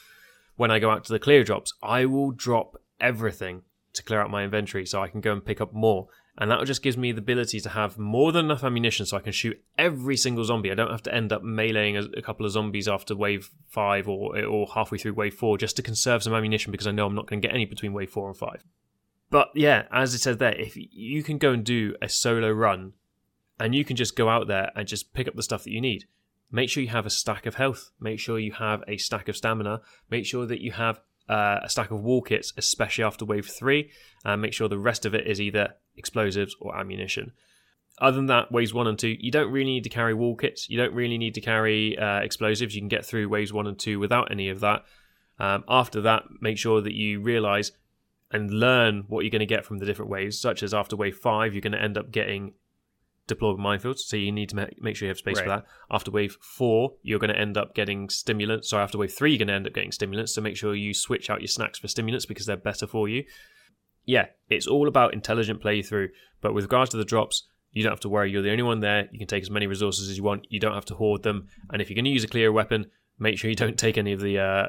When 0.56 0.70
I 0.70 0.78
go 0.78 0.90
out 0.90 1.04
to 1.04 1.12
the 1.12 1.18
Cleo 1.18 1.42
drops, 1.42 1.72
I 1.82 2.04
will 2.04 2.30
drop 2.30 2.76
everything 3.00 3.62
to 3.94 4.02
clear 4.02 4.20
out 4.20 4.30
my 4.30 4.44
inventory 4.44 4.86
so 4.86 5.02
I 5.02 5.08
can 5.08 5.20
go 5.20 5.32
and 5.32 5.44
pick 5.44 5.60
up 5.60 5.72
more. 5.72 6.08
And 6.38 6.50
that 6.50 6.64
just 6.64 6.82
gives 6.82 6.96
me 6.96 7.12
the 7.12 7.18
ability 7.20 7.60
to 7.60 7.68
have 7.70 7.98
more 7.98 8.32
than 8.32 8.46
enough 8.46 8.64
ammunition 8.64 9.04
so 9.04 9.16
I 9.16 9.20
can 9.20 9.32
shoot 9.32 9.60
every 9.76 10.16
single 10.16 10.44
zombie. 10.44 10.70
I 10.70 10.74
don't 10.74 10.90
have 10.90 11.02
to 11.02 11.14
end 11.14 11.32
up 11.32 11.42
meleeing 11.42 11.98
a, 11.98 12.18
a 12.18 12.22
couple 12.22 12.46
of 12.46 12.52
zombies 12.52 12.88
after 12.88 13.16
wave 13.16 13.50
five 13.68 14.08
or 14.08 14.42
or 14.44 14.66
halfway 14.74 14.96
through 14.96 15.14
wave 15.14 15.34
four 15.34 15.58
just 15.58 15.76
to 15.76 15.82
conserve 15.82 16.22
some 16.22 16.32
ammunition 16.32 16.72
because 16.72 16.86
I 16.86 16.92
know 16.92 17.06
I'm 17.06 17.14
not 17.14 17.26
going 17.26 17.42
to 17.42 17.46
get 17.46 17.54
any 17.54 17.66
between 17.66 17.92
wave 17.92 18.10
four 18.10 18.28
and 18.28 18.36
five. 18.36 18.64
But 19.30 19.50
yeah, 19.54 19.84
as 19.92 20.12
it 20.12 20.18
says 20.18 20.38
there, 20.38 20.54
if 20.54 20.76
you 20.76 21.22
can 21.22 21.38
go 21.38 21.52
and 21.52 21.64
do 21.64 21.94
a 22.02 22.08
solo 22.08 22.50
run 22.50 22.94
and 23.58 23.74
you 23.74 23.84
can 23.84 23.96
just 23.96 24.16
go 24.16 24.28
out 24.28 24.48
there 24.48 24.72
and 24.74 24.88
just 24.88 25.14
pick 25.14 25.28
up 25.28 25.36
the 25.36 25.42
stuff 25.42 25.64
that 25.64 25.70
you 25.70 25.80
need, 25.80 26.06
make 26.50 26.68
sure 26.68 26.82
you 26.82 26.88
have 26.88 27.06
a 27.06 27.10
stack 27.10 27.46
of 27.46 27.54
health, 27.54 27.90
make 28.00 28.18
sure 28.18 28.38
you 28.38 28.52
have 28.52 28.82
a 28.88 28.96
stack 28.96 29.28
of 29.28 29.36
stamina, 29.36 29.80
make 30.10 30.26
sure 30.26 30.46
that 30.46 30.60
you 30.60 30.72
have 30.72 31.00
uh, 31.28 31.60
a 31.62 31.68
stack 31.68 31.92
of 31.92 32.02
wall 32.02 32.22
kits, 32.22 32.52
especially 32.56 33.04
after 33.04 33.24
wave 33.24 33.46
three, 33.46 33.90
and 34.24 34.42
make 34.42 34.52
sure 34.52 34.68
the 34.68 34.78
rest 34.78 35.06
of 35.06 35.14
it 35.14 35.28
is 35.28 35.40
either 35.40 35.74
explosives 35.96 36.56
or 36.60 36.76
ammunition. 36.76 37.30
Other 38.00 38.16
than 38.16 38.26
that, 38.26 38.50
waves 38.50 38.74
one 38.74 38.88
and 38.88 38.98
two, 38.98 39.16
you 39.20 39.30
don't 39.30 39.52
really 39.52 39.70
need 39.70 39.84
to 39.84 39.90
carry 39.90 40.14
wall 40.14 40.34
kits. 40.34 40.68
You 40.68 40.78
don't 40.78 40.94
really 40.94 41.18
need 41.18 41.34
to 41.34 41.40
carry 41.40 41.96
uh, 41.98 42.20
explosives. 42.20 42.74
You 42.74 42.80
can 42.80 42.88
get 42.88 43.04
through 43.04 43.28
waves 43.28 43.52
one 43.52 43.66
and 43.66 43.78
two 43.78 44.00
without 44.00 44.32
any 44.32 44.48
of 44.48 44.60
that. 44.60 44.84
Um, 45.38 45.64
after 45.68 46.00
that, 46.00 46.24
make 46.40 46.58
sure 46.58 46.80
that 46.80 46.94
you 46.94 47.20
realize 47.20 47.72
and 48.30 48.50
learn 48.50 49.04
what 49.08 49.24
you're 49.24 49.30
going 49.30 49.40
to 49.40 49.46
get 49.46 49.64
from 49.64 49.78
the 49.78 49.86
different 49.86 50.10
waves, 50.10 50.38
such 50.38 50.62
as 50.62 50.72
after 50.72 50.96
wave 50.96 51.16
five, 51.16 51.52
you're 51.54 51.60
going 51.60 51.72
to 51.72 51.82
end 51.82 51.98
up 51.98 52.10
getting 52.10 52.54
deployable 53.28 53.58
minefields, 53.58 54.00
so 54.00 54.16
you 54.16 54.32
need 54.32 54.48
to 54.48 54.68
make 54.80 54.96
sure 54.96 55.06
you 55.06 55.10
have 55.10 55.18
space 55.18 55.40
for 55.40 55.48
that. 55.48 55.64
After 55.90 56.10
wave 56.10 56.36
four, 56.40 56.94
you're 57.02 57.18
going 57.18 57.32
to 57.32 57.38
end 57.38 57.56
up 57.56 57.74
getting 57.74 58.08
stimulants. 58.08 58.68
So 58.68 58.78
after 58.78 58.98
wave 58.98 59.12
three, 59.12 59.30
you're 59.30 59.38
going 59.38 59.48
to 59.48 59.54
end 59.54 59.66
up 59.66 59.72
getting 59.72 59.92
stimulants. 59.92 60.34
So 60.34 60.40
make 60.40 60.56
sure 60.56 60.74
you 60.74 60.94
switch 60.94 61.30
out 61.30 61.40
your 61.40 61.48
snacks 61.48 61.78
for 61.78 61.88
stimulants 61.88 62.26
because 62.26 62.46
they're 62.46 62.56
better 62.56 62.86
for 62.86 63.08
you. 63.08 63.24
Yeah, 64.04 64.26
it's 64.48 64.66
all 64.66 64.88
about 64.88 65.14
intelligent 65.14 65.62
playthrough. 65.62 66.08
But 66.40 66.54
with 66.54 66.64
regards 66.64 66.90
to 66.90 66.96
the 66.96 67.04
drops, 67.04 67.46
you 67.72 67.82
don't 67.82 67.92
have 67.92 68.00
to 68.00 68.08
worry. 68.08 68.30
You're 68.30 68.42
the 68.42 68.50
only 68.50 68.64
one 68.64 68.80
there. 68.80 69.08
You 69.12 69.18
can 69.18 69.28
take 69.28 69.42
as 69.42 69.50
many 69.50 69.66
resources 69.66 70.10
as 70.10 70.16
you 70.16 70.24
want. 70.24 70.46
You 70.48 70.58
don't 70.58 70.74
have 70.74 70.86
to 70.86 70.94
hoard 70.94 71.22
them. 71.22 71.48
And 71.72 71.80
if 71.80 71.88
you're 71.88 71.94
going 71.96 72.06
to 72.06 72.10
use 72.10 72.24
a 72.24 72.28
Cleo 72.28 72.50
weapon, 72.50 72.86
make 73.18 73.38
sure 73.38 73.50
you 73.50 73.56
don't 73.56 73.78
take 73.78 73.96
any 73.96 74.12
of 74.12 74.20
the 74.20 74.38
uh, 74.38 74.66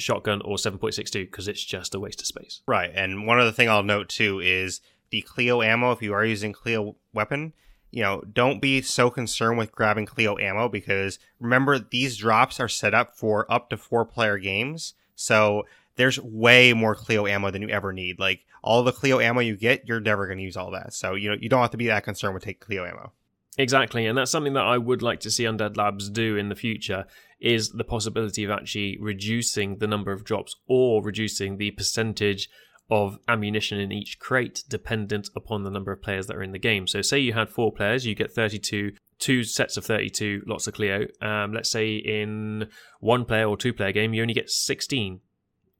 shotgun 0.00 0.40
or 0.42 0.56
7.62 0.56 1.12
because 1.30 1.48
it's 1.48 1.64
just 1.64 1.94
a 1.94 2.00
waste 2.00 2.20
of 2.20 2.26
space. 2.26 2.62
Right. 2.66 2.90
And 2.94 3.26
one 3.26 3.38
other 3.38 3.52
thing 3.52 3.68
I'll 3.68 3.82
note 3.82 4.08
too 4.08 4.40
is 4.40 4.80
the 5.10 5.22
Cleo 5.22 5.62
ammo, 5.62 5.92
if 5.92 6.02
you 6.02 6.14
are 6.14 6.24
using 6.24 6.52
Cleo 6.52 6.96
weapon, 7.12 7.52
you 7.90 8.02
know, 8.02 8.22
don't 8.32 8.60
be 8.60 8.80
so 8.80 9.10
concerned 9.10 9.58
with 9.58 9.72
grabbing 9.72 10.06
Cleo 10.06 10.38
ammo 10.38 10.68
because 10.68 11.18
remember 11.38 11.78
these 11.78 12.16
drops 12.16 12.58
are 12.58 12.68
set 12.68 12.94
up 12.94 13.16
for 13.16 13.50
up 13.52 13.68
to 13.70 13.76
four 13.76 14.04
player 14.04 14.38
games. 14.38 14.94
So 15.14 15.64
there's 15.96 16.18
way 16.18 16.72
more 16.72 16.94
Cleo 16.94 17.26
ammo 17.26 17.50
than 17.50 17.62
you 17.62 17.68
ever 17.68 17.92
need. 17.92 18.18
Like 18.18 18.46
all 18.62 18.82
the 18.82 18.92
Cleo 18.92 19.20
ammo 19.20 19.40
you 19.40 19.56
get, 19.56 19.86
you're 19.86 20.00
never 20.00 20.26
going 20.26 20.38
to 20.38 20.44
use 20.44 20.56
all 20.56 20.70
that. 20.70 20.94
So 20.94 21.14
you 21.14 21.28
know 21.28 21.36
you 21.38 21.48
don't 21.48 21.60
have 21.60 21.70
to 21.72 21.76
be 21.76 21.88
that 21.88 22.04
concerned 22.04 22.34
with 22.34 22.44
taking 22.44 22.60
Cleo 22.60 22.86
ammo. 22.86 23.12
Exactly, 23.58 24.06
and 24.06 24.16
that's 24.16 24.30
something 24.30 24.54
that 24.54 24.64
I 24.64 24.78
would 24.78 25.02
like 25.02 25.20
to 25.20 25.30
see 25.30 25.44
Undead 25.44 25.76
Labs 25.76 26.08
do 26.08 26.38
in 26.38 26.48
the 26.48 26.54
future 26.54 27.04
is 27.42 27.70
the 27.70 27.84
possibility 27.84 28.44
of 28.44 28.50
actually 28.50 28.96
reducing 29.00 29.78
the 29.78 29.86
number 29.86 30.12
of 30.12 30.24
drops 30.24 30.54
or 30.66 31.02
reducing 31.02 31.58
the 31.58 31.72
percentage 31.72 32.48
of 32.90 33.18
ammunition 33.26 33.80
in 33.80 33.90
each 33.90 34.18
crate 34.18 34.62
dependent 34.68 35.28
upon 35.34 35.62
the 35.62 35.70
number 35.70 35.92
of 35.92 36.02
players 36.02 36.26
that 36.26 36.36
are 36.36 36.42
in 36.42 36.52
the 36.52 36.58
game. 36.58 36.86
So 36.86 37.02
say 37.02 37.18
you 37.18 37.32
had 37.32 37.48
four 37.48 37.72
players, 37.72 38.06
you 38.06 38.14
get 38.14 38.32
32 38.32 38.92
two 39.18 39.44
sets 39.44 39.76
of 39.76 39.84
32 39.84 40.42
lots 40.46 40.66
of 40.66 40.74
Cleo. 40.74 41.06
Um, 41.20 41.52
let's 41.52 41.70
say 41.70 41.94
in 41.94 42.68
one 42.98 43.24
player 43.24 43.46
or 43.46 43.56
two 43.56 43.72
player 43.72 43.92
game, 43.92 44.12
you 44.12 44.20
only 44.20 44.34
get 44.34 44.50
16. 44.50 45.20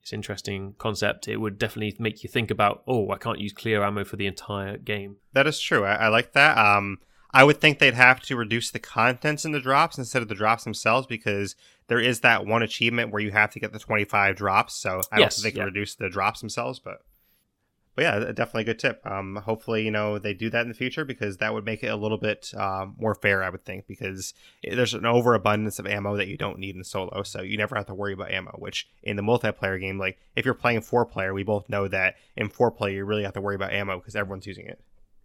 It's 0.01 0.11
an 0.11 0.19
interesting 0.19 0.75
concept. 0.77 1.27
It 1.27 1.37
would 1.37 1.59
definitely 1.59 1.95
make 1.99 2.23
you 2.23 2.29
think 2.29 2.49
about, 2.49 2.83
oh, 2.87 3.11
I 3.11 3.17
can't 3.17 3.39
use 3.39 3.53
Cleo 3.53 3.83
ammo 3.83 4.05
for 4.05 4.15
the 4.15 4.27
entire 4.27 4.77
game. 4.77 5.17
That 5.33 5.45
is 5.45 5.59
true. 5.59 5.83
I, 5.83 5.95
I 5.95 6.07
like 6.07 6.33
that. 6.33 6.57
Um, 6.57 6.99
I 7.33 7.43
would 7.43 7.59
think 7.59 7.79
they'd 7.79 7.95
have 7.95 8.19
to 8.21 8.35
reduce 8.35 8.69
the 8.69 8.79
contents 8.79 9.43
in 9.43 9.51
the 9.53 9.59
drops 9.59 9.97
instead 9.97 10.21
of 10.21 10.27
the 10.27 10.35
drops 10.35 10.63
themselves 10.63 11.07
because 11.07 11.55
there 11.87 11.99
is 11.99 12.19
that 12.19 12.45
one 12.45 12.61
achievement 12.61 13.11
where 13.11 13.21
you 13.21 13.31
have 13.31 13.49
to 13.51 13.59
get 13.59 13.73
the 13.73 13.79
25 13.79 14.35
drops. 14.35 14.75
So 14.75 15.01
I 15.11 15.19
Yes, 15.19 15.35
don't 15.37 15.43
think 15.43 15.43
they 15.43 15.51
can 15.51 15.61
yeah. 15.61 15.65
reduce 15.65 15.95
the 15.95 16.09
drops 16.09 16.41
themselves, 16.41 16.79
but 16.79 17.01
but 17.95 18.01
yeah, 18.01 18.19
definitely 18.31 18.63
a 18.63 18.65
good 18.65 18.79
tip. 18.79 19.05
Um, 19.05 19.35
hopefully, 19.35 19.83
you 19.83 19.91
know, 19.91 20.17
they 20.17 20.33
do 20.33 20.49
that 20.49 20.61
in 20.63 20.67
the 20.67 20.73
future 20.73 21.05
because 21.05 21.37
that 21.37 21.53
would 21.53 21.63
make 21.63 21.83
it 21.83 21.89
a 21.89 21.95
little 21.95 22.17
bit 22.17 22.51
um, 22.57 22.95
more 22.97 23.13
fair, 23.13 23.43
I 23.43 23.49
would 23.49 23.65
think, 23.65 23.85
because 23.85 24.33
there's 24.63 24.95
an 24.95 25.05
overabundance 25.05 25.77
of 25.77 25.85
ammo 25.85 26.17
that 26.17 26.27
you 26.27 26.35
don't 26.35 26.57
need 26.57 26.75
in 26.75 26.83
solo, 26.83 27.21
so 27.21 27.43
you 27.43 27.55
never 27.55 27.75
have 27.75 27.85
to 27.85 27.93
worry 27.93 28.13
about 28.13 28.31
ammo. 28.31 28.55
Which 28.57 28.89
in 29.03 29.15
the 29.15 29.21
multiplayer 29.21 29.79
game, 29.79 29.99
like 29.99 30.17
if 30.35 30.43
you're 30.43 30.55
playing 30.55 30.81
four 30.81 31.05
player, 31.05 31.35
we 31.35 31.43
both 31.43 31.69
know 31.69 31.87
that 31.87 32.15
in 32.35 32.49
four 32.49 32.71
player 32.71 32.95
you 32.95 33.05
really 33.05 33.23
have 33.25 33.33
to 33.33 33.41
worry 33.41 33.55
about 33.55 33.73
ammo 33.73 33.99
because 33.99 34.15
everyone's 34.15 34.47
using 34.47 34.65
it. 34.65 34.81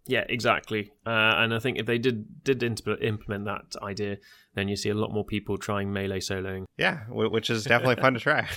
Yeah, 0.09 0.25
exactly. 0.29 0.91
Uh, 1.07 1.35
and 1.37 1.55
I 1.55 1.59
think 1.59 1.79
if 1.79 1.87
they 1.87 1.99
did 1.99 2.43
did 2.43 2.61
impl- 2.61 3.03
implement 3.03 3.45
that 3.45 3.77
idea, 3.83 4.17
then 4.55 4.67
you 4.67 4.75
see 4.75 4.89
a 4.89 4.95
lot 4.95 5.13
more 5.13 5.25
people 5.25 5.59
trying 5.59 5.93
melee 5.93 6.21
soloing. 6.21 6.65
Yeah, 6.77 7.05
which 7.09 7.51
is 7.51 7.65
definitely 7.65 8.03
fun 8.03 8.15
to 8.15 8.21
try. 8.21 8.49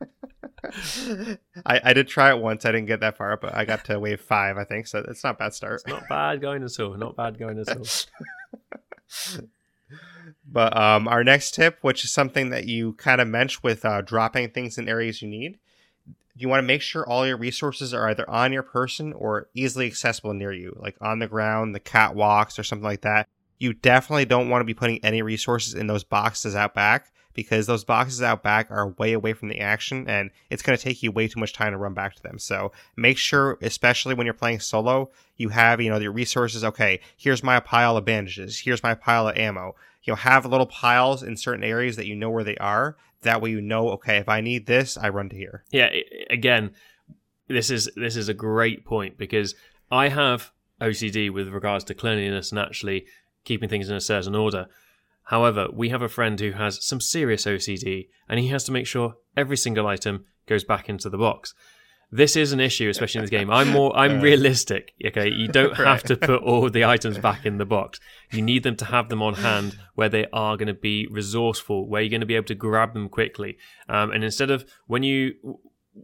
I, 1.66 1.80
I 1.84 1.92
did 1.92 2.08
try 2.08 2.30
it 2.30 2.38
once. 2.38 2.64
I 2.64 2.72
didn't 2.72 2.86
get 2.86 3.00
that 3.00 3.18
far, 3.18 3.32
up, 3.32 3.42
but 3.42 3.54
I 3.54 3.66
got 3.66 3.84
to 3.84 4.00
wave 4.00 4.20
five, 4.20 4.56
I 4.56 4.64
think. 4.64 4.86
So 4.86 5.04
it's 5.06 5.22
not 5.22 5.34
a 5.34 5.38
bad 5.38 5.52
start. 5.52 5.74
It's 5.74 5.86
not 5.86 6.08
bad 6.08 6.40
going 6.40 6.64
at 6.64 6.80
all. 6.80 6.96
Not 6.96 7.16
bad 7.16 7.38
going 7.38 7.58
at 7.58 7.76
all. 7.76 7.84
But 10.46 10.76
um, 10.76 11.08
our 11.08 11.24
next 11.24 11.54
tip, 11.54 11.78
which 11.80 12.04
is 12.04 12.12
something 12.12 12.50
that 12.50 12.66
you 12.66 12.94
kind 12.94 13.20
of 13.20 13.28
mentioned 13.28 13.62
with 13.62 13.84
uh, 13.84 14.02
dropping 14.02 14.50
things 14.50 14.78
in 14.78 14.88
areas 14.88 15.22
you 15.22 15.28
need, 15.28 15.58
you 16.36 16.48
want 16.48 16.60
to 16.60 16.66
make 16.66 16.82
sure 16.82 17.08
all 17.08 17.26
your 17.26 17.36
resources 17.36 17.94
are 17.94 18.08
either 18.08 18.28
on 18.28 18.52
your 18.52 18.62
person 18.62 19.12
or 19.12 19.48
easily 19.54 19.86
accessible 19.86 20.34
near 20.34 20.52
you, 20.52 20.76
like 20.80 20.96
on 21.00 21.20
the 21.20 21.28
ground, 21.28 21.74
the 21.74 21.80
catwalks, 21.80 22.58
or 22.58 22.64
something 22.64 22.84
like 22.84 23.02
that. 23.02 23.28
You 23.58 23.72
definitely 23.72 24.24
don't 24.24 24.48
want 24.48 24.60
to 24.60 24.66
be 24.66 24.74
putting 24.74 25.04
any 25.04 25.22
resources 25.22 25.74
in 25.74 25.86
those 25.86 26.02
boxes 26.02 26.56
out 26.56 26.74
back 26.74 27.12
because 27.34 27.66
those 27.66 27.84
boxes 27.84 28.22
out 28.22 28.42
back 28.42 28.70
are 28.70 28.88
way 28.90 29.12
away 29.12 29.32
from 29.32 29.48
the 29.48 29.60
action 29.60 30.08
and 30.08 30.30
it's 30.50 30.62
going 30.62 30.76
to 30.76 30.82
take 30.82 31.02
you 31.02 31.12
way 31.12 31.28
too 31.28 31.40
much 31.40 31.52
time 31.52 31.72
to 31.72 31.78
run 31.78 31.94
back 31.94 32.14
to 32.14 32.22
them. 32.22 32.38
So 32.38 32.72
make 32.96 33.18
sure, 33.18 33.58
especially 33.60 34.14
when 34.14 34.24
you're 34.24 34.34
playing 34.34 34.60
solo, 34.60 35.10
you 35.36 35.50
have, 35.50 35.80
you 35.80 35.90
know, 35.90 35.98
your 35.98 36.12
resources. 36.12 36.64
Okay, 36.64 37.00
here's 37.16 37.42
my 37.42 37.60
pile 37.60 37.96
of 37.96 38.04
bandages. 38.04 38.60
Here's 38.60 38.82
my 38.82 38.94
pile 38.94 39.28
of 39.28 39.36
ammo. 39.36 39.74
You 40.04 40.12
know, 40.12 40.16
have 40.16 40.46
little 40.46 40.66
piles 40.66 41.22
in 41.22 41.36
certain 41.36 41.64
areas 41.64 41.96
that 41.96 42.06
you 42.06 42.14
know 42.14 42.30
where 42.30 42.44
they 42.44 42.56
are. 42.56 42.96
That 43.24 43.42
way 43.42 43.50
you 43.50 43.60
know, 43.60 43.90
okay, 43.90 44.16
if 44.18 44.28
I 44.28 44.40
need 44.40 44.66
this, 44.66 44.96
I 44.96 45.08
run 45.10 45.28
to 45.28 45.36
here. 45.36 45.64
yeah. 45.72 45.90
again, 46.30 46.70
this 47.48 47.70
is 47.70 47.90
this 47.96 48.16
is 48.16 48.28
a 48.28 48.34
great 48.34 48.84
point 48.84 49.18
because 49.18 49.54
I 49.90 50.08
have 50.08 50.50
OCD 50.80 51.30
with 51.30 51.48
regards 51.48 51.84
to 51.84 51.94
cleanliness 51.94 52.50
and 52.50 52.58
actually 52.58 53.06
keeping 53.44 53.68
things 53.68 53.90
in 53.90 53.96
a 53.96 54.00
certain 54.00 54.34
order. 54.34 54.66
However, 55.24 55.68
we 55.72 55.88
have 55.88 56.02
a 56.02 56.08
friend 56.08 56.38
who 56.38 56.52
has 56.52 56.84
some 56.84 57.00
serious 57.00 57.46
OCD, 57.46 58.08
and 58.28 58.38
he 58.38 58.48
has 58.48 58.64
to 58.64 58.72
make 58.72 58.86
sure 58.86 59.16
every 59.36 59.56
single 59.56 59.86
item 59.86 60.24
goes 60.46 60.64
back 60.64 60.88
into 60.88 61.08
the 61.08 61.18
box. 61.18 61.54
This 62.10 62.36
is 62.36 62.52
an 62.52 62.60
issue, 62.60 62.88
especially 62.88 63.20
in 63.20 63.22
this 63.24 63.30
game. 63.30 63.50
I'm 63.50 63.70
more, 63.70 63.96
I'm 63.96 64.18
Uh, 64.18 64.22
realistic. 64.22 64.92
Okay, 65.04 65.28
you 65.28 65.48
don't 65.48 65.76
have 65.76 66.02
to 66.04 66.16
put 66.16 66.42
all 66.42 66.70
the 66.70 66.84
items 66.84 67.18
back 67.18 67.44
in 67.44 67.58
the 67.58 67.64
box. 67.64 67.98
You 68.30 68.42
need 68.42 68.62
them 68.62 68.76
to 68.76 68.84
have 68.84 69.08
them 69.08 69.22
on 69.22 69.34
hand 69.34 69.78
where 69.94 70.08
they 70.08 70.26
are 70.32 70.56
going 70.56 70.68
to 70.68 70.74
be 70.74 71.06
resourceful, 71.10 71.88
where 71.88 72.02
you're 72.02 72.10
going 72.10 72.20
to 72.20 72.26
be 72.26 72.36
able 72.36 72.46
to 72.46 72.54
grab 72.54 72.94
them 72.94 73.08
quickly. 73.08 73.56
Um, 73.88 74.10
and 74.10 74.22
instead 74.22 74.50
of 74.50 74.64
when 74.86 75.02
you, 75.02 75.34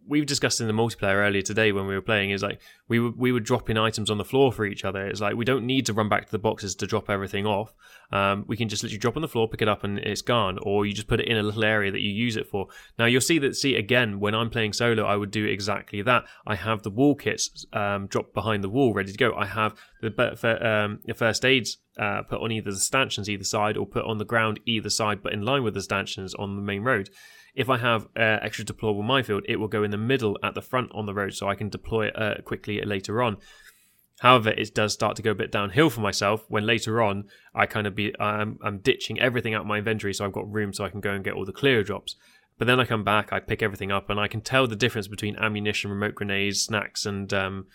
we've 0.07 0.27
discussed 0.27 0.61
in 0.61 0.67
the 0.67 0.73
multiplayer 0.73 1.17
earlier 1.17 1.43
today 1.43 1.73
when 1.73 1.87
we 1.87 1.95
were 1.95 2.03
playing, 2.03 2.31
is 2.31 2.43
like 2.43 2.61
we 2.89 3.01
were 3.01 3.11
we 3.11 3.33
were 3.33 3.41
dropping 3.41 3.77
items 3.77 4.11
on 4.11 4.19
the 4.19 4.25
floor 4.25 4.53
for 4.53 4.65
each 4.65 4.85
other. 4.85 5.07
It's 5.07 5.21
like 5.21 5.35
we 5.35 5.45
don't 5.45 5.67
need 5.67 5.87
to 5.87 5.93
run 5.93 6.09
back 6.09 6.27
to 6.27 6.33
the 6.33 6.39
boxes 6.39 6.75
to 6.77 6.87
drop 6.87 7.11
everything 7.11 7.47
off. 7.47 7.75
Um, 8.13 8.45
we 8.47 8.57
can 8.57 8.69
just 8.69 8.83
literally 8.83 8.99
drop 8.99 9.17
on 9.17 9.23
the 9.23 9.29
floor, 9.29 9.49
pick 9.49 9.63
it 9.63 9.69
up, 9.69 9.85
and 9.85 9.99
it's 9.99 10.23
gone. 10.23 10.59
Or 10.63 10.87
you 10.87 10.93
just 10.93 11.09
put 11.09 11.21
it 11.21 11.29
in 11.29 11.37
a 11.37 11.43
little 11.43 11.65
area 11.65 11.91
that 11.91 12.01
you 12.01 12.11
use 12.11 12.37
it 12.37 12.49
for. 12.49 12.69
Now 12.99 13.07
you'll 13.07 13.21
see 13.21 13.39
that. 13.39 13.57
See 13.57 13.77
again, 13.77 14.21
when 14.21 14.35
I'm 14.35 14.51
playing 14.51 14.73
solo, 14.73 15.05
I 15.05 15.17
would 15.17 15.31
do 15.31 15.45
exactly 15.45 16.03
that. 16.03 16.25
I 16.47 16.55
have 16.55 16.83
the 16.83 16.91
wall 16.91 17.15
kits 17.15 17.67
um, 17.73 18.07
dropped 18.07 18.35
behind 18.35 18.63
the 18.63 18.69
wall, 18.69 18.95
ready 18.95 19.13
to 19.13 19.19
go. 19.19 19.35
I 19.35 19.47
have 19.47 19.75
the 20.01 20.69
um, 20.69 21.01
first 21.15 21.45
aids 21.45 21.79
uh, 21.99 22.23
put 22.23 22.41
on 22.41 22.53
either 22.53 22.71
the 22.71 22.79
stanchions 22.79 23.29
either 23.29 23.45
side, 23.45 23.77
or 23.77 23.87
put 23.87 24.05
on 24.05 24.19
the 24.19 24.25
ground 24.25 24.61
either 24.67 24.91
side, 24.91 25.23
but 25.23 25.33
in 25.33 25.43
line 25.43 25.63
with 25.63 25.75
the 25.75 25.83
stanchions 25.83 26.35
on 26.35 26.57
the 26.57 26.63
main 26.63 26.83
road. 26.83 27.11
If 27.55 27.69
I 27.69 27.79
have 27.79 28.05
uh, 28.17 28.39
extra 28.43 28.65
deployable 28.65 29.05
minefield, 29.05 29.45
it 29.49 29.57
will 29.57 29.69
go 29.69 29.83
in 29.83 29.91
the 29.91 29.97
middle 29.97 30.39
at 30.43 30.55
the 30.55 30.63
front 30.63 30.91
on 30.95 31.07
the 31.07 31.15
road, 31.15 31.35
so 31.35 31.49
I 31.49 31.55
can 31.55 31.69
deploy 31.69 32.07
it 32.07 32.19
uh, 32.19 32.35
quickly 32.45 32.81
later 32.83 33.23
on. 33.23 33.39
However, 34.21 34.51
it 34.51 34.75
does 34.75 34.93
start 34.93 35.17
to 35.17 35.23
go 35.23 35.31
a 35.31 35.35
bit 35.35 35.51
downhill 35.51 35.89
for 35.89 36.03
myself 36.03 36.45
when 36.49 36.67
later 36.67 37.01
on 37.01 37.25
I 37.55 37.65
kind 37.65 37.87
of 37.87 37.95
be 37.95 38.15
I'm, 38.21 38.59
I'm 38.63 38.79
ditching 38.79 39.19
everything 39.19 39.55
out 39.55 39.67
my 39.67 39.79
inventory 39.79 40.13
so 40.13 40.27
I've 40.27 40.33
got 40.33 40.53
room 40.53 40.75
so 40.75 40.85
I 40.85 40.91
can 40.91 41.01
go 41.01 41.13
and 41.13 41.25
get 41.25 41.33
all 41.33 41.47
the 41.47 41.53
Cleo 41.53 41.83
drops. 41.83 42.17
But 42.59 42.67
then 42.67 42.79
I 42.79 42.85
come 42.85 43.03
back, 43.03 43.33
I 43.33 43.41
pick 43.41 43.63
everything 43.63 43.91
up, 43.91 44.11
and 44.11 44.21
I 44.21 44.29
can 44.29 44.43
tell 44.43 44.67
the 44.67 44.77
difference 44.77 45.09
between 45.09 45.37
ammunition, 45.37 45.91
remote 45.91 46.15
grenades, 46.15 46.61
snacks, 46.61 47.07
and 47.07 47.33
um, 47.33 47.67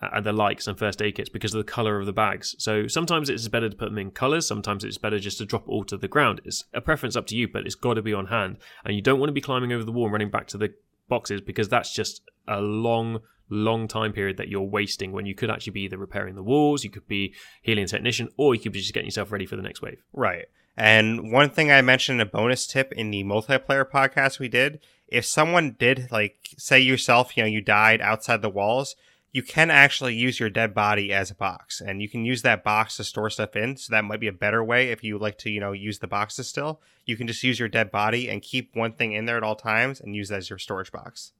and 0.00 0.24
the 0.24 0.32
likes 0.32 0.66
and 0.66 0.78
first 0.78 1.02
aid 1.02 1.14
kits 1.16 1.28
because 1.28 1.54
of 1.54 1.58
the 1.58 1.70
color 1.70 1.98
of 1.98 2.06
the 2.06 2.12
bags. 2.12 2.54
So 2.58 2.86
sometimes 2.86 3.28
it's 3.28 3.48
better 3.48 3.68
to 3.68 3.76
put 3.76 3.86
them 3.86 3.98
in 3.98 4.10
colors. 4.10 4.46
Sometimes 4.46 4.84
it's 4.84 4.98
better 4.98 5.18
just 5.18 5.38
to 5.38 5.44
drop 5.44 5.68
all 5.68 5.84
to 5.84 5.96
the 5.96 6.08
ground. 6.08 6.40
It's 6.44 6.64
a 6.72 6.80
preference 6.80 7.16
up 7.16 7.26
to 7.28 7.36
you, 7.36 7.48
but 7.48 7.66
it's 7.66 7.74
got 7.74 7.94
to 7.94 8.02
be 8.02 8.14
on 8.14 8.26
hand. 8.26 8.58
And 8.84 8.94
you 8.94 9.02
don't 9.02 9.18
want 9.18 9.28
to 9.28 9.34
be 9.34 9.40
climbing 9.40 9.72
over 9.72 9.84
the 9.84 9.92
wall 9.92 10.04
and 10.04 10.12
running 10.12 10.30
back 10.30 10.46
to 10.48 10.58
the 10.58 10.72
boxes 11.08 11.40
because 11.40 11.68
that's 11.68 11.92
just 11.92 12.22
a 12.48 12.60
long, 12.60 13.20
long 13.50 13.88
time 13.88 14.12
period 14.12 14.38
that 14.38 14.48
you're 14.48 14.62
wasting 14.62 15.12
when 15.12 15.26
you 15.26 15.34
could 15.34 15.50
actually 15.50 15.72
be 15.72 15.82
either 15.82 15.98
repairing 15.98 16.34
the 16.34 16.42
walls, 16.42 16.84
you 16.84 16.90
could 16.90 17.06
be 17.06 17.34
healing 17.60 17.84
a 17.84 17.88
technician, 17.88 18.30
or 18.36 18.54
you 18.54 18.60
could 18.60 18.72
be 18.72 18.80
just 18.80 18.94
getting 18.94 19.08
yourself 19.08 19.30
ready 19.30 19.44
for 19.44 19.56
the 19.56 19.62
next 19.62 19.82
wave. 19.82 20.02
Right. 20.12 20.46
And 20.76 21.30
one 21.30 21.50
thing 21.50 21.70
I 21.70 21.82
mentioned 21.82 22.22
a 22.22 22.26
bonus 22.26 22.66
tip 22.66 22.92
in 22.92 23.10
the 23.10 23.24
multiplayer 23.24 23.84
podcast 23.84 24.38
we 24.38 24.48
did, 24.48 24.80
if 25.08 25.26
someone 25.26 25.76
did 25.78 26.08
like 26.10 26.48
say 26.56 26.80
yourself, 26.80 27.36
you 27.36 27.42
know, 27.42 27.48
you 27.48 27.60
died 27.60 28.00
outside 28.00 28.40
the 28.40 28.48
walls, 28.48 28.96
you 29.32 29.42
can 29.42 29.70
actually 29.70 30.14
use 30.14 30.40
your 30.40 30.50
dead 30.50 30.74
body 30.74 31.12
as 31.12 31.30
a 31.30 31.34
box 31.34 31.80
and 31.80 32.02
you 32.02 32.08
can 32.08 32.24
use 32.24 32.42
that 32.42 32.64
box 32.64 32.96
to 32.96 33.04
store 33.04 33.30
stuff 33.30 33.54
in. 33.54 33.76
So 33.76 33.92
that 33.92 34.04
might 34.04 34.20
be 34.20 34.26
a 34.26 34.32
better 34.32 34.62
way 34.64 34.90
if 34.90 35.04
you 35.04 35.18
like 35.18 35.38
to, 35.38 35.50
you 35.50 35.60
know, 35.60 35.72
use 35.72 36.00
the 36.00 36.08
boxes 36.08 36.48
still. 36.48 36.80
You 37.04 37.16
can 37.16 37.26
just 37.26 37.42
use 37.44 37.58
your 37.58 37.68
dead 37.68 37.90
body 37.90 38.28
and 38.28 38.42
keep 38.42 38.74
one 38.74 38.92
thing 38.92 39.12
in 39.12 39.26
there 39.26 39.36
at 39.36 39.44
all 39.44 39.56
times 39.56 40.00
and 40.00 40.16
use 40.16 40.28
that 40.30 40.38
as 40.38 40.50
your 40.50 40.58
storage 40.58 40.90
box. 40.90 41.32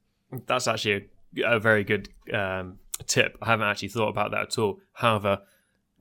That's 0.45 0.67
actually 0.67 1.09
a, 1.37 1.55
a 1.55 1.59
very 1.59 1.83
good 1.83 2.07
um, 2.33 2.79
tip. 3.07 3.37
I 3.41 3.47
haven't 3.47 3.67
actually 3.67 3.89
thought 3.89 4.09
about 4.09 4.31
that 4.31 4.43
at 4.43 4.57
all. 4.57 4.79
However, 4.93 5.41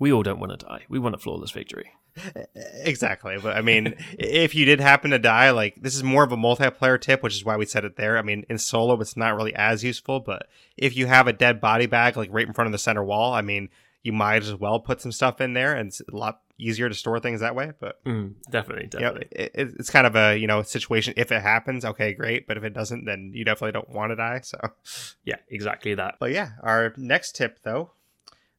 we 0.01 0.13
all 0.13 0.25
don't 0.25 0.41
want 0.41 0.59
to 0.59 0.67
die. 0.67 0.83
We 0.89 0.99
want 0.99 1.15
a 1.15 1.19
flawless 1.19 1.53
victory. 1.53 1.93
Exactly. 2.83 3.37
But 3.41 3.57
I 3.57 3.61
mean, 3.63 3.95
if 4.19 4.55
you 4.55 4.65
did 4.65 4.81
happen 4.81 5.11
to 5.13 5.19
die, 5.19 5.51
like 5.51 5.77
this 5.81 5.95
is 5.95 6.03
more 6.03 6.25
of 6.25 6.33
a 6.33 6.37
multiplayer 6.37 7.01
tip, 7.01 7.23
which 7.23 7.35
is 7.35 7.45
why 7.45 7.57
we 7.57 7.67
said 7.67 7.85
it 7.85 7.97
there. 7.97 8.19
I 8.19 8.23
mean, 8.23 8.45
in 8.49 8.59
solo, 8.59 8.99
it's 9.01 9.17
not 9.17 9.37
really 9.37 9.55
as 9.55 9.85
useful, 9.85 10.21
but 10.21 10.49
if 10.77 10.97
you 10.97 11.07
have 11.07 11.27
a 11.29 11.33
dead 11.33 11.61
body 11.61 11.87
bag 11.87 12.17
like 12.17 12.31
right 12.33 12.47
in 12.47 12.53
front 12.53 12.67
of 12.67 12.73
the 12.73 12.79
center 12.79 13.05
wall, 13.05 13.33
I 13.33 13.43
mean, 13.43 13.69
you 14.03 14.13
might 14.13 14.43
as 14.43 14.55
well 14.55 14.81
put 14.81 15.01
some 15.01 15.13
stuff 15.13 15.41
in 15.41 15.53
there, 15.53 15.75
and 15.77 15.89
it's 15.89 16.01
a 16.01 16.17
lot 16.17 16.41
easier 16.59 16.89
to 16.89 16.95
store 16.95 17.21
things 17.21 17.41
that 17.41 17.55
way. 17.55 17.73
But 17.79 18.03
Mm, 18.05 18.35
definitely, 18.51 18.89
you 18.93 19.01
know, 19.01 19.13
definitely. 19.15 19.39
it- 19.45 19.53
it's 19.79 19.91
kind 19.91 20.07
of 20.07 20.17
a 20.17 20.37
you 20.37 20.47
know 20.47 20.63
situation. 20.63 21.15
If 21.17 21.31
it 21.33 21.43
happens, 21.43 21.85
okay, 21.85 22.13
great. 22.15 22.47
But 22.47 22.57
if 22.57 22.65
it 22.65 22.75
doesn't, 22.75 23.05
then 23.05 23.33
you 23.35 23.45
definitely 23.45 23.73
don't 23.73 23.91
want 23.91 24.11
to 24.11 24.17
die. 24.17 24.41
So. 24.43 24.59
Yeah, 25.25 25.37
exactly 25.49 25.95
that. 25.95 26.17
But 26.19 26.33
yeah, 26.33 26.51
our 26.63 26.93
next 26.97 27.37
tip 27.37 27.61
though 27.63 27.93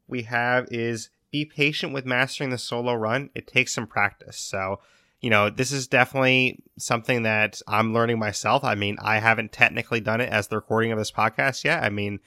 we 0.07 0.23
have 0.23 0.67
is 0.71 1.09
be 1.31 1.45
patient 1.45 1.93
with 1.93 2.05
mastering 2.05 2.49
the 2.49 2.57
solo 2.57 2.93
run. 2.93 3.29
It 3.33 3.47
takes 3.47 3.73
some 3.73 3.87
practice. 3.87 4.37
So, 4.37 4.79
you 5.21 5.29
know, 5.29 5.49
this 5.49 5.71
is 5.71 5.87
definitely 5.87 6.63
something 6.77 7.23
that 7.23 7.61
I'm 7.67 7.93
learning 7.93 8.19
myself. 8.19 8.63
I 8.63 8.75
mean, 8.75 8.97
I 9.01 9.19
haven't 9.19 9.51
technically 9.51 10.01
done 10.01 10.21
it 10.21 10.29
as 10.29 10.47
the 10.47 10.57
recording 10.57 10.91
of 10.91 10.97
this 10.97 11.11
podcast 11.11 11.63
yet. 11.63 11.83
I 11.83 11.89
mean, 11.89 12.19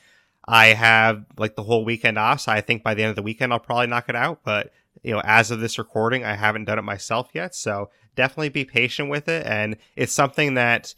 I 0.47 0.69
have 0.69 1.25
like 1.39 1.57
the 1.57 1.63
whole 1.63 1.85
weekend 1.85 2.19
off, 2.19 2.41
so 2.41 2.53
I 2.53 2.61
think 2.61 2.83
by 2.83 2.95
the 2.95 3.03
end 3.03 3.11
of 3.11 3.17
the 3.17 3.23
weekend 3.23 3.53
I'll 3.53 3.61
probably 3.61 3.87
knock 3.87 4.09
it 4.09 4.17
out, 4.17 4.41
but 4.45 4.73
you 5.03 5.13
know, 5.13 5.21
as 5.25 5.51
of 5.51 5.61
this 5.61 5.79
recording, 5.79 6.25
I 6.25 6.35
haven't 6.35 6.67
done 6.67 6.79
it 6.79 6.83
myself 6.83 7.31
yet. 7.33 7.55
So, 7.55 7.91
definitely 8.15 8.49
be 8.49 8.65
patient 8.65 9.11
with 9.11 9.29
it 9.29 9.47
and 9.47 9.77
it's 9.97 10.13
something 10.13 10.55
that 10.55 10.95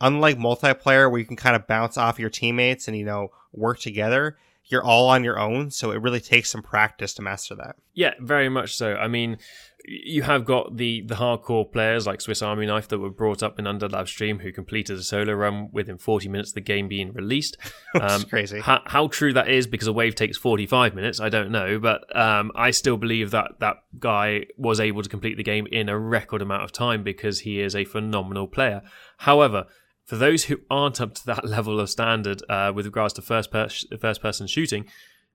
unlike 0.00 0.38
multiplayer 0.38 1.10
where 1.10 1.20
you 1.20 1.26
can 1.26 1.36
kind 1.36 1.56
of 1.56 1.66
bounce 1.66 1.96
off 1.96 2.18
your 2.18 2.30
teammates 2.30 2.88
and 2.88 2.96
you 2.96 3.04
know 3.04 3.30
work 3.52 3.78
together 3.78 4.36
you're 4.66 4.84
all 4.84 5.08
on 5.08 5.24
your 5.24 5.38
own, 5.38 5.70
so 5.70 5.90
it 5.90 6.00
really 6.00 6.20
takes 6.20 6.50
some 6.50 6.62
practice 6.62 7.14
to 7.14 7.22
master 7.22 7.54
that. 7.56 7.76
Yeah, 7.92 8.14
very 8.20 8.48
much 8.48 8.74
so. 8.76 8.94
I 8.94 9.08
mean, 9.08 9.38
you 9.86 10.22
have 10.22 10.46
got 10.46 10.78
the 10.78 11.02
the 11.02 11.16
hardcore 11.16 11.70
players 11.70 12.06
like 12.06 12.20
Swiss 12.22 12.40
Army 12.40 12.64
Knife 12.64 12.88
that 12.88 12.98
were 12.98 13.10
brought 13.10 13.42
up 13.42 13.58
in 13.58 13.66
Undead 13.66 14.08
Stream 14.08 14.38
who 14.38 14.50
completed 14.50 14.98
a 14.98 15.02
solo 15.02 15.34
run 15.34 15.68
within 15.72 15.98
40 15.98 16.28
minutes 16.28 16.50
of 16.50 16.54
the 16.54 16.60
game 16.62 16.88
being 16.88 17.12
released. 17.12 17.56
Um, 18.00 18.24
crazy. 18.24 18.58
How, 18.58 18.82
how, 18.86 19.06
true 19.06 19.32
that 19.34 19.48
is 19.48 19.68
because 19.68 19.86
a 19.86 19.92
wave 19.92 20.16
takes 20.16 20.36
45 20.36 20.96
minutes, 20.96 21.20
I 21.20 21.28
don't 21.28 21.52
know, 21.52 21.78
but 21.78 22.04
um, 22.16 22.50
I 22.56 22.72
still 22.72 22.96
believe 22.96 23.30
that 23.30 23.52
that 23.60 23.84
guy 24.00 24.46
was 24.58 24.80
able 24.80 25.02
to 25.04 25.08
complete 25.08 25.36
the 25.36 25.44
game 25.44 25.68
in 25.70 25.88
a 25.88 25.96
record 25.96 26.42
amount 26.42 26.64
of 26.64 26.72
time 26.72 27.04
because 27.04 27.40
he 27.40 27.60
is 27.60 27.76
a 27.76 27.84
phenomenal 27.84 28.48
player. 28.48 28.82
However, 29.18 29.66
for 30.04 30.16
those 30.16 30.44
who 30.44 30.60
aren't 30.70 31.00
up 31.00 31.14
to 31.14 31.26
that 31.26 31.44
level 31.48 31.80
of 31.80 31.90
standard 31.90 32.42
uh, 32.48 32.72
with 32.74 32.86
regards 32.86 33.14
to 33.14 33.22
first 33.22 33.50
per- 33.50 33.68
first 34.00 34.22
person 34.22 34.46
shooting, 34.46 34.86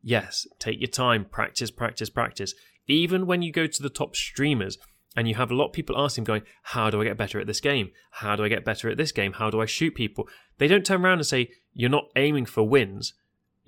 yes, 0.02 0.48
take 0.60 0.80
your 0.80 0.90
time, 0.90 1.26
practice, 1.26 1.72
practice, 1.72 2.10
practice 2.10 2.54
even 2.90 3.28
when 3.28 3.42
you 3.42 3.52
go 3.52 3.68
to 3.68 3.82
the 3.82 3.90
top 3.90 4.16
streamers 4.16 4.78
and 5.16 5.28
you 5.28 5.36
have 5.36 5.52
a 5.52 5.56
lot 5.56 5.68
of 5.68 5.74
people 5.74 5.98
asking, 5.98 6.24
going, 6.24 6.42
How 6.64 6.90
do 6.90 7.02
I 7.02 7.06
get 7.06 7.18
better 7.18 7.40
at 7.40 7.48
this 7.48 7.62
game? 7.62 7.92
How 8.12 8.36
do 8.36 8.44
I 8.44 8.50
get 8.50 8.66
better 8.66 8.90
at 8.90 8.98
this 8.98 9.12
game? 9.12 9.34
How 9.34 9.50
do 9.50 9.62
I 9.62 9.66
shoot 9.66 9.96
people? 9.96 10.28
They 10.58 10.68
don't 10.68 10.86
turn 10.86 11.06
around 11.06 11.20
and 11.20 11.26
say, 11.26 11.52
You're 11.74 11.90
not 11.90 12.10
aiming 12.16 12.46
for 12.46 12.68
wins. 12.68 13.14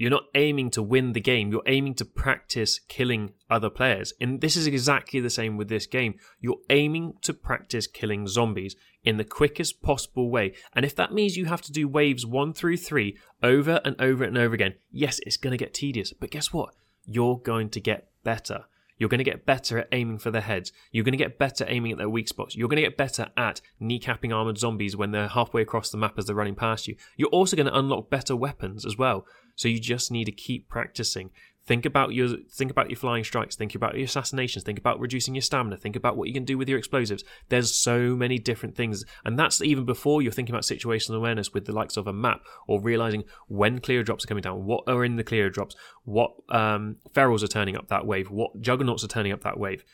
You're 0.01 0.09
not 0.09 0.29
aiming 0.33 0.71
to 0.71 0.81
win 0.81 1.13
the 1.13 1.21
game. 1.21 1.51
You're 1.51 1.61
aiming 1.67 1.93
to 1.93 2.05
practice 2.05 2.79
killing 2.87 3.33
other 3.51 3.69
players. 3.69 4.15
And 4.19 4.41
this 4.41 4.55
is 4.55 4.65
exactly 4.65 5.19
the 5.19 5.29
same 5.29 5.57
with 5.57 5.69
this 5.69 5.85
game. 5.85 6.15
You're 6.39 6.57
aiming 6.71 7.17
to 7.21 7.35
practice 7.35 7.85
killing 7.85 8.27
zombies 8.27 8.75
in 9.03 9.17
the 9.17 9.23
quickest 9.23 9.83
possible 9.83 10.31
way. 10.31 10.55
And 10.73 10.85
if 10.85 10.95
that 10.95 11.13
means 11.13 11.37
you 11.37 11.45
have 11.45 11.61
to 11.61 11.71
do 11.71 11.87
waves 11.87 12.25
one 12.25 12.51
through 12.51 12.77
three 12.77 13.15
over 13.43 13.79
and 13.85 13.95
over 14.01 14.23
and 14.23 14.39
over 14.39 14.55
again, 14.55 14.73
yes, 14.91 15.19
it's 15.19 15.37
going 15.37 15.51
to 15.51 15.63
get 15.63 15.71
tedious. 15.71 16.13
But 16.13 16.31
guess 16.31 16.51
what? 16.51 16.73
You're 17.05 17.37
going 17.37 17.69
to 17.69 17.79
get 17.79 18.09
better. 18.23 18.65
You're 19.01 19.09
going 19.09 19.17
to 19.17 19.23
get 19.23 19.47
better 19.47 19.79
at 19.79 19.87
aiming 19.91 20.19
for 20.19 20.29
their 20.29 20.41
heads. 20.41 20.71
You're 20.91 21.03
going 21.03 21.13
to 21.13 21.17
get 21.17 21.39
better 21.39 21.65
aiming 21.67 21.91
at 21.91 21.97
their 21.97 22.07
weak 22.07 22.27
spots. 22.27 22.55
You're 22.55 22.67
going 22.67 22.83
to 22.83 22.87
get 22.87 22.97
better 22.97 23.29
at 23.35 23.59
kneecapping 23.81 24.31
armored 24.31 24.59
zombies 24.59 24.95
when 24.95 25.09
they're 25.09 25.27
halfway 25.27 25.63
across 25.63 25.89
the 25.89 25.97
map 25.97 26.19
as 26.19 26.25
they're 26.25 26.35
running 26.35 26.53
past 26.53 26.87
you. 26.87 26.95
You're 27.17 27.29
also 27.29 27.55
going 27.55 27.65
to 27.65 27.75
unlock 27.75 28.11
better 28.11 28.35
weapons 28.35 28.85
as 28.85 28.99
well. 28.99 29.25
So 29.61 29.67
you 29.67 29.79
just 29.79 30.09
need 30.09 30.25
to 30.25 30.31
keep 30.31 30.69
practicing. 30.69 31.29
Think 31.67 31.85
about 31.85 32.15
your 32.15 32.29
think 32.51 32.71
about 32.71 32.89
your 32.89 32.97
flying 32.97 33.23
strikes. 33.23 33.55
Think 33.55 33.75
about 33.75 33.93
your 33.93 34.05
assassinations. 34.05 34.63
Think 34.63 34.79
about 34.79 34.99
reducing 34.99 35.35
your 35.35 35.43
stamina. 35.43 35.77
Think 35.77 35.95
about 35.95 36.17
what 36.17 36.27
you 36.27 36.33
can 36.33 36.45
do 36.45 36.57
with 36.57 36.67
your 36.67 36.79
explosives. 36.79 37.23
There's 37.49 37.71
so 37.71 38.15
many 38.15 38.39
different 38.39 38.75
things, 38.75 39.05
and 39.23 39.37
that's 39.37 39.61
even 39.61 39.85
before 39.85 40.23
you're 40.23 40.31
thinking 40.31 40.55
about 40.55 40.63
situational 40.63 41.17
awareness 41.17 41.53
with 41.53 41.65
the 41.65 41.73
likes 41.73 41.95
of 41.95 42.07
a 42.07 42.11
map 42.11 42.41
or 42.67 42.81
realizing 42.81 43.23
when 43.49 43.79
Cleo 43.79 44.01
drops 44.01 44.23
are 44.25 44.27
coming 44.27 44.41
down, 44.41 44.65
what 44.65 44.83
are 44.87 45.05
in 45.05 45.15
the 45.15 45.23
Cleo 45.23 45.47
drops, 45.47 45.75
what 46.05 46.31
um, 46.49 46.95
ferals 47.13 47.43
are 47.43 47.47
turning 47.47 47.77
up 47.77 47.87
that 47.89 48.07
wave, 48.07 48.31
what 48.31 48.59
juggernauts 48.61 49.03
are 49.03 49.09
turning 49.09 49.31
up 49.31 49.43
that 49.43 49.59
wave. 49.59 49.85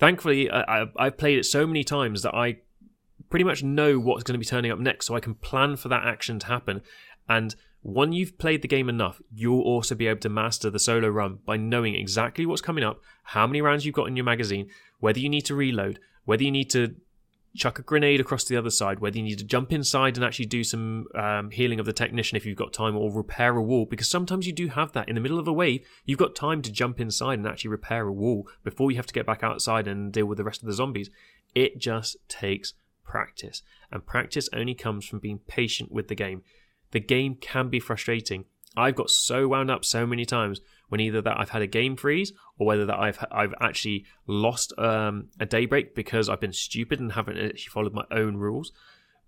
Thankfully, 0.00 0.50
I, 0.50 0.86
I've 0.96 1.16
played 1.16 1.38
it 1.38 1.44
so 1.44 1.64
many 1.64 1.84
times 1.84 2.22
that 2.22 2.34
I 2.34 2.56
pretty 3.30 3.44
much 3.44 3.62
know 3.62 4.00
what's 4.00 4.24
going 4.24 4.34
to 4.34 4.40
be 4.40 4.44
turning 4.44 4.72
up 4.72 4.80
next, 4.80 5.06
so 5.06 5.14
I 5.14 5.20
can 5.20 5.36
plan 5.36 5.76
for 5.76 5.86
that 5.90 6.04
action 6.04 6.40
to 6.40 6.46
happen 6.48 6.82
and 7.28 7.54
when 7.82 8.12
you've 8.12 8.38
played 8.38 8.62
the 8.62 8.68
game 8.68 8.88
enough, 8.88 9.20
you'll 9.34 9.62
also 9.62 9.94
be 9.94 10.06
able 10.06 10.20
to 10.20 10.28
master 10.28 10.70
the 10.70 10.78
solo 10.78 11.08
run 11.08 11.40
by 11.44 11.56
knowing 11.56 11.96
exactly 11.96 12.46
what's 12.46 12.62
coming 12.62 12.84
up, 12.84 13.00
how 13.24 13.46
many 13.46 13.60
rounds 13.60 13.84
you've 13.84 13.94
got 13.94 14.06
in 14.06 14.16
your 14.16 14.24
magazine, 14.24 14.68
whether 15.00 15.18
you 15.18 15.28
need 15.28 15.44
to 15.46 15.54
reload, 15.54 15.98
whether 16.24 16.44
you 16.44 16.50
need 16.52 16.70
to 16.70 16.94
chuck 17.54 17.78
a 17.78 17.82
grenade 17.82 18.20
across 18.20 18.44
the 18.44 18.56
other 18.56 18.70
side, 18.70 19.00
whether 19.00 19.16
you 19.16 19.22
need 19.22 19.38
to 19.38 19.44
jump 19.44 19.72
inside 19.72 20.16
and 20.16 20.24
actually 20.24 20.46
do 20.46 20.62
some 20.62 21.06
um, 21.16 21.50
healing 21.50 21.80
of 21.80 21.84
the 21.86 21.92
technician 21.92 22.36
if 22.36 22.46
you've 22.46 22.56
got 22.56 22.72
time, 22.72 22.96
or 22.96 23.12
repair 23.12 23.56
a 23.56 23.62
wall, 23.62 23.84
because 23.84 24.08
sometimes 24.08 24.46
you 24.46 24.52
do 24.52 24.68
have 24.68 24.92
that. 24.92 25.08
In 25.08 25.16
the 25.16 25.20
middle 25.20 25.38
of 25.38 25.48
a 25.48 25.52
wave, 25.52 25.84
you've 26.04 26.18
got 26.18 26.36
time 26.36 26.62
to 26.62 26.72
jump 26.72 27.00
inside 27.00 27.38
and 27.38 27.46
actually 27.46 27.70
repair 27.70 28.06
a 28.06 28.12
wall 28.12 28.48
before 28.62 28.90
you 28.90 28.96
have 28.96 29.06
to 29.06 29.14
get 29.14 29.26
back 29.26 29.42
outside 29.42 29.88
and 29.88 30.12
deal 30.12 30.26
with 30.26 30.38
the 30.38 30.44
rest 30.44 30.62
of 30.62 30.66
the 30.68 30.72
zombies. 30.72 31.10
It 31.54 31.78
just 31.78 32.16
takes 32.28 32.74
practice, 33.04 33.62
and 33.90 34.06
practice 34.06 34.48
only 34.54 34.74
comes 34.74 35.04
from 35.04 35.18
being 35.18 35.40
patient 35.46 35.90
with 35.90 36.08
the 36.08 36.14
game 36.14 36.42
the 36.92 37.00
game 37.00 37.34
can 37.34 37.68
be 37.68 37.80
frustrating. 37.80 38.44
I've 38.76 38.94
got 38.94 39.10
so 39.10 39.48
wound 39.48 39.70
up 39.70 39.84
so 39.84 40.06
many 40.06 40.24
times 40.24 40.60
when 40.88 41.00
either 41.00 41.20
that 41.22 41.38
I've 41.38 41.50
had 41.50 41.62
a 41.62 41.66
game 41.66 41.96
freeze 41.96 42.32
or 42.58 42.66
whether 42.66 42.86
that 42.86 42.98
I've 42.98 43.24
I've 43.30 43.54
actually 43.60 44.04
lost 44.26 44.78
um, 44.78 45.28
a 45.40 45.46
daybreak 45.46 45.94
because 45.94 46.28
I've 46.28 46.40
been 46.40 46.52
stupid 46.52 47.00
and 47.00 47.12
haven't 47.12 47.38
actually 47.38 47.70
followed 47.70 47.94
my 47.94 48.04
own 48.10 48.36
rules. 48.36 48.72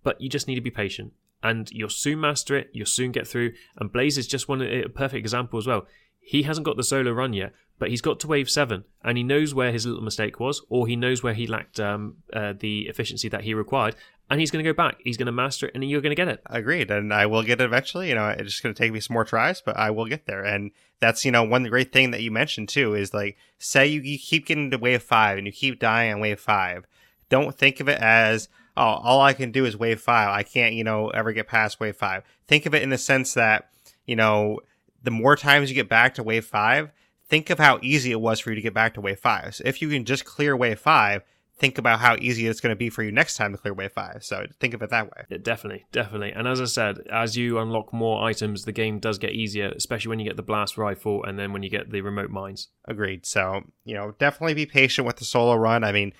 But 0.03 0.21
you 0.21 0.29
just 0.29 0.47
need 0.47 0.57
to 0.57 0.61
be 0.61 0.71
patient, 0.71 1.15
and 1.43 1.71
you'll 1.71 1.89
soon 1.89 2.21
master 2.21 2.57
it. 2.57 2.71
You'll 2.73 2.87
soon 2.87 3.13
get 3.13 3.27
through. 3.27 3.53
And 3.79 3.91
Blaise 3.91 4.19
is 4.19 4.27
just 4.27 4.49
one 4.49 4.63
a 4.63 4.89
perfect 4.89 5.19
example 5.19 5.59
as 5.59 5.67
well. 5.67 5.87
He 6.21 6.43
hasn't 6.43 6.67
got 6.67 6.77
the 6.77 6.83
solo 6.83 7.13
run 7.13 7.33
yet, 7.33 7.53
but 7.79 7.91
he's 7.91 8.01
got 8.01 8.21
to 8.21 8.27
wave 8.27 8.49
seven, 8.49 8.85
and 9.03 9.17
he 9.19 9.25
knows 9.25 9.55
where 9.55 9.73
his 9.73 9.87
little 9.87 10.03
mistake 10.03 10.41
was, 10.41 10.63
or 10.69 10.87
he 10.87 10.97
knows 10.97 11.23
where 11.23 11.35
he 11.35 11.47
lacked 11.47 11.81
um, 11.81 12.17
uh, 12.33 12.55
the 12.59 12.89
efficiency 12.89 13.29
that 13.29 13.45
he 13.45 13.53
required, 13.53 13.97
and 14.31 14.41
he's 14.41 14.51
going 14.51 14.65
to 14.65 14.69
go 14.69 14.75
back. 14.75 14.97
He's 15.01 15.17
going 15.17 15.27
to 15.27 15.33
master 15.33 15.67
it, 15.67 15.75
and 15.75 15.85
you're 15.85 16.01
going 16.01 16.11
to 16.11 16.17
get 16.17 16.29
it. 16.29 16.41
Agreed, 16.47 16.91
and 16.91 17.13
I 17.13 17.27
will 17.27 17.43
get 17.43 17.61
it 17.61 17.65
eventually. 17.65 18.09
You 18.09 18.15
know, 18.15 18.29
it's 18.29 18.51
just 18.51 18.63
going 18.63 18.75
to 18.75 18.79
take 18.79 18.93
me 18.93 19.01
some 19.01 19.15
more 19.15 19.25
tries, 19.25 19.61
but 19.61 19.77
I 19.77 19.91
will 19.91 20.07
get 20.07 20.27
there. 20.27 20.43
And 20.43 20.71
that's 21.01 21.25
you 21.25 21.31
know 21.31 21.43
one 21.43 21.65
great 21.65 21.93
thing 21.93 22.11
that 22.13 22.23
you 22.23 22.31
mentioned 22.31 22.69
too 22.69 22.95
is 22.95 23.13
like 23.13 23.37
say 23.59 23.87
you, 23.87 24.01
you 24.01 24.19
keep 24.19 24.47
getting 24.47 24.71
to 24.71 24.79
wave 24.79 25.03
five 25.03 25.37
and 25.37 25.47
you 25.47 25.53
keep 25.53 25.79
dying 25.79 26.15
on 26.15 26.21
wave 26.21 26.41
five. 26.41 26.87
Don't 27.29 27.57
think 27.57 27.81
of 27.81 27.89
it 27.89 28.01
as 28.01 28.49
oh 28.77 28.83
all 28.83 29.21
I 29.21 29.35
can 29.35 29.51
do 29.51 29.67
is 29.67 29.77
wave 29.77 30.01
five. 30.01 30.31
I 30.31 30.43
can't 30.43 30.75
you 30.75 30.85
know 30.85 31.11
ever 31.11 31.33
get 31.33 31.47
past 31.47 31.79
wave 31.79 31.97
five. 31.97 32.23
Think 32.47 32.65
of 32.67 32.75
it 32.75 32.83
in 32.83 32.91
the 32.91 32.99
sense 32.99 33.35
that 33.35 33.71
you 34.07 34.17
know 34.17 34.61
the 35.03 35.11
more 35.11 35.37
times 35.37 35.69
you 35.69 35.75
get 35.75 35.89
back 35.89 36.15
to 36.15 36.23
wave 36.23 36.47
five, 36.47 36.91
think 37.29 37.51
of 37.51 37.59
how 37.59 37.79
easy 37.83 38.11
it 38.11 38.21
was 38.21 38.41
for 38.41 38.51
you 38.51 38.57
to 38.57 38.63
get 38.63 38.75
back 38.75 38.95
to 38.95 39.01
wave 39.01 39.21
five. 39.21 39.57
So 39.57 39.65
if 39.67 39.83
you 39.83 39.91
can 39.91 40.05
just 40.05 40.25
clear 40.25 40.57
wave 40.57 40.81
five, 40.81 41.23
think 41.57 41.79
about 41.79 42.01
how 42.01 42.17
easy 42.17 42.49
it's 42.49 42.61
going 42.61 42.73
to 42.73 42.77
be 42.77 42.91
for 42.91 43.03
you 43.03 43.13
next 43.13 43.37
time 43.37 43.53
to 43.53 43.59
clear 43.59 43.73
wave 43.73 43.93
five. 43.93 44.25
So 44.25 44.45
think 44.59 44.75
of 44.75 44.83
it 44.83 44.91
that 44.91 45.07
way. 45.07 45.25
Yeah, 45.31 45.39
definitely, 45.41 45.85
definitely. 45.93 46.33
And 46.33 46.49
as 46.49 46.61
I 46.61 46.65
said, 46.65 46.99
as 47.11 47.37
you 47.37 47.59
unlock 47.59 47.93
more 47.93 48.25
items, 48.25 48.65
the 48.65 48.73
game 48.73 48.99
does 48.99 49.19
get 49.19 49.33
easier, 49.33 49.69
especially 49.69 50.09
when 50.09 50.19
you 50.19 50.27
get 50.27 50.37
the 50.37 50.43
blast 50.43 50.77
rifle 50.77 51.23
and 51.25 51.39
then 51.39 51.53
when 51.53 51.63
you 51.63 51.71
get 51.71 51.91
the 51.91 52.01
remote 52.01 52.31
mines. 52.31 52.69
Agreed. 52.87 53.25
So, 53.25 53.63
you 53.85 53.95
know, 53.95 54.15
definitely 54.19 54.55
be 54.55 54.67
patient 54.67 55.07
with 55.07 55.17
the 55.17 55.25
solo 55.25 55.55
run. 55.55 55.85
I 55.85 55.93
mean, 55.93 56.13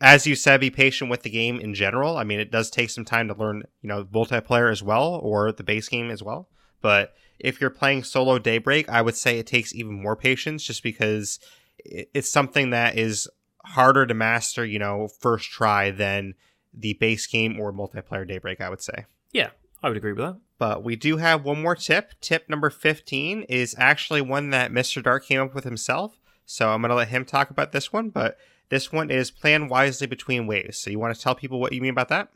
as 0.00 0.26
you 0.26 0.34
said, 0.34 0.60
be 0.60 0.70
patient 0.70 1.10
with 1.10 1.22
the 1.22 1.30
game 1.30 1.60
in 1.60 1.74
general. 1.74 2.16
I 2.16 2.24
mean, 2.24 2.40
it 2.40 2.50
does 2.50 2.70
take 2.70 2.88
some 2.88 3.04
time 3.04 3.28
to 3.28 3.34
learn, 3.34 3.64
you 3.82 3.88
know, 3.88 4.04
multiplayer 4.04 4.72
as 4.72 4.82
well 4.82 5.20
or 5.22 5.52
the 5.52 5.62
base 5.62 5.88
game 5.88 6.10
as 6.10 6.22
well. 6.22 6.48
But 6.80 7.12
if 7.38 7.60
you're 7.60 7.68
playing 7.68 8.04
solo 8.04 8.38
Daybreak, 8.38 8.88
I 8.88 9.02
would 9.02 9.16
say 9.16 9.38
it 9.38 9.46
takes 9.46 9.74
even 9.74 10.00
more 10.00 10.16
patience 10.16 10.64
just 10.64 10.82
because 10.82 11.38
it's 11.84 12.30
something 12.30 12.70
that 12.70 12.98
is 12.98 13.28
harder 13.70 14.06
to 14.06 14.14
master, 14.14 14.64
you 14.64 14.78
know, 14.78 15.08
first 15.08 15.50
try 15.50 15.90
than 15.90 16.34
the 16.72 16.94
base 16.94 17.26
game 17.26 17.58
or 17.58 17.72
multiplayer 17.72 18.26
Daybreak, 18.26 18.60
I 18.60 18.68
would 18.68 18.82
say. 18.82 19.06
Yeah, 19.32 19.50
I 19.82 19.88
would 19.88 19.96
agree 19.96 20.12
with 20.12 20.24
that. 20.24 20.38
But 20.58 20.84
we 20.84 20.96
do 20.96 21.16
have 21.16 21.44
one 21.44 21.62
more 21.62 21.74
tip. 21.74 22.12
Tip 22.20 22.48
number 22.48 22.70
15 22.70 23.42
is 23.44 23.74
actually 23.78 24.20
one 24.20 24.50
that 24.50 24.72
Mr. 24.72 25.02
Dart 25.02 25.24
came 25.24 25.40
up 25.40 25.54
with 25.54 25.64
himself. 25.64 26.20
So 26.44 26.70
I'm 26.70 26.82
going 26.82 26.90
to 26.90 26.96
let 26.96 27.08
him 27.08 27.24
talk 27.24 27.50
about 27.50 27.72
this 27.72 27.92
one. 27.92 28.10
But 28.10 28.36
this 28.68 28.92
one 28.92 29.10
is 29.10 29.30
plan 29.30 29.68
wisely 29.68 30.06
between 30.06 30.46
waves. 30.46 30.78
So 30.78 30.90
you 30.90 30.98
want 30.98 31.14
to 31.14 31.20
tell 31.20 31.34
people 31.34 31.60
what 31.60 31.72
you 31.72 31.80
mean 31.80 31.92
about 31.92 32.08
that? 32.08 32.28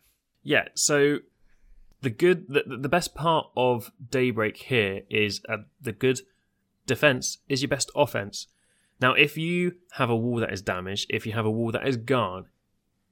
Yeah. 0.43 0.69
So 0.75 1.19
the 2.01 2.11
good, 2.11 2.49
the, 2.49 2.65
the 2.67 2.89
best 2.89 3.15
part 3.15 3.49
of 3.57 3.93
Daybreak 4.11 4.57
here 4.57 5.03
is 5.11 5.43
uh, 5.49 5.59
the 5.81 5.93
good 5.93 6.21
defense 6.87 7.39
is 7.49 7.63
your 7.63 7.69
best 7.69 7.91
offense. 7.95 8.47
Now, 9.01 9.15
if 9.15 9.37
you 9.37 9.77
have 9.93 10.11
a 10.11 10.17
wall 10.17 10.37
that 10.37 10.53
is 10.53 10.63
damaged, 10.63 11.07
if 11.11 11.27
you 11.27 11.33
have 11.33 11.47
a 11.47 11.51
wall 11.51 11.73
that 11.73 11.87
is 11.87 11.97
gone, 11.97 12.47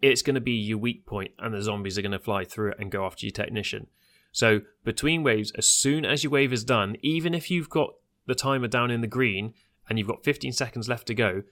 it's 0.01 0.23
going 0.23 0.35
to 0.35 0.41
be 0.41 0.53
your 0.53 0.79
weak 0.79 1.07
point, 1.07 1.33
and 1.39 1.55
the 1.55 1.63
zombies 1.63 1.99
are 1.99 2.03
going 2.03 2.13
to 2.13 2.19
fly 2.19 2.45
through 2.45 2.73
it 2.73 2.79
and 2.79 2.91
go 2.91 3.05
after 3.05 3.27
your 3.27 3.33
technician. 3.33 3.87
So, 4.33 4.63
between 4.85 5.23
waves, 5.23 5.53
as 5.57 5.69
soon 5.69 6.05
as 6.05 6.25
your 6.25 6.31
wave 6.31 6.53
is 6.53 6.65
done, 6.65 6.97
even 7.03 7.35
if 7.35 7.51
you've 7.51 7.69
got 7.69 7.91
the 8.27 8.35
timer 8.35 8.69
down 8.69 8.91
in 8.91 9.01
the 9.01 9.07
green 9.07 9.55
and 9.89 9.99
you've 9.99 10.09
got 10.09 10.25
15 10.25 10.53
seconds 10.53 10.89
left 10.89 11.07
to 11.09 11.15
go, 11.15 11.43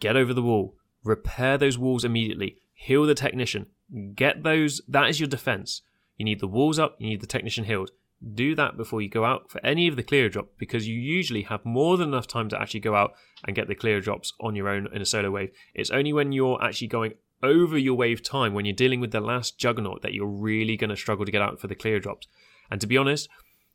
get 0.00 0.16
over 0.16 0.34
the 0.34 0.42
wall, 0.42 0.76
repair 1.04 1.56
those 1.56 1.78
walls 1.78 2.04
immediately, 2.04 2.56
heal 2.74 3.06
the 3.06 3.14
technician, 3.14 3.66
get 4.14 4.42
those. 4.42 4.80
That 4.88 5.08
is 5.08 5.20
your 5.20 5.28
defense. 5.28 5.82
You 6.16 6.24
need 6.24 6.40
the 6.40 6.48
walls 6.48 6.78
up, 6.78 6.96
you 6.98 7.08
need 7.08 7.20
the 7.20 7.26
technician 7.26 7.64
healed 7.64 7.92
do 8.34 8.54
that 8.54 8.76
before 8.76 9.00
you 9.00 9.08
go 9.08 9.24
out 9.24 9.50
for 9.50 9.64
any 9.64 9.86
of 9.86 9.96
the 9.96 10.02
Cleo 10.02 10.28
drop 10.28 10.48
because 10.58 10.88
you 10.88 10.98
usually 10.98 11.42
have 11.42 11.64
more 11.64 11.96
than 11.96 12.08
enough 12.08 12.26
time 12.26 12.48
to 12.48 12.60
actually 12.60 12.80
go 12.80 12.94
out 12.94 13.12
and 13.46 13.54
get 13.54 13.68
the 13.68 13.74
Cleo 13.74 14.00
drops 14.00 14.32
on 14.40 14.56
your 14.56 14.68
own 14.68 14.88
in 14.92 15.00
a 15.00 15.06
solo 15.06 15.30
wave. 15.30 15.50
It's 15.74 15.90
only 15.90 16.12
when 16.12 16.32
you're 16.32 16.62
actually 16.62 16.88
going 16.88 17.14
over 17.42 17.78
your 17.78 17.94
wave 17.94 18.22
time 18.22 18.54
when 18.54 18.64
you're 18.64 18.74
dealing 18.74 19.00
with 19.00 19.12
the 19.12 19.20
last 19.20 19.58
juggernaut 19.58 20.02
that 20.02 20.12
you're 20.12 20.26
really 20.26 20.76
going 20.76 20.90
to 20.90 20.96
struggle 20.96 21.24
to 21.24 21.32
get 21.32 21.42
out 21.42 21.60
for 21.60 21.68
the 21.68 21.74
Cleo 21.74 21.98
drops. 21.98 22.26
And 22.70 22.80
to 22.80 22.86
be 22.86 22.96
honest, 22.96 23.28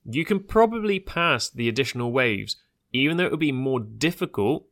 you 0.06 0.26
can 0.26 0.41
probably 0.41 0.99
pass 0.99 1.49
the 1.49 1.70
additional 1.70 2.11
waves, 2.11 2.57
even 2.91 3.18
though 3.18 3.26
it 3.26 3.32
would 3.32 3.40
be 3.40 3.53
more 3.53 3.80
difficult, 3.80 4.65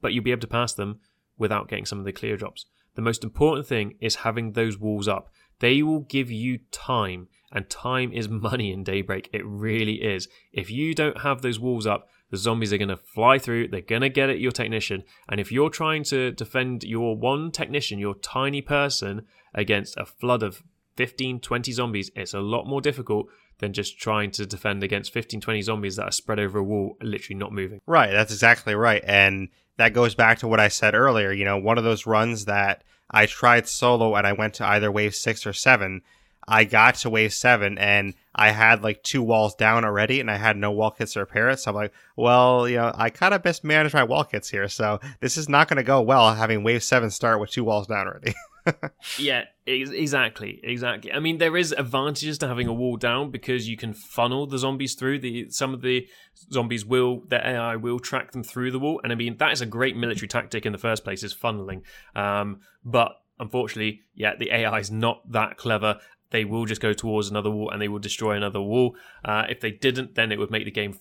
but 0.00 0.12
you'll 0.12 0.24
be 0.24 0.32
able 0.32 0.40
to 0.40 0.48
pass 0.48 0.72
them 0.72 0.98
without 1.38 1.68
getting 1.68 1.86
some 1.86 2.00
of 2.00 2.04
the 2.04 2.12
Cleo 2.12 2.36
drops. 2.36 2.66
The 2.94 3.02
most 3.02 3.24
important 3.24 3.66
thing 3.66 3.94
is 4.00 4.16
having 4.16 4.52
those 4.52 4.78
walls 4.78 5.08
up. 5.08 5.30
They 5.60 5.82
will 5.82 6.00
give 6.00 6.30
you 6.30 6.60
time, 6.70 7.28
and 7.52 7.68
time 7.68 8.12
is 8.12 8.28
money 8.48 8.72
in 8.72 8.84
Daybreak. 8.84 9.30
It 9.32 9.44
really 9.44 10.02
is. 10.02 10.28
If 10.52 10.70
you 10.70 10.94
don't 10.94 11.20
have 11.22 11.42
those 11.42 11.58
walls 11.58 11.86
up, 11.86 12.08
the 12.30 12.38
zombies 12.38 12.72
are 12.72 12.78
going 12.78 12.88
to 12.88 12.96
fly 12.96 13.38
through. 13.38 13.68
They're 13.68 13.82
going 13.82 14.02
to 14.02 14.08
get 14.08 14.30
at 14.30 14.40
your 14.40 14.52
technician. 14.52 15.04
And 15.28 15.38
if 15.38 15.52
you're 15.52 15.68
trying 15.68 16.02
to 16.04 16.32
defend 16.32 16.82
your 16.82 17.14
one 17.14 17.50
technician, 17.50 17.98
your 17.98 18.14
tiny 18.14 18.62
person, 18.62 19.26
against 19.54 19.96
a 19.96 20.06
flood 20.06 20.42
of 20.42 20.62
15, 20.96 21.40
20 21.40 21.72
zombies, 21.72 22.10
it's 22.14 22.34
a 22.34 22.40
lot 22.40 22.66
more 22.66 22.80
difficult 22.80 23.28
than 23.58 23.72
just 23.72 23.98
trying 23.98 24.30
to 24.32 24.46
defend 24.46 24.82
against 24.82 25.12
15, 25.12 25.40
20 25.40 25.62
zombies 25.62 25.96
that 25.96 26.04
are 26.04 26.12
spread 26.12 26.38
over 26.38 26.58
a 26.58 26.64
wall, 26.64 26.96
literally 27.00 27.38
not 27.38 27.52
moving. 27.52 27.80
Right, 27.86 28.10
that's 28.10 28.32
exactly 28.32 28.74
right. 28.74 29.02
And 29.06 29.48
that 29.76 29.92
goes 29.92 30.14
back 30.14 30.38
to 30.38 30.48
what 30.48 30.60
I 30.60 30.68
said 30.68 30.94
earlier. 30.94 31.32
You 31.32 31.44
know, 31.44 31.58
one 31.58 31.78
of 31.78 31.84
those 31.84 32.06
runs 32.06 32.46
that 32.46 32.82
I 33.12 33.26
tried 33.26 33.68
solo 33.68 34.14
and 34.14 34.26
I 34.26 34.32
went 34.32 34.54
to 34.54 34.66
either 34.66 34.90
wave 34.90 35.14
six 35.14 35.46
or 35.46 35.52
seven. 35.52 36.02
I 36.46 36.64
got 36.64 36.96
to 36.96 37.10
wave 37.10 37.32
seven 37.32 37.78
and 37.78 38.14
I 38.34 38.50
had 38.50 38.82
like 38.82 39.02
two 39.02 39.22
walls 39.22 39.54
down 39.54 39.84
already 39.84 40.20
and 40.20 40.30
I 40.30 40.36
had 40.36 40.56
no 40.56 40.72
wall 40.72 40.90
kits 40.90 41.12
to 41.12 41.20
repair 41.20 41.50
it. 41.50 41.60
So 41.60 41.70
I'm 41.70 41.76
like, 41.76 41.92
well, 42.16 42.68
you 42.68 42.76
know, 42.76 42.90
I 42.94 43.10
kind 43.10 43.34
of 43.34 43.42
best 43.42 43.62
manage 43.62 43.94
my 43.94 44.04
wall 44.04 44.24
kits 44.24 44.48
here. 44.48 44.68
So 44.68 44.98
this 45.20 45.36
is 45.36 45.48
not 45.48 45.68
going 45.68 45.76
to 45.76 45.82
go 45.82 46.00
well 46.00 46.34
having 46.34 46.64
wave 46.64 46.82
seven 46.82 47.10
start 47.10 47.38
with 47.38 47.50
two 47.50 47.64
walls 47.64 47.86
down 47.86 48.08
already. 48.08 48.34
yeah, 49.18 49.44
exactly, 49.66 50.60
exactly. 50.62 51.12
I 51.12 51.20
mean, 51.20 51.38
there 51.38 51.56
is 51.56 51.72
advantages 51.72 52.38
to 52.38 52.48
having 52.48 52.66
a 52.66 52.72
wall 52.72 52.96
down 52.96 53.30
because 53.30 53.68
you 53.68 53.76
can 53.76 53.94
funnel 53.94 54.46
the 54.46 54.58
zombies 54.58 54.94
through. 54.94 55.20
The 55.20 55.50
some 55.50 55.74
of 55.74 55.82
the 55.82 56.06
zombies 56.52 56.84
will 56.84 57.22
their 57.28 57.46
AI 57.46 57.76
will 57.76 58.00
track 58.00 58.32
them 58.32 58.42
through 58.42 58.70
the 58.70 58.78
wall, 58.78 59.00
and 59.02 59.12
I 59.12 59.14
mean 59.14 59.36
that 59.38 59.52
is 59.52 59.60
a 59.60 59.66
great 59.66 59.96
military 59.96 60.28
tactic 60.28 60.66
in 60.66 60.72
the 60.72 60.78
first 60.78 61.04
place 61.04 61.22
is 61.22 61.34
funneling. 61.34 61.82
Um, 62.14 62.60
but 62.84 63.12
unfortunately, 63.38 64.02
yeah, 64.14 64.34
the 64.38 64.50
AI 64.50 64.78
is 64.78 64.90
not 64.90 65.30
that 65.30 65.56
clever. 65.56 65.98
They 66.30 66.44
will 66.46 66.64
just 66.64 66.80
go 66.80 66.94
towards 66.94 67.28
another 67.28 67.50
wall 67.50 67.70
and 67.70 67.80
they 67.80 67.88
will 67.88 67.98
destroy 67.98 68.34
another 68.34 68.60
wall. 68.60 68.96
Uh, 69.22 69.44
if 69.50 69.60
they 69.60 69.70
didn't, 69.70 70.14
then 70.14 70.32
it 70.32 70.38
would 70.38 70.50
make 70.50 70.64
the 70.64 70.70
game 70.70 70.98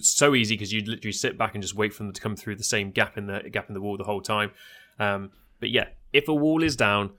so 0.00 0.34
easy 0.34 0.54
because 0.54 0.70
you'd 0.70 0.86
literally 0.86 1.12
sit 1.12 1.38
back 1.38 1.54
and 1.54 1.62
just 1.62 1.74
wait 1.74 1.94
for 1.94 2.02
them 2.02 2.12
to 2.12 2.20
come 2.20 2.36
through 2.36 2.56
the 2.56 2.64
same 2.64 2.90
gap 2.90 3.16
in 3.16 3.26
the 3.26 3.48
gap 3.50 3.68
in 3.68 3.74
the 3.74 3.80
wall 3.80 3.96
the 3.96 4.04
whole 4.04 4.20
time. 4.20 4.50
Um, 4.98 5.30
but 5.60 5.70
yeah, 5.70 5.88
if 6.12 6.28
a 6.28 6.34
wall 6.34 6.62
is 6.62 6.76
down, 6.76 7.12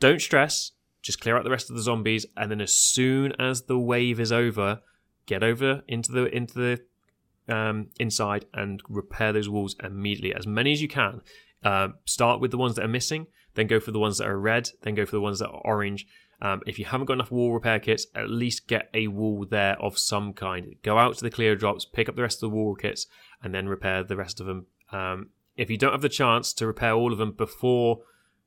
don't 0.00 0.20
stress. 0.20 0.72
Just 1.02 1.20
clear 1.20 1.36
out 1.36 1.44
the 1.44 1.50
rest 1.50 1.70
of 1.70 1.76
the 1.76 1.82
zombies, 1.82 2.26
and 2.36 2.50
then 2.50 2.60
as 2.60 2.72
soon 2.72 3.32
as 3.38 3.62
the 3.62 3.78
wave 3.78 4.18
is 4.18 4.32
over, 4.32 4.80
get 5.26 5.42
over 5.42 5.82
into 5.86 6.10
the 6.10 6.24
into 6.26 6.54
the 6.54 7.54
um, 7.54 7.88
inside 8.00 8.46
and 8.52 8.82
repair 8.88 9.32
those 9.32 9.48
walls 9.48 9.76
immediately, 9.82 10.34
as 10.34 10.46
many 10.46 10.72
as 10.72 10.82
you 10.82 10.88
can. 10.88 11.20
Uh, 11.62 11.88
start 12.04 12.40
with 12.40 12.50
the 12.50 12.58
ones 12.58 12.74
that 12.74 12.84
are 12.84 12.88
missing, 12.88 13.26
then 13.54 13.66
go 13.66 13.80
for 13.80 13.92
the 13.92 13.98
ones 13.98 14.18
that 14.18 14.26
are 14.26 14.38
red, 14.38 14.70
then 14.82 14.94
go 14.94 15.06
for 15.06 15.12
the 15.12 15.20
ones 15.20 15.38
that 15.38 15.48
are 15.48 15.62
orange. 15.64 16.06
Um, 16.42 16.60
if 16.66 16.78
you 16.78 16.84
haven't 16.84 17.06
got 17.06 17.14
enough 17.14 17.30
wall 17.30 17.52
repair 17.52 17.78
kits, 17.78 18.06
at 18.14 18.28
least 18.28 18.68
get 18.68 18.90
a 18.92 19.08
wall 19.08 19.46
there 19.48 19.80
of 19.80 19.98
some 19.98 20.32
kind. 20.32 20.74
Go 20.82 20.98
out 20.98 21.16
to 21.16 21.24
the 21.24 21.30
Cleo 21.30 21.54
drops, 21.54 21.86
pick 21.86 22.08
up 22.08 22.16
the 22.16 22.22
rest 22.22 22.38
of 22.38 22.50
the 22.50 22.56
wall 22.56 22.74
kits, 22.74 23.06
and 23.42 23.54
then 23.54 23.68
repair 23.68 24.02
the 24.02 24.16
rest 24.16 24.40
of 24.40 24.46
them. 24.46 24.66
Um, 24.92 25.30
if 25.56 25.70
you 25.70 25.78
don't 25.78 25.92
have 25.92 26.02
the 26.02 26.08
chance 26.08 26.52
to 26.54 26.66
repair 26.66 26.92
all 26.92 27.12
of 27.12 27.18
them 27.18 27.32
before 27.32 28.00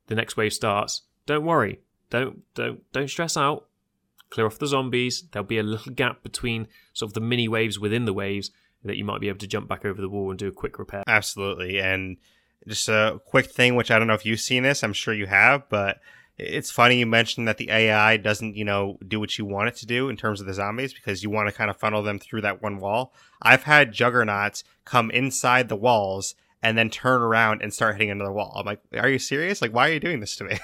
the 0.06 0.14
next 0.14 0.36
wave 0.36 0.52
starts, 0.52 1.02
don't 1.30 1.44
worry. 1.44 1.78
Don't 2.10 2.42
don't 2.54 2.82
don't 2.92 3.08
stress 3.08 3.36
out. 3.36 3.68
Clear 4.30 4.46
off 4.46 4.58
the 4.58 4.66
zombies. 4.66 5.22
There'll 5.30 5.46
be 5.46 5.58
a 5.58 5.62
little 5.62 5.92
gap 5.92 6.24
between 6.24 6.66
sort 6.92 7.10
of 7.10 7.14
the 7.14 7.20
mini 7.20 7.46
waves 7.46 7.78
within 7.78 8.04
the 8.04 8.12
waves 8.12 8.50
that 8.84 8.96
you 8.96 9.04
might 9.04 9.20
be 9.20 9.28
able 9.28 9.38
to 9.38 9.46
jump 9.46 9.68
back 9.68 9.84
over 9.84 10.00
the 10.00 10.08
wall 10.08 10.30
and 10.30 10.38
do 10.38 10.48
a 10.48 10.52
quick 10.52 10.78
repair. 10.78 11.04
Absolutely. 11.06 11.78
And 11.78 12.16
just 12.66 12.88
a 12.88 13.20
quick 13.26 13.46
thing, 13.46 13.76
which 13.76 13.90
I 13.90 13.98
don't 13.98 14.08
know 14.08 14.14
if 14.14 14.26
you've 14.26 14.40
seen 14.40 14.64
this, 14.64 14.82
I'm 14.82 14.92
sure 14.92 15.14
you 15.14 15.26
have, 15.26 15.68
but 15.68 16.00
it's 16.36 16.70
funny 16.70 16.98
you 16.98 17.06
mentioned 17.06 17.46
that 17.46 17.58
the 17.58 17.70
AI 17.70 18.16
doesn't, 18.16 18.56
you 18.56 18.64
know, 18.64 18.98
do 19.06 19.20
what 19.20 19.38
you 19.38 19.44
want 19.44 19.68
it 19.68 19.76
to 19.76 19.86
do 19.86 20.08
in 20.08 20.16
terms 20.16 20.40
of 20.40 20.46
the 20.46 20.54
zombies 20.54 20.94
because 20.94 21.22
you 21.22 21.30
want 21.30 21.48
to 21.48 21.54
kind 21.54 21.70
of 21.70 21.76
funnel 21.76 22.02
them 22.02 22.18
through 22.18 22.40
that 22.40 22.62
one 22.62 22.78
wall. 22.78 23.12
I've 23.42 23.64
had 23.64 23.92
juggernauts 23.92 24.64
come 24.84 25.10
inside 25.10 25.68
the 25.68 25.76
walls 25.76 26.34
and 26.62 26.76
then 26.76 26.90
turn 26.90 27.22
around 27.22 27.62
and 27.62 27.72
start 27.72 27.94
hitting 27.94 28.10
another 28.10 28.32
wall. 28.32 28.52
I'm 28.56 28.66
like, 28.66 28.80
are 28.98 29.08
you 29.08 29.18
serious? 29.18 29.62
Like, 29.62 29.72
why 29.72 29.88
are 29.88 29.92
you 29.92 30.00
doing 30.00 30.20
this 30.20 30.36
to 30.36 30.44
me? 30.44 30.58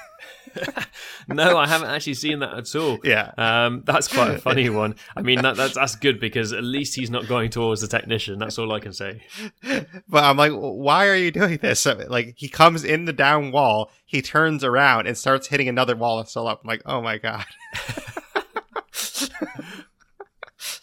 no, 1.28 1.56
I 1.56 1.66
haven't 1.66 1.88
actually 1.88 2.14
seen 2.14 2.40
that 2.40 2.54
at 2.54 2.76
all. 2.76 2.98
Yeah, 3.02 3.32
um, 3.38 3.82
that's 3.86 4.08
quite 4.08 4.30
a 4.30 4.38
funny 4.38 4.68
one. 4.68 4.96
I 5.16 5.22
mean, 5.22 5.42
that, 5.42 5.56
that's 5.56 5.74
that's 5.74 5.96
good 5.96 6.20
because 6.20 6.52
at 6.52 6.64
least 6.64 6.94
he's 6.94 7.10
not 7.10 7.28
going 7.28 7.50
towards 7.50 7.80
the 7.80 7.88
technician. 7.88 8.38
That's 8.38 8.58
all 8.58 8.72
I 8.72 8.80
can 8.80 8.92
say. 8.92 9.22
But 10.08 10.24
I'm 10.24 10.36
like, 10.36 10.52
why 10.52 11.08
are 11.08 11.16
you 11.16 11.30
doing 11.30 11.58
this? 11.58 11.86
Like, 11.86 12.34
he 12.36 12.48
comes 12.48 12.84
in 12.84 13.04
the 13.06 13.12
down 13.12 13.52
wall, 13.52 13.90
he 14.04 14.22
turns 14.22 14.64
around 14.64 15.06
and 15.06 15.16
starts 15.16 15.48
hitting 15.48 15.68
another 15.68 15.96
wall 15.96 16.18
that's 16.18 16.30
still 16.30 16.46
up. 16.46 16.60
I'm 16.62 16.68
like, 16.68 16.82
oh 16.86 17.00
my 17.00 17.18
god. 17.18 17.46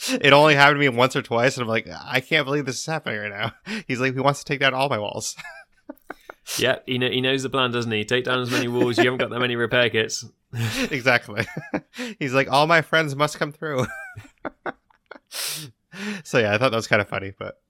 it 0.22 0.34
only 0.34 0.56
happened 0.56 0.76
to 0.76 0.80
me 0.80 0.90
once 0.90 1.16
or 1.16 1.22
twice, 1.22 1.56
and 1.56 1.64
I'm 1.64 1.70
like, 1.70 1.88
I 1.88 2.20
can't 2.20 2.46
believe 2.46 2.66
this 2.66 2.80
is 2.80 2.86
happening 2.86 3.20
right 3.20 3.30
now. 3.30 3.54
He's 3.88 4.00
like, 4.00 4.14
he 4.14 4.20
wants 4.20 4.40
to 4.40 4.46
take 4.46 4.60
down 4.60 4.74
all 4.74 4.90
my 4.90 4.98
walls. 4.98 5.36
yeah, 6.58 6.80
he, 6.86 6.98
know, 6.98 7.10
he 7.10 7.22
knows 7.22 7.44
the 7.44 7.50
plan, 7.50 7.72
doesn't 7.72 7.92
he? 7.92 8.04
Take 8.04 8.26
down 8.26 8.42
as 8.42 8.52
many 8.52 8.68
walls. 8.68 8.98
You 8.98 9.06
haven't 9.06 9.20
got 9.20 9.30
that 9.30 9.40
many 9.40 9.56
repair 9.56 9.90
kits. 9.90 10.26
exactly. 10.92 11.46
He's 12.20 12.34
like, 12.34 12.52
all 12.52 12.68
my 12.68 12.82
friends 12.82 13.16
must 13.16 13.40
come 13.40 13.52
through. 13.52 13.86
so 15.30 16.38
yeah, 16.38 16.54
I 16.54 16.58
thought 16.58 16.72
that 16.72 16.78
was 16.78 16.88
kind 16.88 17.02
of 17.02 17.08
funny, 17.08 17.34
but 17.38 17.62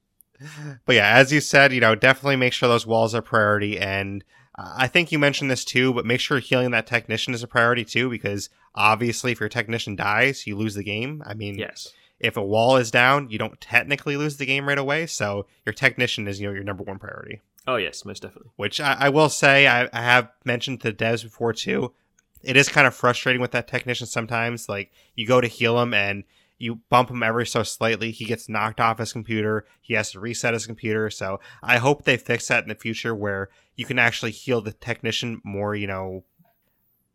but 0.85 0.95
yeah, 0.95 1.15
as 1.15 1.31
you 1.31 1.39
said, 1.39 1.71
you 1.71 1.79
know, 1.79 1.95
definitely 1.95 2.35
make 2.35 2.53
sure 2.53 2.67
those 2.67 2.87
walls 2.87 3.15
are 3.15 3.21
priority 3.21 3.79
and. 3.79 4.23
Uh, 4.55 4.71
I 4.77 4.87
think 4.87 5.11
you 5.11 5.17
mentioned 5.17 5.49
this 5.49 5.65
too, 5.65 5.95
but 5.95 6.05
make 6.05 6.19
sure 6.19 6.37
healing 6.37 6.69
that 6.71 6.85
technician 6.85 7.33
is 7.33 7.41
a 7.41 7.47
priority 7.47 7.83
too, 7.83 8.07
because 8.07 8.51
obviously, 8.75 9.31
if 9.31 9.39
your 9.39 9.49
technician 9.49 9.95
dies, 9.95 10.45
you 10.45 10.55
lose 10.55 10.75
the 10.75 10.83
game. 10.83 11.23
I 11.25 11.33
mean, 11.33 11.57
yes, 11.57 11.91
if 12.23 12.37
a 12.37 12.41
wall 12.41 12.77
is 12.77 12.89
down, 12.89 13.29
you 13.29 13.37
don't 13.37 13.59
technically 13.59 14.15
lose 14.15 14.37
the 14.37 14.45
game 14.45 14.67
right 14.67 14.77
away. 14.77 15.05
So 15.05 15.45
your 15.65 15.73
technician 15.73 16.27
is 16.27 16.39
you 16.39 16.47
know 16.47 16.53
your 16.53 16.63
number 16.63 16.83
one 16.83 16.97
priority. 16.97 17.41
Oh 17.67 17.75
yes, 17.75 18.05
most 18.05 18.21
definitely. 18.21 18.51
Which 18.55 18.79
I, 18.79 18.95
I 18.97 19.09
will 19.09 19.29
say 19.29 19.67
I, 19.67 19.89
I, 19.93 20.01
have 20.01 20.31
mentioned 20.45 20.81
to 20.81 20.93
devs 20.93 21.23
before 21.23 21.53
too. 21.53 21.93
It 22.41 22.57
is 22.57 22.69
kind 22.69 22.87
of 22.87 22.95
frustrating 22.95 23.41
with 23.41 23.51
that 23.51 23.67
technician 23.67 24.07
sometimes. 24.07 24.67
Like 24.67 24.91
you 25.15 25.27
go 25.27 25.41
to 25.41 25.47
heal 25.47 25.79
him 25.79 25.93
and 25.93 26.23
you 26.57 26.79
bump 26.89 27.09
him 27.09 27.23
ever 27.23 27.43
so 27.43 27.61
slightly, 27.61 28.11
he 28.11 28.25
gets 28.25 28.47
knocked 28.47 28.79
off 28.79 28.99
his 28.99 29.11
computer. 29.11 29.65
He 29.81 29.93
has 29.95 30.11
to 30.11 30.19
reset 30.19 30.53
his 30.53 30.65
computer. 30.65 31.09
So 31.09 31.41
I 31.61 31.77
hope 31.77 32.03
they 32.03 32.15
fix 32.15 32.47
that 32.47 32.63
in 32.63 32.69
the 32.69 32.75
future 32.75 33.13
where 33.13 33.49
you 33.75 33.85
can 33.85 33.99
actually 33.99 34.31
heal 34.31 34.61
the 34.61 34.71
technician 34.71 35.41
more. 35.43 35.75
You 35.75 35.87
know, 35.87 36.23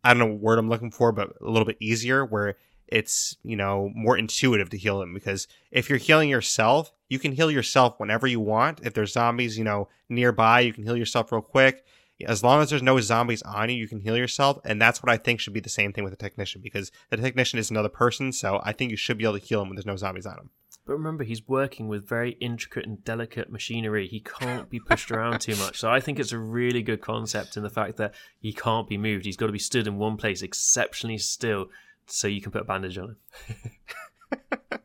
I 0.04 0.12
don't 0.12 0.18
know 0.18 0.26
what 0.34 0.40
word 0.40 0.58
I'm 0.58 0.68
looking 0.68 0.90
for, 0.90 1.12
but 1.12 1.32
a 1.40 1.50
little 1.50 1.66
bit 1.66 1.78
easier 1.80 2.26
where 2.26 2.56
it's 2.90 3.36
you 3.42 3.56
know 3.56 3.90
more 3.94 4.16
intuitive 4.16 4.70
to 4.70 4.78
heal 4.78 4.98
them 4.98 5.14
because 5.14 5.46
if 5.70 5.88
you're 5.88 5.98
healing 5.98 6.28
yourself 6.28 6.92
you 7.08 7.18
can 7.18 7.32
heal 7.32 7.50
yourself 7.50 7.98
whenever 7.98 8.26
you 8.26 8.40
want 8.40 8.80
if 8.82 8.94
there's 8.94 9.12
zombies 9.12 9.58
you 9.58 9.64
know 9.64 9.88
nearby 10.08 10.60
you 10.60 10.72
can 10.72 10.84
heal 10.84 10.96
yourself 10.96 11.30
real 11.32 11.42
quick 11.42 11.84
as 12.26 12.42
long 12.42 12.60
as 12.60 12.70
there's 12.70 12.82
no 12.82 12.98
zombies 13.00 13.42
on 13.42 13.68
you 13.68 13.76
you 13.76 13.88
can 13.88 14.00
heal 14.00 14.16
yourself 14.16 14.58
and 14.64 14.80
that's 14.80 15.02
what 15.02 15.12
i 15.12 15.16
think 15.16 15.40
should 15.40 15.52
be 15.52 15.60
the 15.60 15.68
same 15.68 15.92
thing 15.92 16.04
with 16.04 16.12
the 16.12 16.16
technician 16.16 16.60
because 16.62 16.90
the 17.10 17.16
technician 17.16 17.58
is 17.58 17.70
another 17.70 17.88
person 17.88 18.32
so 18.32 18.60
i 18.64 18.72
think 18.72 18.90
you 18.90 18.96
should 18.96 19.18
be 19.18 19.24
able 19.24 19.38
to 19.38 19.44
heal 19.44 19.62
him 19.62 19.68
when 19.68 19.76
there's 19.76 19.86
no 19.86 19.96
zombies 19.96 20.26
on 20.26 20.38
him 20.38 20.50
but 20.88 20.94
remember, 20.94 21.22
he's 21.22 21.46
working 21.46 21.86
with 21.86 22.08
very 22.08 22.30
intricate 22.40 22.86
and 22.86 23.04
delicate 23.04 23.52
machinery. 23.52 24.08
He 24.08 24.20
can't 24.20 24.70
be 24.70 24.80
pushed 24.80 25.10
around 25.10 25.42
too 25.42 25.54
much. 25.56 25.78
So 25.78 25.90
I 25.90 26.00
think 26.00 26.18
it's 26.18 26.32
a 26.32 26.38
really 26.38 26.82
good 26.82 27.02
concept 27.02 27.58
in 27.58 27.62
the 27.62 27.68
fact 27.68 27.98
that 27.98 28.14
he 28.40 28.54
can't 28.54 28.88
be 28.88 28.96
moved. 28.96 29.26
He's 29.26 29.36
got 29.36 29.48
to 29.48 29.52
be 29.52 29.58
stood 29.58 29.86
in 29.86 29.98
one 29.98 30.16
place 30.16 30.40
exceptionally 30.40 31.18
still 31.18 31.66
so 32.08 32.26
you 32.28 32.40
can 32.40 32.52
put 32.52 32.62
a 32.62 32.64
bandage 32.64 32.98
on 32.98 33.16
him. 33.46 34.80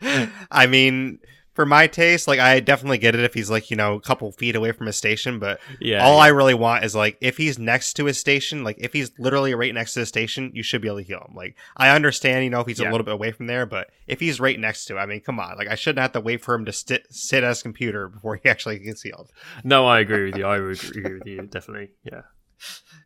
I 0.50 0.66
mean, 0.66 1.20
for 1.54 1.64
my 1.64 1.86
taste, 1.86 2.26
like 2.26 2.40
I 2.40 2.58
definitely 2.60 2.98
get 2.98 3.14
it 3.14 3.20
if 3.20 3.32
he's 3.32 3.48
like 3.48 3.70
you 3.70 3.76
know 3.76 3.94
a 3.94 4.00
couple 4.00 4.30
feet 4.32 4.56
away 4.56 4.72
from 4.72 4.86
his 4.86 4.96
station, 4.96 5.38
but 5.38 5.60
yeah, 5.80 6.04
all 6.04 6.16
yeah. 6.16 6.24
I 6.24 6.28
really 6.28 6.54
want 6.54 6.84
is 6.84 6.94
like 6.94 7.16
if 7.20 7.36
he's 7.36 7.58
next 7.58 7.94
to 7.94 8.04
his 8.06 8.18
station, 8.18 8.64
like 8.64 8.76
if 8.78 8.92
he's 8.92 9.12
literally 9.18 9.54
right 9.54 9.72
next 9.72 9.94
to 9.94 10.00
the 10.00 10.06
station, 10.06 10.50
you 10.52 10.62
should 10.62 10.82
be 10.82 10.88
able 10.88 10.98
to 10.98 11.04
heal 11.04 11.24
him. 11.26 11.34
Like 11.34 11.56
I 11.76 11.90
understand, 11.90 12.44
you 12.44 12.50
know, 12.50 12.60
if 12.60 12.66
he's 12.66 12.80
yeah. 12.80 12.90
a 12.90 12.90
little 12.90 13.04
bit 13.04 13.14
away 13.14 13.30
from 13.30 13.46
there, 13.46 13.66
but 13.66 13.90
if 14.06 14.20
he's 14.20 14.40
right 14.40 14.58
next 14.58 14.86
to, 14.86 14.98
I 14.98 15.06
mean, 15.06 15.20
come 15.20 15.38
on, 15.38 15.56
like 15.56 15.68
I 15.68 15.76
shouldn't 15.76 16.02
have 16.02 16.12
to 16.12 16.20
wait 16.20 16.42
for 16.42 16.54
him 16.54 16.64
to 16.64 16.72
sit 16.72 17.06
sit 17.10 17.44
at 17.44 17.48
his 17.48 17.62
computer 17.62 18.08
before 18.08 18.36
he 18.36 18.48
actually 18.48 18.80
gets 18.80 19.02
healed. 19.02 19.30
No, 19.62 19.86
I 19.86 20.00
agree 20.00 20.24
with 20.24 20.36
you. 20.36 20.46
I 20.46 20.56
agree 20.56 21.14
with 21.14 21.26
you 21.26 21.42
definitely. 21.46 21.90
Yeah 22.02 22.22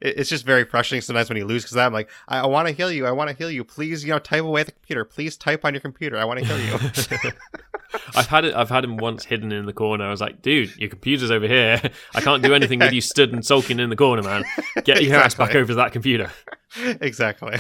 it's 0.01 0.29
just 0.29 0.45
very 0.45 0.65
frustrating 0.65 1.03
sometimes 1.03 1.29
when 1.29 1.39
you 1.39 1.45
lose 1.45 1.65
because 1.65 1.77
I'm 1.77 1.93
like, 1.93 2.09
I, 2.29 2.41
I 2.41 2.47
want 2.47 2.69
to 2.69 2.75
heal 2.75 2.91
you. 2.91 3.07
I 3.07 3.13
want 3.13 3.31
to 3.31 3.37
heal 3.37 3.51
you. 3.51 3.65
Please, 3.65 4.05
you 4.05 4.11
know, 4.11 4.19
type 4.19 4.43
away 4.43 4.61
at 4.61 4.67
the 4.67 4.73
computer. 4.73 5.05
Please 5.05 5.37
type 5.37 5.65
on 5.65 5.75
your 5.75 5.81
computer. 5.81 6.17
I 6.19 6.25
want 6.25 6.41
to 6.41 6.47
heal 6.47 6.59
you. 6.59 7.33
I've 8.15 8.27
had 8.27 8.45
it. 8.45 8.55
I've 8.55 8.69
had 8.69 8.85
him 8.85 8.97
once 8.97 9.25
hidden 9.25 9.51
in 9.51 9.67
the 9.67 9.73
corner. 9.73 10.05
I 10.05 10.11
was 10.11 10.21
like, 10.21 10.43
dude, 10.43 10.77
your 10.77 10.91
computer's 10.91 11.31
over 11.31 11.47
here. 11.49 11.81
I 12.15 12.21
can't 12.21 12.43
do 12.43 12.55
anything 12.55 12.79
with 12.79 12.93
you 12.93 13.01
stood 13.01 13.33
and 13.33 13.45
sulking 13.45 13.81
in 13.81 13.91
the 13.91 13.97
corner, 13.97 14.23
man. 14.23 14.45
Get 14.77 14.87
your 14.87 14.97
exactly. 14.99 15.17
ass 15.17 15.35
back 15.35 15.55
over 15.55 15.69
to 15.69 15.75
that 15.77 15.93
computer. 15.93 16.31
exactly. 16.77 17.59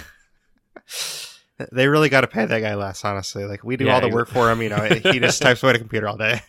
They 1.73 1.89
really 1.89 2.09
got 2.09 2.21
to 2.21 2.29
pay 2.29 2.45
that 2.45 2.61
guy 2.61 2.75
less, 2.75 3.05
honestly. 3.05 3.45
Like 3.45 3.65
we 3.65 3.77
do 3.77 3.87
yeah, 3.87 3.95
all 3.95 4.01
the 4.01 4.09
work 4.09 4.29
for 4.29 4.51
him. 4.51 4.63
You 4.63 4.69
know, 4.69 4.85
he 4.85 5.19
just 5.19 5.43
types 5.43 5.63
away 5.63 5.73
the 5.73 5.79
computer 5.79 6.07
all 6.07 6.17
day. 6.17 6.41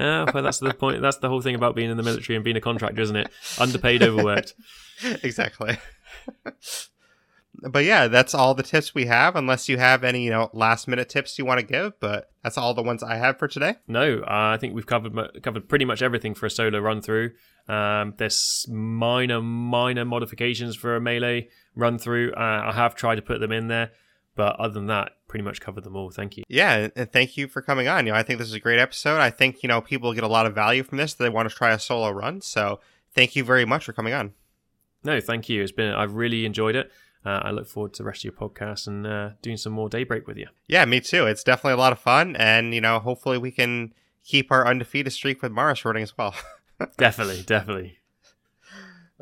Yeah, 0.00 0.30
well, 0.32 0.42
that's 0.42 0.58
the 0.58 0.72
point. 0.72 1.02
That's 1.02 1.18
the 1.18 1.28
whole 1.28 1.42
thing 1.42 1.54
about 1.54 1.76
being 1.76 1.90
in 1.90 1.98
the 1.98 2.02
military 2.02 2.34
and 2.34 2.42
being 2.44 2.56
a 2.56 2.60
contractor, 2.60 3.02
isn't 3.02 3.16
it? 3.16 3.30
Underpaid, 3.58 4.02
overworked. 4.02 4.54
exactly. 5.22 5.76
but 7.62 7.84
yeah, 7.84 8.08
that's 8.08 8.34
all 8.34 8.54
the 8.54 8.62
tips 8.62 8.94
we 8.94 9.06
have. 9.06 9.36
Unless 9.36 9.68
you 9.68 9.76
have 9.76 10.02
any, 10.02 10.24
you 10.24 10.30
know, 10.30 10.48
last 10.54 10.88
minute 10.88 11.10
tips 11.10 11.38
you 11.38 11.44
want 11.44 11.60
to 11.60 11.66
give, 11.66 12.00
but 12.00 12.30
that's 12.42 12.56
all 12.56 12.72
the 12.72 12.82
ones 12.82 13.02
I 13.02 13.16
have 13.16 13.38
for 13.38 13.46
today. 13.46 13.76
No, 13.86 14.20
uh, 14.20 14.54
I 14.54 14.56
think 14.56 14.74
we've 14.74 14.86
covered 14.86 15.42
covered 15.42 15.68
pretty 15.68 15.84
much 15.84 16.00
everything 16.00 16.34
for 16.34 16.46
a 16.46 16.50
solo 16.50 16.78
run 16.78 17.02
through. 17.02 17.32
Um, 17.68 18.14
there's 18.16 18.66
minor 18.70 19.42
minor 19.42 20.06
modifications 20.06 20.76
for 20.76 20.96
a 20.96 21.00
melee 21.00 21.48
run 21.76 21.98
through. 21.98 22.32
Uh, 22.32 22.62
I 22.68 22.72
have 22.72 22.94
tried 22.94 23.16
to 23.16 23.22
put 23.22 23.40
them 23.40 23.52
in 23.52 23.68
there, 23.68 23.90
but 24.34 24.56
other 24.56 24.74
than 24.74 24.86
that, 24.86 25.12
pretty 25.28 25.44
much 25.44 25.60
covered 25.60 25.84
them 25.84 25.96
all. 25.96 26.10
Thank 26.10 26.36
you. 26.36 26.44
Yeah, 26.48 26.88
and 26.96 27.12
thank 27.12 27.36
you 27.36 27.48
for 27.48 27.62
coming 27.62 27.88
on. 27.88 28.06
You 28.06 28.12
know, 28.12 28.18
I 28.18 28.22
think 28.22 28.38
this 28.38 28.48
is 28.48 28.54
a 28.54 28.60
great 28.60 28.78
episode. 28.78 29.20
I 29.20 29.30
think 29.30 29.62
you 29.62 29.68
know 29.68 29.80
people 29.80 30.12
get 30.14 30.24
a 30.24 30.28
lot 30.28 30.46
of 30.46 30.54
value 30.54 30.82
from 30.82 30.98
this. 30.98 31.14
They 31.14 31.28
want 31.28 31.48
to 31.48 31.54
try 31.54 31.72
a 31.72 31.78
solo 31.78 32.10
run, 32.10 32.40
so 32.40 32.80
thank 33.14 33.36
you 33.36 33.44
very 33.44 33.64
much 33.64 33.84
for 33.84 33.92
coming 33.92 34.12
on. 34.12 34.32
No, 35.02 35.20
thank 35.20 35.48
you. 35.48 35.62
It's 35.62 35.72
been 35.72 35.92
I've 35.94 36.14
really 36.14 36.44
enjoyed 36.44 36.76
it. 36.76 36.90
Uh, 37.24 37.40
I 37.42 37.50
look 37.50 37.66
forward 37.68 37.92
to 37.94 38.02
the 38.02 38.06
rest 38.06 38.20
of 38.20 38.24
your 38.24 38.32
podcast 38.32 38.86
and 38.86 39.06
uh, 39.06 39.30
doing 39.42 39.58
some 39.58 39.74
more 39.74 39.90
daybreak 39.90 40.26
with 40.26 40.38
you. 40.38 40.46
Yeah, 40.66 40.84
me 40.86 41.00
too. 41.00 41.26
It's 41.26 41.44
definitely 41.44 41.74
a 41.74 41.78
lot 41.78 41.92
of 41.92 41.98
fun, 41.98 42.36
and 42.36 42.74
you 42.74 42.80
know, 42.80 42.98
hopefully 42.98 43.38
we 43.38 43.50
can 43.50 43.92
keep 44.24 44.50
our 44.50 44.66
undefeated 44.66 45.12
streak 45.12 45.42
with 45.42 45.52
Mars 45.52 45.84
running 45.84 46.02
as 46.02 46.16
well. 46.16 46.34
definitely, 46.96 47.42
definitely. 47.42 47.98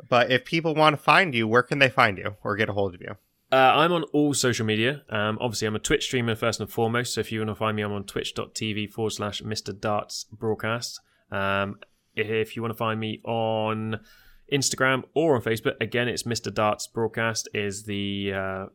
But 0.07 0.31
if 0.31 0.45
people 0.45 0.75
want 0.75 0.95
to 0.95 1.01
find 1.01 1.35
you, 1.35 1.47
where 1.47 1.63
can 1.63 1.79
they 1.79 1.89
find 1.89 2.17
you 2.17 2.35
or 2.43 2.55
get 2.55 2.69
a 2.69 2.73
hold 2.73 2.95
of 2.95 3.01
you? 3.01 3.17
Uh, 3.51 3.55
I'm 3.55 3.91
on 3.91 4.03
all 4.13 4.33
social 4.33 4.65
media. 4.65 5.01
Um, 5.09 5.37
obviously, 5.41 5.67
I'm 5.67 5.75
a 5.75 5.79
Twitch 5.79 6.05
streamer 6.05 6.35
first 6.35 6.59
and 6.59 6.69
foremost. 6.69 7.15
So 7.15 7.21
if 7.21 7.31
you 7.31 7.39
want 7.39 7.49
to 7.49 7.55
find 7.55 7.75
me, 7.75 7.81
I'm 7.81 7.91
on 7.91 8.03
twitch.tv 8.03 8.91
forward 8.91 9.11
slash 9.11 9.41
Mr. 9.41 9.77
Darts 9.77 10.25
broadcast. 10.25 10.99
Um, 11.31 11.79
if 12.15 12.55
you 12.55 12.61
want 12.61 12.73
to 12.73 12.77
find 12.77 12.99
me 12.99 13.21
on 13.23 14.01
Instagram 14.53 15.03
or 15.15 15.35
on 15.35 15.41
Facebook, 15.41 15.75
again, 15.81 16.07
it's 16.07 16.23
Mr. 16.23 16.53
Darts 16.53 16.85
broadcast 16.85 17.49
is 17.53 17.83
the 17.83 18.33
uh, 18.33 18.65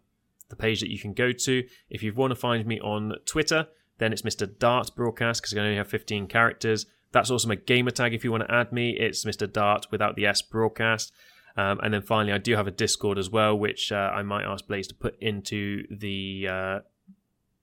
the 0.48 0.56
page 0.56 0.80
that 0.80 0.90
you 0.90 0.98
can 0.98 1.12
go 1.12 1.30
to. 1.30 1.64
If 1.88 2.02
you 2.02 2.12
want 2.12 2.32
to 2.32 2.36
find 2.36 2.66
me 2.66 2.80
on 2.80 3.14
Twitter, 3.26 3.68
then 3.98 4.12
it's 4.12 4.22
Mr. 4.22 4.58
Darts 4.58 4.90
broadcast 4.90 5.42
because 5.42 5.56
I 5.56 5.60
only 5.60 5.76
have 5.76 5.88
15 5.88 6.26
characters. 6.26 6.86
That's 7.12 7.30
also 7.30 7.46
my 7.46 7.54
gamer 7.54 7.92
tag 7.92 8.12
if 8.12 8.24
you 8.24 8.32
want 8.32 8.42
to 8.48 8.52
add 8.52 8.72
me. 8.72 8.96
It's 8.98 9.24
Mr. 9.24 9.50
Dart 9.50 9.86
without 9.92 10.16
the 10.16 10.26
S 10.26 10.42
broadcast. 10.42 11.12
Um, 11.56 11.78
and 11.82 11.94
then 11.94 12.02
finally, 12.02 12.32
I 12.32 12.38
do 12.38 12.56
have 12.56 12.66
a 12.66 12.72
Discord 12.72 13.18
as 13.18 13.30
well, 13.30 13.56
which 13.56 13.92
uh, 13.92 14.10
I 14.14 14.22
might 14.22 14.44
ask 14.44 14.66
Blaise 14.66 14.88
to 14.88 14.94
put 14.94 15.16
into 15.20 15.84
the 15.90 16.48
uh, 16.50 16.78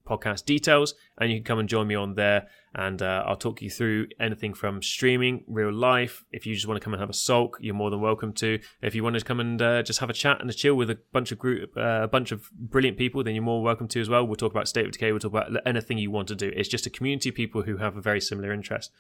podcast 0.08 0.46
details, 0.46 0.94
and 1.18 1.32
you 1.32 1.38
can 1.38 1.44
come 1.44 1.60
and 1.60 1.70
join 1.70 1.88
me 1.88 1.96
on 1.96 2.16
there. 2.16 2.48
And 2.74 3.02
uh, 3.02 3.24
I'll 3.26 3.36
talk 3.36 3.62
you 3.62 3.70
through 3.70 4.08
anything 4.20 4.54
from 4.54 4.82
streaming, 4.82 5.44
real 5.46 5.74
life. 5.74 6.24
If 6.32 6.46
you 6.46 6.54
just 6.54 6.68
want 6.68 6.80
to 6.80 6.84
come 6.84 6.94
and 6.94 7.02
have 7.02 7.10
a 7.10 7.14
sulk, 7.14 7.58
you're 7.60 7.76
more 7.76 7.90
than 7.90 8.00
welcome 8.00 8.32
to. 8.34 8.60
If 8.82 8.96
you 8.96 9.04
want 9.04 9.18
to 9.18 9.26
come 9.26 9.42
and 9.42 9.62
uh, 9.62 9.84
just 9.84 10.00
have 10.00 10.10
a 10.10 10.14
chat 10.14 10.40
and 10.40 10.50
a 10.50 10.54
chill 10.54 10.76
with 10.76 10.90
a 10.90 10.98
bunch 11.12 11.34
of 11.34 11.38
group, 11.38 11.76
uh, 11.76 12.00
a 12.04 12.08
bunch 12.08 12.32
of 12.32 12.50
brilliant 12.54 12.98
people, 12.98 13.24
then 13.24 13.36
you're 13.36 13.44
more 13.44 13.62
welcome 13.62 13.90
to 13.90 14.00
as 14.00 14.08
well. 14.08 14.26
We'll 14.26 14.38
talk 14.38 14.52
about 14.52 14.70
State 14.70 14.86
of 14.86 14.94
Decay. 14.94 15.12
We'll 15.12 15.20
talk 15.20 15.32
about 15.32 15.52
anything 15.66 15.98
you 15.98 16.12
want 16.12 16.30
to 16.30 16.36
do. 16.36 16.52
It's 16.56 16.70
just 16.70 16.86
a 16.86 16.90
community 16.90 17.30
of 17.30 17.36
people 17.36 17.64
who 17.64 17.78
have 17.78 17.98
a 17.98 18.02
very 18.02 18.22
similar 18.22 18.54
interest. 18.54 18.92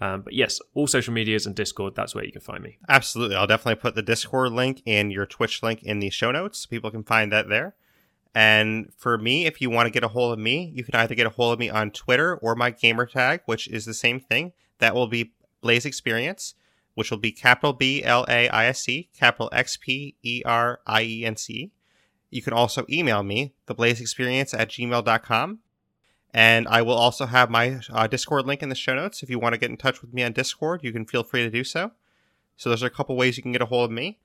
Um, 0.00 0.22
but 0.22 0.34
yes, 0.34 0.60
all 0.74 0.86
social 0.86 1.14
medias 1.14 1.46
and 1.46 1.54
Discord, 1.54 1.94
that's 1.94 2.14
where 2.14 2.24
you 2.24 2.32
can 2.32 2.42
find 2.42 2.62
me. 2.62 2.78
Absolutely. 2.88 3.36
I'll 3.36 3.46
definitely 3.46 3.80
put 3.80 3.94
the 3.94 4.02
Discord 4.02 4.52
link 4.52 4.82
and 4.86 5.10
your 5.10 5.24
Twitch 5.24 5.62
link 5.62 5.82
in 5.82 6.00
the 6.00 6.10
show 6.10 6.30
notes. 6.30 6.66
People 6.66 6.90
can 6.90 7.02
find 7.02 7.32
that 7.32 7.48
there. 7.48 7.74
And 8.34 8.92
for 8.98 9.16
me, 9.16 9.46
if 9.46 9.62
you 9.62 9.70
want 9.70 9.86
to 9.86 9.90
get 9.90 10.04
a 10.04 10.08
hold 10.08 10.34
of 10.34 10.38
me, 10.38 10.70
you 10.74 10.84
can 10.84 10.94
either 10.96 11.14
get 11.14 11.26
a 11.26 11.30
hold 11.30 11.54
of 11.54 11.58
me 11.58 11.70
on 11.70 11.90
Twitter 11.90 12.36
or 12.36 12.54
my 12.54 12.70
gamer 12.70 13.06
tag, 13.06 13.40
which 13.46 13.66
is 13.68 13.86
the 13.86 13.94
same 13.94 14.20
thing. 14.20 14.52
That 14.78 14.94
will 14.94 15.06
be 15.06 15.32
Blaise 15.62 15.86
XPerience, 15.86 16.52
which 16.92 17.10
will 17.10 17.16
be 17.16 17.32
capital 17.32 17.72
B 17.72 18.04
L 18.04 18.26
A 18.28 18.50
I 18.50 18.66
S 18.66 18.86
E, 18.90 19.08
capital 19.18 19.48
X 19.52 19.78
P 19.78 20.16
E 20.22 20.42
R 20.44 20.80
I 20.86 21.02
E 21.04 21.24
N 21.24 21.36
C. 21.36 21.72
You 22.28 22.42
can 22.42 22.52
also 22.52 22.84
email 22.90 23.22
me, 23.22 23.54
theblaiseexperience 23.66 24.52
at 24.58 24.68
gmail.com. 24.68 25.60
And 26.34 26.68
I 26.68 26.82
will 26.82 26.94
also 26.94 27.26
have 27.26 27.50
my 27.50 27.80
uh, 27.90 28.06
Discord 28.06 28.46
link 28.46 28.62
in 28.62 28.68
the 28.68 28.74
show 28.74 28.94
notes. 28.94 29.22
If 29.22 29.30
you 29.30 29.38
want 29.38 29.54
to 29.54 29.58
get 29.58 29.70
in 29.70 29.76
touch 29.76 30.02
with 30.02 30.12
me 30.12 30.22
on 30.22 30.32
Discord, 30.32 30.82
you 30.82 30.92
can 30.92 31.06
feel 31.06 31.22
free 31.22 31.42
to 31.42 31.50
do 31.50 31.64
so. 31.64 31.92
So 32.56 32.68
there's 32.68 32.82
a 32.82 32.90
couple 32.90 33.16
ways 33.16 33.36
you 33.36 33.42
can 33.42 33.52
get 33.52 33.62
a 33.62 33.66
hold 33.66 33.90
of 33.90 33.94
me. 33.94 34.18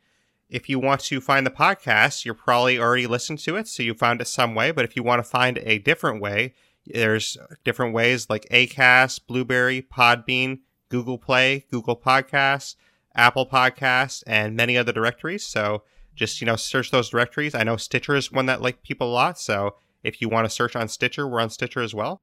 If 0.49 0.67
you 0.67 0.79
want 0.79 1.01
to 1.01 1.21
find 1.21 1.45
the 1.45 1.51
podcast, 1.51 2.25
you're 2.25 2.33
probably 2.33 2.77
already 2.77 3.07
listened 3.07 3.39
to 3.39 3.55
it, 3.55 3.69
so 3.69 3.83
you 3.83 3.93
found 3.93 4.19
it 4.19 4.27
some 4.27 4.53
way. 4.53 4.71
But 4.71 4.83
if 4.83 4.97
you 4.97 5.03
want 5.03 5.23
to 5.23 5.29
find 5.29 5.57
a 5.59 5.77
different 5.77 6.21
way, 6.21 6.53
there's 6.85 7.37
different 7.63 7.93
ways 7.93 8.29
like 8.29 8.49
Acast, 8.49 9.21
Blubrry, 9.27 9.81
Podbean, 9.81 10.59
Google 10.89 11.17
Play, 11.17 11.65
Google 11.71 11.95
Podcasts, 11.95 12.75
Apple 13.15 13.45
Podcasts, 13.45 14.23
and 14.27 14.55
many 14.55 14.77
other 14.77 14.91
directories. 14.91 15.45
So 15.45 15.83
just 16.15 16.41
you 16.41 16.45
know 16.45 16.57
search 16.57 16.91
those 16.91 17.09
directories. 17.09 17.55
I 17.55 17.63
know 17.63 17.77
Stitcher 17.77 18.15
is 18.15 18.31
one 18.31 18.47
that 18.47 18.61
like 18.61 18.83
people 18.83 19.09
a 19.09 19.13
lot, 19.13 19.39
so 19.39 19.75
if 20.03 20.21
you 20.21 20.29
want 20.29 20.45
to 20.45 20.49
search 20.49 20.75
on 20.75 20.87
Stitcher, 20.87 21.27
we're 21.27 21.41
on 21.41 21.49
Stitcher 21.49 21.81
as 21.81 21.93
well. 21.93 22.21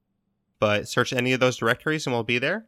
But 0.58 0.88
search 0.88 1.12
any 1.12 1.32
of 1.32 1.40
those 1.40 1.56
directories 1.56 2.06
and 2.06 2.14
we'll 2.14 2.24
be 2.24 2.38
there. 2.38 2.66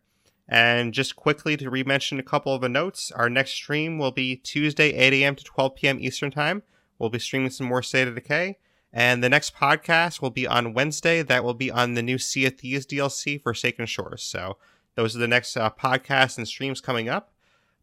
And 0.48 0.92
just 0.92 1.14
quickly 1.16 1.56
to 1.56 1.70
re-mention 1.70 2.18
a 2.18 2.24
couple 2.24 2.54
of 2.54 2.60
the 2.60 2.68
notes, 2.68 3.12
our 3.12 3.30
next 3.30 3.52
stream 3.52 3.98
will 3.98 4.10
be 4.10 4.36
Tuesday, 4.36 4.92
8 4.92 5.12
a.m. 5.14 5.36
to 5.36 5.44
12 5.44 5.74
p.m. 5.76 5.98
Eastern 6.00 6.30
Time. 6.30 6.62
We'll 6.98 7.10
be 7.10 7.20
streaming 7.20 7.50
some 7.50 7.68
more 7.68 7.82
State 7.82 8.08
of 8.08 8.14
Decay. 8.14 8.58
And 8.92 9.22
the 9.22 9.28
next 9.28 9.54
podcast 9.54 10.20
will 10.20 10.30
be 10.30 10.46
on 10.46 10.74
Wednesday. 10.74 11.22
That 11.22 11.44
will 11.44 11.54
be 11.54 11.70
on 11.70 11.94
the 11.94 12.02
new 12.02 12.18
Sea 12.18 12.46
of 12.46 12.58
Thieves 12.58 12.86
DLC 12.86 13.40
Forsaken 13.40 13.86
Shores. 13.86 14.22
So 14.24 14.56
those 14.96 15.14
are 15.14 15.20
the 15.20 15.28
next 15.28 15.56
uh, 15.56 15.70
podcasts 15.70 16.36
and 16.36 16.48
streams 16.48 16.80
coming 16.80 17.08
up. 17.08 17.32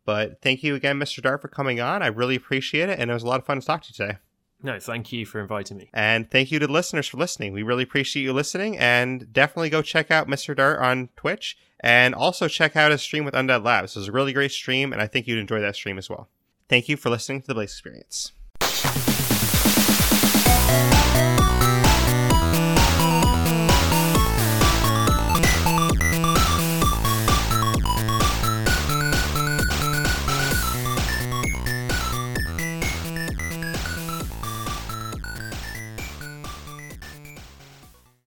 But 0.04 0.42
thank 0.42 0.64
you 0.64 0.76
again, 0.76 1.00
Mr. 1.00 1.22
Dart, 1.22 1.42
for 1.42 1.48
coming 1.48 1.80
on. 1.80 2.04
I 2.04 2.08
really 2.08 2.36
appreciate 2.36 2.90
it. 2.90 3.00
And 3.00 3.10
it 3.10 3.14
was 3.14 3.24
a 3.24 3.28
lot 3.28 3.40
of 3.40 3.46
fun 3.46 3.60
to 3.60 3.66
talk 3.66 3.84
to 3.84 3.90
you 3.90 4.06
today. 4.06 4.20
No, 4.62 4.80
thank 4.80 5.12
you 5.12 5.26
for 5.26 5.40
inviting 5.40 5.78
me. 5.78 5.90
And 5.94 6.30
thank 6.30 6.52
you 6.52 6.60
to 6.60 6.68
the 6.68 6.74
listeners 6.74 7.08
for 7.08 7.18
listening. 7.18 7.54
We 7.54 7.62
really 7.64 7.84
appreciate 7.84 8.24
you 8.24 8.34
listening. 8.34 8.78
And 8.78 9.32
definitely 9.32 9.70
go 9.70 9.82
check 9.82 10.10
out 10.10 10.28
Mr. 10.28 10.56
Dart 10.56 10.80
on 10.80 11.10
Twitch. 11.16 11.58
And 11.80 12.16
also 12.16 12.48
check 12.48 12.76
out 12.76 12.92
his 12.92 13.02
stream 13.02 13.24
with 13.24 13.36
Undead 13.36 13.64
Labs. 13.64 13.96
It 13.96 14.00
was 14.00 14.08
a 14.08 14.12
really 14.12 14.34
great 14.34 14.52
stream, 14.52 14.92
and 14.92 15.00
I 15.02 15.06
think 15.06 15.28
you'd 15.28 15.38
enjoy 15.38 15.60
that 15.60 15.76
stream 15.76 16.00
as 16.00 16.10
well. 16.10 16.28
Thank 16.70 16.90
you 16.90 16.98
for 16.98 17.12
listening 17.12 17.42
to 17.42 17.48
the 17.48 17.54
Blaise 17.54 17.80
XPerience. 17.80 18.32